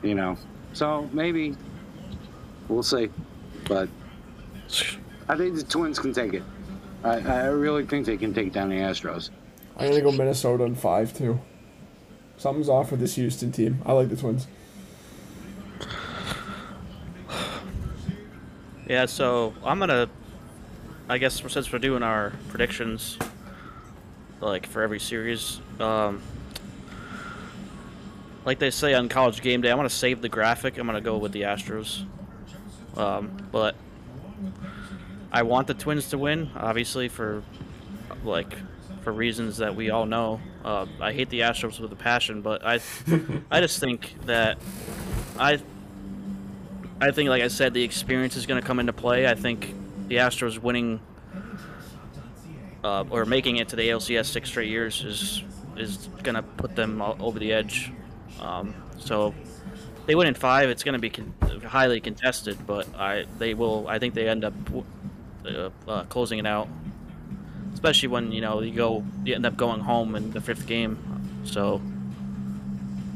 You 0.02 0.16
know, 0.16 0.38
so 0.74 1.10
maybe 1.14 1.56
we'll 2.68 2.84
see, 2.84 3.10
but 3.68 3.88
I 5.30 5.38
think 5.38 5.56
the 5.56 5.64
Twins 5.64 5.98
can 6.00 6.14
take 6.14 6.34
it. 6.34 6.44
I, 7.04 7.20
I 7.20 7.46
really 7.48 7.86
think 7.86 8.06
they 8.06 8.18
can 8.18 8.34
take 8.34 8.52
down 8.54 8.70
the 8.70 8.76
Astros. 8.76 9.30
I'm 9.78 9.90
gonna 9.90 10.02
go 10.02 10.12
Minnesota 10.12 10.64
in 10.66 10.76
five 10.76 11.14
too. 11.18 11.40
Something's 12.38 12.70
off 12.70 12.92
with 12.92 13.00
this 13.00 13.16
Houston 13.16 13.52
team. 13.52 13.82
I 13.86 13.94
like 13.94 14.10
the 14.10 14.16
Twins. 14.16 14.48
Yeah, 18.88 19.06
so 19.06 19.54
I'm 19.64 19.80
gonna. 19.80 20.10
I 21.10 21.18
guess 21.18 21.42
since 21.48 21.72
we're 21.72 21.80
doing 21.80 22.04
our 22.04 22.34
predictions, 22.50 23.18
like 24.44 24.68
for 24.68 24.82
every 24.82 25.00
series, 25.00 25.60
um, 25.80 26.22
like 28.46 28.60
they 28.60 28.72
say 28.72 28.94
on 28.94 29.10
College 29.10 29.42
Game 29.42 29.62
Day, 29.62 29.72
I'm 29.72 29.78
gonna 29.78 29.90
save 29.90 30.22
the 30.22 30.30
graphic. 30.30 30.78
I'm 30.78 30.86
gonna 30.86 31.02
go 31.02 31.18
with 31.18 31.32
the 31.32 31.44
Astros, 31.44 32.04
um, 32.98 33.32
but 33.52 33.76
I 35.32 35.44
want 35.44 35.68
the 35.68 35.74
Twins 35.74 36.10
to 36.10 36.18
win, 36.18 36.52
obviously 36.56 37.08
for 37.08 37.44
like 38.24 38.54
for 39.02 39.12
reasons 39.12 39.58
that 39.58 39.76
we 39.76 39.90
all 39.90 40.06
know. 40.06 40.40
Uh, 40.64 40.86
I 41.00 41.14
hate 41.14 41.30
the 41.30 41.42
Astros 41.42 41.80
with 41.80 41.92
a 41.92 41.96
passion, 41.96 42.42
but 42.42 42.66
I 42.66 42.80
I 43.52 43.62
just 43.62 43.80
think 43.80 44.16
that 44.26 44.58
I 45.38 45.60
I 47.02 47.12
think, 47.12 47.30
like 47.30 47.44
I 47.44 47.50
said, 47.50 47.74
the 47.74 47.84
experience 47.84 48.38
is 48.38 48.46
to 48.46 48.62
come 48.62 48.80
into 48.80 48.94
play. 48.94 49.28
I 49.28 49.36
think 49.36 49.74
the 50.08 50.16
Astros 50.16 50.58
winning 50.58 51.02
uh, 52.84 53.06
or 53.10 53.26
making 53.26 53.58
it 53.58 53.70
to 53.70 53.76
the 53.76 53.90
ALCS 53.90 54.26
six 54.26 54.50
straight 54.50 54.70
years 54.70 55.04
is 55.04 55.44
is 55.78 56.10
going 56.22 56.36
to 56.36 56.44
put 56.44 56.76
them 56.76 57.02
over 57.02 57.40
the 57.40 57.52
edge. 57.52 57.92
Um, 58.40 58.76
so 59.00 59.34
they 60.06 60.16
win 60.16 60.28
in 60.28 60.36
five. 60.36 60.70
It's 60.70 60.84
going 60.84 60.94
to 60.94 61.00
be 61.00 61.10
con- 61.10 61.34
highly 61.66 62.00
contested, 62.00 62.66
but 62.68 62.88
I 62.96 63.26
they 63.38 63.54
will. 63.54 63.88
I 63.88 64.00
think 64.00 64.14
they 64.14 64.28
end 64.28 64.44
up 64.44 64.54
uh, 65.46 65.70
uh, 65.88 66.04
closing 66.06 66.40
it 66.40 66.46
out, 66.46 66.68
especially 67.74 68.10
when 68.10 68.32
you 68.32 68.42
know 68.42 68.62
you 68.62 68.74
go 68.74 69.04
you 69.26 69.34
end 69.36 69.46
up 69.46 69.58
going 69.58 69.82
home 69.82 70.16
in 70.16 70.32
the 70.32 70.42
fifth 70.42 70.68
game. 70.68 70.98
So 71.46 71.82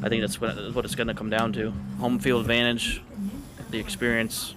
I 0.03 0.09
think 0.09 0.21
that's 0.21 0.39
what 0.39 0.73
what 0.73 0.85
it's 0.85 0.95
going 0.95 1.07
to 1.07 1.13
come 1.13 1.29
down 1.29 1.53
to. 1.53 1.73
Home 1.99 2.19
field 2.19 2.41
advantage 2.41 3.01
the 3.69 3.79
experience. 3.79 4.53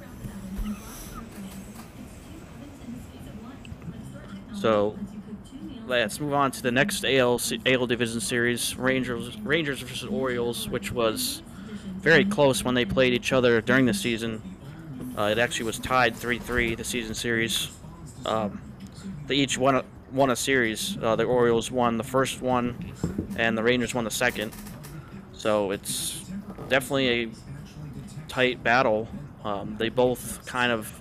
So 4.60 4.94
let's 5.86 6.20
move 6.20 6.34
on 6.34 6.50
to 6.50 6.62
the 6.62 6.70
next 6.70 7.02
AL 7.06 7.40
AL 7.64 7.86
division 7.86 8.20
series, 8.20 8.76
Rangers 8.76 9.38
Rangers 9.38 9.80
versus 9.80 10.06
Orioles, 10.06 10.68
which 10.68 10.92
was 10.92 11.42
very 11.96 12.26
close 12.26 12.62
when 12.62 12.74
they 12.74 12.84
played 12.84 13.14
each 13.14 13.32
other 13.32 13.62
during 13.62 13.86
the 13.86 13.94
season. 13.94 14.42
Uh, 15.16 15.24
it 15.32 15.38
actually 15.38 15.64
was 15.64 15.78
tied 15.78 16.14
3-3 16.14 16.76
the 16.76 16.84
season 16.84 17.14
series. 17.14 17.70
Um, 18.26 18.60
they 19.26 19.36
each 19.36 19.56
won 19.56 19.76
a, 19.76 19.84
won 20.12 20.28
a 20.28 20.36
series. 20.36 20.98
Uh, 21.00 21.16
the 21.16 21.24
Orioles 21.24 21.70
won 21.70 21.96
the 21.96 22.04
first 22.04 22.42
one, 22.42 22.92
and 23.36 23.56
the 23.56 23.62
Rangers 23.62 23.94
won 23.94 24.04
the 24.04 24.10
second. 24.10 24.52
So 25.32 25.70
it's 25.70 26.22
definitely 26.68 27.08
a 27.08 27.28
tight 28.28 28.62
battle. 28.62 29.08
Um, 29.42 29.76
they 29.78 29.88
both 29.88 30.44
kind 30.44 30.70
of 30.70 30.99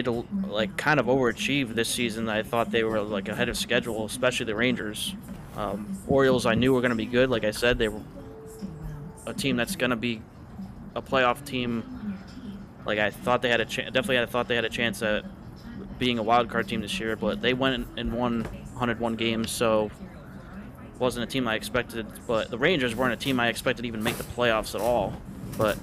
did 0.00 0.08
like 0.48 0.76
kind 0.76 0.98
of 0.98 1.06
overachieved 1.06 1.74
this 1.74 1.88
season. 1.88 2.28
I 2.28 2.42
thought 2.42 2.70
they 2.70 2.84
were 2.84 3.00
like 3.02 3.28
ahead 3.28 3.48
of 3.48 3.58
schedule, 3.58 4.06
especially 4.06 4.46
the 4.46 4.54
Rangers. 4.54 5.14
Um, 5.56 5.98
Orioles, 6.06 6.46
I 6.46 6.54
knew 6.54 6.72
were 6.72 6.80
going 6.80 6.90
to 6.90 6.96
be 6.96 7.06
good. 7.06 7.28
Like 7.28 7.44
I 7.44 7.50
said, 7.50 7.78
they 7.78 7.88
were 7.88 8.00
a 9.26 9.34
team 9.34 9.56
that's 9.56 9.76
going 9.76 9.90
to 9.90 9.96
be 9.96 10.22
a 10.94 11.02
playoff 11.02 11.44
team. 11.44 12.18
Like 12.86 12.98
I 12.98 13.10
thought 13.10 13.42
they 13.42 13.50
had 13.50 13.60
a 13.60 13.64
chance. 13.64 13.92
Definitely, 13.92 14.20
I 14.20 14.26
thought 14.26 14.48
they 14.48 14.56
had 14.56 14.64
a 14.64 14.70
chance 14.70 15.02
at 15.02 15.24
being 15.98 16.18
a 16.18 16.22
wild 16.22 16.48
card 16.48 16.68
team 16.68 16.80
this 16.80 16.98
year. 16.98 17.16
But 17.16 17.42
they 17.42 17.54
went 17.54 17.86
and 17.96 18.12
won 18.12 18.44
101 18.44 19.16
games, 19.16 19.50
so 19.50 19.90
wasn't 20.98 21.28
a 21.28 21.30
team 21.30 21.46
I 21.46 21.54
expected. 21.54 22.06
But 22.26 22.50
the 22.50 22.58
Rangers 22.58 22.94
weren't 22.96 23.12
a 23.12 23.16
team 23.16 23.38
I 23.38 23.48
expected 23.48 23.84
even 23.84 24.02
make 24.02 24.16
the 24.16 24.24
playoffs 24.24 24.74
at 24.74 24.80
all. 24.80 25.12
But 25.58 25.78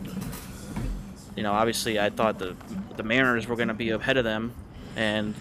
you 1.39 1.43
know, 1.43 1.53
obviously, 1.53 1.97
I 1.97 2.09
thought 2.09 2.37
the 2.37 2.53
the 2.97 3.03
Mariners 3.03 3.47
were 3.47 3.55
going 3.55 3.69
to 3.69 3.73
be 3.73 3.91
ahead 3.91 4.17
of 4.17 4.25
them, 4.25 4.53
and 4.97 5.33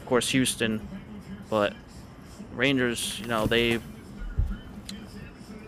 of 0.00 0.06
course 0.06 0.28
Houston. 0.30 0.80
But 1.48 1.72
Rangers, 2.52 3.20
you 3.20 3.28
know, 3.28 3.46
they 3.46 3.78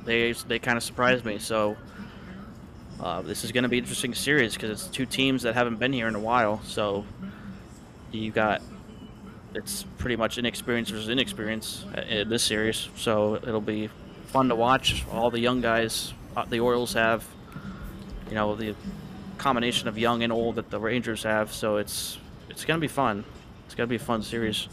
they 0.05 0.33
they 0.33 0.59
kind 0.59 0.77
of 0.77 0.83
surprised 0.83 1.25
me. 1.25 1.39
So 1.39 1.77
uh, 2.99 3.23
this 3.23 3.45
is 3.45 3.53
going 3.53 3.63
to 3.63 3.69
be 3.69 3.79
an 3.79 3.85
interesting 3.85 4.15
series 4.15 4.55
because 4.55 4.71
it's 4.71 4.89
two 4.89 5.07
teams 5.07 5.43
that 5.43 5.55
haven't 5.55 5.77
been 5.77 5.93
here 5.93 6.09
in 6.09 6.17
a 6.17 6.21
while. 6.21 6.61
So 6.65 7.05
you 8.11 8.33
got 8.33 8.61
it's 9.55 9.85
pretty 9.99 10.17
much 10.17 10.39
inexperience 10.39 10.91
versus 10.91 11.09
inexperience 11.09 11.85
uh, 11.97 12.01
in 12.01 12.29
this 12.29 12.43
series. 12.43 12.89
So 12.97 13.37
it'll 13.37 13.61
be 13.61 13.91
fun 14.27 14.49
to 14.49 14.57
watch. 14.57 15.05
All 15.13 15.31
the 15.31 15.39
young 15.39 15.61
guys 15.61 16.15
uh, 16.37 16.47
the 16.47 16.59
Orioles 16.59 16.95
have, 16.95 17.25
you 18.29 18.35
know, 18.35 18.57
the 18.57 18.75
combination 19.39 19.89
of 19.89 19.97
young 19.97 20.23
and 20.23 20.33
old 20.33 20.57
that 20.57 20.71
the 20.71 20.79
Rangers 20.79 21.23
have. 21.23 21.53
So 21.53 21.77
it's 21.77 22.19
it's 22.51 22.65
gonna 22.65 22.81
be 22.81 22.89
fun. 22.89 23.25
It's 23.67 23.75
gonna 23.75 23.87
be 23.87 23.97
a 23.97 24.01
fun 24.01 24.23
series. 24.23 24.69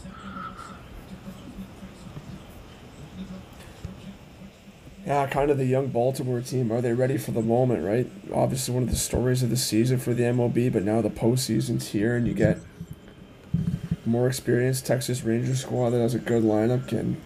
Yeah, 5.06 5.28
kind 5.28 5.52
of 5.52 5.56
the 5.56 5.66
young 5.66 5.86
Baltimore 5.86 6.40
team. 6.40 6.72
Are 6.72 6.80
they 6.80 6.92
ready 6.92 7.16
for 7.16 7.30
the 7.30 7.40
moment, 7.40 7.84
right? 7.84 8.10
Obviously, 8.34 8.74
one 8.74 8.82
of 8.82 8.90
the 8.90 8.96
stories 8.96 9.40
of 9.44 9.50
the 9.50 9.56
season 9.56 9.98
for 9.98 10.12
the 10.12 10.24
MLB, 10.24 10.72
but 10.72 10.82
now 10.82 11.00
the 11.00 11.10
postseason's 11.10 11.90
here, 11.90 12.16
and 12.16 12.26
you 12.26 12.34
get 12.34 12.58
more 14.04 14.26
experienced 14.26 14.84
Texas 14.84 15.22
Rangers 15.22 15.62
squad 15.62 15.90
that 15.90 16.00
has 16.00 16.14
a 16.14 16.18
good 16.18 16.42
lineup 16.42 16.88
can 16.88 17.20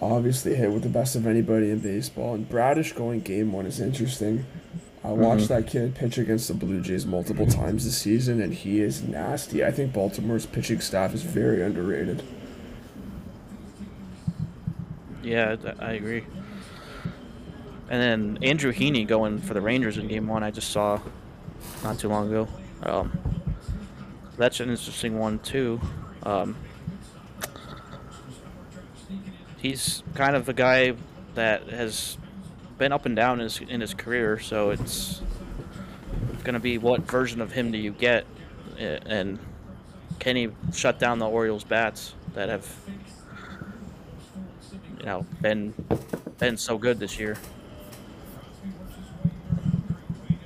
obviously 0.00 0.54
hit 0.54 0.70
with 0.70 0.82
the 0.82 0.88
best 0.88 1.16
of 1.16 1.26
anybody 1.26 1.70
in 1.70 1.80
baseball. 1.80 2.34
And 2.34 2.48
Bradish 2.48 2.92
going 2.92 3.20
game 3.20 3.52
one 3.52 3.66
is 3.66 3.80
interesting. 3.80 4.46
I 5.04 5.08
watched 5.08 5.48
that 5.48 5.66
kid 5.66 5.94
pitch 5.94 6.16
against 6.16 6.48
the 6.48 6.54
Blue 6.54 6.80
Jays 6.80 7.04
multiple 7.04 7.46
times 7.46 7.84
this 7.84 7.98
season, 7.98 8.40
and 8.40 8.54
he 8.54 8.80
is 8.80 9.02
nasty. 9.02 9.62
I 9.62 9.70
think 9.70 9.92
Baltimore's 9.92 10.46
pitching 10.46 10.80
staff 10.80 11.12
is 11.12 11.22
very 11.22 11.62
underrated. 11.62 12.22
Yeah, 15.22 15.56
I 15.78 15.92
agree. 15.92 16.24
And 17.90 18.00
then 18.00 18.38
Andrew 18.42 18.72
Heaney 18.72 19.06
going 19.06 19.40
for 19.40 19.52
the 19.52 19.60
Rangers 19.60 19.98
in 19.98 20.08
Game 20.08 20.26
One. 20.26 20.42
I 20.42 20.50
just 20.50 20.70
saw 20.70 20.98
not 21.82 21.98
too 21.98 22.08
long 22.08 22.28
ago. 22.28 22.48
Um, 22.82 23.12
that's 24.38 24.58
an 24.60 24.70
interesting 24.70 25.18
one 25.18 25.38
too. 25.40 25.80
Um, 26.22 26.56
he's 29.58 30.02
kind 30.14 30.34
of 30.34 30.48
a 30.48 30.54
guy 30.54 30.94
that 31.34 31.68
has 31.68 32.16
been 32.78 32.92
up 32.92 33.06
and 33.06 33.16
down 33.16 33.40
in 33.40 33.44
his, 33.44 33.60
in 33.60 33.80
his 33.80 33.94
career, 33.94 34.38
so 34.38 34.70
it's 34.70 35.22
going 36.42 36.54
to 36.54 36.60
be 36.60 36.78
what 36.78 37.02
version 37.02 37.40
of 37.40 37.52
him 37.52 37.70
do 37.72 37.78
you 37.78 37.92
get, 37.92 38.26
and 38.78 39.38
can 40.18 40.36
he 40.36 40.48
shut 40.72 40.98
down 40.98 41.18
the 41.18 41.28
Orioles 41.28 41.64
bats 41.64 42.14
that 42.34 42.48
have 42.48 42.68
you 44.98 45.06
know 45.06 45.26
been 45.40 45.72
been 46.38 46.56
so 46.56 46.76
good 46.78 46.98
this 46.98 47.18
year. 47.18 47.36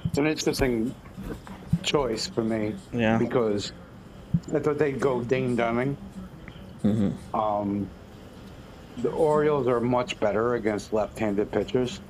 It's 0.05 0.19
an 0.19 0.27
interesting 0.27 0.95
choice 1.83 2.27
for 2.27 2.45
me. 2.45 2.75
Yeah. 2.93 3.19
Because 3.19 3.73
I 4.55 4.59
thought 4.59 4.79
they'd 4.79 5.01
go 5.01 5.23
Dane 5.23 5.57
Dunning. 5.57 5.97
Um, 7.35 7.89
the 8.99 9.11
Orioles 9.11 9.67
are 9.67 9.81
much 9.81 10.19
better 10.19 10.55
against 10.55 10.93
left-handed 10.93 11.51
pitchers. 11.53 12.01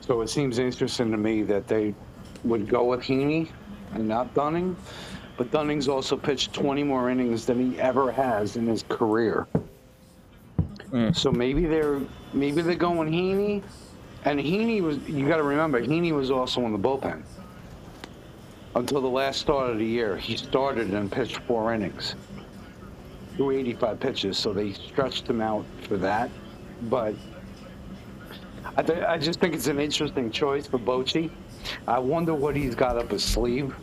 So 0.00 0.20
it 0.20 0.28
seems 0.28 0.58
interesting 0.58 1.10
to 1.10 1.16
me 1.16 1.42
that 1.42 1.66
they 1.66 1.94
would 2.44 2.68
go 2.68 2.84
with 2.84 3.00
Heaney 3.00 3.48
and 3.94 4.06
not 4.06 4.34
Dunning. 4.34 4.76
But 5.36 5.50
Dunning's 5.50 5.88
also 5.88 6.16
pitched 6.16 6.52
20 6.52 6.84
more 6.84 7.10
innings 7.10 7.44
than 7.44 7.72
he 7.72 7.78
ever 7.80 8.12
has 8.12 8.56
in 8.56 8.66
his 8.66 8.84
career. 8.88 9.48
Hmm. 10.90 11.10
So 11.12 11.32
maybe 11.32 11.66
they're 11.66 12.00
maybe 12.32 12.62
they're 12.62 12.76
going 12.76 13.10
Heaney, 13.10 13.62
and 14.24 14.38
Heaney 14.38 14.80
was 14.80 14.98
you 15.08 15.26
got 15.26 15.38
to 15.38 15.42
remember 15.42 15.80
Heaney 15.80 16.12
was 16.12 16.30
also 16.30 16.60
in 16.66 16.72
the 16.72 16.78
bullpen 16.78 17.22
until 18.76 19.00
the 19.00 19.08
last 19.08 19.40
start 19.40 19.70
of 19.70 19.78
the 19.78 19.84
year. 19.84 20.16
He 20.16 20.36
started 20.36 20.90
and 20.90 21.10
pitched 21.10 21.38
four 21.38 21.74
innings, 21.74 22.14
threw 23.34 23.50
85 23.50 23.98
pitches, 23.98 24.38
so 24.38 24.52
they 24.52 24.72
stretched 24.72 25.28
him 25.28 25.40
out 25.40 25.64
for 25.82 25.96
that. 25.96 26.30
But 26.82 27.14
I, 28.76 28.82
th- 28.82 29.04
I 29.04 29.18
just 29.18 29.40
think 29.40 29.54
it's 29.54 29.68
an 29.68 29.78
interesting 29.78 30.30
choice 30.30 30.66
for 30.66 30.78
Bochy. 30.78 31.30
I 31.86 31.98
wonder 31.98 32.34
what 32.34 32.56
he's 32.56 32.74
got 32.74 32.96
up 32.98 33.10
his 33.10 33.22
sleeve 33.22 33.74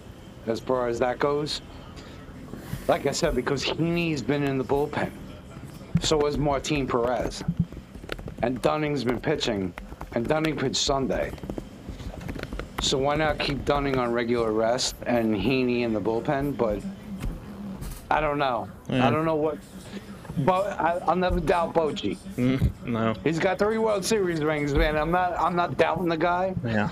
as 0.47 0.59
far 0.59 0.87
as 0.87 0.99
that 0.99 1.19
goes. 1.19 1.61
Like 2.87 3.05
I 3.05 3.11
said, 3.11 3.35
because 3.35 3.63
Heaney's 3.63 4.21
been 4.21 4.43
in 4.43 4.57
the 4.57 4.63
bullpen. 4.63 5.11
So 6.01 6.25
has 6.25 6.37
Martin 6.37 6.87
Perez. 6.87 7.43
And 8.43 8.61
Dunning's 8.61 9.03
been 9.03 9.21
pitching, 9.21 9.71
and 10.13 10.27
Dunning 10.27 10.57
pitched 10.57 10.77
Sunday. 10.77 11.31
So 12.81 12.97
why 12.97 13.15
not 13.15 13.37
keep 13.37 13.63
Dunning 13.65 13.99
on 13.99 14.11
regular 14.11 14.51
rest 14.51 14.95
and 15.05 15.35
Heaney 15.35 15.81
in 15.81 15.93
the 15.93 16.01
bullpen? 16.01 16.57
But 16.57 16.81
I 18.09 18.19
don't 18.19 18.39
know. 18.39 18.67
Yeah. 18.89 19.07
I 19.07 19.11
don't 19.11 19.25
know 19.25 19.35
what. 19.35 19.59
But 20.39 20.79
I, 20.79 20.99
I'll 21.07 21.15
never 21.15 21.39
doubt 21.39 21.73
Bochy. 21.73 22.17
No. 22.85 23.13
He's 23.23 23.39
got 23.39 23.59
three 23.59 23.77
World 23.77 24.05
Series 24.05 24.43
rings, 24.43 24.73
man. 24.73 24.97
I'm 24.97 25.11
not. 25.11 25.37
I'm 25.39 25.55
not 25.55 25.77
doubting 25.77 26.07
the 26.07 26.17
guy. 26.17 26.55
Yeah. 26.65 26.89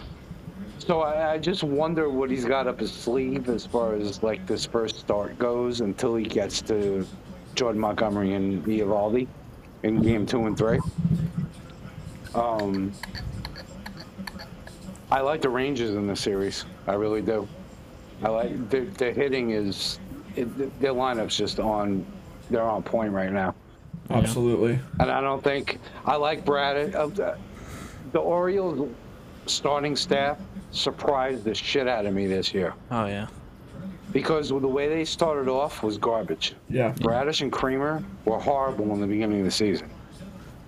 So 0.79 1.01
I, 1.01 1.33
I 1.33 1.37
just 1.37 1.63
wonder 1.63 2.09
what 2.09 2.29
he's 2.29 2.45
got 2.45 2.67
up 2.67 2.79
his 2.79 2.91
sleeve 2.91 3.49
as 3.49 3.65
far 3.65 3.95
as 3.95 4.23
like 4.23 4.45
this 4.47 4.65
first 4.65 4.99
start 4.99 5.37
goes 5.37 5.81
until 5.81 6.15
he 6.15 6.25
gets 6.25 6.61
to 6.63 7.05
Jordan 7.55 7.81
Montgomery 7.81 8.33
and 8.33 8.63
Eovaldi 8.65 9.27
in 9.83 10.01
game 10.01 10.25
two 10.25 10.45
and 10.45 10.57
three. 10.57 10.79
Um, 12.33 12.91
I 15.11 15.21
like 15.21 15.41
the 15.41 15.49
Rangers 15.49 15.95
in 15.95 16.07
this 16.07 16.21
series. 16.21 16.65
I 16.87 16.93
really 16.93 17.21
do. 17.21 17.47
I 18.23 18.29
like 18.29 18.69
the, 18.69 18.81
the 18.81 19.11
hitting 19.11 19.51
is 19.51 19.99
it, 20.35 20.79
their 20.79 20.93
lineup's 20.93 21.35
just 21.35 21.59
on. 21.59 22.05
They're 22.49 22.63
on 22.63 22.83
point 22.83 23.11
right 23.13 23.31
now. 23.31 23.55
Absolutely. 24.09 24.79
And 24.99 25.11
I 25.11 25.21
don't 25.21 25.43
think 25.43 25.79
I 26.05 26.15
like 26.15 26.43
Brad. 26.45 26.95
Uh, 26.95 27.07
the- 27.07 27.37
the 28.11 28.19
Orioles 28.19 28.89
starting 29.45 29.95
staff 29.95 30.39
surprised 30.71 31.43
the 31.43 31.53
shit 31.53 31.87
out 31.87 32.05
of 32.07 32.13
me 32.13 32.25
this 32.25 32.53
year 32.55 32.73
Oh 32.89 33.05
yeah. 33.05 33.27
because 34.11 34.49
the 34.49 34.55
way 34.57 34.89
they 34.89 35.05
started 35.05 35.47
off 35.47 35.83
was 35.83 35.97
garbage. 35.99 36.55
Yeah. 36.69 36.93
Bradish 37.01 37.41
and 37.41 37.51
Kremer 37.51 38.03
were 38.25 38.39
horrible 38.39 38.91
in 38.93 38.99
the 39.01 39.05
beginning 39.05 39.39
of 39.39 39.45
the 39.45 39.51
season. 39.51 39.89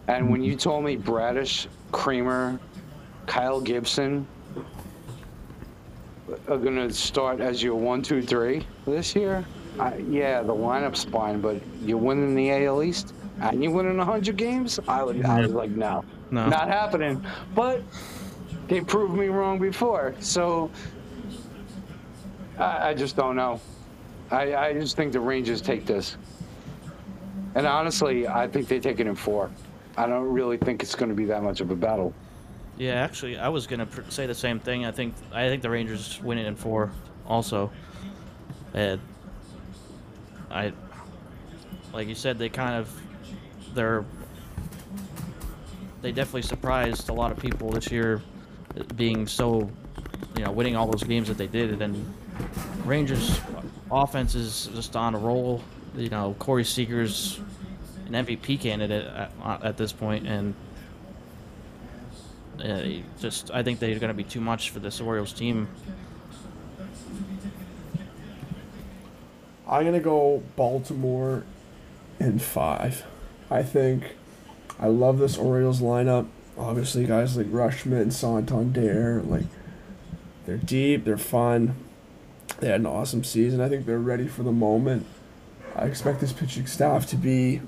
And 0.07 0.29
when 0.29 0.43
you 0.43 0.55
told 0.55 0.83
me 0.83 0.95
Bradish, 0.97 1.67
Kremer, 1.91 2.59
Kyle 3.25 3.59
Gibson 3.59 4.27
are 6.47 6.57
going 6.57 6.75
to 6.75 6.93
start 6.93 7.39
as 7.39 7.61
your 7.61 7.75
one, 7.75 8.01
two, 8.01 8.21
three 8.21 8.65
this 8.85 9.15
year, 9.15 9.43
I, 9.79 9.97
yeah, 9.97 10.41
the 10.41 10.53
lineup's 10.53 11.03
fine, 11.03 11.41
but 11.41 11.61
you're 11.83 11.97
winning 11.97 12.35
the 12.35 12.51
AL 12.65 12.83
East 12.83 13.13
and 13.39 13.63
you're 13.63 13.71
winning 13.71 13.97
100 13.97 14.35
games? 14.35 14.79
I, 14.87 15.03
would, 15.03 15.25
I 15.25 15.41
was 15.41 15.51
like, 15.53 15.71
no, 15.71 16.03
No. 16.29 16.47
not 16.49 16.67
happening. 16.67 17.25
But 17.55 17.81
they 18.67 18.81
proved 18.81 19.15
me 19.15 19.27
wrong 19.27 19.59
before. 19.59 20.13
So 20.19 20.69
I, 22.59 22.89
I 22.89 22.93
just 22.93 23.15
don't 23.15 23.35
know. 23.35 23.59
I, 24.29 24.55
I 24.55 24.73
just 24.73 24.95
think 24.95 25.13
the 25.13 25.19
Rangers 25.19 25.61
take 25.61 25.85
this. 25.85 26.17
And 27.55 27.65
honestly, 27.67 28.27
I 28.27 28.47
think 28.47 28.67
they 28.67 28.79
take 28.79 28.99
it 28.99 29.07
in 29.07 29.15
four. 29.15 29.49
I 29.97 30.05
don't 30.07 30.31
really 30.31 30.57
think 30.57 30.83
it's 30.83 30.95
going 30.95 31.09
to 31.09 31.15
be 31.15 31.25
that 31.25 31.43
much 31.43 31.59
of 31.59 31.69
a 31.71 31.75
battle. 31.75 32.13
Yeah, 32.77 32.93
actually, 32.93 33.37
I 33.37 33.49
was 33.49 33.67
gonna 33.67 33.85
pr- 33.85 34.09
say 34.09 34.25
the 34.25 34.33
same 34.33 34.57
thing. 34.57 34.85
I 34.85 34.91
think 34.91 35.13
I 35.33 35.49
think 35.49 35.61
the 35.61 35.69
Rangers 35.69 36.19
win 36.23 36.37
it 36.39 36.47
in 36.47 36.55
four, 36.55 36.89
also. 37.27 37.69
And 38.73 38.99
I, 40.51 40.73
like 41.93 42.07
you 42.07 42.15
said, 42.15 42.37
they 42.37 42.49
kind 42.49 42.75
of, 42.75 43.01
they're, 43.73 44.05
they 46.01 46.11
definitely 46.11 46.43
surprised 46.43 47.09
a 47.09 47.13
lot 47.13 47.31
of 47.31 47.39
people 47.39 47.69
this 47.71 47.91
year, 47.91 48.21
uh, 48.77 48.83
being 48.95 49.27
so, 49.27 49.69
you 50.37 50.43
know, 50.43 50.51
winning 50.51 50.75
all 50.75 50.87
those 50.87 51.03
games 51.03 51.27
that 51.27 51.37
they 51.37 51.47
did, 51.47 51.81
and 51.81 52.13
Rangers 52.85 53.39
offense 53.91 54.35
is 54.35 54.69
just 54.73 54.95
on 54.95 55.15
a 55.15 55.17
roll. 55.17 55.63
You 55.95 56.09
know, 56.09 56.35
Corey 56.39 56.63
Seager's 56.63 57.39
an 58.07 58.13
MVP 58.25 58.59
candidate 58.59 59.05
at, 59.05 59.31
at 59.63 59.77
this 59.77 59.91
point, 59.91 60.25
and 60.27 60.55
uh, 62.63 62.83
just 63.19 63.51
I 63.51 63.63
think 63.63 63.79
they're 63.79 63.99
going 63.99 64.09
to 64.09 64.13
be 64.13 64.23
too 64.23 64.41
much 64.41 64.69
for 64.69 64.79
this 64.79 65.01
Orioles 65.01 65.33
team. 65.33 65.67
I'm 69.71 69.85
gonna 69.85 70.01
go 70.01 70.43
Baltimore 70.57 71.45
in 72.19 72.39
five. 72.39 73.05
I 73.49 73.63
think 73.63 74.15
I 74.77 74.87
love 74.87 75.17
this 75.17 75.37
Orioles 75.37 75.81
lineup. 75.81 76.27
Obviously, 76.57 77.05
guys 77.05 77.37
like 77.37 77.47
Rutschman 77.47 78.01
and 78.01 78.13
Santander, 78.13 79.21
like 79.23 79.45
they're 80.45 80.57
deep, 80.57 81.05
they're 81.05 81.17
fun. 81.17 81.75
They 82.59 82.67
had 82.67 82.81
an 82.81 82.85
awesome 82.85 83.23
season. 83.23 83.61
I 83.61 83.69
think 83.69 83.85
they're 83.85 83.97
ready 83.97 84.27
for 84.27 84.43
the 84.43 84.51
moment. 84.51 85.05
I 85.75 85.85
expect 85.85 86.19
this 86.19 86.33
pitching 86.33 86.67
staff 86.67 87.05
to 87.07 87.15
be 87.15 87.61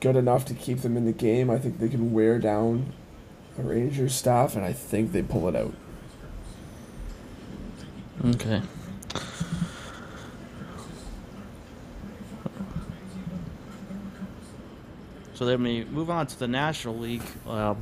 good 0.00 0.16
enough 0.16 0.46
to 0.46 0.54
keep 0.54 0.80
them 0.80 0.96
in 0.96 1.04
the 1.04 1.12
game. 1.12 1.50
I 1.50 1.58
think 1.58 1.78
they 1.78 1.88
can 1.88 2.12
wear 2.12 2.38
down 2.38 2.94
the 3.56 3.62
Rangers 3.62 4.14
staff, 4.14 4.56
and 4.56 4.64
I 4.64 4.72
think 4.72 5.12
they 5.12 5.22
pull 5.22 5.48
it 5.48 5.54
out. 5.54 5.74
Okay. 8.24 8.62
So 15.42 15.46
then 15.46 15.64
we 15.64 15.82
move 15.86 16.08
on 16.08 16.28
to 16.28 16.38
the 16.38 16.46
National 16.46 16.96
League. 16.96 17.24
Um, 17.48 17.76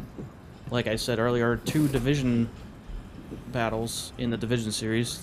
like 0.70 0.86
I 0.86 0.96
said 0.96 1.18
earlier, 1.18 1.58
two 1.58 1.88
division 1.88 2.48
battles 3.52 4.14
in 4.16 4.30
the 4.30 4.38
division 4.38 4.72
series. 4.72 5.20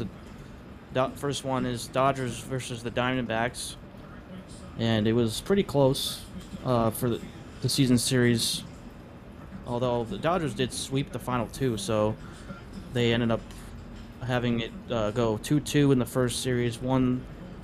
The 0.93 1.09
first 1.15 1.43
one 1.43 1.65
is 1.65 1.87
Dodgers 1.87 2.37
versus 2.41 2.83
the 2.83 2.91
Diamondbacks, 2.91 3.75
and 4.77 5.07
it 5.07 5.13
was 5.13 5.41
pretty 5.41 5.63
close 5.63 6.21
uh, 6.63 6.91
for 6.91 7.09
the, 7.09 7.21
the 7.63 7.69
season 7.69 7.97
series. 7.97 8.63
although 9.65 10.03
the 10.03 10.19
Dodgers 10.19 10.53
did 10.53 10.71
sweep 10.71 11.11
the 11.11 11.19
final 11.19 11.47
two, 11.47 11.77
so 11.77 12.15
they 12.93 13.13
ended 13.13 13.31
up 13.31 13.41
having 14.23 14.61
it 14.61 14.71
uh, 14.91 15.09
go 15.09 15.37
two 15.37 15.59
two 15.59 15.91
in 15.91 15.97
the 15.97 16.05
first 16.05 16.41
series. 16.41 16.79
One 16.79 17.23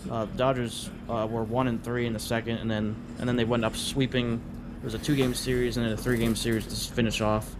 uh, 0.09 0.25
Dodgers 0.35 0.89
uh, 1.09 1.27
were 1.29 1.43
one 1.43 1.67
and 1.67 1.83
three 1.83 2.05
in 2.05 2.13
the 2.13 2.19
second, 2.19 2.57
and 2.57 2.71
then 2.71 2.95
and 3.19 3.29
then 3.29 3.35
they 3.35 3.45
went 3.45 3.63
up 3.63 3.75
sweeping. 3.75 4.41
It 4.83 4.87
was 4.87 4.95
a 4.95 4.99
two 4.99 5.15
game 5.15 5.33
series 5.33 5.77
and 5.77 5.85
then 5.85 5.93
a 5.93 5.97
three 5.97 6.17
game 6.17 6.35
series 6.35 6.65
to 6.65 6.93
finish 6.93 7.21
off. 7.21 7.55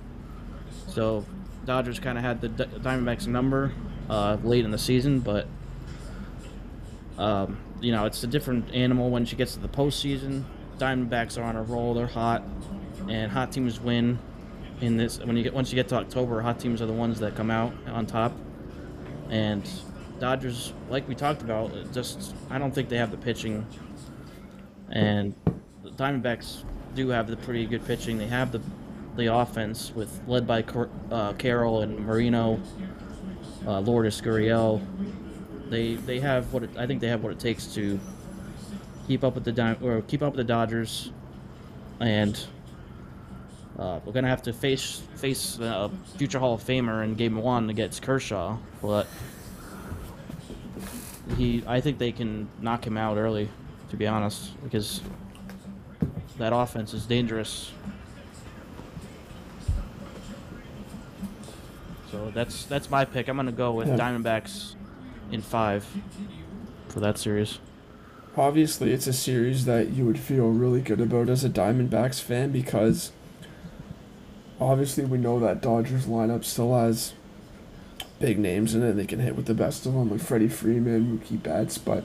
So 0.90 1.26
Dodgers 1.64 1.98
kind 1.98 2.18
of 2.18 2.24
had 2.26 2.42
the 2.42 2.50
D- 2.50 2.66
Diamondbacks 2.66 3.28
number 3.28 3.72
uh, 4.10 4.36
late 4.44 4.66
in 4.66 4.72
the 4.72 4.78
season, 4.78 5.22
but 5.22 5.48
um, 7.18 7.58
you 7.80 7.94
know 7.94 8.04
it's 8.04 8.22
a 8.26 8.28
different 8.28 8.74
animal 8.74 9.10
when 9.10 9.24
she 9.24 9.38
gets 9.38 9.54
to 9.54 9.62
the 9.62 9.70
postseason. 9.70 10.44
Diamondbacks 10.78 11.38
are 11.38 11.44
on 11.44 11.56
a 11.56 11.64
roll; 11.64 11.94
they're 11.94 12.08
hot, 12.08 12.44
and 13.08 13.32
hot 13.32 13.54
teams 13.54 13.80
win. 13.80 14.20
In 14.82 14.98
this, 14.98 15.18
when 15.20 15.38
you 15.38 15.44
get 15.44 15.54
once 15.54 15.72
you 15.72 15.78
get 15.78 15.88
to 15.88 15.96
October, 15.96 16.42
hot 16.42 16.60
teams 16.60 16.82
are 16.82 16.88
the 16.88 16.92
ones 16.92 17.22
that 17.22 17.38
come 17.38 17.50
out 17.50 17.72
on 17.88 18.06
top. 18.06 18.34
And 19.30 19.64
Dodgers, 20.20 20.74
like 20.90 21.08
we 21.08 21.16
talked 21.16 21.42
about, 21.42 21.72
just 21.94 22.36
I 22.50 22.58
don't 22.58 22.76
think 22.76 22.90
they 22.90 22.98
have 22.98 23.12
the 23.12 23.18
pitching. 23.18 23.66
And 24.90 25.34
the 25.84 25.92
Diamondbacks 25.92 26.66
do 26.96 27.10
have 27.10 27.28
the 27.28 27.38
pretty 27.38 27.66
good 27.66 27.86
pitching. 27.86 28.18
They 28.18 28.28
have 28.28 28.52
the 28.52 28.62
the 29.16 29.34
offense 29.34 29.92
with 29.94 30.22
led 30.28 30.48
by 30.48 30.64
uh, 31.12 31.34
Carroll 31.34 31.82
and 31.82 32.00
Moreno, 32.00 32.60
uh, 33.66 33.80
Lourdes 33.80 34.22
Gurriel. 34.22 34.82
They 35.70 35.96
they 35.96 36.20
have 36.20 36.52
what 36.54 36.64
it, 36.64 36.72
I 36.78 36.88
think 36.88 37.02
they 37.02 37.08
have 37.08 37.24
what 37.24 37.32
it 37.32 37.40
takes 37.40 37.68
to 37.76 38.00
keep 39.08 39.24
up 39.24 39.36
with 39.36 39.44
the 39.44 39.78
or 39.82 40.02
keep 40.02 40.22
up 40.22 40.34
with 40.34 40.38
the 40.38 40.44
Dodgers, 40.44 41.12
and 42.00 42.40
uh, 43.78 44.00
we're 44.06 44.14
gonna 44.14 44.28
have 44.28 44.44
to 44.44 44.54
face 44.54 45.02
face 45.16 45.60
a 45.60 45.90
future 46.18 46.40
Hall 46.40 46.54
of 46.54 46.64
Famer 46.64 47.04
in 47.04 47.16
Game 47.16 47.38
One 47.38 47.70
against 47.70 48.02
Kershaw, 48.02 48.58
but 48.82 49.08
he 51.38 51.64
I 51.68 51.82
think 51.82 51.98
they 51.98 52.12
can 52.12 52.48
knock 52.62 52.86
him 52.86 52.98
out 52.98 53.18
early, 53.18 53.50
to 53.90 53.98
be 53.98 54.08
honest, 54.08 54.52
because 54.64 55.02
that 56.38 56.54
offense 56.54 56.94
is 56.94 57.06
dangerous. 57.06 57.72
So 62.12 62.32
that's 62.34 62.66
that's 62.66 62.90
my 62.90 63.06
pick. 63.06 63.28
I'm 63.28 63.36
gonna 63.36 63.52
go 63.52 63.72
with 63.72 63.88
Yeah. 63.88 63.98
Diamondbacks 63.98 64.76
in 65.32 65.42
five 65.42 65.86
for 66.88 67.00
that 67.00 67.18
series. 67.18 67.60
Obviously, 68.38 68.92
it's 68.92 69.08
a 69.08 69.14
series 69.14 69.66
that 69.66 69.90
you 69.92 70.06
would 70.06 70.20
feel 70.20 70.50
really 70.50 70.82
good 70.82 71.00
about 71.02 71.30
as 71.30 71.44
a 71.44 71.50
Diamondbacks 71.50 72.20
fan 72.22 72.52
because 72.52 73.12
obviously 74.60 75.06
we 75.06 75.18
know 75.18 75.40
that 75.40 75.62
Dodgers 75.62 76.06
lineup 76.06 76.44
still 76.44 76.76
has 76.76 77.14
big 78.20 78.40
names 78.40 78.74
in 78.74 78.82
it. 78.84 78.94
They 78.94 79.06
can 79.06 79.20
hit 79.20 79.36
with 79.36 79.46
the 79.46 79.54
best 79.54 79.86
of 79.86 79.94
them, 79.94 80.10
like 80.12 80.22
Freddie 80.22 80.48
Freeman, 80.48 81.20
Mookie 81.20 81.42
Betts, 81.42 81.78
but 81.78 82.04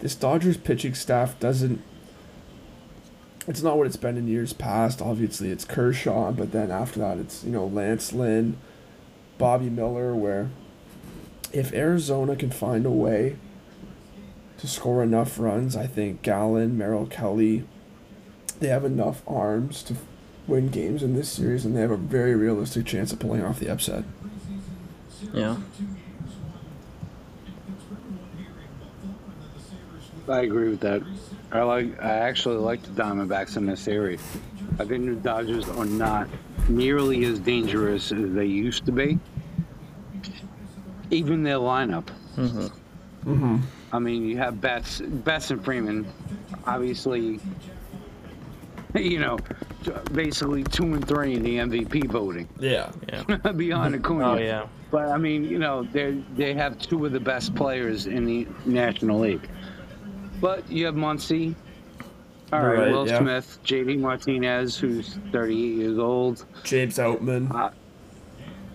this 0.00 0.14
Dodgers 0.14 0.56
pitching 0.56 0.94
staff 0.94 1.38
doesn't. 1.38 1.82
It's 3.48 3.62
not 3.62 3.76
what 3.76 3.86
it's 3.86 3.96
been 3.96 4.16
in 4.16 4.28
years 4.28 4.52
past. 4.52 5.02
Obviously, 5.02 5.50
it's 5.50 5.64
Kershaw, 5.64 6.30
but 6.32 6.52
then 6.52 6.70
after 6.70 7.00
that, 7.00 7.18
it's 7.18 7.42
you 7.42 7.50
know 7.50 7.66
Lance 7.66 8.12
Lynn, 8.12 8.56
Bobby 9.38 9.68
Miller. 9.68 10.14
Where 10.14 10.50
if 11.52 11.72
Arizona 11.72 12.36
can 12.36 12.50
find 12.50 12.86
a 12.86 12.90
way 12.90 13.36
to 14.62 14.68
score 14.68 15.02
enough 15.02 15.40
runs. 15.40 15.74
I 15.74 15.88
think 15.88 16.22
Gallen, 16.22 16.78
Merrill 16.78 17.06
Kelly, 17.06 17.64
they 18.60 18.68
have 18.68 18.84
enough 18.84 19.20
arms 19.26 19.82
to 19.82 19.96
win 20.46 20.68
games 20.68 21.02
in 21.02 21.16
this 21.16 21.28
series, 21.28 21.64
and 21.64 21.76
they 21.76 21.80
have 21.80 21.90
a 21.90 21.96
very 21.96 22.36
realistic 22.36 22.86
chance 22.86 23.12
of 23.12 23.18
pulling 23.18 23.44
off 23.44 23.58
the 23.58 23.68
upset. 23.68 24.04
Yeah. 25.34 25.56
I 30.28 30.42
agree 30.42 30.68
with 30.68 30.80
that. 30.80 31.02
I 31.52 31.62
like. 31.62 32.02
I 32.02 32.10
actually 32.14 32.56
like 32.56 32.82
the 32.82 33.02
Diamondbacks 33.02 33.56
in 33.56 33.66
this 33.66 33.80
series. 33.80 34.22
I 34.78 34.84
think 34.86 35.04
the 35.04 35.16
Dodgers 35.16 35.68
are 35.68 35.84
not 35.84 36.28
nearly 36.68 37.24
as 37.24 37.38
dangerous 37.38 38.10
as 38.10 38.32
they 38.32 38.46
used 38.46 38.86
to 38.86 38.92
be. 38.92 39.18
Even 41.10 41.42
their 41.42 41.56
lineup. 41.58 42.06
Mm-hmm. 42.36 43.58
I 43.92 43.98
mean, 43.98 44.26
you 44.26 44.38
have 44.38 44.60
Betts, 44.60 45.00
Betts 45.00 45.50
and 45.50 45.62
Freeman, 45.64 46.06
obviously. 46.66 47.38
You 48.94 49.20
know, 49.20 49.38
basically 50.12 50.64
two 50.64 50.84
and 50.92 51.08
three 51.08 51.32
in 51.32 51.42
the 51.42 51.56
MVP 51.56 52.10
voting 52.10 52.46
Yeah. 52.58 52.92
Yeah. 53.10 53.22
beyond 53.56 53.94
Acuna. 53.94 54.32
Oh 54.32 54.36
yeah. 54.36 54.66
But 54.90 55.06
I 55.08 55.16
mean, 55.16 55.44
you 55.44 55.58
know, 55.58 55.84
they 55.84 56.22
they 56.36 56.52
have 56.52 56.78
two 56.78 57.06
of 57.06 57.12
the 57.12 57.18
best 57.18 57.54
players 57.54 58.06
in 58.06 58.26
the 58.26 58.46
National 58.66 59.18
League. 59.20 59.48
But 60.42 60.70
you 60.70 60.84
have 60.86 60.94
Muncy. 60.96 61.54
All 62.52 62.60
right, 62.60 62.78
Right, 62.80 62.90
Will 62.92 63.08
yeah. 63.08 63.18
Smith, 63.20 63.58
JD 63.64 63.98
Martinez, 64.00 64.76
who's 64.76 65.14
38 65.30 65.56
years 65.56 65.98
old. 65.98 66.44
James 66.64 66.98
Outman. 66.98 67.50
Uh, 67.54 67.70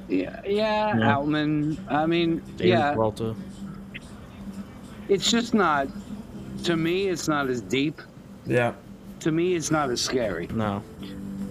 yeah, 0.07 0.41
yeah, 0.45 0.98
Yeah. 0.98 1.15
Outman. 1.15 1.77
I 1.91 2.07
mean, 2.07 2.38
David 2.56 2.69
yeah, 2.69 2.94
Peralta. 2.94 3.35
it's 5.10 5.30
just 5.30 5.53
not. 5.53 5.88
To 6.64 6.76
me, 6.76 7.07
it's 7.10 7.27
not 7.27 7.49
as 7.49 7.61
deep. 7.61 8.02
Yeah. 8.48 8.73
To 9.19 9.31
me, 9.31 9.53
it's 9.53 9.69
not 9.69 9.89
as 9.91 10.02
scary. 10.02 10.48
No. 10.48 10.81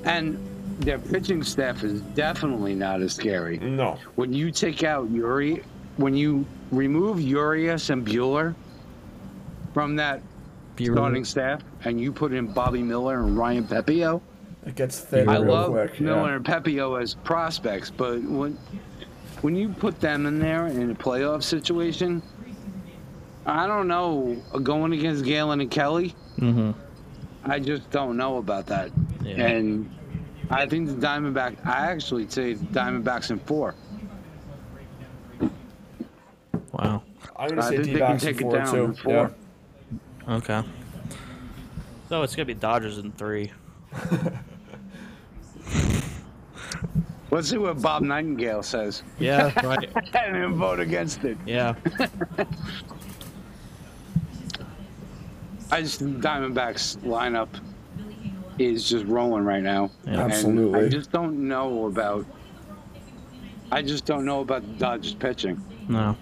And 0.04 0.38
their 0.80 0.98
pitching 0.98 1.42
staff 1.42 1.84
is 1.84 2.00
definitely 2.00 2.74
not 2.74 3.02
as 3.02 3.14
scary. 3.14 3.58
No. 3.58 3.98
when 4.16 4.32
you 4.32 4.50
take 4.50 4.82
out 4.82 5.08
Uri, 5.10 5.62
when 5.96 6.14
you 6.14 6.44
remove 6.72 7.20
Urias 7.20 7.90
and 7.90 8.04
Buehler 8.06 8.54
from 9.76 9.94
that 9.94 10.22
Buehler. 10.74 10.94
starting 10.94 11.22
staff, 11.26 11.60
and 11.84 12.00
you 12.00 12.10
put 12.10 12.32
in 12.32 12.46
Bobby 12.46 12.82
Miller 12.82 13.22
and 13.22 13.36
Ryan 13.36 13.64
Pepiot, 13.64 14.22
It 14.64 14.74
gets 14.74 15.00
thin 15.00 15.28
I 15.28 15.34
real 15.36 15.52
love 15.52 15.70
quick. 15.72 16.00
Miller 16.00 16.30
yeah. 16.30 16.36
and 16.36 16.44
Pepiot 16.46 17.02
as 17.02 17.12
prospects, 17.12 17.90
but 17.90 18.22
when 18.22 18.56
when 19.42 19.54
you 19.54 19.68
put 19.68 20.00
them 20.00 20.24
in 20.24 20.38
there 20.38 20.68
in 20.68 20.90
a 20.90 20.94
playoff 20.94 21.42
situation, 21.42 22.22
I 23.44 23.66
don't 23.66 23.86
know. 23.86 24.34
Going 24.62 24.94
against 24.94 25.26
Gallen 25.26 25.60
and 25.60 25.70
Kelly, 25.70 26.14
Mm-hmm. 26.38 26.70
I 27.44 27.58
just 27.60 27.90
don't 27.90 28.16
know 28.16 28.38
about 28.38 28.64
that. 28.68 28.90
Yeah. 29.22 29.34
And 29.46 29.90
I 30.48 30.64
think 30.64 30.88
the 30.88 30.94
Diamondback. 30.94 31.54
I 31.66 31.90
actually 31.92 32.28
say 32.30 32.54
Diamondbacks 32.54 33.30
in 33.30 33.40
four. 33.40 33.74
Wow. 36.72 37.02
I'm 37.38 37.50
gonna 37.50 37.60
I 37.62 37.68
say 37.68 37.76
think 37.76 37.84
D 37.88 37.92
they 37.92 37.98
can 37.98 38.08
backs 38.12 38.24
in 38.24 38.32
take 38.32 38.40
it 38.40 38.42
four 38.42 38.52
down 38.56 38.74
too. 38.74 38.84
in 38.84 38.94
four. 38.94 39.34
Okay. 40.28 40.62
So 42.08 42.22
it's 42.22 42.34
gonna 42.34 42.46
be 42.46 42.54
Dodgers 42.54 42.98
in 42.98 43.12
three. 43.12 43.52
Let's 47.30 47.50
see 47.50 47.58
what 47.58 47.82
Bob 47.82 48.02
Nightingale 48.02 48.62
says. 48.62 49.02
Yeah. 49.18 49.52
Right. 49.66 49.90
and 50.14 50.34
then 50.34 50.54
vote 50.54 50.80
against 50.80 51.24
it. 51.24 51.36
Yeah. 51.44 51.74
I 55.70 55.82
just 55.82 55.98
think 55.98 56.18
Diamondbacks 56.18 56.96
lineup 56.98 57.48
is 58.58 58.88
just 58.88 59.04
rolling 59.06 59.44
right 59.44 59.62
now. 59.62 59.90
Yeah. 60.06 60.20
Absolutely. 60.24 60.86
I 60.86 60.88
just 60.88 61.10
don't 61.10 61.48
know 61.48 61.86
about. 61.86 62.24
I 63.72 63.82
just 63.82 64.04
don't 64.06 64.24
know 64.24 64.40
about 64.40 64.62
the 64.62 64.72
Dodgers 64.74 65.14
pitching. 65.14 65.60
No. 65.88 66.16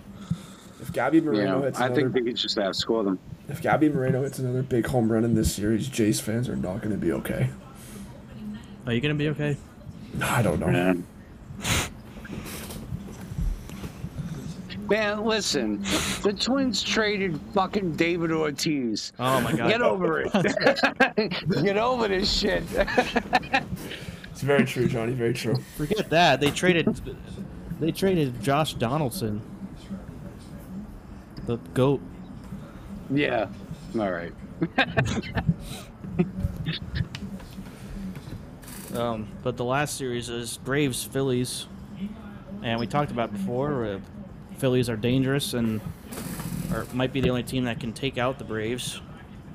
If 0.81 0.91
Gabby 0.93 1.19
You 1.19 1.25
Moreno 1.25 1.59
know, 1.59 1.63
hits 1.67 1.79
I 1.79 1.87
another, 1.87 2.01
think 2.01 2.13
they 2.15 2.23
could 2.23 2.37
just 2.37 2.57
outscore 2.57 3.05
them. 3.05 3.19
If 3.49 3.61
Gabby 3.61 3.89
Moreno 3.89 4.23
hits 4.23 4.39
another 4.39 4.63
big 4.63 4.87
home 4.87 5.11
run 5.13 5.25
in 5.25 5.35
this 5.35 5.55
series, 5.55 5.89
Jays 5.89 6.21
fans 6.21 6.49
are 6.49 6.57
not 6.57 6.81
gonna 6.81 6.97
be 6.97 7.13
okay. 7.13 7.51
Are 8.87 8.93
you 8.93 9.01
gonna 9.01 9.15
be 9.15 9.29
okay? 9.29 9.57
I 10.23 10.43
don't 10.43 10.61
know. 10.61 10.69
Yeah. 10.69 10.95
Man, 14.89 15.25
listen, 15.25 15.81
the 16.23 16.35
Twins 16.39 16.83
traded 16.83 17.41
fucking 17.55 17.93
David 17.97 18.31
Ortiz. 18.31 19.13
Oh 19.19 19.41
my 19.41 19.53
god. 19.53 19.69
Get 19.71 19.81
over 19.81 20.21
it. 20.21 20.33
Get 21.65 21.79
over 21.79 22.09
this 22.09 22.31
shit. 22.31 22.63
It's 24.31 24.43
very 24.43 24.65
true, 24.65 24.87
Johnnie. 24.87 25.13
Very 25.13 25.33
true. 25.33 25.57
Forget 25.77 26.11
that. 26.11 26.41
They 26.41 26.51
traded. 26.51 27.01
They 27.81 27.93
traded 27.93 28.43
Josh 28.43 28.75
Donaldson. 28.75 29.41
The 31.47 31.57
goat. 31.73 32.01
Yeah. 33.11 33.49
All 33.99 34.11
right. 34.11 34.33
Um, 38.95 39.27
but 39.43 39.57
the 39.57 39.65
last 39.65 39.97
series 39.97 40.29
is 40.29 40.57
Braves 40.59 41.03
Phillies, 41.03 41.67
and 42.63 42.79
we 42.79 42.87
talked 42.87 43.11
about 43.11 43.33
before. 43.33 43.85
Uh, 43.85 44.01
Phillies 44.59 44.89
are 44.89 44.97
dangerous 44.97 45.53
and 45.53 45.81
or 46.73 46.87
might 46.93 47.13
be 47.13 47.21
the 47.21 47.29
only 47.29 47.43
team 47.43 47.65
that 47.65 47.81
can 47.81 47.93
take 47.93 48.19
out 48.19 48.39
the 48.39 48.45
Braves. 48.45 49.01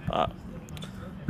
Uh, 0.10 0.28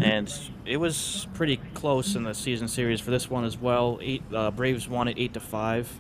and 0.02 0.34
it 0.66 0.78
was 0.78 1.28
pretty 1.34 1.58
close 1.74 2.16
in 2.16 2.24
the 2.24 2.34
season 2.34 2.68
series 2.68 3.00
for 3.00 3.12
this 3.12 3.30
one 3.30 3.44
as 3.46 3.58
well. 3.58 4.00
Eight 4.02 4.24
uh, 4.34 4.52
Braves 4.52 4.88
won 4.88 5.08
it 5.08 5.18
eight 5.20 5.34
to 5.34 5.40
five. 5.40 5.92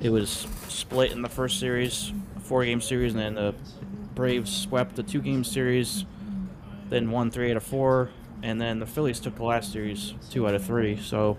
It 0.00 0.10
was 0.10 0.46
split 0.68 1.12
in 1.12 1.22
the 1.22 1.28
first 1.28 1.58
series, 1.58 2.12
four 2.42 2.64
game 2.64 2.80
series, 2.80 3.12
and 3.12 3.20
then 3.20 3.34
the 3.34 3.54
Braves 4.14 4.54
swept 4.54 4.96
the 4.96 5.02
two 5.02 5.20
game 5.20 5.44
series, 5.44 6.04
then 6.88 7.10
won 7.10 7.30
three 7.30 7.50
out 7.50 7.56
of 7.56 7.62
four, 7.62 8.10
and 8.42 8.60
then 8.60 8.78
the 8.78 8.86
Phillies 8.86 9.20
took 9.20 9.36
the 9.36 9.44
last 9.44 9.72
series 9.72 10.14
two 10.30 10.46
out 10.46 10.54
of 10.54 10.64
three. 10.64 10.98
So 10.98 11.38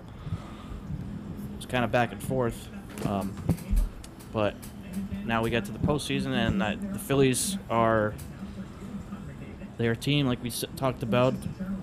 it's 1.56 1.66
kind 1.66 1.84
of 1.84 1.92
back 1.92 2.12
and 2.12 2.22
forth. 2.22 2.68
Um, 3.06 3.34
but 4.32 4.54
now 5.24 5.42
we 5.42 5.50
get 5.50 5.64
to 5.66 5.72
the 5.72 5.78
postseason, 5.78 6.32
and 6.32 6.60
the 6.94 6.98
Phillies 6.98 7.58
are 7.70 8.14
their 9.76 9.94
team, 9.94 10.26
like 10.26 10.42
we 10.42 10.50
talked 10.76 11.02
about, 11.02 11.34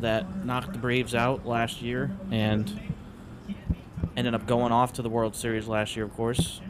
that 0.02 0.46
knocked 0.46 0.74
the 0.74 0.80
Braves 0.80 1.14
out 1.14 1.46
last 1.46 1.82
year 1.82 2.12
and 2.32 2.80
ended 4.16 4.34
up 4.34 4.48
going 4.48 4.72
off 4.72 4.94
to 4.94 5.02
the 5.02 5.10
World 5.10 5.36
Series 5.36 5.68
last 5.68 5.96
year, 5.96 6.06
of 6.06 6.14
course. 6.16 6.62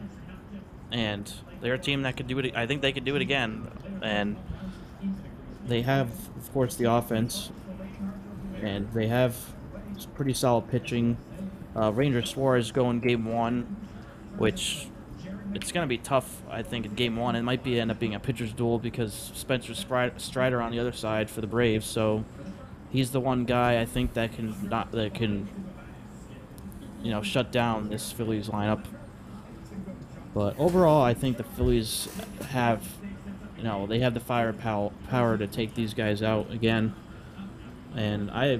And 0.90 1.32
they're 1.60 1.74
a 1.74 1.78
team 1.78 2.02
that 2.02 2.16
could 2.16 2.26
do 2.26 2.38
it. 2.38 2.56
I 2.56 2.66
think 2.66 2.82
they 2.82 2.92
could 2.92 3.04
do 3.04 3.16
it 3.16 3.22
again. 3.22 3.68
And 4.02 4.36
they 5.66 5.82
have, 5.82 6.08
of 6.36 6.52
course, 6.52 6.76
the 6.76 6.90
offense, 6.90 7.50
and 8.60 8.92
they 8.92 9.06
have 9.06 9.36
pretty 10.14 10.34
solid 10.34 10.68
pitching. 10.68 11.16
Uh, 11.76 11.92
Ranger 11.92 12.22
Suarez 12.24 12.72
going 12.72 13.00
game 13.00 13.24
one, 13.24 13.76
which 14.36 14.88
it's 15.54 15.72
going 15.72 15.84
to 15.84 15.88
be 15.88 15.98
tough, 15.98 16.42
I 16.50 16.62
think, 16.62 16.86
in 16.86 16.94
game 16.94 17.16
one. 17.16 17.36
It 17.36 17.42
might 17.42 17.62
be 17.62 17.78
end 17.80 17.90
up 17.90 17.98
being 17.98 18.14
a 18.14 18.20
pitcher's 18.20 18.52
duel 18.52 18.78
because 18.78 19.32
Spencer 19.34 19.74
Strider 19.74 20.60
on 20.60 20.72
the 20.72 20.78
other 20.78 20.92
side 20.92 21.30
for 21.30 21.40
the 21.40 21.46
Braves. 21.46 21.86
So 21.86 22.24
he's 22.90 23.10
the 23.10 23.20
one 23.20 23.44
guy 23.44 23.80
I 23.80 23.84
think 23.84 24.14
that 24.14 24.32
can 24.32 24.54
not 24.68 24.92
that 24.92 25.14
can 25.14 25.48
you 27.02 27.10
know 27.10 27.22
shut 27.22 27.52
down 27.52 27.88
this 27.88 28.12
Phillies 28.12 28.48
lineup. 28.48 28.84
But 30.34 30.58
overall, 30.58 31.02
I 31.02 31.12
think 31.12 31.36
the 31.36 31.44
Phillies 31.44 32.08
have 32.50 32.82
you 33.62 33.68
know 33.68 33.86
they 33.86 34.00
have 34.00 34.12
the 34.12 34.20
firepower 34.20 34.90
power 35.08 35.38
to 35.38 35.46
take 35.46 35.74
these 35.74 35.94
guys 35.94 36.20
out 36.20 36.50
again, 36.50 36.94
and 37.94 38.28
I 38.32 38.58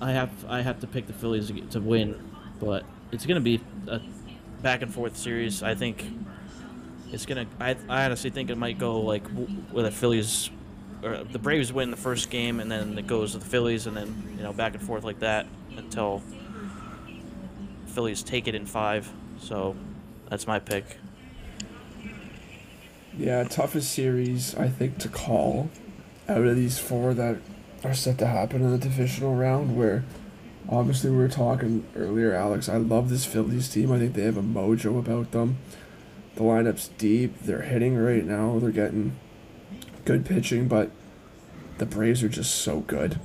I 0.00 0.10
have 0.10 0.30
I 0.48 0.62
have 0.62 0.80
to 0.80 0.88
pick 0.88 1.06
the 1.06 1.12
Phillies 1.12 1.48
to 1.48 1.60
to 1.60 1.80
win, 1.80 2.20
but 2.58 2.84
it's 3.12 3.26
going 3.26 3.36
to 3.36 3.40
be 3.40 3.60
a 3.86 4.00
back 4.60 4.82
and 4.82 4.92
forth 4.92 5.16
series. 5.16 5.62
I 5.62 5.76
think 5.76 6.04
it's 7.12 7.26
gonna. 7.26 7.46
I, 7.60 7.76
I 7.88 8.06
honestly 8.06 8.30
think 8.30 8.50
it 8.50 8.58
might 8.58 8.76
go 8.76 9.02
like 9.02 9.22
with 9.72 9.84
the 9.84 9.92
Phillies, 9.92 10.50
or 11.04 11.22
the 11.22 11.38
Braves 11.38 11.72
win 11.72 11.92
the 11.92 11.96
first 11.96 12.28
game, 12.28 12.58
and 12.58 12.68
then 12.68 12.98
it 12.98 13.06
goes 13.06 13.32
to 13.32 13.38
the 13.38 13.44
Phillies, 13.44 13.86
and 13.86 13.96
then 13.96 14.34
you 14.36 14.42
know 14.42 14.52
back 14.52 14.74
and 14.74 14.82
forth 14.82 15.04
like 15.04 15.20
that 15.20 15.46
until 15.76 16.24
Phillies 17.86 18.24
take 18.24 18.48
it 18.48 18.56
in 18.56 18.66
five. 18.66 19.08
So 19.38 19.76
that's 20.28 20.48
my 20.48 20.58
pick. 20.58 20.98
Yeah, 23.20 23.44
toughest 23.44 23.92
series 23.92 24.54
I 24.54 24.68
think 24.68 24.96
to 25.00 25.08
call 25.08 25.68
out 26.26 26.46
of 26.46 26.56
these 26.56 26.78
four 26.78 27.12
that 27.12 27.36
are 27.84 27.92
set 27.92 28.16
to 28.18 28.26
happen 28.26 28.62
in 28.62 28.70
the 28.70 28.78
divisional 28.78 29.34
round. 29.34 29.76
Where 29.76 30.04
obviously 30.70 31.10
we 31.10 31.18
were 31.18 31.28
talking 31.28 31.86
earlier, 31.94 32.32
Alex. 32.32 32.66
I 32.70 32.78
love 32.78 33.10
this 33.10 33.26
Phillies 33.26 33.68
team. 33.68 33.92
I 33.92 33.98
think 33.98 34.14
they 34.14 34.22
have 34.22 34.38
a 34.38 34.42
mojo 34.42 34.98
about 34.98 35.32
them. 35.32 35.58
The 36.36 36.42
lineup's 36.42 36.88
deep. 36.96 37.38
They're 37.42 37.60
hitting 37.60 37.94
right 37.98 38.24
now. 38.24 38.58
They're 38.58 38.70
getting 38.70 39.18
good 40.06 40.24
pitching, 40.24 40.66
but 40.66 40.90
the 41.76 41.84
Braves 41.84 42.22
are 42.22 42.28
just 42.30 42.54
so 42.54 42.80
good. 42.80 43.20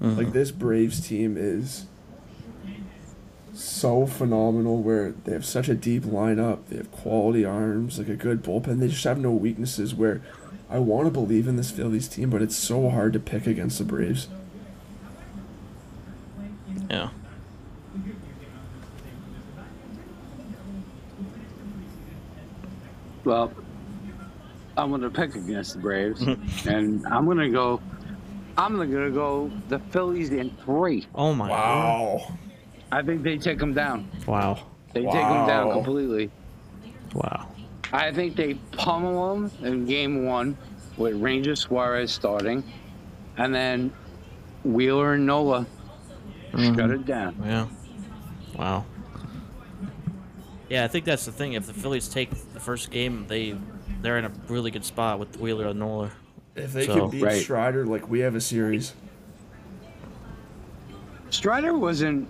Like 0.00 0.28
mm-hmm. 0.28 0.32
this 0.32 0.50
Braves 0.50 1.06
team 1.06 1.36
is 1.36 1.84
so 3.54 4.06
phenomenal 4.06 4.82
where 4.82 5.12
they 5.12 5.32
have 5.32 5.44
such 5.44 5.68
a 5.68 5.74
deep 5.74 6.04
lineup, 6.04 6.66
they 6.68 6.76
have 6.76 6.90
quality 6.90 7.44
arms, 7.44 7.98
like 7.98 8.08
a 8.08 8.16
good 8.16 8.42
bullpen. 8.42 8.80
They 8.80 8.88
just 8.88 9.04
have 9.04 9.18
no 9.18 9.32
weaknesses 9.32 9.94
where 9.94 10.22
I 10.70 10.78
want 10.78 11.06
to 11.06 11.10
believe 11.10 11.46
in 11.46 11.56
this 11.56 11.70
Phillies 11.70 12.08
team, 12.08 12.30
but 12.30 12.40
it's 12.40 12.56
so 12.56 12.88
hard 12.88 13.12
to 13.12 13.20
pick 13.20 13.46
against 13.46 13.78
the 13.78 13.84
Braves. 13.84 14.28
Yeah. 16.88 17.10
Well, 23.24 23.52
I'm 24.76 24.88
going 24.88 25.02
to 25.02 25.10
pick 25.10 25.34
against 25.34 25.74
the 25.74 25.80
Braves, 25.80 26.22
and 26.66 27.06
I'm 27.06 27.26
going 27.26 27.38
to 27.38 27.50
go. 27.50 27.80
I'm 28.56 28.76
going 28.76 28.90
to 28.90 29.10
go 29.10 29.50
the 29.68 29.78
Phillies 29.78 30.30
in 30.30 30.50
three. 30.64 31.06
Oh 31.14 31.34
my. 31.34 31.48
Wow. 31.48 32.38
I 32.92 33.00
think 33.02 33.22
they 33.22 33.38
take 33.38 33.58
them 33.58 33.72
down. 33.72 34.08
Wow. 34.26 34.66
They 34.92 35.00
take 35.00 35.12
them 35.12 35.46
down 35.46 35.72
completely. 35.72 36.30
Wow. 37.14 37.48
I 37.90 38.12
think 38.12 38.36
they 38.36 38.54
pummel 38.72 39.34
them 39.34 39.50
in 39.62 39.86
game 39.86 40.26
one 40.26 40.56
with 40.98 41.20
Ranger 41.20 41.56
Suarez 41.56 42.12
starting, 42.12 42.62
and 43.38 43.54
then 43.54 43.92
Wheeler 44.62 45.14
and 45.14 45.26
Nola 45.26 45.66
shut 46.50 46.60
mm-hmm. 46.60 46.92
it 46.92 47.06
down. 47.06 47.36
Yeah. 47.44 47.66
Wow. 48.56 48.84
Yeah, 50.68 50.84
I 50.84 50.88
think 50.88 51.06
that's 51.06 51.24
the 51.24 51.32
thing. 51.32 51.54
If 51.54 51.66
the 51.66 51.74
Phillies 51.74 52.08
take 52.08 52.30
the 52.52 52.60
first 52.60 52.90
game, 52.90 53.26
they 53.26 53.56
they're 54.02 54.18
in 54.18 54.26
a 54.26 54.32
really 54.48 54.70
good 54.70 54.84
spot 54.84 55.18
with 55.18 55.38
Wheeler 55.38 55.66
and 55.66 55.78
Nola. 55.78 56.10
If 56.56 56.72
they 56.74 56.86
So- 56.86 56.94
could 56.94 57.10
beat 57.12 57.22
Right. 57.22 57.42
Strider, 57.42 57.86
like 57.86 58.08
we 58.08 58.20
have 58.20 58.34
a 58.34 58.40
series. 58.40 58.94
Strider 61.30 61.72
wasn't. 61.76 62.28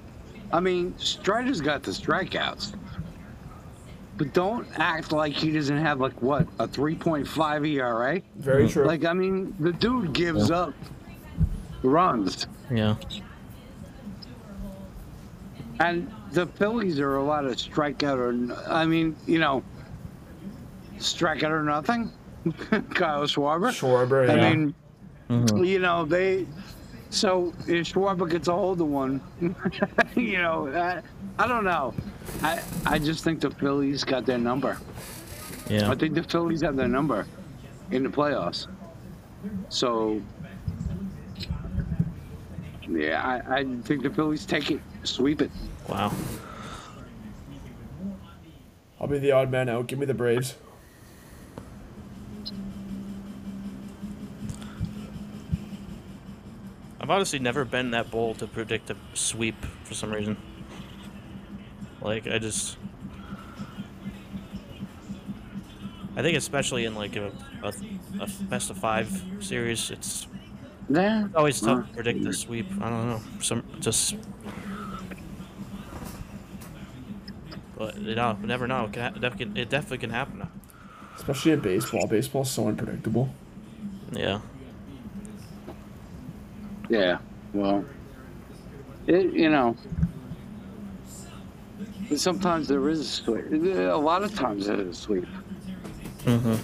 I 0.53 0.61
mean, 0.61 0.95
Strider's 0.99 1.61
got 1.61 1.83
the 1.83 1.91
strikeouts. 1.93 2.74
But 4.19 4.35
don't 4.35 4.69
act 4.79 5.11
like 5.11 5.33
he 5.33 5.51
doesn't 5.51 5.79
have 5.79 5.99
like 6.01 6.20
what 6.20 6.47
a 6.59 6.69
3.5 6.69 7.66
ERA. 7.69 8.20
Very 8.37 8.69
true. 8.69 8.85
Like 8.85 9.05
I 9.05 9.12
mean, 9.15 9.55
the 9.59 9.73
dude 9.73 10.12
gives 10.12 10.51
up 10.51 10.74
runs, 11.83 12.47
Yeah. 12.70 12.95
and 15.81 16.12
the 16.31 16.47
Phillies 16.47 17.01
are 17.01 17.16
a 17.16 17.24
lot 17.24 17.45
of 17.45 17.57
strikeout 17.57 18.19
or 18.19 18.29
n- 18.29 18.55
I 18.69 18.87
mean, 18.87 19.16
you 19.27 19.39
know, 19.39 19.65
strikeout 20.99 21.51
or 21.51 21.62
nothing. 21.62 22.12
Kyle 22.95 23.24
Schwarber. 23.24 23.70
Schwarber, 23.70 24.29
I 24.29 24.35
yeah. 24.35 24.51
mean, 24.51 24.74
mm-hmm. 25.31 25.65
you 25.65 25.79
know 25.79 26.05
they. 26.05 26.47
So 27.12 27.52
if 27.68 27.93
Schwarber 27.93 28.28
gets 28.28 28.48
a 28.48 28.52
hold 28.52 28.80
of 28.80 28.89
one, 28.89 29.20
you 30.16 30.39
know, 30.39 30.68
I, 30.74 31.02
I 31.39 31.47
don't 31.47 31.64
know. 31.64 31.93
I 32.43 32.62
I 32.86 32.98
just 32.98 33.22
think 33.22 33.40
the 33.43 33.51
Phillies 33.51 34.02
got 34.02 34.24
their 34.24 34.39
number. 34.39 34.78
Yeah. 35.68 35.90
I 35.90 35.94
think 35.94 36.14
the 36.14 36.22
Phillies 36.22 36.62
have 36.62 36.74
their 36.74 36.89
number 36.89 37.26
in 37.90 38.02
the 38.02 38.09
playoffs. 38.09 38.66
So 39.68 40.22
yeah, 42.89 43.22
I, 43.22 43.59
I 43.59 43.64
think 43.82 44.02
the 44.02 44.10
Phillies 44.10 44.47
take 44.47 44.70
it, 44.70 44.80
sweep 45.05 45.43
it. 45.43 45.51
Wow. 45.90 46.14
I'll 48.98 49.06
be 49.06 49.18
the 49.18 49.32
odd 49.32 49.51
man 49.51 49.68
out. 49.68 49.86
Give 49.86 49.98
me 49.98 50.06
the 50.06 50.14
Braves. 50.14 50.55
Honestly 57.12 57.39
never 57.39 57.64
been 57.64 57.90
that 57.93 58.10
bold 58.10 58.39
to 58.40 58.47
predict 58.47 58.90
a 58.90 58.97
sweep 59.14 59.56
for 59.84 59.94
some 59.94 60.12
reason. 60.12 60.36
Like 62.01 62.26
I 62.26 62.39
just, 62.39 62.78
I 66.16 66.22
think 66.22 66.36
especially 66.36 66.84
in 66.84 66.94
like 66.94 67.16
a, 67.16 67.32
a, 67.62 67.72
a 68.20 68.28
best 68.48 68.70
of 68.70 68.78
five 68.78 69.09
series, 69.40 69.90
it's 69.90 70.26
Yeah. 70.89 71.28
always 71.34 71.60
tough 71.60 71.86
to 71.89 71.94
predict 71.94 72.24
the 72.24 72.32
sweep. 72.32 72.66
I 72.80 72.90
don't 72.90 73.09
know. 73.09 73.20
Some 73.40 73.62
just, 73.80 74.16
but 77.76 77.97
you 77.98 78.14
know, 78.14 78.32
never 78.43 78.66
know. 78.66 78.86
It, 78.86 78.93
can, 78.93 79.14
ha- 79.14 79.26
it, 79.26 79.39
can, 79.39 79.56
it 79.56 79.70
definitely 79.70 79.98
can 79.98 80.10
happen. 80.10 80.47
Especially 81.16 81.52
in 81.52 81.60
baseball. 81.60 82.06
Baseball's 82.06 82.51
so 82.51 82.68
unpredictable. 82.68 83.28
Yeah. 84.12 84.40
Yeah. 86.89 87.19
Well, 87.53 87.85
it, 89.07 89.33
you 89.33 89.51
know, 89.51 89.77
sometimes 92.15 92.69
there 92.69 92.89
is 92.89 93.01
a 93.01 93.05
sweep. 93.05 93.45
A 93.51 93.97
lot 93.97 94.23
of 94.23 94.35
times 94.35 94.67
there 94.67 94.81
is 94.81 94.89
a 94.99 95.01
sweep. 95.01 95.27
Mm-hmm. 96.25 96.55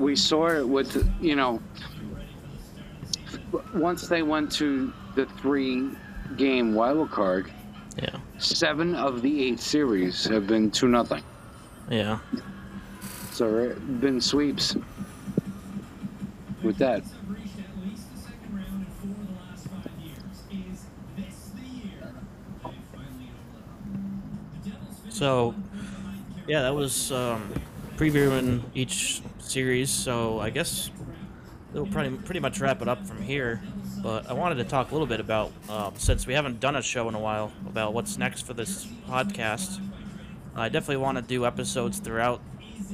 We 0.00 0.14
saw 0.16 0.48
it 0.48 0.68
with, 0.68 1.10
you 1.20 1.36
know, 1.36 1.60
once 3.74 4.08
they 4.08 4.22
went 4.22 4.52
to 4.52 4.92
the 5.14 5.26
three 5.26 5.90
game 6.36 6.74
wild 6.74 7.10
card, 7.10 7.50
Yeah. 8.00 8.16
seven 8.38 8.94
of 8.94 9.22
the 9.22 9.42
eight 9.44 9.60
series 9.60 10.24
have 10.26 10.46
been 10.46 10.70
2 10.70 10.88
nothing. 10.88 11.22
Yeah. 11.90 12.18
So 13.32 13.56
it's 13.58 13.78
been 13.80 14.20
sweeps 14.20 14.76
with 16.62 16.76
that. 16.78 17.02
So, 25.16 25.54
yeah, 26.46 26.60
that 26.60 26.74
was 26.74 27.10
um, 27.10 27.50
previewing 27.96 28.60
each 28.74 29.22
series. 29.38 29.88
So 29.88 30.40
I 30.40 30.50
guess 30.50 30.90
it'll 31.72 31.86
pretty 31.86 32.14
pretty 32.18 32.40
much 32.40 32.60
wrap 32.60 32.82
it 32.82 32.88
up 32.88 33.06
from 33.06 33.22
here. 33.22 33.62
But 34.02 34.28
I 34.28 34.34
wanted 34.34 34.56
to 34.56 34.64
talk 34.64 34.90
a 34.90 34.92
little 34.92 35.06
bit 35.06 35.20
about 35.20 35.52
um, 35.70 35.94
since 35.96 36.26
we 36.26 36.34
haven't 36.34 36.60
done 36.60 36.76
a 36.76 36.82
show 36.82 37.08
in 37.08 37.14
a 37.14 37.18
while 37.18 37.50
about 37.66 37.94
what's 37.94 38.18
next 38.18 38.42
for 38.42 38.52
this 38.52 38.84
podcast. 39.08 39.80
I 40.54 40.68
definitely 40.68 40.98
want 40.98 41.16
to 41.16 41.22
do 41.22 41.46
episodes 41.46 41.98
throughout 41.98 42.42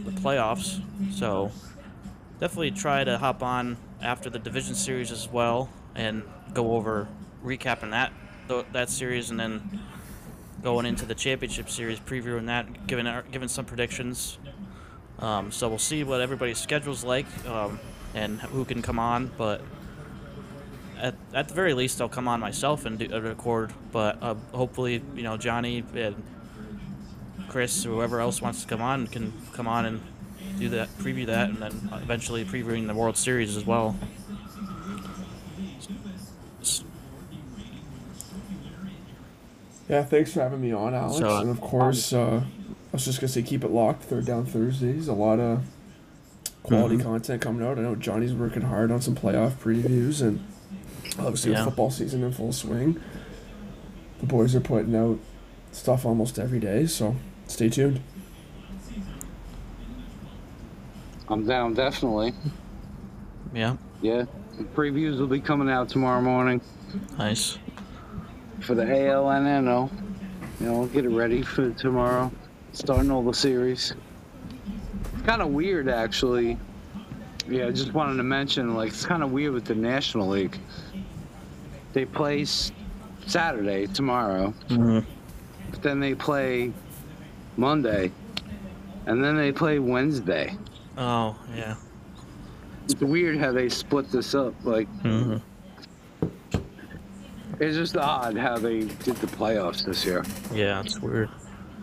the 0.04 0.12
playoffs. 0.12 0.80
So 1.12 1.50
definitely 2.38 2.70
try 2.70 3.02
to 3.02 3.18
hop 3.18 3.42
on 3.42 3.78
after 4.00 4.30
the 4.30 4.38
division 4.38 4.76
series 4.76 5.10
as 5.10 5.28
well 5.28 5.70
and 5.96 6.22
go 6.54 6.74
over 6.76 7.08
recapping 7.44 7.90
that 7.90 8.12
that 8.72 8.90
series 8.90 9.30
and 9.30 9.40
then 9.40 9.80
going 10.62 10.86
into 10.86 11.04
the 11.04 11.14
championship 11.14 11.68
series, 11.68 11.98
previewing 11.98 12.46
that, 12.46 12.86
giving 12.86 13.06
giving 13.30 13.48
some 13.48 13.64
predictions. 13.64 14.38
Um, 15.18 15.52
so 15.52 15.68
we'll 15.68 15.78
see 15.78 16.04
what 16.04 16.20
everybody's 16.20 16.58
schedule's 16.58 17.04
like 17.04 17.26
um, 17.46 17.78
and 18.14 18.40
who 18.40 18.64
can 18.64 18.82
come 18.82 18.98
on. 18.98 19.30
But 19.36 19.60
at, 20.98 21.14
at 21.34 21.48
the 21.48 21.54
very 21.54 21.74
least, 21.74 22.00
I'll 22.00 22.08
come 22.08 22.28
on 22.28 22.40
myself 22.40 22.86
and 22.86 22.98
do, 22.98 23.08
uh, 23.12 23.20
record. 23.20 23.72
But 23.92 24.22
uh, 24.22 24.34
hopefully, 24.52 25.02
you 25.14 25.22
know, 25.22 25.36
Johnnie 25.36 25.84
and 25.94 26.22
Chris 27.48 27.84
whoever 27.84 28.20
else 28.20 28.40
wants 28.40 28.62
to 28.62 28.68
come 28.68 28.80
on 28.80 29.06
can 29.06 29.32
come 29.52 29.68
on 29.68 29.84
and 29.84 30.00
do 30.58 30.68
that, 30.70 30.88
preview 30.98 31.26
that, 31.26 31.50
and 31.50 31.58
then 31.58 31.90
eventually 32.02 32.44
previewing 32.44 32.86
the 32.86 32.94
World 32.94 33.16
Series 33.16 33.56
as 33.56 33.64
well. 33.64 33.96
Yeah, 39.92 40.02
thanks 40.04 40.32
for 40.32 40.40
having 40.40 40.62
me 40.62 40.72
on, 40.72 40.94
Alex. 40.94 41.18
So, 41.18 41.36
and 41.36 41.50
of 41.50 41.60
course, 41.60 42.14
uh, 42.14 42.40
I 42.42 42.92
was 42.92 43.04
just 43.04 43.20
gonna 43.20 43.28
say 43.28 43.42
keep 43.42 43.62
it 43.62 43.70
locked. 43.70 44.04
Third 44.04 44.24
down 44.24 44.46
Thursdays. 44.46 45.06
A 45.06 45.12
lot 45.12 45.38
of 45.38 45.62
quality 46.62 46.96
Mhm. 46.96 47.02
content 47.02 47.42
coming 47.42 47.62
out. 47.66 47.78
I 47.78 47.82
know 47.82 47.94
Johnnie's 47.94 48.32
working 48.32 48.62
hard 48.62 48.90
on 48.90 49.02
some 49.02 49.14
playoff 49.14 49.52
previews, 49.56 50.22
and 50.22 50.40
obviously 51.18 51.52
Yeah. 51.52 51.58
with 51.58 51.64
football 51.66 51.90
season 51.90 52.22
in 52.24 52.32
full 52.32 52.54
swing. 52.54 52.96
The 54.20 54.26
boys 54.26 54.54
are 54.54 54.60
putting 54.60 54.96
out 54.96 55.18
stuff 55.72 56.06
almost 56.06 56.38
every 56.38 56.58
day, 56.58 56.86
so 56.86 57.16
stay 57.46 57.68
tuned. 57.68 58.00
I'm 61.28 61.44
down, 61.46 61.74
definitely. 61.74 62.32
Yeah, 63.54 63.76
Yeah. 64.00 64.24
The 64.56 64.64
previews 64.64 65.18
will 65.18 65.26
be 65.26 65.40
coming 65.40 65.68
out 65.68 65.90
tomorrow 65.90 66.22
morning 66.22 66.62
nice. 67.18 67.58
For 68.62 68.74
the 68.74 68.82
AL 69.08 69.30
and 69.30 69.66
NL. 69.66 69.90
You 70.60 70.66
know, 70.66 70.86
get 70.86 71.04
it 71.04 71.08
ready 71.10 71.42
for 71.42 71.70
tomorrow. 71.70 72.30
Starting 72.72 73.10
all 73.10 73.22
the 73.22 73.34
series. 73.34 73.94
It's 75.14 75.22
kind 75.22 75.42
of 75.42 75.48
weird, 75.48 75.88
actually. 75.88 76.56
Yeah, 77.48 77.66
I 77.66 77.70
just 77.72 77.92
wanted 77.92 78.16
to 78.16 78.22
mention, 78.22 78.74
like, 78.74 78.90
it's 78.90 79.04
kind 79.04 79.22
of 79.22 79.32
weird 79.32 79.52
with 79.52 79.64
the 79.64 79.74
National 79.74 80.28
League. 80.28 80.56
They 81.92 82.04
play 82.04 82.44
Saturday, 83.26 83.86
tomorrow, 83.88 84.54
Mm-hmm. 84.68 85.00
but 85.70 85.82
then 85.82 86.00
they 86.00 86.14
play 86.14 86.72
Monday, 87.56 88.10
and 89.06 89.22
then 89.22 89.36
they 89.36 89.52
play 89.52 89.78
Wednesday. 89.80 90.56
Oh, 90.96 91.36
yeah. 91.54 91.74
It's 92.84 92.94
weird 93.00 93.38
how 93.38 93.52
they 93.52 93.68
split 93.68 94.10
this 94.10 94.34
up. 94.34 94.54
Like, 94.64 94.88
Mm-hmm. 95.02 95.36
It's 97.62 97.76
just 97.76 97.96
odd 97.96 98.36
how 98.36 98.58
they 98.58 98.80
did 98.80 99.16
the 99.16 99.28
playoffs 99.28 99.84
this 99.84 100.04
year. 100.04 100.24
Yeah, 100.52 100.80
it's 100.80 100.98
weird. 100.98 101.30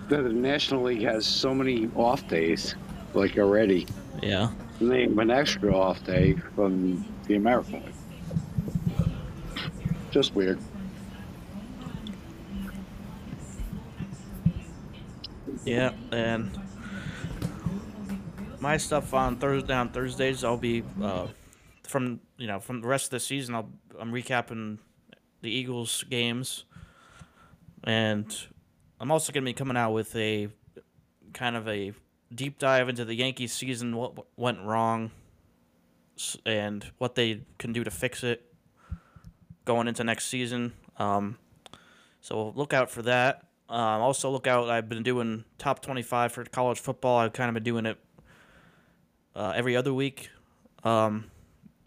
The 0.10 0.22
National 0.22 0.84
League 0.84 1.04
has 1.04 1.26
so 1.26 1.54
many 1.54 1.90
off 1.96 2.28
days, 2.28 2.76
like 3.14 3.38
already. 3.38 3.88
Yeah. 4.22 4.52
And 4.82 4.92
they 4.92 5.04
have 5.04 5.18
an 5.18 5.32
extra 5.32 5.74
off 5.74 6.04
day 6.04 6.36
from 6.56 7.06
the 7.28 7.36
American 7.36 7.84
League. 7.86 9.10
Just 10.12 10.36
weird. 10.36 10.60
Yeah, 15.64 15.92
and 16.12 16.60
my 18.60 18.76
stuff 18.78 19.14
on 19.14 19.38
Thursday 19.38 19.74
on 19.74 19.90
Thursdays, 19.90 20.44
I'll 20.44 20.58
be 20.58 20.84
uh, 21.02 21.28
from 21.84 22.20
you 22.38 22.48
know 22.48 22.60
from 22.60 22.82
the 22.82 22.88
rest 22.88 23.06
of 23.06 23.12
the 23.12 23.20
season. 23.20 23.56
I'll 23.56 23.70
I'm 24.00 24.12
recapping 24.12 24.80
the 25.42 25.50
Eagles 25.50 26.04
games, 26.10 26.66
and 27.84 28.36
I'm 29.00 29.12
also 29.12 29.32
gonna 29.32 29.46
be 29.46 29.54
coming 29.54 29.78
out 29.78 29.94
with 29.94 30.16
a 30.16 30.50
kind 31.34 31.56
of 31.56 31.68
a 31.68 31.94
deep 32.34 32.60
dive 32.60 32.90
into 32.90 33.06
the 33.06 33.16
Yankees 33.16 33.54
season, 33.54 33.96
what 33.96 34.26
went 34.36 34.60
wrong, 34.62 35.12
and 36.46 36.86
what 36.98 37.16
they 37.16 37.44
can 37.58 37.72
do 37.72 37.84
to 37.86 37.92
fix 37.92 38.24
it 38.24 38.54
going 39.64 39.88
into 39.88 40.04
next 40.04 40.26
season. 40.28 40.74
Um, 40.98 41.38
so 42.20 42.50
look 42.50 42.74
out 42.74 42.92
for 42.92 43.02
that. 43.04 43.46
Um, 43.70 44.02
also 44.02 44.30
look 44.30 44.48
out. 44.48 44.70
I've 44.70 44.90
been 44.90 45.04
doing 45.04 45.46
top 45.58 45.82
twenty-five 45.82 46.34
for 46.34 46.44
college 46.44 46.80
football. 46.80 47.20
I've 47.20 47.32
kind 47.32 47.48
of 47.48 47.54
been 47.54 47.64
doing 47.64 47.86
it 47.86 47.98
uh, 49.36 49.54
every 49.56 49.78
other 49.78 49.94
week, 49.94 50.30
um, 50.84 51.32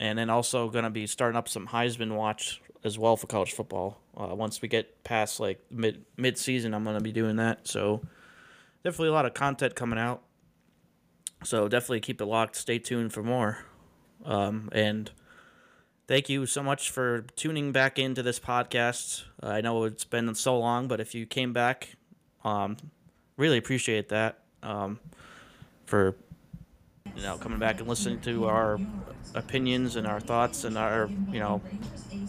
and 0.01 0.19
then 0.19 0.31
also 0.31 0.71
gonna 0.71 0.89
be 0.89 1.07
starting 1.07 1.37
up 1.37 1.49
some 1.49 1.69
Heisman 1.69 2.17
watch 2.17 2.62
as 2.85 2.99
well 2.99 3.17
for 3.17 3.27
college 3.27 3.53
football. 3.53 4.01
Uh, 4.17 4.35
once 4.35 4.61
we 4.61 4.69
get 4.69 5.05
past 5.05 5.41
like 5.41 5.61
mid 5.71 6.05
mid 6.17 6.39
season, 6.39 6.75
I'm 6.75 6.85
gonna 6.85 7.01
be 7.01 7.13
doing 7.13 7.37
that. 7.37 7.67
So 7.69 8.03
definitely 8.85 9.09
a 9.09 9.13
lot 9.13 9.27
of 9.27 9.35
content 9.35 9.75
coming 9.75 9.99
out. 9.99 10.23
So 11.45 11.69
definitely 11.69 12.01
keep 12.01 12.21
it 12.21 12.27
locked. 12.27 12.57
Stay 12.57 12.79
tuned 12.79 13.13
for 13.13 13.23
more. 13.23 13.65
Um, 14.25 14.69
and 14.73 15.11
thank 16.07 16.29
you 16.29 16.47
so 16.47 16.63
much 16.63 16.91
for 16.91 17.23
tuning 17.37 17.73
back 17.73 17.99
into 17.99 18.23
this 18.23 18.39
podcast. 18.39 19.25
I 19.43 19.61
know 19.61 19.85
it's 19.85 20.05
been 20.05 20.35
so 20.35 20.59
long, 20.59 20.87
but 20.87 21.01
if 21.01 21.15
you 21.15 21.27
came 21.27 21.53
back, 21.53 21.97
um, 22.45 22.77
really 23.37 23.59
appreciate 23.59 24.09
that. 24.11 24.39
Um, 24.63 25.01
for 25.85 26.17
you 27.17 27.23
know 27.23 27.37
coming 27.37 27.59
back 27.59 27.81
and 27.81 27.89
listening 27.89 28.21
to 28.21 28.47
our 28.47 28.79
opinions 29.35 29.97
and 29.97 30.07
our 30.07 30.21
thoughts 30.21 30.65
and 30.65 30.77
our 30.77 31.09
you 31.31 31.39
know 31.39 31.61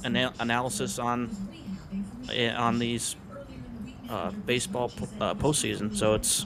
ana- 0.04 0.34
analysis 0.40 1.00
on 1.00 1.36
eh, 2.32 2.54
on 2.54 2.80
these 2.80 3.16
uh, 4.10 4.32
baseball 4.46 4.90
po- 4.90 5.08
uh, 5.22 5.34
postseason. 5.34 5.96
So 5.96 6.14
it's 6.14 6.46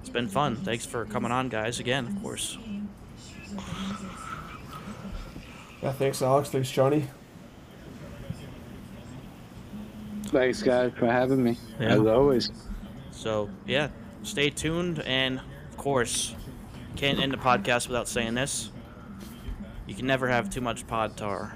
it's 0.00 0.10
been 0.10 0.28
fun. 0.28 0.56
Thanks 0.56 0.86
for 0.86 1.04
coming 1.04 1.32
on, 1.32 1.48
guys. 1.48 1.80
Again, 1.80 2.06
of 2.06 2.22
course. 2.22 2.58
Yeah, 5.82 5.92
thanks, 5.92 6.20
Alex. 6.20 6.50
Thanks, 6.50 6.70
Johnnie. 6.70 7.06
Thanks, 10.26 10.62
guys, 10.62 10.92
for 10.96 11.06
having 11.06 11.42
me. 11.42 11.58
Yeah. 11.80 11.94
As 11.94 12.00
always. 12.00 12.50
So 13.10 13.50
yeah, 13.66 13.88
stay 14.22 14.50
tuned, 14.50 15.00
and 15.00 15.40
of 15.70 15.76
course, 15.76 16.34
can't 16.96 17.18
end 17.18 17.32
the 17.32 17.36
podcast 17.36 17.88
without 17.88 18.08
saying 18.08 18.34
this. 18.34 18.70
You 19.86 19.94
can 19.94 20.06
never 20.06 20.28
have 20.28 20.50
too 20.50 20.60
much 20.60 20.86
pod 20.86 21.16
tar. 21.16 21.54